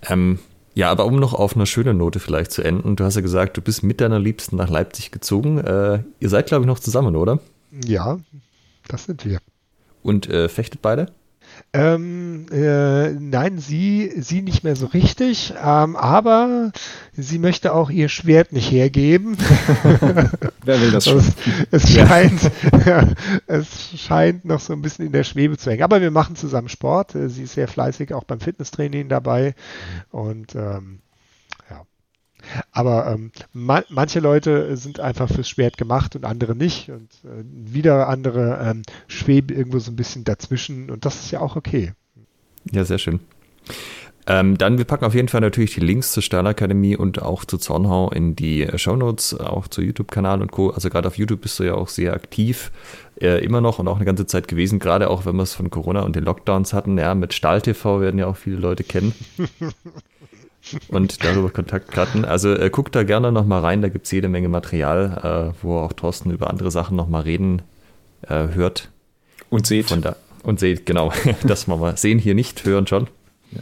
Ähm, 0.09 0.39
ja, 0.75 0.91
aber 0.91 1.05
um 1.05 1.19
noch 1.19 1.35
auf 1.35 1.57
einer 1.57 1.67
schönen 1.67 1.99
Note 1.99 2.21
vielleicht 2.21 2.53
zu 2.53 2.63
enden, 2.63 2.97
du 2.97 3.05
hast 3.05 3.17
ja 3.17 3.21
gesagt, 3.21 3.57
du 3.57 3.61
bist 3.61 3.83
mit 3.83 4.01
deiner 4.01 4.19
Liebsten 4.19 4.57
nach 4.57 4.71
Leipzig 4.71 5.11
gezogen. 5.11 5.59
Äh, 5.59 6.05
ihr 6.21 6.29
seid, 6.29 6.47
glaube 6.47 6.63
ich, 6.63 6.67
noch 6.67 6.79
zusammen, 6.79 7.17
oder? 7.17 7.39
Ja, 7.85 8.19
das 8.89 9.05
sind 9.05 9.25
wir. 9.25 9.41
Und 10.03 10.29
äh, 10.29 10.49
fechtet 10.49 10.81
beide? 10.81 11.13
Ähm, 11.73 12.47
äh, 12.51 13.11
nein, 13.11 13.59
sie, 13.59 14.13
sie 14.21 14.43
nicht 14.43 14.65
mehr 14.65 14.75
so 14.75 14.87
richtig, 14.87 15.55
ähm, 15.65 15.95
aber 15.95 16.73
sie 17.13 17.39
möchte 17.39 17.73
auch 17.73 17.91
ihr 17.91 18.09
Schwert 18.09 18.53
nicht 18.53 18.73
hergeben. 18.73 19.37
Wer 20.65 20.81
will 20.81 20.91
das 20.91 21.05
schon? 21.05 21.19
Es, 21.19 21.33
es 21.71 21.95
scheint, 21.95 22.51
ja. 22.85 23.09
es 23.47 23.93
scheint 23.97 24.45
noch 24.45 24.59
so 24.59 24.73
ein 24.73 24.83
bisschen 24.83 25.07
in 25.07 25.13
der 25.13 25.23
Schwebe 25.23 25.59
zu 25.59 25.71
hängen. 25.71 25.85
Aber 25.85 26.01
wir 26.01 26.11
machen 26.11 26.35
zusammen 26.35 26.69
Sport. 26.69 27.13
Sie 27.13 27.45
ist 27.45 27.55
sehr 27.55 27.69
fleißig 27.69 28.15
auch 28.15 28.25
beim 28.25 28.41
Fitnesstraining 28.41 29.09
dabei 29.09 29.55
und 30.11 30.57
ähm, 30.57 30.99
aber 32.73 33.07
ähm, 33.13 33.33
ma 33.53 33.83
manche 33.89 34.21
Leute 34.21 34.77
sind 34.77 35.01
einfach 35.01 35.29
fürs 35.29 35.49
Schwert 35.49 35.77
gemacht 35.77 36.17
und 36.17 36.25
andere 36.25 36.55
nicht. 36.55 36.91
Und 36.91 37.11
äh, 37.25 37.45
wieder 37.45 38.09
andere 38.09 38.59
ähm, 38.63 38.83
schweben 39.09 39.57
irgendwo 39.57 39.79
so 39.79 39.91
ein 39.91 39.97
bisschen 39.97 40.25
dazwischen. 40.25 40.91
Und 40.91 41.05
das 41.05 41.21
ist 41.21 41.31
ja 41.31 41.41
auch 41.41 41.57
okay. 41.57 41.93
Ja, 42.73 42.85
sehr 42.85 42.99
schön. 42.99 43.21
Ähm, 44.27 44.59
dann, 44.59 44.79
wir 44.79 44.85
packen 44.85 45.05
auf 45.05 45.15
jeden 45.15 45.29
Fall 45.29 45.41
natürlich 45.41 45.75
die 45.75 45.81
Links 45.81 46.13
zur 46.13 46.23
Stahlakademie 46.23 46.97
und 46.97 47.23
auch 47.23 47.45
zu 47.45 47.59
Zornhau 47.59 48.11
in 48.11 48.37
die 48.37 48.63
äh, 48.63 48.79
Shownotes, 48.79 49.35
auch 49.41 49.67
zu 49.67 49.83
YouTube-Kanal 49.83 50.43
und 50.43 50.53
Co. 50.53 50.71
Also 50.71 50.91
gerade 50.91 51.09
auf 51.09 51.17
YouTube 51.17 51.41
bist 51.41 51.59
du 51.59 51.65
ja 51.65 51.75
auch 51.75 51.89
sehr 51.89 52.13
aktiv, 52.13 52.71
äh, 53.21 53.43
immer 53.45 53.61
noch 53.61 53.79
und 53.79 53.89
auch 53.89 53.97
eine 53.97 54.05
ganze 54.05 54.27
Zeit 54.27 54.47
gewesen, 54.47 54.79
gerade 54.79 55.11
auch 55.11 55.25
wenn 55.25 55.37
wir 55.37 55.43
es 55.43 55.55
von 55.55 55.71
Corona 55.71 56.03
und 56.03 56.17
den 56.17 56.25
Lockdowns 56.25 56.73
hatten. 56.75 56.99
Ja, 56.99 57.15
mit 57.15 57.33
Stahl-TV 57.33 58.01
werden 58.01 58.19
ja 58.19 58.27
auch 58.27 58.37
viele 58.37 58.57
Leute 58.57 58.85
kennen. 58.85 59.15
und 60.89 61.25
darüber 61.25 61.51
Kontakt 61.51 61.97
hatten. 61.97 62.25
Also 62.25 62.55
äh, 62.55 62.71
guckt 62.71 62.95
da 62.95 63.03
gerne 63.03 63.33
nochmal 63.33 63.61
rein, 63.61 63.83
da 63.83 63.89
gibt 63.89 64.07
es 64.07 64.13
jede 64.13 64.29
Menge 64.29 64.49
Material, 64.49 65.53
äh, 65.55 65.63
wo 65.63 65.79
auch 65.79 65.93
Thorsten 65.93 66.31
über 66.31 66.51
andere 66.51 66.71
Sachen 66.71 66.97
nochmal 66.97 67.23
reden 67.23 67.63
äh, 68.23 68.49
hört. 68.49 68.91
Und 69.49 69.67
seht. 69.67 69.89
Von 69.89 70.03
da, 70.03 70.17
und 70.43 70.61
seht, 70.61 70.87
genau. 70.87 71.13
das 71.43 71.67
wir 71.67 71.77
mal 71.77 71.97
sehen 71.97 72.19
hier 72.19 72.35
nicht, 72.35 72.65
hören 72.65 72.87
schon. 72.87 73.09
Ja. 73.51 73.61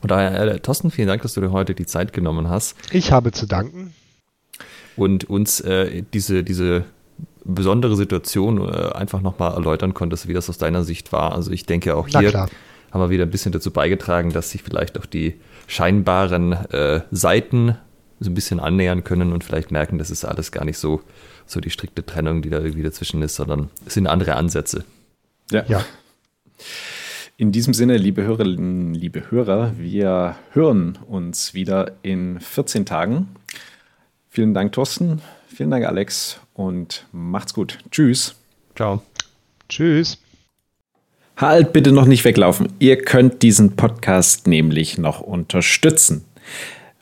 Und 0.00 0.10
daher, 0.10 0.40
äh, 0.40 0.60
Thorsten, 0.60 0.90
vielen 0.90 1.08
Dank, 1.08 1.22
dass 1.22 1.34
du 1.34 1.40
dir 1.40 1.52
heute 1.52 1.74
die 1.74 1.86
Zeit 1.86 2.12
genommen 2.12 2.48
hast. 2.48 2.76
Ich 2.90 3.12
habe 3.12 3.32
zu 3.32 3.46
danken. 3.46 3.94
Und 4.96 5.28
uns 5.28 5.60
äh, 5.60 6.02
diese, 6.12 6.44
diese 6.44 6.84
besondere 7.44 7.96
Situation 7.96 8.58
äh, 8.58 8.92
einfach 8.92 9.20
nochmal 9.20 9.52
erläutern 9.52 9.94
konntest, 9.94 10.28
wie 10.28 10.34
das 10.34 10.48
aus 10.50 10.58
deiner 10.58 10.84
Sicht 10.84 11.12
war. 11.12 11.32
Also 11.32 11.50
ich 11.50 11.66
denke 11.66 11.96
auch 11.96 12.08
hier 12.08 12.48
haben 12.92 13.00
wir 13.00 13.10
wieder 13.10 13.24
ein 13.24 13.30
bisschen 13.30 13.52
dazu 13.52 13.70
beigetragen, 13.70 14.32
dass 14.32 14.50
sich 14.50 14.62
vielleicht 14.62 14.98
auch 14.98 15.06
die 15.06 15.40
scheinbaren 15.66 16.52
äh, 16.52 17.02
Seiten 17.10 17.76
so 18.20 18.30
ein 18.30 18.34
bisschen 18.34 18.60
annähern 18.60 19.04
können 19.04 19.32
und 19.32 19.44
vielleicht 19.44 19.70
merken, 19.70 19.98
das 19.98 20.10
ist 20.10 20.24
alles 20.24 20.52
gar 20.52 20.64
nicht 20.64 20.78
so, 20.78 21.02
so 21.46 21.60
die 21.60 21.70
strikte 21.70 22.04
Trennung, 22.04 22.42
die 22.42 22.50
da 22.50 22.60
irgendwie 22.60 22.82
dazwischen 22.82 23.22
ist, 23.22 23.34
sondern 23.36 23.70
es 23.86 23.94
sind 23.94 24.06
andere 24.06 24.36
Ansätze. 24.36 24.84
Ja. 25.50 25.64
ja. 25.66 25.84
In 27.36 27.50
diesem 27.50 27.74
Sinne, 27.74 27.96
liebe 27.96 28.22
Hörerinnen, 28.22 28.94
liebe 28.94 29.30
Hörer, 29.30 29.72
wir 29.76 30.36
hören 30.52 30.98
uns 31.08 31.54
wieder 31.54 31.92
in 32.02 32.38
14 32.38 32.86
Tagen. 32.86 33.28
Vielen 34.28 34.54
Dank, 34.54 34.72
Thorsten. 34.72 35.20
Vielen 35.48 35.70
Dank, 35.70 35.84
Alex. 35.84 36.40
Und 36.54 37.06
macht's 37.12 37.52
gut. 37.52 37.78
Tschüss. 37.90 38.36
Ciao. 38.76 39.02
Tschüss. 39.68 40.21
Halt 41.42 41.72
bitte 41.72 41.90
noch 41.90 42.06
nicht 42.06 42.24
weglaufen. 42.24 42.68
Ihr 42.78 43.02
könnt 43.02 43.42
diesen 43.42 43.72
Podcast 43.72 44.46
nämlich 44.46 44.96
noch 44.96 45.20
unterstützen. 45.20 46.24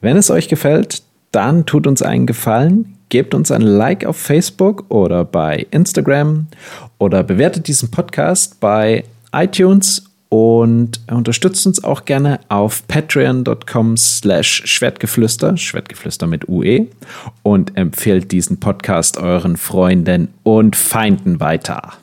Wenn 0.01 0.17
es 0.17 0.31
euch 0.31 0.49
gefällt, 0.49 1.03
dann 1.31 1.67
tut 1.67 1.87
uns 1.87 2.01
einen 2.01 2.25
Gefallen, 2.25 2.97
gebt 3.11 3.35
uns 3.35 3.51
ein 3.51 3.61
Like 3.61 4.07
auf 4.07 4.17
Facebook 4.17 4.87
oder 4.89 5.27
bei 5.27 5.67
Instagram 5.71 6.47
oder 6.97 7.23
bewertet 7.23 7.69
diesen 7.69 7.91
Podcast 7.91 8.61
bei 8.61 9.05
iTunes 9.31 10.07
und 10.31 11.01
unterstützt 11.11 11.67
uns 11.67 11.85
auch 11.85 12.07
gerne 12.07 12.41
auf 12.49 12.89
patreon.com 12.89 13.99
slash 13.99 14.63
schwertgeflüster, 14.65 15.59
Schwertgeflüster 15.59 16.27
mit 16.27 16.49
UE 16.49 16.87
und 17.43 17.77
empfehlt 17.77 18.33
diesen 18.33 18.59
Podcast 18.59 19.19
euren 19.19 19.59
Freunden 19.59 20.29
und 20.45 20.77
Feinden 20.77 21.41
weiter. 21.41 22.00